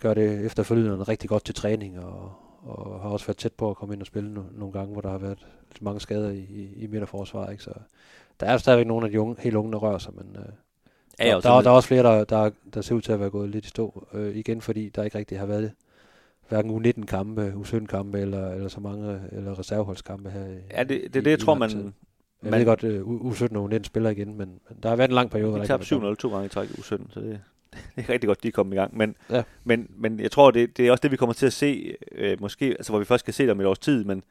gør 0.00 0.14
det 0.14 0.46
efterfølgende 0.46 1.02
rigtig 1.02 1.28
godt 1.28 1.44
til 1.44 1.54
træning, 1.54 1.98
og, 1.98 2.32
og 2.62 3.00
har 3.00 3.08
også 3.08 3.26
været 3.26 3.36
tæt 3.36 3.52
på 3.52 3.70
at 3.70 3.76
komme 3.76 3.94
ind 3.94 4.00
og 4.00 4.06
spille 4.06 4.34
no, 4.34 4.42
nogle 4.52 4.72
gange, 4.72 4.92
hvor 4.92 5.00
der 5.00 5.10
har 5.10 5.18
været 5.18 5.46
mange 5.80 6.00
skader 6.00 6.30
i, 6.30 6.38
i, 6.38 6.68
i 6.76 6.86
midterforsvaret. 6.86 7.52
Ikke? 7.52 7.62
Så 7.62 7.72
der 8.40 8.46
er 8.46 8.56
stadigvæk 8.56 8.86
nogle 8.86 9.06
af 9.06 9.12
de 9.12 9.20
unge, 9.20 9.36
helt 9.38 9.56
unge, 9.56 9.72
der 9.72 9.78
rører 9.78 9.98
sig, 9.98 10.12
men 10.14 10.36
øh, 10.38 10.52
ja, 11.20 11.34
der, 11.34 11.40
der, 11.40 11.60
der, 11.60 11.70
er 11.70 11.74
også 11.74 11.88
flere, 11.88 12.02
der, 12.02 12.24
der, 12.24 12.50
der 12.74 12.80
ser 12.80 12.94
ud 12.94 13.00
til 13.00 13.12
at 13.12 13.20
være 13.20 13.30
gået 13.30 13.50
lidt 13.50 13.64
i 13.64 13.68
stå. 13.68 14.06
Øh, 14.12 14.36
igen, 14.36 14.60
fordi 14.60 14.88
der 14.88 15.02
ikke 15.02 15.18
rigtig 15.18 15.38
har 15.38 15.46
været 15.46 15.72
hverken 16.48 16.86
U19 16.86 17.06
kampe, 17.06 17.54
U17 17.56 17.86
kampe 17.86 18.20
eller, 18.20 18.50
eller 18.50 18.68
så 18.68 18.80
mange 18.80 19.20
eller 19.32 19.58
reserveholdskampe 19.58 20.30
her. 20.30 20.46
Ja, 20.70 20.82
det, 20.82 20.88
det, 20.88 21.14
det, 21.14 21.24
det 21.24 21.30
jeg 21.30 21.38
tror 21.38 21.54
man, 21.54 21.94
jeg 22.42 22.50
man, 22.50 22.58
ved 22.58 22.66
godt, 22.66 22.84
uh, 22.84 23.32
U17 23.32 23.56
og 23.56 23.72
U19 23.72 23.84
spiller 23.84 24.10
igen, 24.10 24.28
men, 24.28 24.48
men 24.68 24.78
der 24.82 24.88
har 24.88 24.96
været 24.96 25.08
en 25.08 25.14
lang 25.14 25.30
periode. 25.30 25.60
De 25.60 25.66
tabte 25.66 25.96
7-0 25.96 26.14
to 26.14 26.30
gange 26.30 26.46
i 26.46 26.48
træk 26.48 26.70
i 26.70 26.72
U17, 26.72 27.12
så 27.12 27.20
det, 27.20 27.40
det 27.96 28.04
er 28.04 28.08
rigtig 28.08 28.28
godt, 28.28 28.42
de 28.42 28.48
er 28.48 28.52
kommet 28.52 28.74
i 28.74 28.76
gang. 28.76 28.96
Men, 28.96 29.16
ja. 29.30 29.42
men, 29.64 29.90
men 29.96 30.20
jeg 30.20 30.30
tror, 30.30 30.50
det, 30.50 30.76
det 30.76 30.86
er 30.86 30.90
også 30.90 31.02
det, 31.02 31.10
vi 31.10 31.16
kommer 31.16 31.32
til 31.32 31.46
at 31.46 31.52
se, 31.52 31.94
øh, 32.12 32.40
måske, 32.40 32.64
altså 32.64 32.92
hvor 32.92 32.98
vi 32.98 33.04
først 33.04 33.24
skal 33.24 33.34
se 33.34 33.42
det 33.42 33.50
om 33.50 33.60
et 33.60 33.66
års 33.66 33.78
tid, 33.78 34.04
men, 34.04 34.22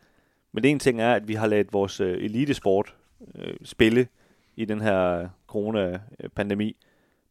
men 0.51 0.65
ene 0.65 0.79
ting 0.79 1.01
er, 1.01 1.13
at 1.13 1.27
vi 1.27 1.33
har 1.33 1.47
ladet 1.47 1.73
vores 1.73 1.99
øh, 1.99 2.23
elitesport 2.23 2.95
øh, 3.35 3.53
spille 3.63 4.07
i 4.55 4.65
den 4.65 4.81
her 4.81 5.29
corona-pandemi, 5.47 6.75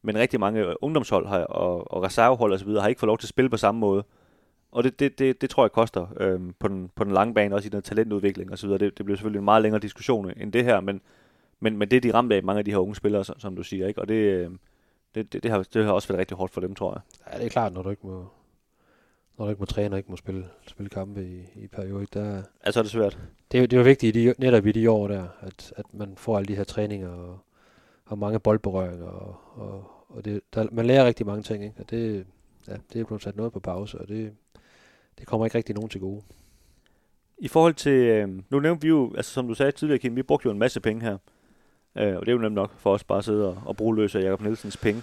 men 0.03 0.19
rigtig 0.19 0.41
mange 0.41 0.83
ungdomshold 0.83 1.27
har, 1.27 1.39
og, 1.39 1.93
og 1.93 2.03
reservehold 2.03 2.53
osv. 2.53 2.69
har 2.69 2.89
ikke 2.89 2.99
fået 2.99 3.09
lov 3.09 3.19
til 3.19 3.27
at 3.27 3.31
spille 3.31 3.51
på 3.51 3.57
samme 3.57 3.79
måde. 3.79 4.05
Og 4.73 4.85
det, 4.85 5.01
det, 5.01 5.19
det, 5.19 5.41
det 5.41 5.51
tror 5.51 5.65
jeg 5.65 5.73
koster 5.73 6.07
øhm, 6.21 6.55
på, 6.59 6.69
den, 6.69 6.91
på 6.95 7.05
den 7.05 7.13
lange 7.13 7.35
bane, 7.35 7.55
også 7.55 7.67
i 7.67 7.71
den 7.71 7.83
talentudvikling 7.83 8.53
osv. 8.53 8.71
Det, 8.71 8.81
det 8.81 9.05
bliver 9.05 9.17
selvfølgelig 9.17 9.39
en 9.39 9.45
meget 9.45 9.63
længere 9.63 9.81
diskussion 9.81 10.31
end 10.37 10.53
det 10.53 10.65
her, 10.65 10.81
men, 10.81 11.01
men, 11.61 11.77
men 11.77 11.91
det 11.91 11.97
er 11.97 12.01
de 12.01 12.15
ramt 12.15 12.33
af, 12.33 12.43
mange 12.43 12.59
af 12.59 12.65
de 12.65 12.71
her 12.71 12.79
unge 12.79 12.97
spillere, 12.97 13.25
som, 13.25 13.41
som 13.41 13.57
du 13.57 13.63
siger. 13.63 13.87
ikke 13.87 14.01
Og 14.01 14.09
det, 14.09 14.15
øhm, 14.15 14.61
det, 15.15 15.33
det, 15.33 15.43
det, 15.43 15.51
har, 15.51 15.67
det 15.75 15.85
har 15.85 15.93
også 15.93 16.09
været 16.09 16.19
rigtig 16.19 16.37
hårdt 16.37 16.53
for 16.53 16.61
dem, 16.61 16.75
tror 16.75 16.93
jeg. 16.93 17.33
Ja, 17.33 17.39
det 17.39 17.47
er 17.47 17.51
klart, 17.51 17.73
når 17.73 17.83
du 17.83 17.91
ikke 17.91 18.07
må, 18.07 18.27
når 19.39 19.45
du 19.45 19.51
ikke 19.51 19.61
må 19.61 19.67
træne 19.67 19.95
og 19.95 19.99
ikke 19.99 20.11
må 20.11 20.17
spille, 20.17 20.47
spille 20.67 20.91
kampe 20.91 21.25
i, 21.25 21.63
i 21.63 21.67
periode. 21.67 22.07
Der, 22.13 22.43
altså 22.63 22.81
er 22.81 22.83
det 22.83 22.93
svært. 22.93 23.19
Det, 23.53 23.61
er, 23.61 23.67
det 23.67 23.73
er 23.73 23.81
jo 23.81 23.85
vigtigt 23.85 24.17
i 24.17 24.27
de, 24.27 24.35
netop 24.39 24.67
i 24.67 24.73
de 24.73 24.91
år 24.91 25.09
der, 25.09 25.29
at, 25.41 25.73
at 25.77 25.95
man 25.95 26.15
får 26.17 26.37
alle 26.37 26.49
de 26.49 26.57
her 26.57 26.65
træninger 26.65 27.09
og, 27.09 27.39
og 28.07 28.19
mange 28.19 28.39
boldberøringer. 28.39 29.07
Og, 29.07 29.37
og, 29.55 29.91
og 30.09 30.25
det, 30.25 30.41
der, 30.55 30.67
man 30.73 30.87
lærer 30.87 31.07
rigtig 31.07 31.27
mange 31.27 31.43
ting, 31.43 31.65
ikke? 31.65 31.81
og 31.81 31.91
det, 31.91 32.27
ja, 32.69 32.73
det 32.93 33.01
er 33.01 33.05
blevet 33.05 33.23
sat 33.23 33.37
noget 33.37 33.53
på 33.53 33.61
pause, 33.61 33.99
og 33.99 34.09
det, 34.09 34.33
det 35.19 35.27
kommer 35.27 35.47
ikke 35.47 35.59
rigtig 35.59 35.75
nogen 35.75 35.91
til 35.91 36.01
gode. 36.01 36.23
I 37.39 37.49
forhold 37.49 37.75
til, 37.75 37.93
øh, 37.93 38.29
nu 38.51 38.61
nævnte 38.61 38.83
vi 38.83 38.89
jo, 38.89 39.15
altså 39.17 39.33
som 39.33 39.49
du 39.49 39.55
sagde 39.55 39.73
tidligere, 39.73 39.99
Kim, 39.99 40.17
vi 40.17 40.23
brugte 40.23 40.47
jo 40.47 40.53
en 40.53 40.59
masse 40.59 40.81
penge 40.81 41.03
her. 41.03 41.19
Øh, 41.99 42.17
og 42.17 42.21
det 42.21 42.29
er 42.29 42.33
jo 42.33 42.39
nemt 42.39 42.55
nok 42.55 42.79
for 42.79 42.95
os 42.95 43.05
bare 43.05 43.19
at 43.19 43.25
sidde 43.25 43.49
og, 43.49 43.63
og 43.67 43.77
bruge 43.77 43.97
løs 43.97 44.15
af 44.15 44.23
Jacob 44.23 44.41
Nielsens 44.41 44.77
penge. 44.77 45.03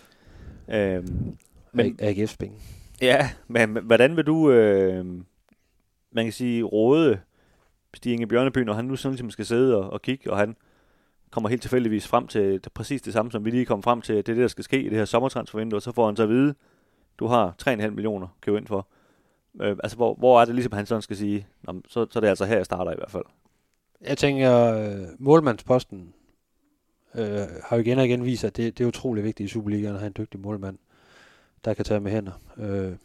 Øh, 0.69 1.07
men, 1.71 1.99
AGF's 2.01 2.35
penge. 2.39 2.57
Ja, 3.01 3.29
men 3.47 3.77
hvordan 3.83 4.15
vil 4.15 4.25
du, 4.25 4.51
øh, 4.51 5.05
man 6.11 6.25
kan 6.25 6.31
sige, 6.31 6.63
råde 6.63 7.19
Stig 7.93 8.13
Inge 8.13 8.27
Bjørneby, 8.27 8.57
når 8.57 8.73
han 8.73 8.85
nu 8.85 8.95
sådan 8.95 9.11
ligesom 9.11 9.31
skal 9.31 9.45
sidde 9.45 9.77
og, 9.77 9.89
og 9.89 10.01
kigge, 10.01 10.31
og 10.31 10.37
han 10.37 10.55
kommer 11.31 11.49
helt 11.49 11.61
tilfældigvis 11.61 12.07
frem 12.07 12.27
til 12.27 12.63
det, 12.63 12.73
præcis 12.73 13.01
det 13.01 13.13
samme, 13.13 13.31
som 13.31 13.45
vi 13.45 13.49
lige 13.49 13.65
kom 13.65 13.83
frem 13.83 14.01
til, 14.01 14.15
det 14.15 14.29
er 14.29 14.33
det, 14.33 14.41
der 14.41 14.47
skal 14.47 14.63
ske 14.63 14.81
i 14.81 14.89
det 14.89 14.97
her 14.97 15.05
sommertransfervindue, 15.05 15.77
og 15.77 15.81
så 15.81 15.91
får 15.91 16.05
han 16.05 16.15
så 16.15 16.23
at 16.23 16.29
vide, 16.29 16.55
du 17.19 17.27
har 17.27 17.55
3,5 17.67 17.89
millioner 17.89 18.27
købe 18.41 18.57
ind 18.57 18.67
for. 18.67 18.87
Øh, 19.61 19.77
altså, 19.83 19.97
hvor, 19.97 20.13
hvor 20.13 20.41
er 20.41 20.45
det 20.45 20.55
ligesom, 20.55 20.73
han 20.73 20.85
sådan 20.85 21.01
skal 21.01 21.17
sige, 21.17 21.47
Nå, 21.61 21.81
så, 21.87 22.07
så 22.09 22.19
er 22.19 22.21
det 22.21 22.27
altså 22.27 22.45
her, 22.45 22.55
jeg 22.55 22.65
starter 22.65 22.91
i 22.91 22.95
hvert 22.97 23.11
fald. 23.11 23.23
Jeg 24.01 24.17
tænker, 24.17 24.73
øh, 24.73 25.07
målmandsposten 25.19 26.13
øh, 27.15 27.47
har 27.63 27.75
jo 27.75 27.81
igen 27.81 27.99
og 27.99 28.05
igen 28.05 28.25
vist, 28.25 28.43
at 28.43 28.57
det, 28.57 28.77
det 28.77 28.83
er 28.83 28.87
utrolig 28.87 29.23
vigtigt 29.23 29.49
i 29.49 29.53
Superligaen 29.53 29.93
at 29.93 29.99
have 29.99 30.07
en 30.07 30.15
dygtig 30.17 30.39
målmand, 30.39 30.77
der 31.65 31.73
kan 31.73 31.85
tage 31.85 31.99
med 31.99 32.11
hænder. 32.11 32.41
Øh, 32.57 32.95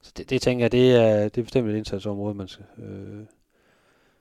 så 0.00 0.12
det, 0.16 0.30
det 0.30 0.42
tænker 0.42 0.64
jeg, 0.64 0.72
det 0.72 0.96
er, 0.96 1.22
det 1.28 1.38
er 1.38 1.42
bestemt 1.42 1.68
et 1.68 1.76
indsatsområde, 1.76 2.34
man 2.34 2.48
skal... 2.48 2.64
Øh, 2.78 3.24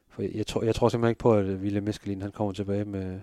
for 0.09 0.21
jeg, 0.21 0.47
tror, 0.47 0.63
jeg 0.63 0.75
tror 0.75 0.89
simpelthen 0.89 1.11
ikke 1.11 1.19
på, 1.19 1.33
at 1.33 1.45
William 1.45 1.83
Meskelin, 1.83 2.21
han 2.21 2.31
kommer 2.31 2.53
tilbage 2.53 2.85
med, 2.85 3.19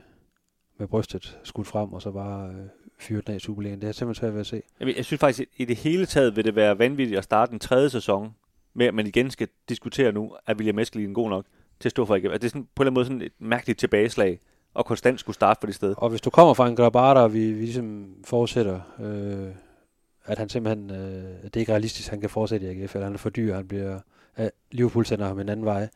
med 0.79 0.87
brystet 0.87 1.39
skudt 1.45 1.67
frem, 1.67 1.93
og 1.93 2.03
så 2.03 2.11
bare 2.11 2.51
øh, 2.51 2.67
fyret 2.99 3.27
den 3.27 3.33
af 3.33 3.37
i 3.37 3.41
Superligaen. 3.41 3.81
Det 3.81 3.89
er 3.89 3.93
simpelthen 3.93 4.21
svært 4.21 4.33
ved 4.33 4.41
at 4.41 4.47
se. 4.47 4.63
Jamen, 4.81 4.97
jeg 4.97 5.05
synes 5.05 5.21
faktisk, 5.21 5.41
at 5.41 5.49
i 5.57 5.65
det 5.65 5.77
hele 5.77 6.07
taget 6.07 6.37
vil 6.37 6.45
det 6.45 6.57
være 6.57 6.79
vanvittigt 6.79 7.19
at 7.19 7.25
starte 7.25 7.53
en 7.53 7.59
tredje 7.59 7.91
sæson 7.91 8.35
med, 8.75 8.87
at 8.87 8.95
man 8.95 9.07
igen 9.07 9.31
skal 9.31 9.49
diskutere 9.69 10.13
nu, 10.13 10.37
er 10.47 10.55
William 10.55 10.75
Meskelin 10.75 11.13
god 11.13 11.31
nok 11.31 11.45
til 11.81 11.89
at 11.89 11.91
stå 11.91 12.05
for 12.05 12.17
igen. 12.17 12.31
Er 12.31 12.39
det 12.39 12.51
sådan, 12.51 12.69
på 12.75 12.83
en 12.83 12.87
eller 12.87 12.91
anden 12.91 12.95
måde 12.95 13.05
sådan 13.05 13.23
et 13.23 13.33
mærkeligt 13.39 13.79
tilbageslag, 13.79 14.41
og 14.75 14.87
konstant 14.87 15.21
skulle 15.21 15.35
starte 15.35 15.61
på 15.61 15.67
det 15.67 15.75
sted. 15.75 15.95
Og 15.99 16.11
hvis 16.11 16.21
du 16.21 16.31
kommer 16.31 16.55
fra 16.55 16.69
en 16.69 16.77
Grabada, 16.77 17.21
og 17.21 17.35
vi, 17.35 17.53
vi 17.53 17.65
ligesom 17.65 18.15
forudsætter, 18.25 18.81
øh, 19.01 19.55
at 20.25 20.39
han 20.39 20.49
simpelthen, 20.49 20.91
øh, 20.91 21.43
det 21.45 21.57
er 21.57 21.61
ikke 21.61 21.73
realistisk, 21.73 22.11
han 22.11 22.21
kan 22.21 22.31
fortsætte 22.31 22.67
i 22.67 22.83
AGF, 22.83 22.95
eller 22.95 23.07
han 23.07 23.15
er 23.15 23.19
for 23.19 23.31
dyr, 23.31 23.55
han 23.55 23.69
bliver, 23.69 24.01
øh, 24.39 24.49
Liverpool 24.71 25.07
sender 25.07 25.27
ham 25.27 25.41
en 25.41 25.49
anden 25.49 25.67
vej, 25.67 25.89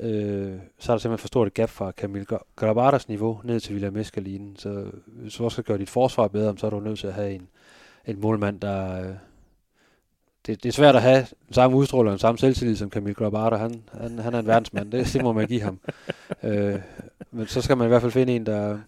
øh, 0.00 0.58
så 0.78 0.92
er 0.92 0.96
der 0.96 1.00
simpelthen 1.00 1.18
for 1.18 1.26
stort 1.26 1.46
et 1.46 1.54
gap 1.54 1.68
fra 1.68 1.90
Camille 1.90 2.26
Grabadas 2.56 3.08
niveau 3.08 3.40
ned 3.44 3.60
til 3.60 3.72
William 3.72 3.92
Mescalinen. 3.92 4.56
Så 4.56 4.86
hvis 5.06 5.34
du 5.34 5.44
også 5.44 5.54
skal 5.54 5.64
gøre 5.64 5.78
dit 5.78 5.90
forsvar 5.90 6.28
bedre, 6.28 6.58
så 6.58 6.66
er 6.66 6.70
du 6.70 6.80
nødt 6.80 6.98
til 6.98 7.06
at 7.06 7.14
have 7.14 7.34
en, 7.34 7.48
en 8.06 8.20
målmand, 8.20 8.60
der... 8.60 9.02
Øh, 9.02 9.14
det, 10.46 10.62
det 10.62 10.68
er 10.68 10.72
svært 10.72 10.96
at 10.96 11.02
have 11.02 11.26
den 11.46 11.54
samme 11.54 11.76
udstråler 11.76 12.10
og 12.10 12.12
den 12.12 12.18
samme 12.18 12.38
selvtillid 12.38 12.76
som 12.76 12.90
Camille 12.90 13.14
Grabada. 13.14 13.56
Han, 13.56 13.82
han, 13.92 14.18
han 14.18 14.34
er 14.34 14.38
en 14.38 14.46
verdensmand, 14.46 14.92
det, 14.92 15.12
det 15.12 15.22
må 15.22 15.32
man 15.32 15.46
give 15.46 15.60
ham. 15.60 15.80
øh, 16.42 16.80
men 17.30 17.46
så 17.46 17.62
skal 17.62 17.76
man 17.76 17.86
i 17.86 17.88
hvert 17.88 18.02
fald 18.02 18.12
finde 18.12 18.36
en, 18.36 18.46
der, 18.46 18.78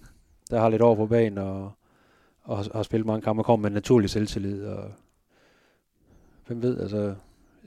der 0.51 0.61
har 0.61 0.69
lidt 0.69 0.83
over 0.83 0.97
på 0.97 1.07
banen 1.07 1.39
og, 1.39 1.73
og 2.43 2.65
har 2.75 2.83
spillet 2.83 3.07
mange 3.07 3.23
kampe 3.23 3.41
og 3.41 3.47
kommer 3.47 3.69
med 3.69 3.75
naturlig 3.75 4.11
selvtillid. 4.11 4.67
Og 4.67 4.91
hvem 6.47 6.63
ved, 6.63 6.81
altså 6.81 7.15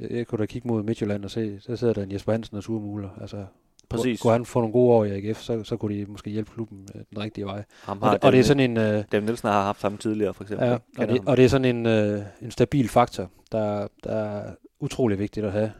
jeg, 0.09 0.27
kunne 0.27 0.39
da 0.39 0.45
kigge 0.45 0.67
mod 0.67 0.83
Midtjylland 0.83 1.25
og 1.25 1.31
se, 1.31 1.59
så 1.59 1.75
sidder 1.75 1.93
der 1.93 2.03
en 2.03 2.11
Jesper 2.11 2.31
Hansen 2.31 2.57
og 2.57 2.63
surmuler. 2.63 3.09
Altså, 3.21 3.45
Præcis. 3.91 4.21
Kunne 4.21 4.33
han 4.33 4.45
få 4.45 4.59
nogle 4.59 4.73
gode 4.73 4.93
år 4.93 5.05
i 5.05 5.11
AGF, 5.11 5.41
så, 5.41 5.63
så 5.63 5.77
kunne 5.77 5.95
de 5.95 6.05
måske 6.05 6.29
hjælpe 6.29 6.51
klubben 6.53 6.87
den 7.09 7.17
rigtige 7.17 7.45
vej. 7.45 7.63
Ham 7.83 8.01
har 8.01 8.09
og, 8.09 8.13
det, 8.13 8.23
og 8.23 8.31
det 8.31 8.39
er 8.39 8.43
sådan 8.43 8.77
en... 8.77 8.97
Uh, 8.97 9.03
Dem 9.11 9.23
Nielsen 9.23 9.49
har 9.49 9.63
haft 9.63 9.81
ham 9.81 9.97
tidligere, 9.97 10.33
for 10.33 10.43
eksempel. 10.43 10.67
Ja, 10.67 10.77
og 10.97 11.07
det, 11.07 11.21
og 11.25 11.37
det 11.37 11.45
er 11.45 11.49
sådan 11.49 11.75
en, 11.75 12.15
uh, 12.15 12.21
en 12.41 12.51
stabil 12.51 12.89
faktor, 12.89 13.29
der, 13.51 13.87
der 14.03 14.11
er 14.11 14.51
utrolig 14.79 15.19
vigtigt 15.19 15.45
at 15.45 15.51
have 15.51 15.71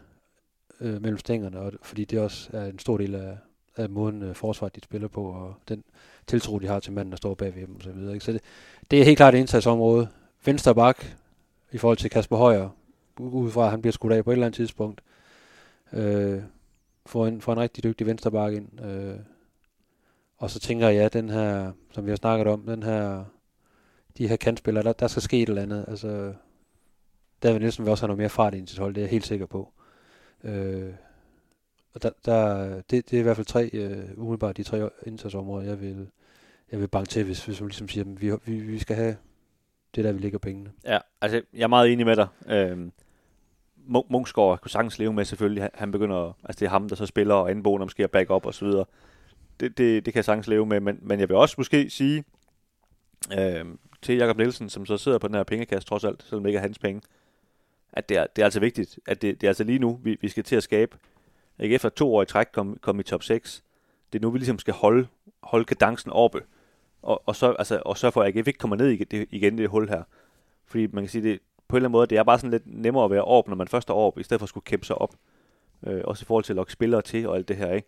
uh, 0.79 1.01
mellem 1.01 1.17
stængerne, 1.17 1.59
og, 1.59 1.73
fordi 1.81 2.05
det 2.05 2.19
også 2.19 2.49
er 2.53 2.65
en 2.65 2.79
stor 2.79 2.97
del 2.97 3.15
af, 3.15 3.37
af 3.77 3.89
måden 3.89 4.23
uh, 4.23 4.35
forsvaret 4.35 4.75
de 4.75 4.81
spiller 4.83 5.07
på, 5.07 5.23
og 5.23 5.55
den 5.69 5.83
tiltro, 6.27 6.59
de 6.59 6.67
har 6.67 6.79
til 6.79 6.93
manden, 6.93 7.11
der 7.11 7.17
står 7.17 7.33
bagved 7.33 7.67
dem, 7.67 7.75
og 7.75 7.81
så 7.83 7.91
videre. 7.91 8.13
Ikke? 8.13 8.25
Så 8.25 8.31
det, 8.31 8.41
det 8.91 9.01
er 9.01 9.05
helt 9.05 9.17
klart 9.17 9.35
et 9.35 9.39
indsatsområde. 9.39 10.07
Venstre 10.45 10.75
bak, 10.75 11.05
i 11.71 11.77
forhold 11.77 11.97
til 11.97 12.09
Kasper 12.09 12.37
Højer, 12.37 12.69
udefra, 13.21 13.65
at 13.65 13.71
han 13.71 13.81
bliver 13.81 13.91
skudt 13.91 14.13
af 14.13 14.23
på 14.23 14.31
et 14.31 14.33
eller 14.33 14.45
andet 14.45 14.55
tidspunkt. 14.55 15.01
Øh, 15.93 16.41
får, 17.05 17.27
en, 17.27 17.41
får 17.41 17.53
en 17.53 17.59
rigtig 17.59 17.83
dygtig 17.83 18.07
vensterbakke 18.07 18.57
ind. 18.57 18.85
Øh, 18.85 19.19
og 20.37 20.49
så 20.49 20.59
tænker 20.59 20.89
jeg, 20.89 21.05
at 21.05 21.13
den 21.13 21.29
her, 21.29 21.71
som 21.91 22.05
vi 22.05 22.11
har 22.11 22.15
snakket 22.15 22.47
om, 22.47 22.61
den 22.65 22.83
her, 22.83 23.25
de 24.17 24.27
her 24.27 24.35
kantspillere, 24.35 24.83
der, 24.83 24.93
der 24.93 25.07
skal 25.07 25.21
ske 25.21 25.41
et 25.41 25.49
eller 25.49 25.61
andet. 25.61 25.85
Altså, 25.87 26.33
David 27.43 27.59
Nielsen 27.59 27.85
vil 27.85 27.91
også 27.91 28.03
have 28.03 28.07
noget 28.07 28.17
mere 28.17 28.29
fart 28.29 28.53
ind 28.53 28.67
til 28.67 28.79
hold, 28.79 28.95
det 28.95 29.01
er 29.01 29.05
jeg 29.05 29.11
helt 29.11 29.25
sikker 29.25 29.45
på. 29.45 29.73
Øh, 30.43 30.93
og 31.93 32.03
der, 32.03 32.09
der, 32.25 32.65
det, 32.81 33.09
det 33.09 33.13
er 33.13 33.19
i 33.19 33.23
hvert 33.23 33.35
fald 33.35 33.47
tre, 33.47 33.69
øh, 33.73 34.09
umiddelbart 34.17 34.57
de 34.57 34.63
tre 34.63 34.89
indsatsområder, 35.05 35.67
jeg 35.67 35.81
vil, 35.81 36.07
jeg 36.71 36.79
vil 36.79 36.87
banke 36.87 37.09
til, 37.09 37.23
hvis, 37.23 37.45
hvis 37.45 37.61
man 37.61 37.67
ligesom 37.67 37.87
siger, 37.87 38.05
at 38.05 38.21
vi, 38.21 38.31
vi, 38.45 38.59
vi 38.59 38.79
skal 38.79 38.95
have 38.95 39.15
det 39.95 40.03
der, 40.03 40.11
vi 40.11 40.19
ligger 40.19 40.39
pengene. 40.39 40.71
Ja, 40.85 40.97
altså 41.21 41.41
jeg 41.53 41.63
er 41.63 41.67
meget 41.67 41.93
enig 41.93 42.05
med 42.05 42.15
dig. 42.15 42.27
Øhm, 42.47 42.91
Mungsgaard 43.87 44.61
kunne 44.61 44.71
sagtens 44.71 44.99
leve 44.99 45.13
med 45.13 45.25
selvfølgelig. 45.25 45.69
Han 45.73 45.91
begynder, 45.91 46.37
altså 46.43 46.59
det 46.59 46.65
er 46.65 46.69
ham, 46.69 46.89
der 46.89 46.95
så 46.95 47.05
spiller, 47.05 47.35
og 47.35 47.49
anboen 47.49 47.81
måske 47.81 48.03
er 48.03 48.07
back 48.07 48.29
up 48.29 48.45
og 48.45 48.53
så 48.53 48.65
videre. 48.65 48.85
Det, 49.59 49.77
det, 49.77 50.05
det 50.05 50.13
kan 50.13 50.17
jeg 50.17 50.25
sagtens 50.25 50.47
leve 50.47 50.65
med, 50.65 50.79
men, 50.79 50.99
men 51.01 51.19
jeg 51.19 51.29
vil 51.29 51.37
også 51.37 51.55
måske 51.57 51.89
sige 51.89 52.23
øh, 53.37 53.65
til 54.01 54.15
Jakob 54.17 54.37
Nielsen, 54.37 54.69
som 54.69 54.85
så 54.85 54.97
sidder 54.97 55.17
på 55.17 55.27
den 55.27 55.35
her 55.35 55.43
pengekasse 55.43 55.87
trods 55.87 56.03
alt, 56.03 56.23
selvom 56.23 56.43
det 56.43 56.49
ikke 56.49 56.57
er 56.57 56.61
hans 56.61 56.79
penge, 56.79 57.01
at 57.93 58.09
det 58.09 58.17
er, 58.17 58.27
det 58.35 58.41
er 58.41 58.45
altså 58.45 58.59
vigtigt, 58.59 58.99
at 59.05 59.21
det, 59.21 59.41
det 59.41 59.47
er 59.47 59.49
altså 59.49 59.63
lige 59.63 59.79
nu, 59.79 59.99
vi, 60.03 60.17
vi 60.21 60.29
skal 60.29 60.43
til 60.43 60.55
at 60.55 60.63
skabe. 60.63 60.97
Ikke 61.59 61.75
efter 61.75 61.89
to 61.89 62.15
år 62.15 62.21
i 62.21 62.25
træk 62.25 62.47
kom, 62.53 62.77
kom 62.81 62.99
i 62.99 63.03
top 63.03 63.23
6. 63.23 63.63
Det 64.13 64.19
er 64.19 64.23
nu, 64.23 64.29
vi 64.29 64.37
ligesom 64.37 64.59
skal 64.59 64.73
holde, 64.73 65.07
holde 65.43 65.65
kadencen 65.65 66.11
oppe 66.11 66.41
og, 67.01 67.23
og, 67.25 67.35
så, 67.35 67.51
altså, 67.51 67.81
og 67.85 67.97
sørge 67.97 68.11
for, 68.11 68.23
at 68.23 68.37
AGF 68.37 68.47
ikke 68.47 68.59
kommer 68.59 68.75
ned 68.75 68.87
i 68.87 69.03
det, 69.03 69.27
igen 69.31 69.57
det 69.57 69.69
hul 69.69 69.89
her. 69.89 70.03
Fordi 70.65 70.87
man 70.87 71.03
kan 71.03 71.09
sige, 71.09 71.23
det 71.23 71.39
på 71.71 71.75
en 71.75 71.77
eller 71.77 71.87
anden 71.87 71.97
måde, 71.97 72.07
det 72.07 72.17
er 72.17 72.23
bare 72.23 72.39
sådan 72.39 72.51
lidt 72.51 72.63
nemmere 72.65 73.05
at 73.05 73.11
være 73.11 73.23
op, 73.23 73.47
når 73.47 73.55
man 73.55 73.67
først 73.67 73.89
er 73.89 73.93
op, 73.93 74.19
i 74.19 74.23
stedet 74.23 74.39
for 74.39 74.45
at 74.45 74.49
skulle 74.49 74.63
kæmpe 74.63 74.85
sig 74.85 74.95
op. 75.01 75.15
Øh, 75.87 76.01
også 76.03 76.23
i 76.23 76.25
forhold 76.25 76.43
til 76.43 76.53
at 76.53 76.55
lokke 76.55 76.71
spillere 76.71 77.01
til 77.01 77.27
og 77.27 77.35
alt 77.35 77.47
det 77.47 77.57
her, 77.57 77.73
ikke? 77.73 77.87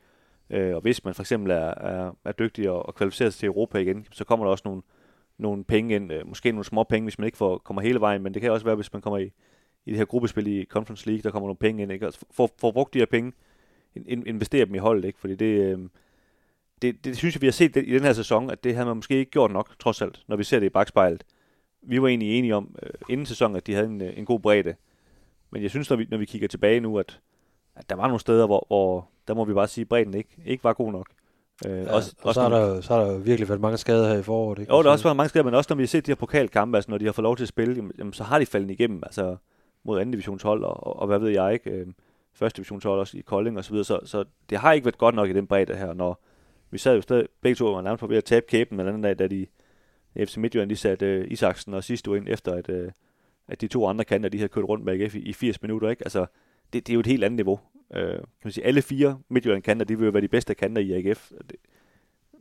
Øh, 0.50 0.76
og 0.76 0.82
hvis 0.82 1.06
man 1.06 1.14
for 1.14 1.24
eksempel 1.24 1.52
er, 1.52 1.56
er, 1.66 2.12
er 2.26 2.32
dygtig 2.32 2.70
og, 2.70 2.86
og 2.86 2.96
kvalificerer 2.96 3.30
sig 3.30 3.40
til 3.40 3.48
Europa 3.48 3.78
igen, 3.78 4.08
så 4.12 4.24
kommer 4.24 4.46
der 4.46 4.52
også 4.52 4.62
nogle, 4.66 4.82
nogle 5.38 5.64
penge 5.64 5.96
ind, 5.96 6.14
øh, 6.14 6.28
måske 6.28 6.52
nogle 6.52 6.66
små 6.66 6.84
penge, 6.84 7.06
hvis 7.06 7.20
man 7.20 7.26
ikke 7.26 7.38
får, 7.38 7.58
kommer 7.58 7.82
hele 7.82 8.00
vejen, 8.00 8.24
men 8.24 8.34
det 8.34 8.42
kan 8.42 8.52
også 8.52 8.66
være, 8.66 8.76
hvis 8.76 8.94
man 8.94 9.02
kommer 9.02 9.18
i, 9.18 9.32
i 9.86 9.90
det 9.90 9.98
her 9.98 10.06
gruppespil 10.06 10.48
i 10.48 10.66
Conference 10.66 11.08
League, 11.08 11.22
der 11.22 11.32
kommer 11.32 11.48
nogle 11.48 11.58
penge 11.58 11.84
ind, 11.84 11.92
ikke? 11.92 12.08
Og 12.08 12.14
for, 12.32 12.50
for 12.60 12.72
brugt 12.72 12.94
de 12.94 13.00
her 13.00 13.06
penge, 13.06 13.34
in, 13.96 14.28
investere 14.28 14.66
dem 14.66 14.76
i 14.76 14.78
holdet, 14.78 15.06
ikke? 15.06 15.20
Fordi 15.20 15.36
det, 15.36 15.46
øh, 15.46 15.80
det, 16.82 17.06
det 17.06 17.18
synes 17.18 17.36
jeg, 17.36 17.42
vi 17.42 17.48
har 17.48 17.52
set 17.52 17.76
i 17.76 17.94
den 17.94 18.04
her 18.04 18.14
sæson, 18.14 18.50
at 18.50 18.64
det 18.64 18.76
havde 18.76 18.86
man 18.86 18.96
måske 18.96 19.18
ikke 19.18 19.32
gjort 19.32 19.52
nok, 19.52 19.80
trods 19.80 20.02
alt, 20.02 20.24
når 20.28 20.36
vi 20.36 20.44
ser 20.44 20.60
det 20.60 20.66
i 20.66 20.70
bagspejlet. 20.70 21.24
Vi 21.84 22.02
var 22.02 22.08
egentlig 22.08 22.38
enige 22.38 22.56
om 22.56 22.76
øh, 22.84 22.90
inden 23.10 23.26
sæsonen, 23.26 23.56
at 23.56 23.68
de 23.68 23.74
havde 23.74 23.88
en, 23.88 24.02
øh, 24.02 24.18
en 24.18 24.26
god 24.26 24.40
bredde. 24.40 24.76
Men 25.52 25.62
jeg 25.62 25.70
synes, 25.70 25.90
når 25.90 25.98
vi, 25.98 26.08
når 26.10 26.18
vi 26.18 26.26
kigger 26.26 26.48
tilbage 26.48 26.80
nu, 26.80 27.00
at, 27.00 27.20
at 27.76 27.90
der 27.90 27.96
var 27.96 28.08
nogle 28.08 28.20
steder, 28.20 28.46
hvor, 28.46 28.66
hvor 28.68 29.10
der 29.28 29.34
må 29.34 29.46
vi 29.46 29.54
bare 29.54 29.68
sige, 29.68 29.82
at 29.82 29.90
bredden 29.90 30.14
ikke, 30.14 30.30
ikke 30.46 30.64
var 30.64 30.74
god 30.74 30.92
nok. 30.92 31.08
Øh, 31.68 31.78
ja, 31.78 31.94
også, 31.94 32.16
og 32.20 32.26
også 32.28 32.42
så, 32.42 32.42
har 32.42 32.50
der, 32.50 32.82
så 32.82 32.94
har 32.94 33.04
der 33.04 33.18
virkelig 33.18 33.50
været 33.50 33.62
mange 33.62 33.78
skader 33.78 34.08
her 34.08 34.20
i 34.20 34.24
foråret. 34.24 34.60
Ikke? 34.60 34.74
Jo, 34.74 34.78
der 34.78 34.84
har 34.84 34.92
også 34.92 35.04
været 35.04 35.18
mange 35.18 35.30
skader, 35.30 35.46
men 35.46 35.54
også 35.54 35.68
når 35.72 35.76
vi 35.76 35.84
har 35.84 35.88
set 35.88 36.06
de 36.06 36.12
her 36.12 36.16
pokalkampe, 36.16 36.78
altså 36.78 36.92
når 36.92 36.98
de 36.98 37.06
har 37.06 37.12
fået 37.12 37.24
lov 37.24 37.38
til 37.38 37.44
at 37.44 37.48
spille, 37.48 37.92
jamen, 37.98 38.14
så 38.14 38.24
har 38.24 38.40
de 38.40 38.46
faldet 38.46 38.72
igennem, 38.72 39.04
altså 39.06 39.36
mod 39.84 40.00
anden 40.00 40.12
divisionshold, 40.12 40.64
og, 40.64 40.88
og, 40.88 41.00
og 41.00 41.08
hvad 41.08 41.20
ved 41.20 41.30
jeg 41.30 41.54
ikke, 41.54 41.70
øh, 41.70 41.88
første 42.34 42.58
divisionshold 42.58 43.00
også 43.00 43.18
i 43.18 43.22
Kolding 43.22 43.58
og 43.58 43.64
så 43.64 43.72
videre, 43.72 43.86
så, 43.86 44.00
så 44.06 44.24
det 44.50 44.58
har 44.58 44.74
ikke 44.74 44.86
været 44.86 44.98
godt 44.98 45.16
nok 45.16 45.30
i 45.30 45.34
den 45.34 45.48
bredde 45.48 45.76
her, 45.76 45.94
når, 45.94 46.24
vi 46.72 46.78
sad 46.78 46.96
jo 46.96 47.02
stadig, 47.02 47.28
begge 47.42 47.56
to 47.56 47.72
var 47.72 47.82
nærmest 47.82 48.00
på 48.00 48.08
ved 48.08 48.18
at 48.18 48.24
tabe 48.24 48.46
kæben 48.50 48.78
med 48.78 48.86
den 48.86 49.02
dag, 49.02 49.20
da 49.20 49.28
de 49.28 49.46
FC 50.18 50.38
Midtjylland 50.38 50.70
de 50.70 50.76
satte 50.76 51.06
øh, 51.06 51.32
Isaksen 51.32 51.74
og 51.74 51.84
sidste 51.84 52.12
ind 52.18 52.28
efter, 52.30 52.52
at, 52.52 52.70
øh, 52.70 52.92
at 53.48 53.62
de 53.62 53.68
to 53.68 53.88
andre 53.88 54.06
kanter, 54.06 54.30
de 54.30 54.38
havde 54.38 54.50
kørt 54.50 54.64
rundt 54.64 54.86
med 54.86 55.02
AGF 55.02 55.16
i, 55.16 55.20
i 55.20 55.34
80 55.34 55.62
minutter. 55.62 55.90
Ikke? 55.90 56.04
Altså, 56.06 56.26
det, 56.74 56.88
det, 56.88 56.94
er 56.94 56.94
jo 56.94 57.00
et 57.00 57.08
helt 57.08 57.24
andet 57.24 57.36
niveau. 57.36 57.60
Øh, 57.94 58.14
kan 58.14 58.24
man 58.44 58.52
sige, 58.52 58.66
alle 58.66 58.82
fire 58.82 59.20
Midtjylland 59.30 59.64
kanter, 59.64 59.86
de 59.86 59.98
vil 59.98 60.06
jo 60.06 60.12
være 60.12 60.22
de 60.22 60.28
bedste 60.28 60.56
kanter 60.56 60.82
i 60.82 60.92
AGF. 60.92 61.32
Det, 61.32 61.56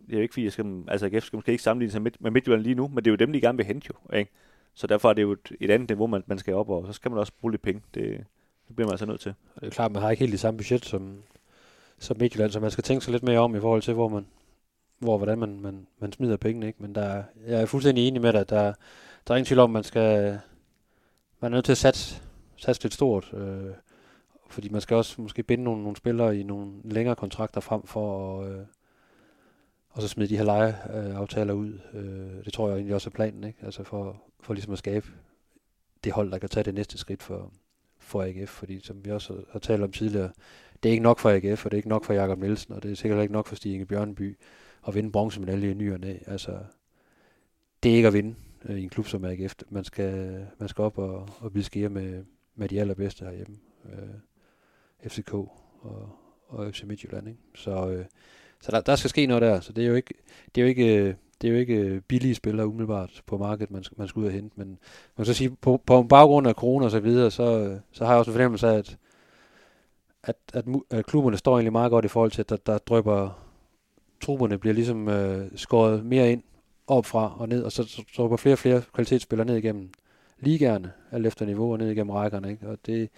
det 0.06 0.12
er 0.12 0.16
jo 0.16 0.22
ikke 0.22 0.34
fordi, 0.34 0.44
jeg 0.44 0.52
skal, 0.52 0.82
altså 0.88 1.06
AGF 1.06 1.24
skal 1.24 1.36
måske 1.36 1.52
ikke 1.52 1.62
sammenligne 1.62 1.92
sig 1.92 2.02
med, 2.02 2.10
med 2.20 2.30
Midtjylland 2.30 2.62
lige 2.62 2.74
nu, 2.74 2.88
men 2.88 2.96
det 2.96 3.06
er 3.06 3.12
jo 3.12 3.16
dem, 3.16 3.32
de 3.32 3.40
gerne 3.40 3.58
vil 3.58 3.66
hente 3.66 3.88
jo. 3.90 4.16
Ikke? 4.16 4.30
Så 4.74 4.86
derfor 4.86 5.08
er 5.08 5.12
det 5.12 5.22
jo 5.22 5.32
et, 5.32 5.52
et 5.60 5.70
andet 5.70 5.88
niveau, 5.88 6.06
man, 6.06 6.22
man 6.26 6.38
skal 6.38 6.54
op, 6.54 6.68
og 6.68 6.86
så 6.86 6.92
skal 6.92 7.10
man 7.10 7.20
også 7.20 7.32
bruge 7.40 7.52
lidt 7.52 7.62
penge. 7.62 7.82
Det, 7.94 8.24
det 8.68 8.76
bliver 8.76 8.86
man 8.86 8.92
altså 8.92 9.06
nødt 9.06 9.20
til. 9.20 9.34
Det 9.60 9.66
er 9.66 9.70
klart, 9.70 9.92
man 9.92 10.02
har 10.02 10.10
ikke 10.10 10.20
helt 10.20 10.32
det 10.32 10.40
samme 10.40 10.58
budget 10.58 10.84
som, 10.84 11.22
som 11.98 12.16
Midtjylland, 12.20 12.50
så 12.50 12.60
man 12.60 12.70
skal 12.70 12.84
tænke 12.84 13.04
sig 13.04 13.12
lidt 13.12 13.22
mere 13.22 13.38
om 13.38 13.56
i 13.56 13.60
forhold 13.60 13.82
til, 13.82 13.94
hvor 13.94 14.08
man, 14.08 14.26
hvor 15.02 15.16
hvordan 15.16 15.38
man, 15.38 15.60
man, 15.60 15.86
man 15.98 16.12
smider 16.12 16.36
pengene. 16.36 16.66
Ikke? 16.66 16.82
Men 16.82 16.94
der, 16.94 17.22
jeg 17.46 17.62
er 17.62 17.66
fuldstændig 17.66 18.08
enig 18.08 18.22
med 18.22 18.32
dig. 18.32 18.48
Der, 18.48 18.72
der 19.28 19.34
er 19.34 19.36
ingen 19.36 19.46
tvivl 19.46 19.60
om, 19.60 19.70
man 19.70 19.84
skal 19.84 20.40
man 21.42 21.52
er 21.52 21.56
nødt 21.56 21.64
til 21.64 21.72
at 21.72 21.78
satse, 21.78 22.22
satse 22.56 22.82
lidt 22.82 22.94
stort. 22.94 23.32
Øh, 23.34 23.70
fordi 24.48 24.68
man 24.68 24.80
skal 24.80 24.96
også 24.96 25.22
måske 25.22 25.42
binde 25.42 25.64
nogle, 25.64 25.82
nogle 25.82 25.96
spillere 25.96 26.36
i 26.36 26.42
nogle 26.42 26.72
længere 26.84 27.16
kontrakter 27.16 27.60
frem 27.60 27.82
for 27.82 28.40
at, 28.40 28.52
øh, 28.52 28.64
og 29.90 30.02
så 30.02 30.08
smide 30.08 30.28
de 30.28 30.36
her 30.36 30.44
lejeaftaler 30.44 31.52
ud. 31.52 31.78
Øh, 31.94 32.44
det 32.44 32.52
tror 32.52 32.68
jeg 32.68 32.76
egentlig 32.76 32.94
også 32.94 33.10
er 33.10 33.14
planen, 33.14 33.44
ikke? 33.44 33.58
Altså 33.62 33.84
for, 33.84 34.22
for 34.40 34.54
ligesom 34.54 34.72
at 34.72 34.78
skabe 34.78 35.06
det 36.04 36.12
hold, 36.12 36.30
der 36.30 36.38
kan 36.38 36.48
tage 36.48 36.64
det 36.64 36.74
næste 36.74 36.98
skridt 36.98 37.22
for, 37.22 37.52
for 37.98 38.22
AGF, 38.22 38.50
fordi 38.50 38.80
som 38.80 39.04
vi 39.04 39.10
også 39.10 39.42
har, 39.52 39.58
talt 39.58 39.82
om 39.82 39.92
tidligere, 39.92 40.30
det 40.82 40.88
er 40.88 40.92
ikke 40.92 41.02
nok 41.02 41.18
for 41.18 41.30
AGF, 41.30 41.64
og 41.64 41.70
det 41.70 41.76
er 41.76 41.78
ikke 41.78 41.88
nok 41.88 42.04
for 42.04 42.12
Jakob 42.12 42.38
Nielsen, 42.38 42.74
og 42.74 42.82
det 42.82 42.90
er 42.90 42.96
sikkert 42.96 43.22
ikke 43.22 43.32
nok 43.32 43.46
for 43.46 43.54
Stig 43.56 43.72
Inge 43.72 43.86
Bjørnby 43.86 44.38
at 44.88 44.94
vinde 44.94 45.12
bronzemedalje 45.12 45.70
i 45.70 45.74
ny 45.74 45.92
og 45.92 46.00
næ. 46.00 46.16
Altså, 46.26 46.58
det 47.82 47.92
er 47.92 47.96
ikke 47.96 48.08
at 48.08 48.14
vinde 48.14 48.34
øh, 48.64 48.78
i 48.78 48.82
en 48.82 48.88
klub 48.88 49.06
som 49.06 49.24
AGF. 49.24 49.54
Man 49.70 49.84
skal, 49.84 50.46
man 50.58 50.68
skal 50.68 50.82
op 50.82 50.98
og, 50.98 51.28
og 51.40 51.52
blive 51.52 51.64
skære 51.64 51.88
med, 51.88 52.24
med 52.54 52.68
de 52.68 52.80
allerbedste 52.80 53.24
herhjemme. 53.24 53.56
Øh, 53.92 55.10
FCK 55.10 55.34
og, 55.34 56.08
og 56.48 56.74
FC 56.74 56.82
Midtjylland. 56.82 57.28
Ikke? 57.28 57.40
Så, 57.54 57.88
øh, 57.90 58.04
Så 58.60 58.72
der, 58.72 58.80
der 58.80 58.96
skal 58.96 59.10
ske 59.10 59.26
noget 59.26 59.42
der, 59.42 59.60
så 59.60 59.72
det 59.72 59.84
er 59.84 59.88
jo 59.88 59.94
ikke, 59.94 60.14
det 60.54 60.60
er 60.60 60.62
jo 60.62 60.68
ikke, 60.68 61.16
det 61.40 61.48
er 61.48 61.52
jo 61.52 61.58
ikke 61.58 61.76
øh, 61.76 62.00
billige 62.00 62.34
spillere 62.34 62.66
umiddelbart 62.66 63.22
på 63.26 63.38
markedet, 63.38 63.70
man 63.70 63.84
man 63.96 64.08
skal 64.08 64.20
ud 64.20 64.26
og 64.26 64.32
hente. 64.32 64.54
Men 64.56 64.68
man 64.68 64.78
kan 65.16 65.24
så 65.24 65.34
sige, 65.34 65.56
på, 65.60 65.82
på 65.86 66.02
baggrund 66.02 66.46
af 66.48 66.54
corona 66.54 66.84
og 66.84 66.90
så 66.90 67.00
videre, 67.00 67.30
så, 67.30 67.78
så 67.92 68.04
har 68.04 68.12
jeg 68.12 68.18
også 68.18 68.30
en 68.30 68.34
fornemmelse 68.34 68.68
af, 68.68 68.78
at, 68.78 68.96
at, 70.22 70.36
at, 70.54 70.64
at 70.90 71.06
klubberne 71.06 71.36
står 71.36 71.56
egentlig 71.56 71.72
meget 71.72 71.90
godt 71.90 72.04
i 72.04 72.08
forhold 72.08 72.30
til, 72.30 72.42
at 72.42 72.48
der, 72.48 72.56
der 72.56 72.78
drøber 72.78 73.42
trupperne 74.22 74.58
bliver 74.58 74.74
ligesom 74.74 75.08
øh, 75.08 75.50
skåret 75.56 76.04
mere 76.04 76.32
ind 76.32 76.42
opfra 76.86 77.36
og 77.38 77.48
ned, 77.48 77.62
og 77.62 77.72
så, 77.72 78.04
så, 78.12 78.36
flere 78.36 78.54
og 78.54 78.58
flere 78.58 78.82
kvalitetsspillere 78.94 79.46
ned 79.46 79.56
igennem 79.56 79.90
ligerne, 80.40 80.92
alt 81.10 81.26
efter 81.26 81.46
niveau 81.46 81.72
og 81.72 81.78
ned 81.78 81.90
igennem 81.90 82.10
rækkerne. 82.10 82.50
Ikke? 82.50 82.68
Og 82.68 82.78
det, 82.86 83.10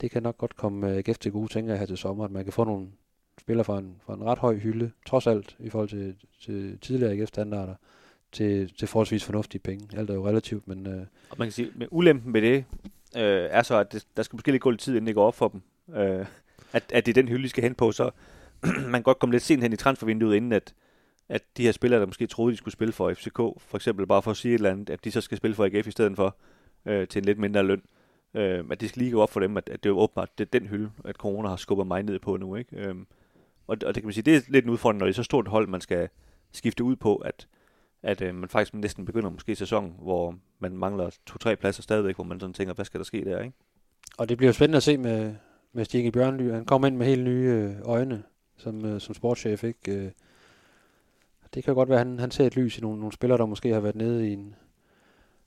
det 0.00 0.10
kan 0.10 0.22
nok 0.22 0.38
godt 0.38 0.56
komme 0.56 0.90
øh, 0.90 0.96
AGF 0.96 1.18
til 1.18 1.32
gode, 1.32 1.52
tænker 1.52 1.72
jeg 1.72 1.78
her 1.78 1.86
til 1.86 1.96
sommer, 1.96 2.24
at 2.24 2.30
man 2.30 2.44
kan 2.44 2.52
få 2.52 2.64
nogle 2.64 2.86
spillere 3.40 3.64
fra 3.64 3.78
en, 3.78 3.96
fra 4.06 4.14
en 4.14 4.24
ret 4.24 4.38
høj 4.38 4.56
hylde, 4.56 4.90
trods 5.06 5.26
alt 5.26 5.56
i 5.58 5.70
forhold 5.70 5.88
til, 5.88 6.14
til 6.40 6.78
tidligere 6.78 7.12
AGF-standarder, 7.12 7.74
til, 8.32 8.74
til 8.78 8.88
forholdsvis 8.88 9.24
fornuftige 9.24 9.60
penge. 9.60 9.98
Alt 9.98 10.10
er 10.10 10.14
jo 10.14 10.26
relativt, 10.28 10.68
men... 10.68 10.86
Øh, 10.86 11.06
og 11.30 11.36
man 11.38 11.46
kan 11.46 11.52
sige, 11.52 11.70
med 11.74 11.86
ulempen 11.90 12.32
ved 12.32 12.42
det, 12.42 12.64
øh, 13.16 13.48
er 13.50 13.62
så, 13.62 13.76
at 13.76 13.92
det, 13.92 14.06
der 14.16 14.22
skal 14.22 14.36
måske 14.36 14.50
lidt 14.50 14.62
gå 14.62 14.70
lidt 14.70 14.80
tid, 14.80 14.92
inden 14.92 15.06
det 15.06 15.14
går 15.14 15.26
op 15.26 15.34
for 15.34 15.48
dem. 15.48 15.62
Øh, 15.96 16.26
at, 16.72 16.84
at 16.92 17.06
det 17.06 17.12
er 17.12 17.22
den 17.22 17.28
hylde, 17.28 17.42
de 17.42 17.48
skal 17.48 17.62
hen 17.62 17.74
på, 17.74 17.92
så 17.92 18.10
man 18.92 19.02
godt 19.02 19.18
komme 19.18 19.32
lidt 19.32 19.42
sent 19.42 19.62
hen 19.62 19.72
i 19.72 19.76
transfervinduet, 19.76 20.36
inden 20.36 20.52
at, 20.52 20.74
at 21.28 21.42
de 21.56 21.62
her 21.62 21.72
spillere, 21.72 22.00
der 22.00 22.06
måske 22.06 22.26
troede, 22.26 22.52
de 22.52 22.56
skulle 22.56 22.72
spille 22.72 22.92
for 22.92 23.14
FCK, 23.14 23.36
for 23.36 23.74
eksempel 23.74 24.06
bare 24.06 24.22
for 24.22 24.30
at 24.30 24.36
sige 24.36 24.54
et 24.54 24.58
eller 24.58 24.70
andet, 24.70 24.90
at 24.90 25.04
de 25.04 25.10
så 25.10 25.20
skal 25.20 25.36
spille 25.36 25.54
for 25.54 25.64
AGF 25.64 25.86
i 25.86 25.90
stedet 25.90 26.16
for, 26.16 26.36
øh, 26.86 27.08
til 27.08 27.18
en 27.18 27.24
lidt 27.24 27.38
mindre 27.38 27.62
løn. 27.62 27.82
Øh, 28.34 28.64
at 28.70 28.80
det 28.80 28.88
skal 28.88 29.02
lige 29.02 29.12
gå 29.12 29.22
op 29.22 29.30
for 29.30 29.40
dem, 29.40 29.56
at, 29.56 29.68
at 29.68 29.82
det 29.82 29.88
er 29.88 29.94
jo 29.94 29.98
åbenbart 29.98 30.38
det 30.38 30.44
er 30.44 30.58
den 30.58 30.68
hylde, 30.68 30.90
at 31.04 31.16
corona 31.16 31.48
har 31.48 31.56
skubbet 31.56 31.86
mig 31.86 32.02
ned 32.02 32.18
på 32.18 32.36
nu. 32.36 32.56
Ikke? 32.56 32.76
Øh, 32.76 32.94
og, 33.66 33.76
og 33.86 33.94
det 33.94 33.94
kan 33.94 34.04
man 34.04 34.12
sige, 34.12 34.22
det 34.22 34.36
er 34.36 34.40
lidt 34.48 34.64
en 34.64 34.70
udfordring, 34.70 34.98
når 34.98 35.06
det 35.06 35.12
er 35.12 35.16
så 35.16 35.22
stort 35.22 35.48
hold, 35.48 35.68
man 35.68 35.80
skal 35.80 36.08
skifte 36.52 36.84
ud 36.84 36.96
på, 36.96 37.16
at, 37.16 37.48
at 38.02 38.22
øh, 38.22 38.34
man 38.34 38.48
faktisk 38.48 38.74
næsten 38.74 39.04
begynder 39.04 39.30
måske 39.30 39.56
sæson, 39.56 39.94
hvor 40.02 40.34
man 40.58 40.76
mangler 40.76 41.10
to-tre 41.26 41.56
pladser 41.56 41.82
stadigvæk, 41.82 42.14
hvor 42.14 42.24
man 42.24 42.40
sådan 42.40 42.54
tænker, 42.54 42.74
hvad 42.74 42.84
skal 42.84 43.00
der 43.00 43.04
ske 43.04 43.24
der, 43.24 43.42
ikke? 43.42 43.56
Og 44.18 44.28
det 44.28 44.36
bliver 44.36 44.52
spændende 44.52 44.76
at 44.76 44.82
se 44.82 44.98
med, 44.98 45.34
med 45.72 45.84
Stig 45.84 46.12
Bjørnly. 46.12 46.50
Han 46.50 46.64
kommer 46.64 46.88
ind 46.88 46.96
med 46.96 47.06
helt 47.06 47.24
nye 47.24 47.48
øh, 47.48 47.74
øjne 47.84 48.22
som, 48.60 48.84
øh, 48.84 49.00
som 49.00 49.14
sportschef, 49.14 49.64
ikke? 49.64 49.92
Øh, 49.92 50.10
det 51.54 51.64
kan 51.64 51.74
godt 51.74 51.88
være, 51.88 52.00
at 52.00 52.06
han, 52.06 52.18
han 52.18 52.30
ser 52.30 52.46
et 52.46 52.56
lys 52.56 52.78
i 52.78 52.80
nogle, 52.80 52.98
nogle 52.98 53.12
spillere, 53.12 53.38
der 53.38 53.46
måske 53.46 53.72
har 53.72 53.80
været 53.80 53.96
nede 53.96 54.28
i 54.28 54.32
en, 54.32 54.54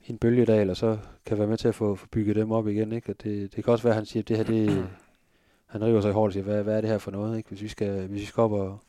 i 0.05 0.11
en 0.11 0.17
bølgedal, 0.17 0.69
og 0.69 0.77
så 0.77 0.97
kan 1.25 1.37
være 1.37 1.47
med 1.47 1.57
til 1.57 1.67
at 1.67 1.75
få, 1.75 1.95
få 1.95 2.07
bygget 2.07 2.35
dem 2.35 2.51
op 2.51 2.67
igen. 2.67 2.91
Ikke? 2.91 3.11
Og 3.11 3.23
det, 3.23 3.55
det 3.55 3.63
kan 3.63 3.73
også 3.73 3.83
være, 3.83 3.91
at 3.91 3.95
han 3.95 4.05
siger, 4.05 4.23
at 4.23 4.27
det 4.27 4.37
her, 4.37 4.43
det, 4.43 4.87
han 5.73 5.83
river 5.83 6.01
sig 6.01 6.09
i 6.09 6.13
hårdt 6.13 6.29
og 6.29 6.33
siger, 6.33 6.43
hvad, 6.43 6.63
hvad 6.63 6.77
er 6.77 6.81
det 6.81 6.89
her 6.89 6.97
for 6.97 7.11
noget? 7.11 7.37
Ikke? 7.37 7.49
Hvis, 7.49 7.61
vi 7.61 7.67
skal, 7.67 8.07
hvis 8.07 8.21
vi 8.21 8.25
skal 8.25 8.41
op 8.41 8.51
og, 8.51 8.79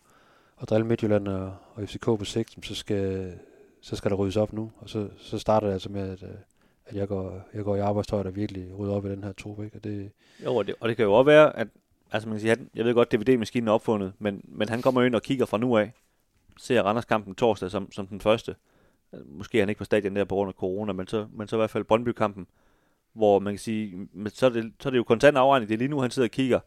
og 0.56 0.68
drille 0.68 0.86
Midtjylland 0.86 1.28
og, 1.28 1.56
og 1.74 1.88
FCK 1.88 2.04
på 2.04 2.24
sigt, 2.24 2.66
så 2.66 2.74
skal, 2.74 3.34
så 3.80 3.96
skal 3.96 4.10
der 4.10 4.16
ryddes 4.16 4.36
op 4.36 4.52
nu. 4.52 4.70
Og 4.78 4.88
så, 4.88 5.08
så 5.18 5.38
starter 5.38 5.66
det 5.66 5.74
altså 5.74 5.88
med, 5.88 6.10
at, 6.10 6.22
at 6.86 6.96
jeg, 6.96 7.08
går, 7.08 7.40
jeg 7.54 7.64
går 7.64 7.76
i 7.76 7.80
arbejdstøj, 7.80 8.22
der 8.22 8.30
virkelig 8.30 8.78
rydder 8.78 8.94
op 8.94 9.06
i 9.06 9.10
den 9.10 9.24
her 9.24 9.32
trup. 9.32 9.64
Ikke? 9.64 9.76
Og 9.76 9.84
det, 9.84 10.10
jo, 10.44 10.54
og 10.54 10.66
det, 10.66 10.74
og 10.80 10.88
det 10.88 10.96
kan 10.96 11.04
jo 11.04 11.12
også 11.12 11.26
være, 11.26 11.56
at 11.56 11.68
altså 12.14 12.28
man 12.28 12.36
kan 12.36 12.40
sige, 12.40 12.50
han, 12.50 12.70
jeg 12.74 12.84
ved 12.84 12.94
godt, 12.94 13.12
DVD-maskinen 13.12 13.68
er 13.68 13.72
opfundet, 13.72 14.12
men, 14.18 14.40
men 14.44 14.68
han 14.68 14.82
kommer 14.82 15.02
ind 15.02 15.14
og 15.14 15.22
kigger 15.22 15.46
fra 15.46 15.58
nu 15.58 15.76
af, 15.76 15.92
ser 16.58 16.82
Randers-kampen 16.82 17.34
torsdag 17.34 17.70
som, 17.70 17.92
som 17.92 18.06
den 18.06 18.20
første. 18.20 18.54
Måske 19.26 19.58
er 19.58 19.62
han 19.62 19.68
ikke 19.68 19.78
på 19.78 19.84
stadion 19.84 20.16
der 20.16 20.24
på 20.24 20.34
grund 20.34 20.48
af 20.48 20.54
corona, 20.54 20.92
men 20.92 21.06
så, 21.06 21.26
men 21.32 21.48
så 21.48 21.56
i 21.56 21.58
hvert 21.58 21.70
fald 21.70 21.84
Brøndby-kampen, 21.84 22.46
hvor 23.12 23.38
man 23.38 23.52
kan 23.52 23.58
sige, 23.58 24.08
men 24.12 24.30
så, 24.30 24.46
er 24.46 24.50
det, 24.50 24.72
så 24.80 24.88
er 24.88 24.90
det 24.90 24.98
jo 24.98 25.04
kontant 25.04 25.36
afregning, 25.36 25.68
det 25.68 25.74
er 25.74 25.78
lige 25.78 25.88
nu, 25.88 26.00
han 26.00 26.10
sidder 26.10 26.26
og 26.26 26.30
kigger. 26.30 26.60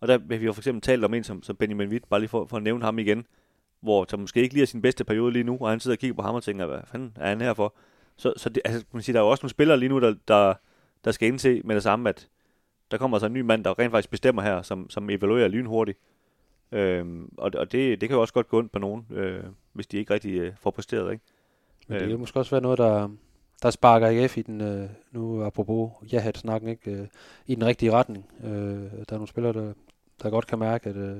Og 0.00 0.08
der 0.08 0.18
har 0.18 0.38
vi 0.38 0.44
jo 0.44 0.52
for 0.52 0.60
eksempel 0.60 0.82
talt 0.82 1.04
om 1.04 1.14
en 1.14 1.24
som, 1.24 1.42
som 1.42 1.56
Benjamin 1.56 1.88
Witt, 1.88 2.08
bare 2.08 2.20
lige 2.20 2.28
for, 2.28 2.46
for 2.46 2.56
at 2.56 2.62
nævne 2.62 2.84
ham 2.84 2.98
igen, 2.98 3.26
hvor 3.80 4.06
som 4.08 4.20
måske 4.20 4.42
ikke 4.42 4.54
lige 4.54 4.62
er 4.62 4.66
sin 4.66 4.82
bedste 4.82 5.04
periode 5.04 5.32
lige 5.32 5.44
nu, 5.44 5.58
og 5.60 5.70
han 5.70 5.80
sidder 5.80 5.94
og 5.94 5.98
kigger 5.98 6.14
på 6.14 6.22
ham 6.22 6.34
og 6.34 6.42
tænker, 6.42 6.66
hvad 6.66 6.80
fanden 6.84 7.16
er 7.20 7.28
han 7.28 7.40
her 7.40 7.54
for? 7.54 7.74
Så, 8.16 8.32
så 8.36 8.48
det, 8.48 8.62
altså, 8.64 8.84
man 8.92 9.02
siger, 9.02 9.14
der 9.14 9.20
er 9.20 9.24
jo 9.24 9.30
også 9.30 9.42
nogle 9.42 9.50
spillere 9.50 9.78
lige 9.78 9.88
nu, 9.88 10.00
der, 10.00 10.14
der, 10.28 10.54
der 11.04 11.10
skal 11.10 11.28
indse 11.28 11.62
med 11.64 11.74
det 11.74 11.82
samme, 11.82 12.08
at 12.08 12.28
der 12.92 12.98
kommer 12.98 13.16
altså 13.16 13.26
en 13.26 13.32
ny 13.32 13.40
mand, 13.40 13.64
der 13.64 13.78
rent 13.78 13.90
faktisk 13.90 14.10
bestemmer 14.10 14.42
her, 14.42 14.62
som, 14.62 14.90
som 14.90 15.10
evaluerer 15.10 15.48
lynhurtigt. 15.48 15.98
Øhm, 16.72 17.32
og 17.38 17.50
og 17.54 17.72
det, 17.72 18.00
det 18.00 18.08
kan 18.08 18.16
jo 18.16 18.20
også 18.20 18.34
godt 18.34 18.48
gå 18.48 18.58
ondt 18.58 18.72
på 18.72 18.78
nogen, 18.78 19.06
øh, 19.10 19.44
hvis 19.72 19.86
de 19.86 19.98
ikke 19.98 20.14
rigtig 20.14 20.40
øh, 20.40 20.52
får 20.60 20.70
præsteret. 20.70 21.12
Ikke? 21.12 21.24
Men 21.88 21.94
det 21.94 22.06
kan 22.06 22.12
øh. 22.12 22.20
måske 22.20 22.38
også 22.38 22.50
være 22.50 22.60
noget, 22.60 22.78
der, 22.78 23.08
der 23.62 23.70
sparker 23.70 24.06
AGF 24.06 24.38
i 24.38 24.42
den, 24.42 24.60
øh, 24.60 24.88
nu 25.10 25.42
apropos 25.42 25.90
ja-hat-snakken, 26.12 26.68
ikke, 26.68 26.90
øh, 26.90 27.06
i 27.46 27.54
den 27.54 27.66
rigtige 27.66 27.92
retning. 27.92 28.30
Øh, 28.44 28.50
der 28.50 29.04
er 29.08 29.12
nogle 29.12 29.28
spillere, 29.28 29.52
der, 29.52 29.72
der 30.22 30.30
godt 30.30 30.46
kan 30.46 30.58
mærke, 30.58 30.90
at 30.90 30.96
øh, 30.96 31.16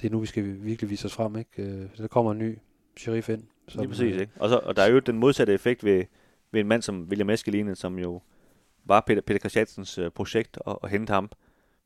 det 0.00 0.06
er 0.06 0.10
nu, 0.10 0.18
vi 0.18 0.26
skal 0.26 0.64
virkelig 0.64 0.90
vise 0.90 1.06
os 1.06 1.14
frem. 1.14 1.36
Ikke? 1.36 1.62
Øh, 1.62 1.88
der 1.98 2.08
kommer 2.08 2.32
en 2.32 2.38
ny 2.38 2.58
sheriff 2.96 3.28
ind. 3.28 3.42
Som, 3.68 3.80
Lige 3.80 3.88
præcis, 3.88 4.14
øh, 4.14 4.20
ikke? 4.20 4.32
Og, 4.36 4.48
så, 4.48 4.58
og 4.58 4.76
der 4.76 4.82
er 4.82 4.90
jo 4.90 4.98
den 4.98 5.18
modsatte 5.18 5.54
effekt 5.54 5.84
ved, 5.84 6.04
ved 6.50 6.60
en 6.60 6.66
mand 6.66 6.82
som 6.82 7.06
William 7.08 7.30
Eskeline, 7.30 7.76
som 7.76 7.98
jo 7.98 8.20
var 8.90 9.00
Peter, 9.00 9.20
Peter 9.20 9.38
Christiansens 9.38 9.98
øh, 9.98 10.10
projekt 10.10 10.58
at, 10.66 10.76
at 10.82 10.90
hente 10.90 11.12
ham. 11.12 11.30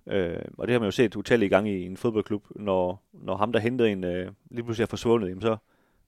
Øh, 0.06 0.38
og 0.58 0.66
det 0.66 0.72
har 0.72 0.80
man 0.80 0.86
jo 0.86 0.90
set 0.90 1.16
utallige 1.16 1.48
gange 1.48 1.78
i 1.78 1.86
en 1.86 1.96
fodboldklub, 1.96 2.46
når, 2.56 3.02
når 3.12 3.36
ham, 3.36 3.52
der 3.52 3.60
hentede 3.60 3.90
en, 3.90 4.04
øh, 4.04 4.32
lige 4.50 4.64
pludselig 4.64 4.82
er 4.84 4.88
forsvundet, 4.88 5.28
jamen 5.28 5.42
så, 5.42 5.56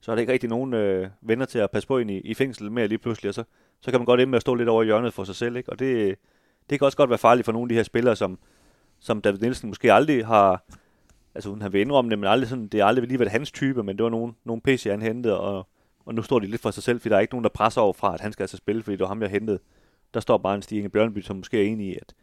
så 0.01 0.11
er 0.11 0.15
der 0.15 0.21
ikke 0.21 0.33
rigtig 0.33 0.49
nogen 0.49 0.75
øh, 0.75 1.09
venner 1.21 1.47
til 1.47 1.59
at 1.59 1.71
passe 1.71 1.89
på 1.89 1.99
ind 1.99 2.11
i, 2.11 2.19
i 2.19 2.35
fængsel 2.35 2.73
mere 2.73 2.87
lige 2.89 2.99
pludselig, 2.99 3.29
og 3.29 3.35
så, 3.35 3.45
så 3.81 3.91
kan 3.91 4.01
man 4.01 4.07
godt 4.07 4.21
ende 4.21 4.31
med 4.31 4.37
at 4.37 4.43
stå 4.43 4.55
lidt 4.55 4.69
over 4.69 4.83
hjørnet 4.83 5.13
for 5.13 5.25
sig 5.25 5.35
selv, 5.35 5.57
ikke? 5.57 5.73
og 5.73 5.79
det, 5.79 6.17
det 6.71 6.79
kan 6.79 6.87
også 6.87 6.97
godt 6.97 7.11
være 7.11 7.19
farligt 7.19 7.45
for 7.45 7.53
nogle 7.53 7.65
af 7.65 7.69
de 7.69 7.75
her 7.75 7.83
spillere, 7.83 8.17
som, 8.17 8.39
som 9.01 9.21
David 9.21 9.39
Nielsen 9.39 9.69
måske 9.69 9.93
aldrig 9.93 10.27
har, 10.27 10.65
altså 11.35 11.51
uden 11.51 11.63
han 11.63 11.73
vil 11.73 11.81
indrømme 11.81 12.11
det, 12.11 12.19
men 12.19 12.29
aldrig 12.29 12.49
sådan, 12.49 12.69
det 12.69 12.81
er 12.81 12.85
aldrig 12.85 13.09
lige 13.09 13.19
været 13.19 13.33
hans 13.33 13.53
type, 13.53 13.83
men 13.83 13.97
det 13.97 14.05
var 14.05 14.11
nogen, 14.11 14.37
nogen 14.45 14.61
PC, 14.61 14.87
han 14.91 15.03
hentede, 15.03 15.41
og, 15.41 15.69
og 16.07 16.15
nu 16.15 16.23
står 16.23 16.39
de 16.39 16.47
lidt 16.47 16.63
for 16.63 16.71
sig 16.71 16.83
selv, 16.83 17.01
fordi 17.01 17.11
der 17.11 17.17
er 17.17 17.21
ikke 17.21 17.35
nogen, 17.35 17.45
der 17.45 17.51
presser 17.51 17.81
over 17.81 17.93
fra, 17.93 18.15
at 18.15 18.21
han 18.21 18.33
skal 18.33 18.43
altså 18.43 18.57
spille, 18.57 18.83
fordi 18.83 18.97
det 18.97 19.01
var 19.01 19.09
ham, 19.09 19.23
jeg 19.23 19.31
hentede. 19.31 19.59
Der 20.15 20.21
står 20.21 20.39
bare 20.39 20.55
en 20.55 20.63
Stig 20.63 20.77
Inge 20.79 20.89
Bjørnby, 20.89 21.21
som 21.23 21.37
måske 21.37 21.59
er 21.59 21.67
enig 21.67 21.87
i, 21.87 21.95
at 21.95 22.15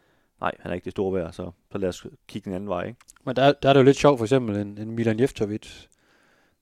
nej, 0.42 0.52
han 0.60 0.72
er 0.72 0.76
ikke 0.76 0.86
det 0.86 0.92
store 0.92 1.14
værd, 1.14 1.32
så, 1.34 1.52
så 1.72 1.78
lad 1.78 1.90
os 1.90 2.06
kigge 2.28 2.48
en 2.48 2.56
anden 2.56 2.70
vej. 2.70 2.84
Ikke? 2.88 3.00
Men 3.26 3.36
der, 3.36 3.52
der 3.52 3.70
er 3.70 3.74
det 3.74 3.80
jo 3.80 3.86
lidt 3.86 3.98
sjovt, 3.98 4.18
for 4.18 4.26
eksempel 4.26 4.56
en, 4.56 4.78
en 4.78 4.92
Milan 4.92 5.20
Jeftovic, 5.20 5.68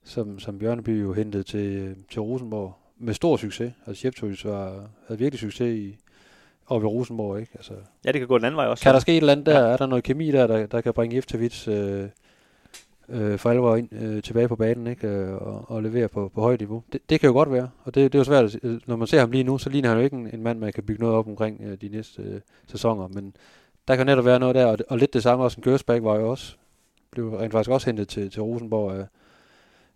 som, 0.04 0.38
som 0.38 0.58
Bjørneby 0.58 1.02
jo 1.02 1.12
hentede 1.12 1.42
til, 1.42 1.96
til 2.10 2.20
Rosenborg 2.20 2.78
med 2.98 3.14
stor 3.14 3.36
succes. 3.36 3.72
Altså 3.86 4.06
Jeftovic 4.06 4.44
var, 4.44 4.90
havde 5.06 5.18
virkelig 5.18 5.40
succes 5.40 5.78
i, 5.78 5.98
oppe 6.66 6.84
i 6.84 6.88
Rosenborg, 6.88 7.40
ikke? 7.40 7.52
Altså, 7.54 7.74
ja, 8.04 8.12
det 8.12 8.20
kan 8.20 8.28
gå 8.28 8.38
den 8.38 8.44
anden 8.44 8.56
vej 8.56 8.66
også. 8.66 8.82
Kan 8.82 8.94
der 8.94 9.00
ske 9.00 9.12
et 9.12 9.16
eller 9.16 9.32
andet 9.32 9.46
der? 9.46 9.60
Ja. 9.60 9.72
Er 9.72 9.76
der 9.76 9.86
noget 9.86 10.04
kemi 10.04 10.30
der, 10.30 10.46
der, 10.46 10.66
der 10.66 10.80
kan 10.80 10.94
bringe 10.94 11.16
Jeftovic 11.16 11.68
øh, 11.68 12.08
øh, 13.08 13.38
for 13.38 13.50
alvor 13.50 13.76
ind, 13.76 13.88
øh, 13.92 14.22
tilbage 14.22 14.48
på 14.48 14.56
banen, 14.56 14.86
ikke? 14.86 15.08
Øh, 15.08 15.34
og, 15.34 15.70
og 15.70 15.82
levere 15.82 16.08
på, 16.08 16.30
på 16.34 16.40
højt 16.40 16.60
niveau? 16.60 16.82
Det, 16.92 17.00
det 17.10 17.20
kan 17.20 17.26
jo 17.26 17.32
godt 17.32 17.52
være, 17.52 17.68
og 17.84 17.94
det, 17.94 18.12
det 18.12 18.18
er 18.18 18.20
jo 18.20 18.24
svært. 18.24 18.56
Når 18.86 18.96
man 18.96 19.06
ser 19.06 19.20
ham 19.20 19.30
lige 19.30 19.44
nu, 19.44 19.58
så 19.58 19.70
ligner 19.70 19.88
han 19.88 19.98
jo 19.98 20.04
ikke 20.04 20.16
en, 20.16 20.30
en 20.34 20.42
mand, 20.42 20.58
man 20.58 20.72
kan 20.72 20.84
bygge 20.84 21.00
noget 21.00 21.16
op 21.16 21.28
omkring 21.28 21.60
øh, 21.64 21.76
de 21.80 21.88
næste 21.88 22.22
øh, 22.22 22.40
sæsoner, 22.66 23.08
men 23.08 23.34
der 23.88 23.96
kan 23.96 24.06
netop 24.06 24.24
være 24.24 24.38
noget 24.38 24.54
der, 24.54 24.66
og, 24.66 24.78
og 24.88 24.98
lidt 24.98 25.14
det 25.14 25.22
samme 25.22 25.44
også. 25.44 25.58
En 25.58 25.62
Gørsbæk 25.62 26.02
var 26.02 26.16
jo 26.16 26.30
også, 26.30 26.56
blev 27.10 27.34
rent 27.34 27.52
faktisk 27.52 27.70
også 27.70 27.86
hentet 27.86 28.08
til, 28.08 28.30
til 28.30 28.42
Rosenborg 28.42 28.92
af, 28.92 29.06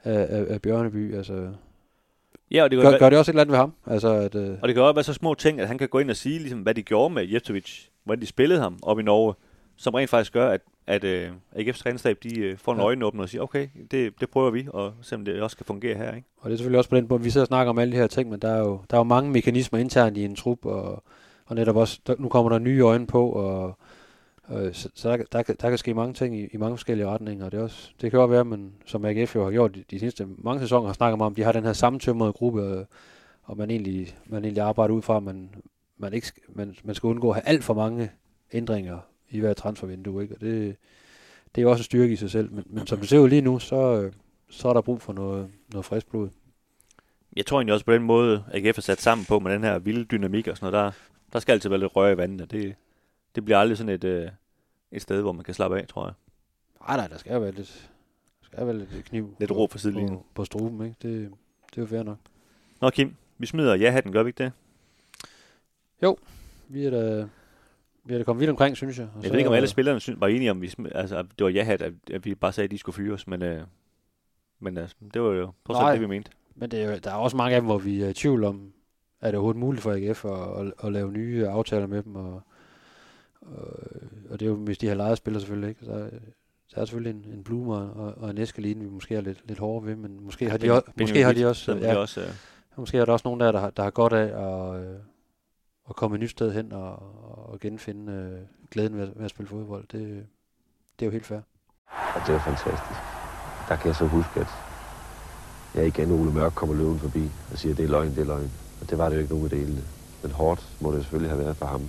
af, 0.05 0.27
af, 0.31 0.47
af 0.49 0.63
Bjørneby. 0.63 1.15
Altså, 1.17 1.49
ja, 2.51 2.65
og 2.65 2.71
det 2.71 2.83
gør, 2.83 2.99
gør 2.99 3.11
det 3.11 3.19
også 3.19 3.31
et 3.31 3.33
eller 3.33 3.43
andet 3.43 3.53
ved 3.53 3.59
ham? 3.59 3.73
Altså, 3.87 4.09
at, 4.09 4.35
øh, 4.35 4.59
og 4.63 4.69
det 4.69 4.75
kan 4.75 4.83
også 4.83 4.95
være 4.95 5.05
så 5.05 5.13
små 5.13 5.35
ting, 5.35 5.61
at 5.61 5.69
han 5.69 5.79
kan 5.79 5.89
gå 5.89 5.99
ind 5.99 6.11
og 6.11 6.17
sige, 6.17 6.39
ligesom, 6.39 6.61
hvad 6.61 6.75
de 6.75 6.83
gjorde 6.83 7.15
med 7.15 7.29
Jeftovic, 7.29 7.89
hvordan 8.05 8.21
de 8.21 8.27
spillede 8.27 8.61
ham 8.61 8.79
op 8.83 8.99
i 8.99 9.03
Norge, 9.03 9.35
som 9.77 9.95
rent 9.95 10.11
faktisk 10.11 10.33
gør, 10.33 10.49
at, 10.49 10.61
at 10.87 11.05
uh, 11.05 11.35
AGF's 11.57 11.83
trænerstab, 11.83 12.19
de 12.23 12.51
uh, 12.51 12.59
får 12.59 12.73
en 12.73 12.79
ja. 12.79 12.85
øjenåbner 12.85 13.23
og 13.23 13.29
siger, 13.29 13.43
okay, 13.43 13.69
det, 13.91 14.21
det 14.21 14.31
prøver 14.31 14.51
vi, 14.51 14.69
og 14.73 14.95
selvom 15.03 15.25
det 15.25 15.43
også 15.43 15.57
kan 15.57 15.67
fungere 15.67 15.97
her. 15.97 16.15
Ikke? 16.15 16.29
Og 16.37 16.51
det 16.51 16.55
er 16.55 16.57
selvfølgelig 16.57 16.79
også 16.79 16.91
på 16.91 16.97
den 16.97 17.07
måde, 17.09 17.23
vi 17.23 17.31
sidder 17.31 17.45
og 17.45 17.49
snakker 17.49 17.71
om 17.71 17.79
alle 17.79 17.93
de 17.93 17.97
her 17.97 18.07
ting, 18.07 18.31
men 18.31 18.41
der 18.41 18.51
er 18.51 18.59
jo, 18.59 18.81
der 18.91 18.97
er 18.97 19.01
jo 19.01 19.05
mange 19.05 19.31
mekanismer 19.31 19.79
internt 19.79 20.17
i 20.17 20.25
en 20.25 20.37
trup, 20.37 20.67
og, 20.67 21.03
og 21.47 21.57
netop 21.57 21.77
også, 21.77 22.01
der, 22.07 22.15
nu 22.19 22.29
kommer 22.29 22.51
der 22.51 22.59
nye 22.59 22.81
øjne 22.81 23.07
på, 23.07 23.31
og 23.31 23.79
Øh, 24.51 24.75
så 24.75 24.89
så 24.95 25.17
der, 25.17 25.17
der, 25.33 25.43
der 25.43 25.69
kan 25.69 25.79
ske 25.79 25.95
mange 25.95 26.15
ting 26.15 26.39
i, 26.39 26.49
i 26.53 26.57
mange 26.57 26.77
forskellige 26.77 27.07
retninger, 27.07 27.45
og 27.45 27.53
det, 27.53 27.59
er 27.59 27.63
også, 27.63 27.91
det 28.01 28.11
kan 28.11 28.21
også 28.21 28.31
være, 28.31 28.45
man, 28.45 28.73
som 28.87 29.05
AGF 29.05 29.35
jo 29.35 29.45
har 29.45 29.51
gjort 29.51 29.75
de, 29.75 29.85
de 29.91 29.99
sidste 29.99 30.27
mange 30.39 30.61
sæsoner, 30.61 30.87
har 30.87 30.93
snakket 30.93 31.23
om, 31.23 31.35
de 31.35 31.43
har 31.43 31.53
den 31.53 31.65
her 31.65 31.73
sammentømrede 31.73 32.33
gruppe, 32.33 32.63
og, 32.63 32.87
og 33.43 33.57
man, 33.57 33.71
egentlig, 33.71 34.17
man 34.27 34.45
egentlig 34.45 34.63
arbejder 34.63 34.95
ud 34.95 35.03
fra, 35.03 35.17
at 35.17 35.23
man, 35.23 35.55
man, 35.99 36.13
ikke, 36.13 36.33
man, 36.49 36.77
man 36.85 36.95
skal 36.95 37.07
undgå 37.07 37.29
at 37.29 37.35
have 37.35 37.49
alt 37.49 37.65
for 37.65 37.75
mange 37.75 38.11
ændringer 38.53 38.99
i 39.31 39.41
hver 39.41 39.55
transfervindue, 39.55 40.23
ikke? 40.23 40.35
og 40.35 40.41
det, 40.41 40.77
det 41.55 41.61
er 41.61 41.63
jo 41.63 41.71
også 41.71 41.81
en 41.81 41.85
styrke 41.85 42.13
i 42.13 42.17
sig 42.17 42.31
selv, 42.31 42.53
men, 42.53 42.65
men 42.67 42.87
som 42.87 42.99
det 42.99 43.09
ser 43.09 43.19
ud 43.19 43.29
lige 43.29 43.43
nu, 43.43 43.59
så, 43.59 44.11
så 44.49 44.69
er 44.69 44.73
der 44.73 44.81
brug 44.81 45.03
for 45.03 45.13
noget, 45.13 45.51
noget 45.73 45.85
frisk 45.85 46.11
blod. 46.11 46.29
Jeg 47.37 47.47
tror 47.47 47.59
egentlig 47.59 47.75
også 47.75 47.87
på 47.87 47.93
den 47.93 48.03
måde, 48.03 48.45
AGF 48.53 48.79
er 48.79 48.83
sat 48.83 49.01
sammen 49.01 49.25
på 49.25 49.39
med 49.39 49.53
den 49.53 49.65
her 49.65 49.79
vilde 49.79 50.05
dynamik 50.05 50.49
og 50.49 50.57
sådan 50.57 50.73
noget, 50.73 50.85
der, 50.85 50.99
der 51.33 51.39
skal 51.39 51.53
altid 51.53 51.69
være 51.71 51.81
lidt 51.81 51.97
røre 51.97 52.13
i 52.13 52.17
vandet, 52.17 52.41
og 52.41 52.51
det, 52.51 52.75
det 53.35 53.45
bliver 53.45 53.59
aldrig 53.59 53.79
sådan 53.79 53.95
et, 53.95 54.05
øh, 54.05 54.29
et 54.93 55.03
sted, 55.03 55.21
hvor 55.21 55.33
man 55.33 55.45
kan 55.45 55.55
slappe 55.55 55.81
af, 55.81 55.89
tror 55.89 56.07
jeg. 56.07 56.15
Nej, 56.89 56.97
nej, 56.97 57.07
der 57.07 57.19
skal 57.19 57.33
jo 57.33 57.41
være 57.41 57.53
lidt, 57.53 57.91
der 58.41 58.47
skal 58.47 58.67
være 58.67 58.79
lidt 58.79 59.05
kniv. 59.05 59.37
Lidt 59.41 59.51
ro 59.51 59.69
for 59.71 59.79
sidelinjen. 59.79 60.17
På, 60.17 60.27
på 60.35 60.45
struben, 60.45 60.87
ikke? 60.87 60.97
Det, 61.03 61.31
det 61.71 61.79
er 61.79 61.83
jo 61.83 61.87
fair 61.87 62.03
nok. 62.03 62.19
Nå 62.81 62.91
Kim, 62.91 63.15
vi 63.39 63.47
smider 63.47 63.75
ja-hatten, 63.75 64.13
gør 64.13 64.23
vi 64.23 64.29
ikke 64.29 64.45
det? 64.45 64.53
Jo, 66.03 66.19
vi 66.69 66.85
er 66.85 66.91
da, 66.91 67.27
vi 68.07 68.15
er 68.15 68.19
da 68.19 68.25
kommet 68.25 68.41
vidt 68.41 68.51
omkring, 68.51 68.77
synes 68.77 68.99
jeg. 68.99 69.07
Og 69.07 69.23
jeg 69.23 69.25
så, 69.25 69.33
ved 69.33 69.39
ikke, 69.39 69.49
om 69.49 69.55
alle 69.55 69.69
spillerne 69.69 70.01
synes, 70.01 70.21
var 70.21 70.27
enige 70.27 70.51
om, 70.51 70.63
vi 70.63 70.75
altså, 70.95 71.23
det 71.23 71.45
var 71.45 71.49
ja-hat, 71.51 71.83
at, 71.83 71.93
at 72.13 72.25
vi 72.25 72.35
bare 72.35 72.53
sagde, 72.53 72.65
at 72.65 72.71
de 72.71 72.79
skulle 72.79 72.97
fyres, 72.97 73.27
men 73.27 73.43
øh, 73.43 73.63
Men 74.61 74.79
altså, 74.79 74.97
det 75.15 75.23
var 75.23 75.33
jo 75.33 75.53
Nej. 75.69 75.91
alt 75.91 75.93
det, 75.93 76.01
vi 76.01 76.07
mente. 76.07 76.31
Men 76.55 76.71
det 76.71 76.83
er, 76.83 76.99
der 76.99 77.11
er 77.11 77.15
også 77.15 77.37
mange 77.37 77.55
af 77.55 77.61
dem, 77.61 77.67
hvor 77.67 77.79
vi 77.79 78.03
er 78.03 78.09
i 78.09 78.15
tvivl 78.15 78.45
om, 78.45 78.73
er 79.21 79.27
det 79.27 79.35
overhovedet 79.35 79.61
muligt 79.61 79.83
for 79.83 79.93
AGF 79.93 80.25
at, 80.25 80.67
at, 80.67 80.73
at 80.85 80.93
lave 80.93 81.13
nye 81.13 81.49
aftaler 81.49 81.87
med 81.87 82.03
dem, 82.03 82.17
og, 82.17 82.43
og, 83.41 83.67
og 84.31 84.41
det 84.41 84.43
er 84.43 84.51
jo, 84.51 84.57
hvis 84.57 84.79
de 84.79 84.89
har 84.89 84.95
lejet 84.95 85.19
spillere 85.19 85.41
selvfølgelig, 85.41 85.69
ikke? 85.69 85.85
Så, 85.85 86.11
der 86.75 86.81
er 86.81 86.85
selvfølgelig 86.85 87.11
en, 87.11 87.33
en 87.33 87.45
Blumer 87.45 87.89
og, 87.89 88.15
og 88.23 88.31
en 88.31 88.39
Eskelin, 88.39 88.81
vi 88.81 88.89
måske 88.89 89.15
er 89.15 89.21
lidt, 89.21 89.43
lidt 89.45 89.59
hårdere 89.59 89.87
ved, 89.87 89.97
men 89.97 90.25
måske 90.25 90.51
har 90.51 90.59
de, 90.59 90.71
også, 90.73 90.91
måske 91.01 91.25
har 91.25 91.33
de 91.33 91.47
også, 91.47 91.73
ja. 91.73 91.93
ja, 91.93 91.97
også 91.97 92.21
øh, 92.21 92.27
måske 92.77 92.99
er 92.99 93.05
der 93.05 93.13
også 93.13 93.29
nogen 93.29 93.41
der, 93.41 93.53
der 93.53 93.61
har, 93.61 93.71
der 93.71 93.83
har 93.83 93.91
godt 93.91 94.13
af 94.13 94.25
at, 94.25 94.81
øh, 94.81 94.97
at 95.91 95.97
komme 95.97 96.15
et 96.17 96.21
nyt 96.21 96.31
sted 96.31 96.53
hen 96.53 96.73
og, 96.73 96.93
og 97.53 97.61
genfinde 97.61 98.13
øh, 98.13 98.39
glæden 98.71 98.97
ved, 98.97 99.03
at- 99.03 99.17
ved 99.19 99.25
at 99.25 99.31
spille 99.31 99.49
fodbold. 99.49 99.83
Det, 99.93 100.27
det 100.99 101.05
er 101.05 101.07
jo 101.07 101.11
helt 101.13 101.27
fair. 101.27 101.41
Og 102.15 102.21
det 102.27 102.35
var 102.35 102.41
fantastisk. 102.41 103.01
Der 103.69 103.77
kan 103.77 103.87
jeg 103.87 103.97
så 103.97 104.07
huske, 104.07 104.41
at 104.41 104.47
jeg 105.75 105.87
igen, 105.87 106.11
Ole 106.11 106.33
Mørk, 106.33 106.53
kommer 106.55 106.75
løven 106.75 106.99
forbi 106.99 107.31
og 107.53 107.59
siger, 107.59 107.75
det 107.75 107.85
er 107.85 107.89
løgn, 107.89 108.11
det 108.11 108.19
er 108.19 108.25
løgn. 108.25 108.51
Og 108.81 108.91
det 108.91 108.99
var 108.99 109.09
det 109.09 109.17
jo 109.17 109.21
ikke 109.21 109.33
nogen 109.33 109.45
af 109.47 109.51
delene. 109.51 109.83
Men 110.23 110.31
hårdt 110.33 110.67
må 110.81 110.93
det 110.93 111.03
selvfølgelig 111.03 111.31
have 111.31 111.45
været 111.45 111.57
for 111.57 111.67
ham 111.67 111.89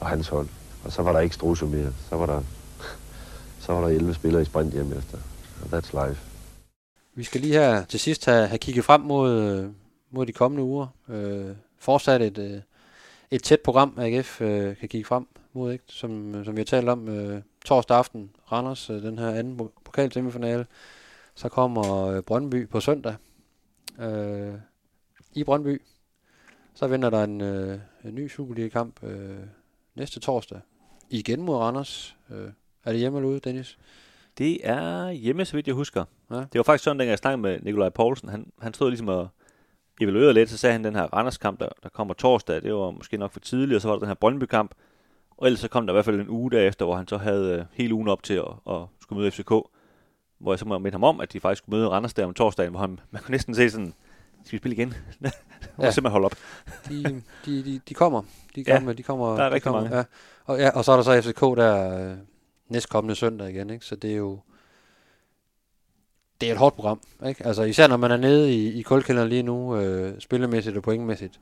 og 0.00 0.06
hans 0.06 0.28
hold. 0.28 0.48
Og 0.84 0.92
så 0.92 1.02
var 1.02 1.12
der 1.12 1.20
ikke 1.20 1.34
Strusse 1.34 1.66
mere. 1.66 1.92
Så 2.08 2.16
var 2.16 2.26
der, 2.26 2.42
så 3.64 3.72
var 3.72 3.80
der 3.80 3.88
11 3.88 4.14
spillere 4.14 4.42
i 4.42 4.44
sprint 4.44 4.72
hjem 4.72 4.92
efter. 4.92 5.18
Og 5.62 5.78
that's 5.78 6.06
life. 6.08 6.20
Vi 7.14 7.24
skal 7.24 7.40
lige 7.40 7.52
her 7.52 7.84
til 7.84 8.00
sidst 8.00 8.24
have, 8.24 8.46
have 8.46 8.58
kigget 8.58 8.84
frem 8.84 9.00
mod, 9.00 9.72
mod 10.10 10.26
de 10.26 10.32
kommende 10.32 10.64
uger. 10.64 10.86
Øh, 11.08 11.54
fortsat 11.78 12.22
et, 12.22 12.38
øh, 12.38 12.60
et 13.30 13.42
tæt 13.42 13.60
program, 13.60 13.94
AGF 13.98 14.40
øh, 14.40 14.76
kan 14.76 14.88
kigge 14.88 15.04
frem 15.04 15.26
mod, 15.52 15.72
ikke? 15.72 15.84
Som, 15.86 16.34
øh, 16.34 16.44
som 16.44 16.56
vi 16.56 16.60
har 16.60 16.64
talt 16.64 16.88
om 16.88 17.08
øh, 17.08 17.42
torsdag 17.64 17.96
aften. 17.96 18.30
Randers, 18.52 18.90
øh, 18.90 19.02
den 19.02 19.18
her 19.18 19.30
anden 19.30 19.60
po- 19.60 19.82
pokalsemifinale. 19.84 20.66
Så 21.34 21.48
kommer 21.48 22.06
øh, 22.06 22.22
Brøndby 22.22 22.68
på 22.68 22.80
søndag 22.80 23.16
øh, 23.98 24.54
i 25.34 25.44
Brøndby. 25.44 25.82
Så 26.74 26.86
venter 26.86 27.10
der 27.10 27.24
en, 27.24 27.40
øh, 27.40 27.78
en 28.04 28.14
ny 28.14 28.28
Superliga-kamp 28.28 29.04
øh, 29.04 29.38
næste 29.94 30.20
torsdag. 30.20 30.60
Igen 31.10 31.42
mod 31.42 31.56
Randers. 31.56 32.16
Øh, 32.30 32.50
er 32.84 32.92
det 32.92 33.00
hjemme 33.00 33.18
eller 33.18 33.28
ude, 33.28 33.40
Dennis? 33.40 33.78
Det 34.38 34.58
er 34.62 35.10
hjemme, 35.10 35.44
så 35.44 35.56
vidt 35.56 35.66
jeg 35.66 35.74
husker. 35.74 36.04
Ja. 36.30 36.36
Det 36.36 36.54
var 36.54 36.62
faktisk 36.62 36.84
sådan, 36.84 36.98
dengang 36.98 37.10
jeg 37.10 37.18
snakkede 37.18 37.42
med 37.42 37.60
Nikolaj 37.60 37.88
Poulsen, 37.88 38.28
han, 38.28 38.52
han 38.60 38.74
stod 38.74 38.90
ligesom 38.90 39.08
og 39.08 39.28
evaluerede 40.00 40.34
lidt, 40.34 40.50
så 40.50 40.56
sagde 40.58 40.72
han, 40.72 40.84
den 40.84 40.94
her 40.94 41.02
Randers-kamp, 41.02 41.60
der, 41.60 41.68
der 41.82 41.88
kommer 41.88 42.14
torsdag, 42.14 42.62
det 42.62 42.74
var 42.74 42.90
måske 42.90 43.16
nok 43.16 43.32
for 43.32 43.40
tidligt, 43.40 43.76
og 43.76 43.82
så 43.82 43.88
var 43.88 43.94
der 43.94 44.00
den 44.00 44.08
her 44.08 44.14
Brøndby-kamp, 44.14 44.74
og 45.36 45.46
ellers 45.46 45.60
så 45.60 45.68
kom 45.68 45.86
der 45.86 45.92
i 45.92 45.94
hvert 45.94 46.04
fald 46.04 46.20
en 46.20 46.28
uge 46.28 46.50
derefter, 46.50 46.84
hvor 46.84 46.96
han 46.96 47.08
så 47.08 47.16
havde 47.16 47.58
øh, 47.58 47.64
hele 47.72 47.94
ugen 47.94 48.08
op 48.08 48.22
til 48.22 48.34
at, 48.34 48.48
at 48.70 48.80
skulle 49.02 49.20
møde 49.20 49.30
FCK, 49.30 49.50
hvor 50.38 50.52
jeg 50.52 50.58
så 50.58 50.64
må 50.64 50.78
minde 50.78 50.94
ham 50.94 51.04
om, 51.04 51.20
at 51.20 51.32
de 51.32 51.40
faktisk 51.40 51.62
skulle 51.62 51.78
møde 51.78 51.88
Randers 51.88 52.14
der 52.14 52.24
om 52.24 52.34
torsdagen, 52.34 52.70
hvor 52.70 52.80
han, 52.80 53.00
man 53.10 53.22
kunne 53.22 53.32
næsten 53.32 53.54
se 53.54 53.70
sådan, 53.70 53.94
skal 54.44 54.52
vi 54.52 54.58
spille 54.58 54.74
igen? 54.76 54.94
ja. 55.24 55.30
Ja. 55.78 55.90
simpelthen 55.90 56.10
holde 56.12 56.24
op. 56.24 56.34
de, 56.88 57.22
de, 57.46 57.64
de, 57.64 57.80
de 57.88 57.94
kommer. 57.94 58.22
De 58.54 58.64
Ja, 58.66 58.76
kommer, 58.76 58.92
de 58.92 59.02
kommer, 59.02 59.26
der 59.36 59.42
er 59.44 59.48
de 59.48 59.54
rigtig 59.54 59.62
kommer, 59.62 59.80
mange. 59.80 59.96
Ja. 59.96 60.04
Og, 60.44 60.58
ja, 60.58 60.70
og 60.70 60.84
så 60.84 60.92
er 60.92 60.96
der 60.96 61.02
så 61.02 61.22
FCK 61.22 61.40
der 61.40 62.08
øh, 62.10 62.16
næstkommende 62.68 63.14
søndag 63.14 63.50
igen, 63.50 63.70
ikke? 63.70 63.84
Så 63.84 63.96
det 63.96 64.12
er 64.12 64.16
jo 64.16 64.40
det 66.40 66.48
er 66.48 66.52
et 66.52 66.58
hårdt 66.58 66.76
program, 66.76 67.00
ikke? 67.26 67.46
Altså 67.46 67.62
især 67.62 67.86
når 67.86 67.96
man 67.96 68.10
er 68.10 68.16
nede 68.16 68.54
i, 68.54 68.78
i 68.78 68.82
koldkælderen 68.82 69.28
lige 69.28 69.42
nu, 69.42 69.76
øh, 69.76 70.20
spillemæssigt 70.20 70.76
og 70.76 70.82
pointmæssigt, 70.82 71.40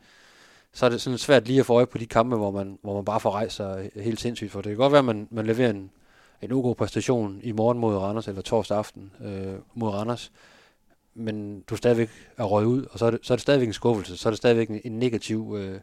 så 0.73 0.87
er 0.87 0.91
det 0.91 1.01
sådan 1.01 1.19
svært 1.19 1.47
lige 1.47 1.61
at 1.61 1.67
få 1.67 1.75
øje 1.75 1.87
på 1.87 1.99
de 1.99 2.07
kampe, 2.07 2.37
hvor 2.37 2.51
man, 2.51 2.79
hvor 2.83 2.95
man 2.95 3.05
bare 3.05 3.21
får 3.21 3.31
rejst 3.31 3.57
sig 3.57 3.91
helt 3.97 4.21
sindssygt. 4.21 4.53
For 4.53 4.61
det 4.61 4.71
kan 4.71 4.77
godt 4.77 4.93
være, 4.93 4.99
at 4.99 5.05
man, 5.05 5.29
man 5.31 5.47
leverer 5.47 5.71
en, 5.71 5.91
en 6.43 6.49
god 6.49 6.75
præstation 6.75 7.41
i 7.43 7.53
morgen 7.53 7.79
mod 7.79 7.97
Randers, 7.97 8.29
eller 8.29 8.43
torsdag 8.43 8.79
aften 8.79 9.13
øh, 9.25 9.55
mod 9.75 9.91
Randers, 9.91 10.33
men 11.15 11.61
du 11.61 11.77
stadigvæk 11.77 12.11
er 12.37 12.45
røget 12.45 12.67
ud, 12.67 12.87
og 12.91 12.99
så 12.99 13.07
er 13.07 13.11
det, 13.11 13.21
så 13.23 13.35
er 13.35 13.37
det 13.37 13.43
stadigvæk 13.43 13.67
en 13.69 13.73
skuffelse, 13.73 14.17
så 14.17 14.29
er 14.29 14.31
det 14.31 14.39
stadigvæk 14.39 14.71
en, 14.71 14.81
en 14.85 14.99
negativ 14.99 15.57
øh, 15.59 15.81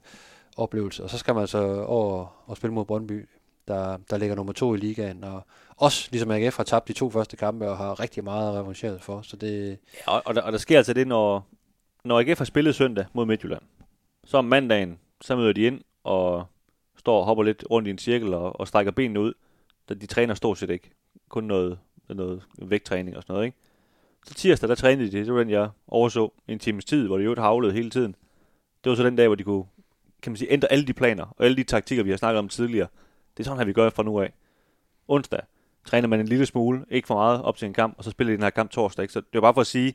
oplevelse, 0.58 1.04
og 1.04 1.10
så 1.10 1.18
skal 1.18 1.36
man 1.36 1.48
så 1.48 1.84
over 1.84 2.44
og 2.46 2.58
spille 2.58 2.74
mod 2.74 2.86
Brøndby, 2.86 3.30
der, 3.68 3.98
der 4.10 4.18
ligger 4.18 4.36
nummer 4.36 4.54
to 4.54 4.76
i 4.76 4.78
ligaen, 4.78 5.24
og 5.24 5.46
også 5.82 6.08
ligesom 6.12 6.32
AGF 6.32 6.58
har 6.58 6.64
tabt 6.64 6.88
de 6.88 6.94
to 6.94 7.10
første 7.10 7.38
kampe, 7.38 7.70
og 7.70 7.78
har 7.78 8.00
rigtig 8.00 8.24
meget 8.24 8.54
revancheret 8.54 9.02
for, 9.02 9.22
så 9.22 9.38
det, 9.38 9.78
Ja, 10.08 10.12
og, 10.12 10.22
og, 10.26 10.36
der, 10.36 10.42
og 10.42 10.52
der 10.52 10.58
sker 10.58 10.78
altså 10.78 10.94
det, 10.94 11.08
når, 11.08 11.48
når 12.04 12.20
AGF 12.20 12.38
har 12.38 12.46
spillet 12.46 12.76
søndag 12.76 13.06
mod 13.14 13.26
Midtjylland, 13.26 13.62
så 14.24 14.38
om 14.38 14.46
mandagen, 14.46 15.00
så 15.22 15.36
møder 15.36 15.54
de 15.54 15.62
ind 15.62 15.82
og 16.04 16.46
står 16.98 17.20
og 17.20 17.26
hopper 17.26 17.44
lidt 17.44 17.64
rundt 17.72 17.88
i 17.88 17.92
en 17.92 17.98
cirkel 17.98 18.34
og, 18.34 18.60
og 18.60 18.68
strækker 18.68 18.92
benene 18.92 19.20
ud. 19.20 19.34
Da 19.90 19.94
de 19.94 20.06
træner 20.06 20.34
stort 20.34 20.58
set 20.58 20.70
ikke. 20.70 20.92
Kun 21.30 21.44
noget, 21.44 21.80
noget 22.10 22.44
vægttræning 22.58 23.18
og 23.18 23.24
sådan 23.24 23.34
noget, 23.34 23.46
ikke? 23.46 23.58
Så 24.26 24.34
tirsdag, 24.34 24.70
der 24.70 24.76
trænede 24.76 25.12
de, 25.12 25.26
det 25.26 25.34
var 25.34 25.40
den, 25.40 25.50
jeg 25.50 25.70
overså 25.88 26.34
en 26.48 26.60
times 26.60 26.86
tid, 26.86 27.08
hvor 27.08 27.18
de 27.18 27.24
jo 27.24 27.36
havlede 27.38 27.74
hele 27.74 27.90
tiden. 27.90 28.16
Det 28.84 28.90
var 28.90 28.96
så 28.96 29.04
den 29.04 29.16
dag, 29.16 29.28
hvor 29.28 29.36
de 29.36 29.44
kunne, 29.44 29.66
kan 30.22 30.32
man 30.32 30.38
sige, 30.38 30.52
ændre 30.52 30.72
alle 30.72 30.86
de 30.86 30.94
planer 30.94 31.26
og 31.38 31.46
alle 31.46 31.58
de 31.58 31.64
taktikker, 31.64 32.04
vi 32.04 32.10
har 32.10 32.18
snakket 32.18 32.40
om 32.40 32.50
tidligere. 32.50 32.88
Det 33.38 33.44
er 33.44 33.44
sådan 33.44 33.58
her, 33.58 33.66
vi 33.66 33.74
gør 33.74 33.90
fra 33.90 34.04
nu 34.04 34.22
af. 34.22 34.34
Onsdag 35.08 35.42
træner 35.86 36.08
man 36.08 36.20
en 36.20 36.28
lille 36.28 36.46
smule, 36.46 36.86
ikke 36.90 37.08
for 37.08 37.16
meget, 37.16 37.42
op 37.42 37.58
til 37.58 37.66
en 37.66 37.74
kamp, 37.74 37.96
og 37.98 38.04
så 38.04 38.12
spiller 38.12 38.32
de 38.32 38.36
den 38.36 38.44
her 38.44 38.50
kamp 38.50 38.72
torsdag. 38.72 39.04
Ikke? 39.04 39.14
Så 39.14 39.20
det 39.20 39.38
er 39.38 39.42
bare 39.42 39.54
for 39.54 39.62
at 39.62 39.68
sige, 39.68 39.94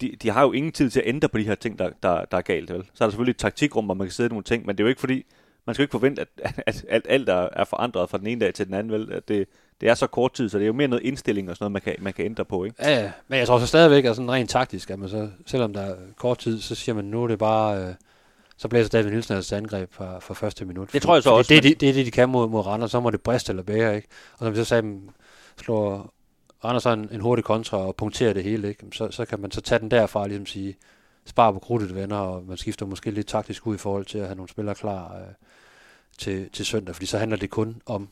de, 0.00 0.16
de 0.22 0.30
har 0.30 0.42
jo 0.42 0.52
ingen 0.52 0.72
tid 0.72 0.90
til 0.90 1.00
at 1.00 1.08
ændre 1.08 1.28
på 1.28 1.38
de 1.38 1.44
her 1.44 1.54
ting, 1.54 1.78
der, 1.78 1.90
der, 2.02 2.24
der 2.24 2.36
er 2.36 2.42
galt. 2.42 2.72
Vel? 2.72 2.82
Så 2.94 3.04
er 3.04 3.06
der 3.06 3.10
selvfølgelig 3.10 3.30
et 3.30 3.38
taktikrum, 3.38 3.84
hvor 3.84 3.94
man 3.94 4.06
kan 4.06 4.12
sidde 4.12 4.28
nogle 4.28 4.44
ting, 4.44 4.66
men 4.66 4.76
det 4.76 4.82
er 4.82 4.84
jo 4.84 4.88
ikke 4.88 5.00
fordi, 5.00 5.24
man 5.66 5.74
skal 5.74 5.82
jo 5.82 5.84
ikke 5.84 5.92
forvente, 5.92 6.22
at, 6.22 6.62
at, 6.66 6.84
at, 6.88 7.06
alt 7.08 7.28
er, 7.28 7.48
er 7.52 7.64
forandret 7.64 8.10
fra 8.10 8.18
den 8.18 8.26
ene 8.26 8.40
dag 8.40 8.54
til 8.54 8.66
den 8.66 8.74
anden. 8.74 8.92
Vel? 8.92 9.12
At 9.12 9.28
det, 9.28 9.48
det 9.80 9.88
er 9.88 9.94
så 9.94 10.06
kort 10.06 10.32
tid, 10.32 10.48
så 10.48 10.58
det 10.58 10.64
er 10.64 10.66
jo 10.66 10.72
mere 10.72 10.88
noget 10.88 11.02
indstilling 11.02 11.50
og 11.50 11.56
sådan 11.56 11.64
noget, 11.64 11.72
man 11.72 11.82
kan, 11.82 12.04
man 12.04 12.12
kan 12.12 12.24
ændre 12.24 12.44
på. 12.44 12.64
Ikke? 12.64 12.76
ja, 12.82 13.02
ja, 13.02 13.12
men 13.28 13.38
jeg 13.38 13.46
tror 13.46 13.58
så 13.58 13.66
stadigvæk, 13.66 14.04
at 14.04 14.16
sådan 14.16 14.30
rent 14.30 14.50
taktisk, 14.50 14.90
at 14.90 14.98
man 14.98 15.08
så, 15.08 15.30
selvom 15.46 15.72
der 15.72 15.80
er 15.80 15.96
kort 16.16 16.38
tid, 16.38 16.60
så 16.60 16.74
siger 16.74 16.94
man, 16.94 17.04
nu 17.04 17.24
er 17.24 17.28
det 17.28 17.38
bare, 17.38 17.78
øh, 17.78 17.94
så 18.56 18.68
blæser 18.68 18.88
David 18.90 19.10
Nielsen 19.10 19.36
altså 19.36 19.56
angreb 19.56 19.92
fra, 19.92 20.18
fra 20.18 20.34
første 20.34 20.64
minut. 20.64 20.92
Det 20.92 21.02
tror 21.02 21.14
jeg 21.14 21.22
så 21.22 21.30
også, 21.30 21.54
Det, 21.54 21.62
det, 21.62 21.80
det, 21.80 21.88
er 21.88 21.92
det, 21.92 22.06
de 22.06 22.10
kan 22.10 22.28
mod, 22.28 22.48
mod 22.48 22.66
Randers, 22.66 22.90
så 22.90 23.00
må 23.00 23.10
det 23.10 23.20
briste 23.20 23.50
eller 23.50 23.62
bære, 23.62 23.96
ikke? 23.96 24.08
Og 24.32 24.38
som 24.38 24.52
vi 24.52 24.56
så 24.56 24.64
sagde, 24.64 25.00
slår 25.62 26.14
Randers 26.64 26.86
en, 26.86 27.08
en 27.12 27.20
hurtig 27.20 27.44
kontra 27.44 27.78
og 27.78 27.96
punkterer 27.96 28.32
det 28.32 28.44
hele, 28.44 28.68
ikke? 28.68 28.86
Så, 28.92 29.10
så 29.10 29.24
kan 29.24 29.40
man 29.40 29.50
så 29.50 29.60
tage 29.60 29.78
den 29.78 29.90
derfra 29.90 30.20
og 30.20 30.28
ligesom 30.28 30.46
sige, 30.46 30.76
spare 31.26 31.52
på 31.52 31.58
krudtet 31.58 31.94
venner, 31.94 32.16
og 32.16 32.44
man 32.44 32.56
skifter 32.56 32.86
måske 32.86 33.10
lidt 33.10 33.26
taktisk 33.26 33.66
ud 33.66 33.74
i 33.74 33.78
forhold 33.78 34.04
til 34.04 34.18
at 34.18 34.26
have 34.26 34.36
nogle 34.36 34.48
spillere 34.48 34.74
klar 34.74 35.16
øh, 35.16 35.22
til, 36.18 36.50
til 36.50 36.66
søndag, 36.66 36.94
fordi 36.94 37.06
så 37.06 37.18
handler 37.18 37.36
det 37.36 37.50
kun 37.50 37.82
om 37.86 38.08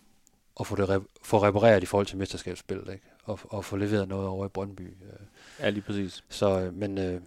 at 0.61 0.67
få, 0.67 0.77
det 0.77 0.89
re- 0.89 1.21
få 1.25 1.43
repareret 1.43 1.83
i 1.83 1.87
forhold 1.87 2.07
til 2.07 2.19
mesterskabsspillet, 2.19 2.93
ikke? 2.93 3.05
Og, 3.25 3.39
og 3.49 3.65
få 3.65 3.77
leveret 3.77 4.09
noget 4.09 4.29
over 4.29 4.47
i 4.47 4.49
Brøndby. 4.49 4.83
Øh. 4.83 5.27
Ja, 5.61 5.71
lige 5.71 5.83
præcis. 5.83 6.25
Så, 6.29 6.61
øh, 6.61 6.75
men, 6.75 6.99
øh, 6.99 7.21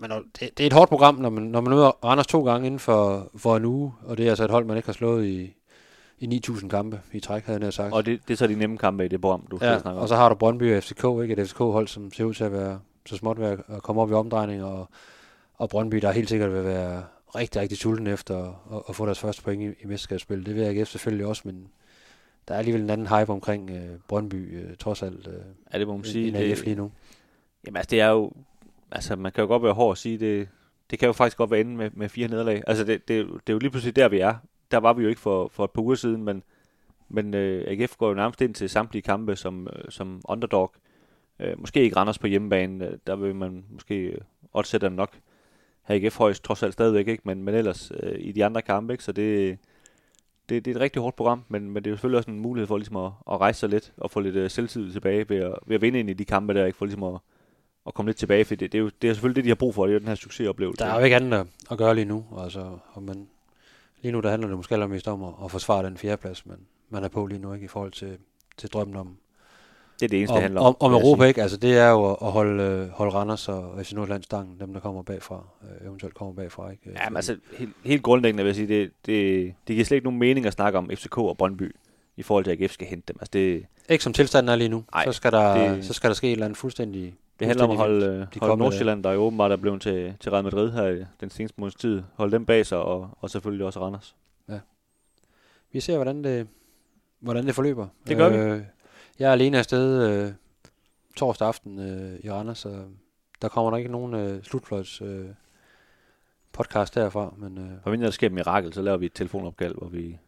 men 0.00 0.10
det, 0.10 0.40
det 0.40 0.60
er 0.60 0.66
et 0.66 0.72
hårdt 0.72 0.88
program, 0.88 1.14
når 1.14 1.30
man, 1.30 1.42
når 1.42 1.60
man 1.60 1.70
møder 1.74 2.04
Randers 2.04 2.26
to 2.26 2.44
gange 2.44 2.66
inden 2.66 2.78
for, 2.80 3.30
for 3.36 3.56
en 3.56 3.64
uge, 3.64 3.92
og 4.04 4.16
det 4.18 4.26
er 4.26 4.30
altså 4.30 4.44
et 4.44 4.50
hold, 4.50 4.64
man 4.64 4.76
ikke 4.76 4.86
har 4.88 4.92
slået 4.92 5.26
i, 5.26 5.54
i 6.18 6.40
9.000 6.46 6.68
kampe 6.68 7.00
i 7.12 7.20
træk, 7.20 7.44
havde 7.44 7.64
jeg 7.64 7.72
sagt. 7.72 7.92
Og 7.92 8.06
det, 8.06 8.20
det 8.28 8.34
er 8.34 8.38
så 8.38 8.46
de 8.46 8.54
nemme 8.54 8.78
kampe 8.78 9.04
i 9.04 9.08
det 9.08 9.20
program, 9.20 9.46
du 9.50 9.58
ja, 9.62 9.78
snakker 9.78 9.90
om. 9.90 9.96
og 9.96 10.08
så 10.08 10.16
har 10.16 10.28
du 10.28 10.34
Brøndby 10.34 10.76
og 10.76 10.82
FCK, 10.82 11.04
ikke? 11.22 11.32
Et 11.42 11.48
FCK-hold, 11.48 11.88
som 11.88 12.12
ser 12.12 12.24
ud 12.24 12.34
til 12.34 12.44
at 12.44 12.52
være 12.52 12.80
så 13.06 13.16
småt 13.16 13.40
ved 13.40 13.46
at- 13.46 13.82
komme 13.82 14.02
op 14.02 14.10
i 14.10 14.14
omdrejning, 14.14 14.64
og, 14.64 14.88
og 15.54 15.68
Brøndby, 15.68 15.96
der 15.96 16.12
helt 16.12 16.28
sikkert 16.28 16.52
vil 16.52 16.64
være 16.64 17.02
rigtig, 17.36 17.60
rigtig 17.62 17.78
sulten 17.78 18.06
efter 18.06 18.36
at, 18.76 18.82
at 18.88 18.96
få 18.96 19.06
deres 19.06 19.18
første 19.18 19.42
point 19.42 19.62
i, 19.62 19.66
i 19.82 19.86
mesterskabsspil. 19.86 20.46
Det 20.46 20.54
vil 20.54 20.62
AGF 20.62 20.88
selvfølgelig 20.88 21.26
også, 21.26 21.42
men 21.44 21.66
der 22.48 22.54
er 22.54 22.58
alligevel 22.58 22.82
en 22.82 22.90
anden 22.90 23.06
hype 23.06 23.32
omkring 23.32 23.70
øh, 23.70 23.98
Brøndby, 24.08 24.60
øh, 24.62 24.76
trods 24.76 25.02
alt, 25.02 25.26
øh, 25.26 25.34
ja, 25.72 25.78
det 25.78 25.86
må 25.86 25.96
man 25.96 26.04
sige. 26.04 26.38
AGF 26.38 26.64
lige 26.64 26.76
nu. 26.76 26.90
Jamen 27.66 27.76
altså, 27.76 27.90
det 27.90 28.00
er 28.00 28.08
jo... 28.08 28.32
Altså, 28.92 29.16
man 29.16 29.32
kan 29.32 29.42
jo 29.42 29.48
godt 29.48 29.62
være 29.62 29.72
hård 29.72 29.90
og 29.90 29.98
sige, 29.98 30.18
det, 30.18 30.48
det 30.90 30.98
kan 30.98 31.06
jo 31.06 31.12
faktisk 31.12 31.36
godt 31.36 31.50
være 31.50 31.60
inde 31.60 31.76
med, 31.76 31.90
med 31.94 32.08
fire 32.08 32.28
nederlag. 32.28 32.62
Altså, 32.66 32.84
det, 32.84 33.08
det, 33.08 33.26
det 33.26 33.48
er 33.48 33.52
jo 33.52 33.58
lige 33.58 33.70
pludselig 33.70 33.96
der, 33.96 34.08
vi 34.08 34.18
er. 34.18 34.34
Der 34.70 34.78
var 34.78 34.92
vi 34.92 35.02
jo 35.02 35.08
ikke 35.08 35.20
for, 35.20 35.48
for 35.48 35.64
et 35.64 35.70
par 35.70 35.82
uger 35.82 35.94
siden, 35.94 36.24
men, 36.24 36.42
men 37.08 37.34
øh, 37.34 37.64
AGF 37.66 37.96
går 37.96 38.08
jo 38.08 38.14
nærmest 38.14 38.40
ind 38.40 38.54
til 38.54 38.68
samtlige 38.68 39.02
kampe 39.02 39.36
som, 39.36 39.68
øh, 39.76 39.90
som 39.90 40.20
underdog. 40.24 40.72
Øh, 41.40 41.60
måske 41.60 41.82
ikke 41.82 41.96
Randers 41.96 42.18
på 42.18 42.26
hjemmebane, 42.26 42.86
øh, 42.86 42.98
der 43.06 43.16
vil 43.16 43.34
man 43.34 43.64
måske 43.70 43.94
øh, 44.54 44.80
dem 44.80 44.92
nok 44.92 45.18
have 45.82 46.04
AGF 46.04 46.18
højst, 46.18 46.44
trods 46.44 46.62
alt 46.62 46.72
stadigvæk 46.72 47.08
ikke, 47.08 47.22
men, 47.26 47.42
men 47.42 47.54
ellers 47.54 47.92
øh, 48.00 48.16
i 48.18 48.32
de 48.32 48.44
andre 48.44 48.62
kampe, 48.62 48.94
ikke? 48.94 49.04
så 49.04 49.12
det, 49.12 49.58
det, 50.48 50.64
det 50.64 50.70
er 50.70 50.74
et 50.74 50.80
rigtig 50.80 51.02
hårdt 51.02 51.16
program, 51.16 51.44
men, 51.48 51.70
men 51.70 51.76
det 51.76 51.86
er 51.86 51.90
jo 51.90 51.96
selvfølgelig 51.96 52.18
også 52.18 52.30
en 52.30 52.40
mulighed 52.40 52.66
for 52.66 52.76
ligesom 52.76 52.96
at, 52.96 53.12
at 53.30 53.40
rejse 53.40 53.60
sig 53.60 53.68
lidt 53.68 53.92
og 53.96 54.10
få 54.10 54.20
lidt 54.20 54.36
øh, 54.36 54.50
selvtid 54.50 54.92
tilbage 54.92 55.28
ved 55.28 55.36
at, 55.36 55.54
ved 55.66 55.74
at 55.74 55.82
vinde 55.82 56.00
ind 56.00 56.10
i 56.10 56.12
de 56.12 56.24
kampe 56.24 56.54
der, 56.54 56.66
ikke 56.66 56.78
for 56.78 56.84
ligesom 56.84 57.04
at, 57.04 57.20
at 57.86 57.94
komme 57.94 58.08
lidt 58.08 58.16
tilbage, 58.18 58.44
for 58.44 58.54
det, 58.54 58.72
det, 58.72 58.78
er 58.78 58.82
jo 58.82 58.90
det 59.02 59.10
er 59.10 59.14
selvfølgelig 59.14 59.36
det, 59.36 59.44
de 59.44 59.50
har 59.50 59.54
brug 59.54 59.74
for, 59.74 59.84
det 59.86 59.90
er 59.90 59.94
jo 59.94 59.98
den 59.98 60.08
her 60.08 60.14
succesoplevelse. 60.14 60.84
Der 60.84 60.90
er 60.90 60.98
jo 60.98 61.04
ikke 61.04 61.16
andet 61.16 61.46
at- 61.70 61.78
gøre 61.78 61.94
lige 61.94 62.04
nu. 62.04 62.24
Altså, 62.38 62.78
og 62.92 63.02
man, 63.02 63.26
lige 64.02 64.12
nu 64.12 64.20
der 64.20 64.30
handler 64.30 64.48
det 64.48 64.56
måske 64.56 64.74
allermest 64.74 65.08
om 65.08 65.24
at, 65.24 65.32
at 65.44 65.50
forsvare 65.50 65.84
den 65.86 65.96
fjerdeplads, 65.96 66.46
man, 66.46 66.56
man 66.90 67.04
er 67.04 67.08
på 67.08 67.26
lige 67.26 67.38
nu, 67.38 67.54
ikke 67.54 67.64
i 67.64 67.68
forhold 67.68 67.92
til, 67.92 68.16
til 68.56 68.68
drømmen 68.70 68.96
om, 68.96 69.16
det 70.00 70.06
er 70.06 70.08
det 70.10 70.18
eneste, 70.18 70.32
om, 70.32 70.36
det 70.36 70.42
handler 70.42 70.60
om, 70.60 70.76
om. 70.80 70.92
om 70.92 71.00
Europa. 71.00 71.24
Ikke? 71.24 71.42
Altså, 71.42 71.56
det 71.56 71.78
er 71.78 71.88
jo 71.90 72.12
at, 72.12 72.32
holde, 72.32 72.62
øh, 72.62 72.88
holde 72.88 73.12
Randers 73.14 73.48
og 73.48 73.78
FC 73.86 73.92
Nordjylland 73.92 74.22
stangen, 74.22 74.60
dem 74.60 74.72
der 74.72 74.80
kommer 74.80 75.02
bagfra, 75.02 75.44
øh, 75.80 75.86
eventuelt 75.86 76.14
kommer 76.14 76.34
bagfra. 76.34 76.70
Ikke? 76.70 76.90
Ja, 77.02 77.08
men 77.08 77.16
altså, 77.16 77.36
helt, 77.58 77.70
helt 77.84 78.02
grundlæggende 78.02 78.42
vil 78.42 78.48
jeg 78.48 78.56
sige, 78.56 78.68
det, 78.68 78.90
det, 79.06 79.54
det 79.68 79.74
giver 79.74 79.84
slet 79.84 79.96
ikke 79.96 80.04
nogen 80.06 80.18
mening 80.18 80.46
at 80.46 80.52
snakke 80.52 80.78
om 80.78 80.90
FCK 80.94 81.18
og 81.18 81.36
Brøndby, 81.36 81.76
i 82.16 82.22
forhold 82.22 82.44
til, 82.44 82.50
at 82.50 82.60
AGF 82.62 82.72
skal 82.72 82.86
hente 82.86 83.12
dem. 83.12 83.16
Altså, 83.20 83.30
det, 83.32 83.66
Ikke 83.88 84.04
som 84.04 84.12
tilstanden 84.12 84.48
er 84.52 84.56
lige 84.56 84.68
nu. 84.68 84.84
Ej, 84.92 85.04
så, 85.04 85.12
skal 85.12 85.32
der, 85.32 85.74
det- 85.74 85.84
så 85.84 85.92
skal 85.92 86.10
der 86.10 86.14
ske 86.14 86.26
et 86.26 86.32
eller 86.32 86.44
andet 86.46 86.56
fuldstændig 86.58 87.14
Det 87.40 87.46
handler 87.48 87.64
om 87.64 87.70
at 87.70 87.76
holde, 87.76 88.06
øh. 88.06 88.12
De 88.12 88.16
holde 88.16 88.28
kom 88.40 88.58
Nordsjælland, 88.58 89.04
der 89.04 89.12
jo 89.12 89.20
åbenbart 89.20 89.52
er 89.52 89.56
blevet 89.56 89.82
til, 89.82 90.16
til 90.20 90.30
Real 90.32 90.44
Madrid 90.44 90.70
her 90.72 90.86
i 90.86 91.04
den 91.20 91.30
seneste 91.30 91.60
måneds 91.60 91.74
tid. 91.74 92.02
Holde 92.14 92.32
dem 92.32 92.46
bag 92.46 92.66
sig, 92.66 92.78
og, 92.78 93.10
og 93.20 93.30
selvfølgelig 93.30 93.66
også 93.66 93.80
Randers. 93.80 94.16
Vi 95.72 95.80
ser, 95.80 95.94
hvordan 95.96 96.24
det, 96.24 96.48
hvordan 97.20 97.46
det 97.46 97.54
forløber. 97.54 97.88
Det 98.06 98.16
gør 98.16 98.28
vi. 98.28 98.36
øh, 98.36 98.62
Jeg 99.18 99.28
er 99.28 99.32
alene 99.32 99.58
afsted 99.58 100.08
øh, 100.10 100.32
torsdag 101.16 101.48
aften 101.48 101.78
øh, 101.78 102.20
i 102.24 102.30
Randers, 102.30 102.58
så 102.58 102.84
der 103.42 103.48
kommer 103.48 103.70
nok 103.70 103.78
ikke 103.78 103.92
nogen 103.92 104.14
øh, 104.14 104.42
slutfløjts 104.42 105.02
øh, 105.02 105.26
podcast 106.52 106.94
derfra. 106.94 107.34
Men, 107.36 107.58
øh, 107.58 107.70
For 107.82 107.90
mindre 107.90 108.04
der 108.04 108.10
sker 108.12 108.26
et 108.26 108.32
mirakel, 108.32 108.72
så 108.72 108.82
laver 108.82 108.96
vi 108.96 109.06
et 109.06 109.12
telefonopkald, 109.14 109.74
hvor 109.74 109.88
vi 109.88 110.18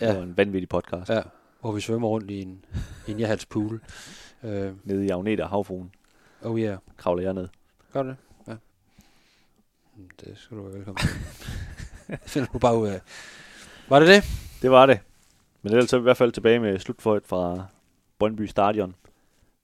ja. 0.00 0.06
ja, 0.06 0.12
laver 0.12 0.24
en 0.24 0.36
vanvittig 0.36 0.68
podcast 0.68 1.10
ja. 1.10 1.14
ja, 1.14 1.22
hvor 1.60 1.72
vi 1.72 1.80
svømmer 1.80 2.08
rundt 2.08 2.30
i 2.30 2.42
en, 2.42 2.64
i 3.08 3.10
en 3.10 3.18
Jahals-pool. 3.20 3.80
Øh, 4.44 4.72
nede 4.84 5.06
i 5.06 5.08
Agneta 5.08 5.44
Havfruen. 5.44 5.92
Oh 6.42 6.60
yeah. 6.60 6.78
Kravler 6.96 7.22
jeg 7.22 7.34
ned. 7.34 7.48
Gør 7.92 8.02
du 8.02 8.08
det? 8.08 8.16
Ja. 8.48 8.52
Mm, 9.96 10.08
Det 10.20 10.38
skal 10.38 10.56
du 10.56 10.62
være 10.62 10.72
velkommen 10.74 10.98
til. 11.00 11.08
Det 12.24 12.30
finder 12.30 12.48
du 12.52 12.58
bare 12.58 12.76
ud 12.78 12.88
af. 12.88 13.00
Var 13.88 13.98
det 13.98 14.08
det? 14.08 14.24
Det 14.62 14.70
var 14.70 14.86
det. 14.86 15.00
Men 15.62 15.72
ellers 15.72 15.92
er 15.92 15.98
vi 15.98 16.02
i 16.02 16.02
hvert 16.02 16.16
fald 16.16 16.32
tilbage 16.32 16.58
med 16.60 16.78
slutføjet 16.78 17.26
fra 17.26 17.66
Brøndby 18.18 18.42
Stadion 18.46 18.94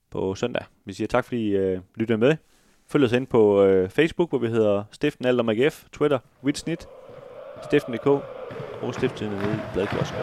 på 0.09 0.35
søndag. 0.35 0.65
Vi 0.85 0.93
siger 0.93 1.07
tak, 1.07 1.25
fordi 1.25 1.47
I 1.47 1.55
øh, 1.55 1.81
lyttede 1.95 2.17
med. 2.17 2.35
Følg 2.87 3.03
os 3.05 3.11
ind 3.11 3.27
på 3.27 3.63
øh, 3.63 3.89
Facebook, 3.89 4.29
hvor 4.29 4.39
vi 4.39 4.47
hedder 4.47 4.83
Stiften 4.91 5.25
Alt 5.25 5.39
om 5.39 5.49
AGF, 5.49 5.85
Twitter, 5.91 6.19
Witsnit, 6.43 6.87
Stiften.dk 7.63 8.07
og 8.81 8.93
Stiften 8.93 9.27
i 9.33 9.55
Bladkiosken. 9.73 10.17